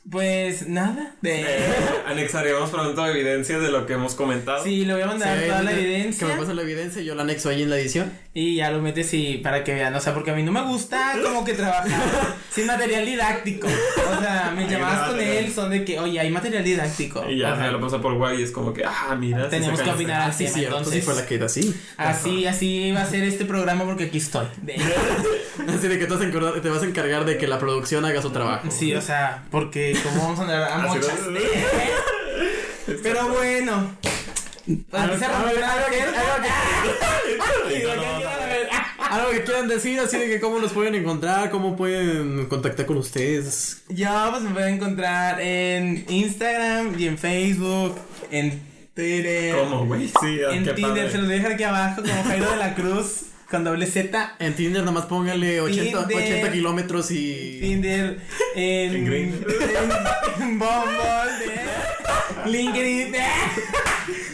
Pues 0.10 0.68
nada. 0.68 1.16
De... 1.22 1.42
Eh, 1.42 1.74
anexaremos 2.08 2.70
pronto 2.70 3.06
evidencia 3.08 3.58
de 3.60 3.72
lo 3.72 3.86
que 3.86 3.94
hemos 3.94 4.16
comentado. 4.16 4.64
Sí, 4.64 4.84
le 4.86 4.94
voy 4.94 5.02
a 5.04 5.08
mandar 5.08 5.40
Sí, 5.40 5.46
toda 5.48 5.64
la 5.64 5.72
evidencia. 5.72 6.28
Que 6.28 6.34
me 6.34 6.40
pasen 6.40 6.56
la 6.58 6.62
evidencia 6.62 7.02
y 7.02 7.06
yo 7.06 7.16
la 7.16 7.24
anexo 7.24 7.50
ahí 7.50 7.64
en 7.64 7.70
la 7.70 7.78
edición. 7.78 8.12
Y 8.34 8.56
ya 8.58 8.70
lo 8.72 8.82
metes 8.82 9.14
y 9.14 9.38
para 9.38 9.64
que 9.64 9.74
vean, 9.74 9.96
o 9.96 10.02
sea, 10.02 10.14
porque 10.14 10.32
a 10.32 10.34
mí 10.36 10.44
no 10.44 10.52
me 10.52 10.62
gusta 10.64 11.14
como 11.24 11.46
que 11.46 11.54
trabajar 11.54 11.88
sin 12.52 12.66
material 12.66 13.06
didáctico. 13.06 13.68
O 13.68 14.22
sea, 14.22 14.52
me 14.56 14.68
llamadas 14.68 15.08
con 15.08 15.18
material. 15.18 15.46
él, 15.46 15.54
son 15.54 15.70
de 15.70 15.86
que, 15.86 16.00
oye, 16.00 16.20
hay 16.20 16.30
material 16.32 16.64
didáctico. 16.64 17.24
Y 17.30 17.38
ya 17.40 17.56
lo 17.72 17.80
pasa 17.80 18.02
por 18.02 18.16
guay 18.16 18.42
y 18.42 18.44
es 18.44 18.52
como 18.52 18.74
que, 18.74 18.84
ah, 18.84 19.16
mira. 19.18 19.46
sí 19.46 19.50
Tenemos 19.52 19.82
que 19.82 19.90
opinar 19.90 20.30
Así 20.30 20.46
tema, 20.46 20.58
cierto, 20.58 20.78
entonces. 20.80 21.02
sí 21.02 21.06
fue 21.10 21.16
la 21.16 21.26
que 21.26 21.36
era 21.36 21.46
así. 21.46 21.74
Así, 21.98 22.46
así 22.46 22.92
va 22.92 23.04
a 23.04 23.06
ser 23.06 23.24
este 23.24 23.46
programa 23.46 23.86
porque 23.86 24.06
aquí 24.06 24.18
estoy. 24.18 24.48
De- 24.62 24.76
Así 25.68 25.88
de 25.88 26.00
que 26.00 26.08
te 26.08 26.14
vas, 26.14 26.22
a 26.22 26.26
encargar, 26.26 26.62
te 26.62 26.70
vas 26.70 26.82
a 26.82 26.86
encargar 26.86 27.26
de 27.26 27.38
que 27.38 27.48
la 27.48 27.60
producción 27.60 28.04
haga 28.06 28.22
su 28.22 28.32
trabajo. 28.32 28.70
Sí, 28.72 28.94
o 28.96 29.02
sea, 29.02 29.44
porque 29.52 29.93
como 30.02 30.22
vamos 30.24 30.40
a 30.40 30.42
andar 30.44 30.64
a 30.64 30.76
Así 30.84 30.88
muchas. 30.98 31.20
Pero 33.04 33.30
bueno. 33.30 33.96
Algo- 34.92 35.18
que- 39.32 39.44
quieran 39.64 39.68
decir, 39.68 40.00
así 40.00 40.18
de 40.18 40.28
que 40.28 40.40
cómo 40.40 40.60
nos 40.60 40.72
pueden 40.74 40.96
encontrar, 40.96 41.50
cómo 41.50 41.76
pueden 41.76 42.46
contactar 42.48 42.86
con 42.86 42.98
ustedes. 42.98 43.84
Yo 43.90 44.10
pues 44.32 44.44
me 44.44 44.52
pueden 44.52 44.76
encontrar 44.76 45.40
en 45.42 46.06
Instagram 46.10 47.00
y 47.00 47.08
en 47.08 47.18
Facebook, 47.18 47.96
en 48.32 48.62
Twitter. 48.96 49.56
¿Cómo, 49.58 49.86
güey? 49.86 50.08
Sí, 50.08 50.40
ah, 50.48 50.54
En 50.54 50.64
Tinder, 50.64 50.82
padre. 50.82 51.12
se 51.12 51.18
los 51.18 51.28
dejar 51.28 51.52
aquí 51.54 51.64
abajo 51.64 52.02
como 52.02 52.24
Jairo 52.24 52.52
de 52.52 52.58
la 52.58 52.76
Cruz 52.76 53.22
con 53.54 53.64
doble 53.64 53.86
Z. 53.86 54.36
En 54.40 54.56
Tinder 54.56 54.82
nada 54.82 54.92
más 54.94 55.06
póngale 55.06 55.62
80, 55.62 56.08
Tinder. 56.08 56.26
80 56.34 56.52
kilómetros 56.52 57.12
y... 57.12 57.60
Tinder, 57.62 58.18
en, 58.56 58.96
En 58.96 59.06
Grindr. 59.06 59.48
en, 60.40 60.44
en 60.44 60.60
Bumble, 60.60 61.00
de- 62.46 62.50
LinkedIn. 62.50 63.12
de- 63.12 63.20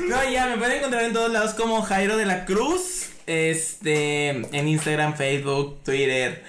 No, 0.08 0.30
ya 0.32 0.48
me 0.48 0.58
pueden 0.58 0.78
encontrar 0.78 1.04
en 1.04 1.12
todos 1.12 1.30
lados 1.34 1.54
como 1.54 1.82
Jairo 1.82 2.16
de 2.16 2.26
la 2.26 2.46
Cruz. 2.46 3.08
Este, 3.28 4.30
en 4.30 4.68
Instagram, 4.70 5.16
Facebook, 5.16 5.84
Twitter, 5.84 6.44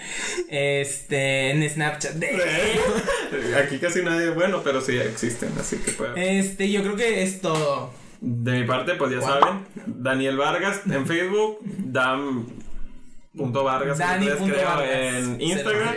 este, 0.49 1.51
en 1.51 1.69
Snapchat. 1.69 2.13
de- 2.13 3.57
Aquí 3.63 3.79
casi 3.79 4.01
nadie, 4.03 4.31
bueno, 4.31 4.63
pero 4.63 4.81
sí 4.81 4.97
existen, 4.97 5.51
así 5.61 5.77
que 5.77 5.91
puede. 5.91 6.39
Este, 6.39 6.71
yo 6.71 6.83
creo 6.83 6.95
que 6.97 7.23
es 7.25 7.41
todo. 7.41 7.93
De 8.23 8.53
mi 8.61 8.67
parte, 8.67 8.95
pues 8.95 9.11
ya 9.13 9.19
Wow. 9.19 9.29
saben, 9.29 9.67
Daniel 9.87 10.37
Vargas 10.37 10.81
en 10.91 11.07
Facebook, 11.07 11.59
Dam.vargas 13.33 13.99
Dani 13.99 14.27
creo 14.27 14.39
punto 14.39 14.57
Vargas. 14.57 14.89
en 14.91 15.41
Instagram 15.41 15.95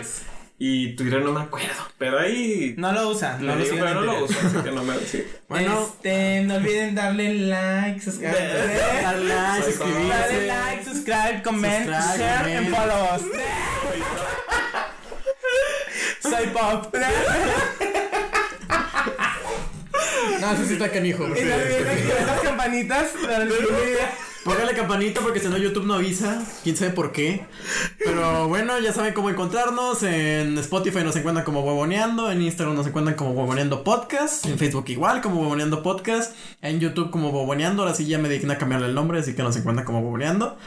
y 0.60 0.96
Twitter 0.96 1.22
no 1.22 1.32
me 1.34 1.42
acuerdo, 1.42 1.74
pero 1.98 2.20
ahí 2.20 2.76
No 2.78 2.92
lo 2.94 3.10
usan, 3.10 3.44
no 3.46 3.56
lo 3.56 3.64
digo, 3.64 3.76
pero 3.80 3.96
no 3.96 4.02
lo 4.02 4.24
uso, 4.24 4.36
así 4.46 4.58
que 4.64 4.72
no 4.72 4.84
me 4.84 4.98
sí. 5.00 5.26
Bueno. 5.50 5.82
Este, 5.82 6.42
no 6.42 6.56
olviden 6.56 6.96
darle 6.96 7.34
like, 7.34 8.00
subscribe. 8.00 8.32
Darle 9.02 9.36
like, 9.36 9.66
suscribirse. 9.66 10.08
Dale 10.10 10.48
like, 10.48 10.84
subscribe, 10.86 11.42
comment, 11.44 11.86
Subscribe, 11.88 12.18
share 12.18 12.38
comment. 12.38 12.58
and 12.68 12.76
follow 12.76 13.16
us. 13.16 13.24
Soy 16.22 16.48
Pop. 16.54 16.96
No, 20.40 20.52
eso 20.54 20.66
sí 20.66 20.74
está 20.74 20.90
canijo. 20.90 21.24
Y 21.26 21.30
no 21.30 21.56
olviden 21.56 21.88
activar 21.88 22.26
las 22.28 22.40
campanitas 22.42 23.12
para 23.22 23.44
el 23.44 23.50
video. 23.50 24.33
Póngale 24.44 24.74
campanita 24.74 25.22
porque 25.22 25.40
si 25.40 25.48
no 25.48 25.58
YouTube 25.58 25.86
no 25.86 25.94
avisa. 25.94 26.46
Quién 26.64 26.76
sabe 26.76 26.92
por 26.92 27.14
qué. 27.14 27.46
Pero 28.04 28.50
bueno, 28.50 28.78
ya 28.80 28.92
saben 28.92 29.14
cómo 29.14 29.30
encontrarnos. 29.30 30.04
En 30.04 30.58
Spotify 30.58 31.00
nos 31.04 31.16
encuentran 31.16 31.46
como 31.46 31.62
Huevoneando. 31.62 32.30
En 32.30 32.42
Instagram 32.42 32.76
nos 32.76 32.86
encuentran 32.86 33.16
como 33.16 33.32
Huevoneando 33.32 33.86
Podcast. 33.86 34.46
En 34.46 34.60
Facebook 34.60 34.86
igual 34.90 35.22
como 35.22 35.40
Huevoneando 35.40 35.82
Podcast. 35.82 36.36
En 36.62 36.82
YouTube 36.82 37.10
como 37.10 37.30
Huevoneando. 37.30 37.84
Ahora 37.84 37.96
sí 37.96 38.06
ya 38.06 38.18
me 38.18 38.28
digna 38.28 38.58
cambiarle 38.58 38.88
el 38.88 38.96
nombre, 38.96 39.20
así 39.20 39.34
que 39.34 39.44
nos 39.44 39.56
encuentran 39.56 39.86
como 39.86 40.00
Huevoneando. 40.00 40.58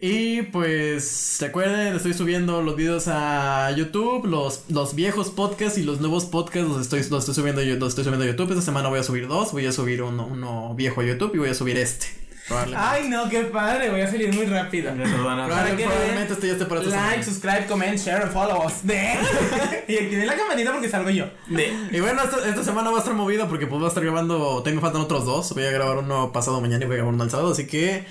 Y 0.00 0.42
pues 0.42 1.38
recuerden, 1.40 1.94
estoy 1.94 2.14
subiendo 2.14 2.62
los 2.62 2.74
videos 2.74 3.04
a 3.06 3.70
YouTube, 3.70 4.26
los, 4.26 4.64
los 4.68 4.96
viejos 4.96 5.30
podcasts 5.30 5.78
y 5.78 5.84
los 5.84 6.00
nuevos 6.00 6.24
podcasts 6.24 6.68
los 6.68 6.82
estoy, 6.82 6.98
los 7.08 7.20
estoy 7.20 7.34
subiendo 7.34 7.62
los 7.62 7.88
estoy 7.90 8.02
subiendo 8.02 8.24
a 8.24 8.28
YouTube. 8.28 8.50
Esta 8.50 8.60
semana 8.60 8.88
voy 8.88 8.98
a 8.98 9.04
subir 9.04 9.28
dos, 9.28 9.52
voy 9.52 9.66
a 9.66 9.72
subir 9.72 10.02
uno, 10.02 10.26
uno 10.26 10.74
viejo 10.74 11.00
a 11.00 11.04
YouTube 11.04 11.30
y 11.34 11.38
voy 11.38 11.50
a 11.50 11.54
subir 11.54 11.78
este. 11.78 12.23
Ay, 12.76 13.08
no, 13.08 13.28
qué 13.28 13.40
padre. 13.44 13.90
Voy 13.90 14.02
a 14.02 14.10
salir 14.10 14.32
muy 14.32 14.44
rápido. 14.46 14.92
Probablemente 14.92 15.82
den 15.86 16.18
este 16.30 16.46
ya 16.46 16.52
esté 16.52 16.66
para 16.66 16.82
Like, 16.82 16.92
semana. 16.94 17.22
subscribe, 17.22 17.66
comment, 17.66 17.98
share 17.98 18.22
and 18.22 18.32
follow 18.32 18.64
us. 18.66 18.84
De- 18.86 19.14
y 19.88 19.96
activen 19.96 20.26
la 20.26 20.36
campanita 20.36 20.72
porque 20.72 20.88
salgo 20.88 21.10
yo. 21.10 21.26
De- 21.48 21.72
Y 21.90 22.00
bueno, 22.00 22.22
esta, 22.22 22.46
esta 22.48 22.62
semana 22.62 22.90
va 22.90 22.96
a 22.96 23.00
estar 23.00 23.14
movida 23.14 23.48
porque 23.48 23.66
pues 23.66 23.80
va 23.80 23.86
a 23.86 23.88
estar 23.88 24.02
grabando, 24.04 24.62
tengo 24.62 24.80
faltan 24.80 25.00
otros 25.02 25.24
dos, 25.24 25.54
voy 25.54 25.64
a 25.64 25.70
grabar 25.70 25.98
uno 25.98 26.32
pasado 26.32 26.60
mañana 26.60 26.84
y 26.84 26.86
voy 26.86 26.94
a 26.94 26.98
grabar 26.98 27.14
uno 27.14 27.24
el 27.24 27.30
sábado, 27.30 27.52
así 27.52 27.66
que 27.66 28.04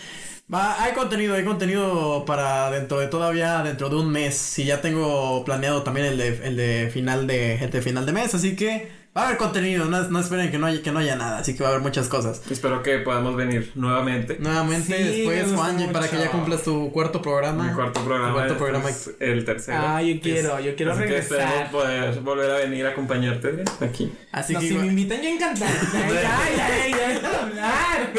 va, 0.53 0.81
hay 0.83 0.93
contenido, 0.93 1.35
hay 1.35 1.43
contenido 1.45 2.25
para 2.25 2.71
dentro 2.71 2.99
de 2.99 3.07
todavía, 3.07 3.61
dentro 3.63 3.89
de 3.89 3.95
un 3.97 4.09
mes, 4.11 4.57
y 4.59 4.65
ya 4.65 4.81
tengo 4.81 5.43
planeado 5.45 5.83
también 5.83 6.07
el 6.07 6.17
de, 6.17 6.27
el 6.47 6.55
de 6.57 6.89
final 6.91 7.27
de, 7.27 7.55
el 7.55 7.69
de 7.71 7.81
final 7.81 8.05
de 8.05 8.11
mes, 8.13 8.33
así 8.33 8.55
que 8.55 9.02
va 9.15 9.21
a 9.21 9.25
haber 9.27 9.37
contenido, 9.37 9.85
no, 9.85 10.01
no 10.09 10.19
esperen 10.19 10.49
que 10.49 10.57
no 10.57 10.65
haya, 10.65 10.81
que 10.81 10.91
no 10.91 10.97
haya 10.99 11.15
nada, 11.15 11.37
así 11.37 11.55
que 11.55 11.61
va 11.61 11.69
a 11.69 11.71
haber 11.73 11.83
muchas 11.83 12.07
cosas. 12.07 12.41
Espero 12.49 12.81
que 12.81 12.97
podamos 12.97 13.35
venir 13.35 13.71
nuevamente. 13.75 14.37
Nuevamente, 14.39 14.97
Sí, 14.97 15.21
después, 15.21 15.51
Juan, 15.53 15.91
para 15.93 16.07
que 16.09 16.15
ya 16.17 16.21
mucho. 16.25 16.31
cumplas 16.31 16.63
tu 16.63 16.91
cuarto 16.91 17.21
programa. 17.21 17.63
Mi 17.65 17.73
cuarto 17.75 18.03
programa. 18.03 18.29
Tu 18.29 18.33
cuarto 18.33 18.53
este 18.53 18.63
programa. 18.63 18.89
es 18.89 19.11
el 19.19 19.45
tercero. 19.45 19.77
Ah, 19.85 20.01
yo 20.01 20.19
quiero, 20.19 20.59
yo 20.59 20.75
quiero 20.75 20.93
Así 20.93 21.01
que 21.01 21.07
regresar. 21.09 21.39
esperemos 21.41 21.69
poder 21.71 22.19
volver 22.21 22.51
a 22.51 22.55
venir 22.55 22.85
a 22.87 22.89
acompañarte 22.89 23.49
¿eh? 23.49 23.63
aquí. 23.81 24.11
Así 24.31 24.53
no, 24.53 24.59
que 24.59 24.65
si 24.67 24.73
igual- 24.73 24.85
me 24.87 24.91
invitan, 24.93 25.21
yo 25.21 25.29
encantado. 25.29 25.71
Ya, 25.93 26.09
ya, 26.09 26.57
ya, 26.57 26.97
ya, 26.97 27.07
déjame 27.09 27.37
hablar. 27.37 28.13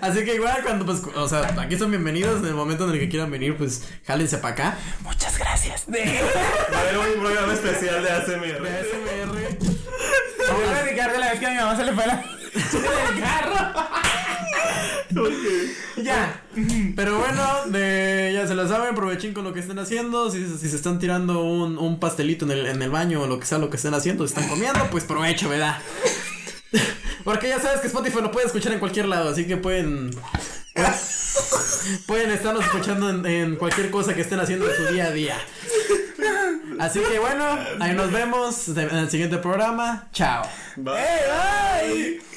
Así 0.00 0.24
que 0.24 0.34
igual 0.34 0.56
cuando 0.62 0.86
pues, 0.86 1.02
o 1.14 1.28
sea, 1.28 1.54
aquí 1.60 1.76
son 1.76 1.90
bienvenidos 1.90 2.40
en 2.40 2.46
el 2.48 2.54
momento 2.54 2.84
en 2.88 2.94
el 2.94 2.98
que 3.00 3.08
quieran 3.10 3.30
venir, 3.30 3.56
pues 3.56 3.86
jálense 4.06 4.38
para 4.38 4.54
acá. 4.54 4.78
Muchas 5.02 5.38
gracias. 5.38 5.86
De- 5.86 6.00
Va 6.72 6.78
a 6.78 6.80
haber 6.80 6.98
un 7.14 7.20
programa 7.22 7.52
especial 7.52 8.02
de 8.02 8.10
ASMR. 8.10 8.66
ASMR. 8.66 9.73
Voy 10.52 10.64
a 10.64 10.72
platicar 10.80 11.12
de 11.12 11.18
la 11.18 11.30
vez 11.30 11.40
que 11.40 11.46
a 11.46 11.50
mi 11.50 11.56
mamá 11.56 11.76
se 11.76 11.84
le 11.84 11.92
fue 11.92 12.06
la 12.06 12.22
carro. 13.20 13.74
Ya. 16.02 16.42
Pero 16.96 17.18
bueno, 17.18 17.42
de, 17.66 18.32
ya 18.34 18.46
se 18.46 18.54
lo 18.54 18.68
saben, 18.68 18.92
aprovechen 18.92 19.32
con 19.32 19.44
lo 19.44 19.52
que 19.52 19.60
estén 19.60 19.78
haciendo. 19.78 20.30
Si, 20.30 20.46
si 20.58 20.68
se 20.68 20.76
están 20.76 20.98
tirando 20.98 21.42
un, 21.42 21.78
un 21.78 21.98
pastelito 22.00 22.44
en 22.44 22.50
el, 22.52 22.66
en 22.66 22.82
el 22.82 22.90
baño 22.90 23.22
o 23.22 23.26
lo 23.26 23.38
que 23.38 23.46
sea 23.46 23.58
lo 23.58 23.70
que 23.70 23.76
estén 23.76 23.94
haciendo, 23.94 24.26
si 24.26 24.34
están 24.34 24.48
comiendo, 24.48 24.88
pues 24.90 25.04
provecho, 25.04 25.48
¿verdad? 25.48 25.78
Porque 27.24 27.48
ya 27.48 27.60
sabes 27.60 27.80
que 27.80 27.86
Spotify 27.86 28.20
lo 28.20 28.30
puede 28.30 28.46
escuchar 28.46 28.72
en 28.72 28.80
cualquier 28.80 29.06
lado, 29.06 29.30
así 29.30 29.46
que 29.46 29.56
pueden. 29.56 30.10
Pueden 32.06 32.30
estarnos 32.30 32.64
escuchando 32.64 33.10
en, 33.10 33.26
en 33.26 33.56
cualquier 33.56 33.90
cosa 33.90 34.14
que 34.14 34.22
estén 34.22 34.40
haciendo 34.40 34.68
en 34.68 34.76
su 34.76 34.92
día 34.92 35.06
a 35.06 35.10
día. 35.10 35.36
Así 36.78 37.00
que 37.00 37.18
bueno, 37.18 37.44
ahí 37.80 37.94
nos 37.94 38.10
vemos 38.10 38.68
en 38.68 38.96
el 38.96 39.10
siguiente 39.10 39.38
programa. 39.38 40.08
Chao. 40.12 40.44
Bye. 40.76 40.94
¡Hey, 40.96 42.20
bye! 42.20 42.34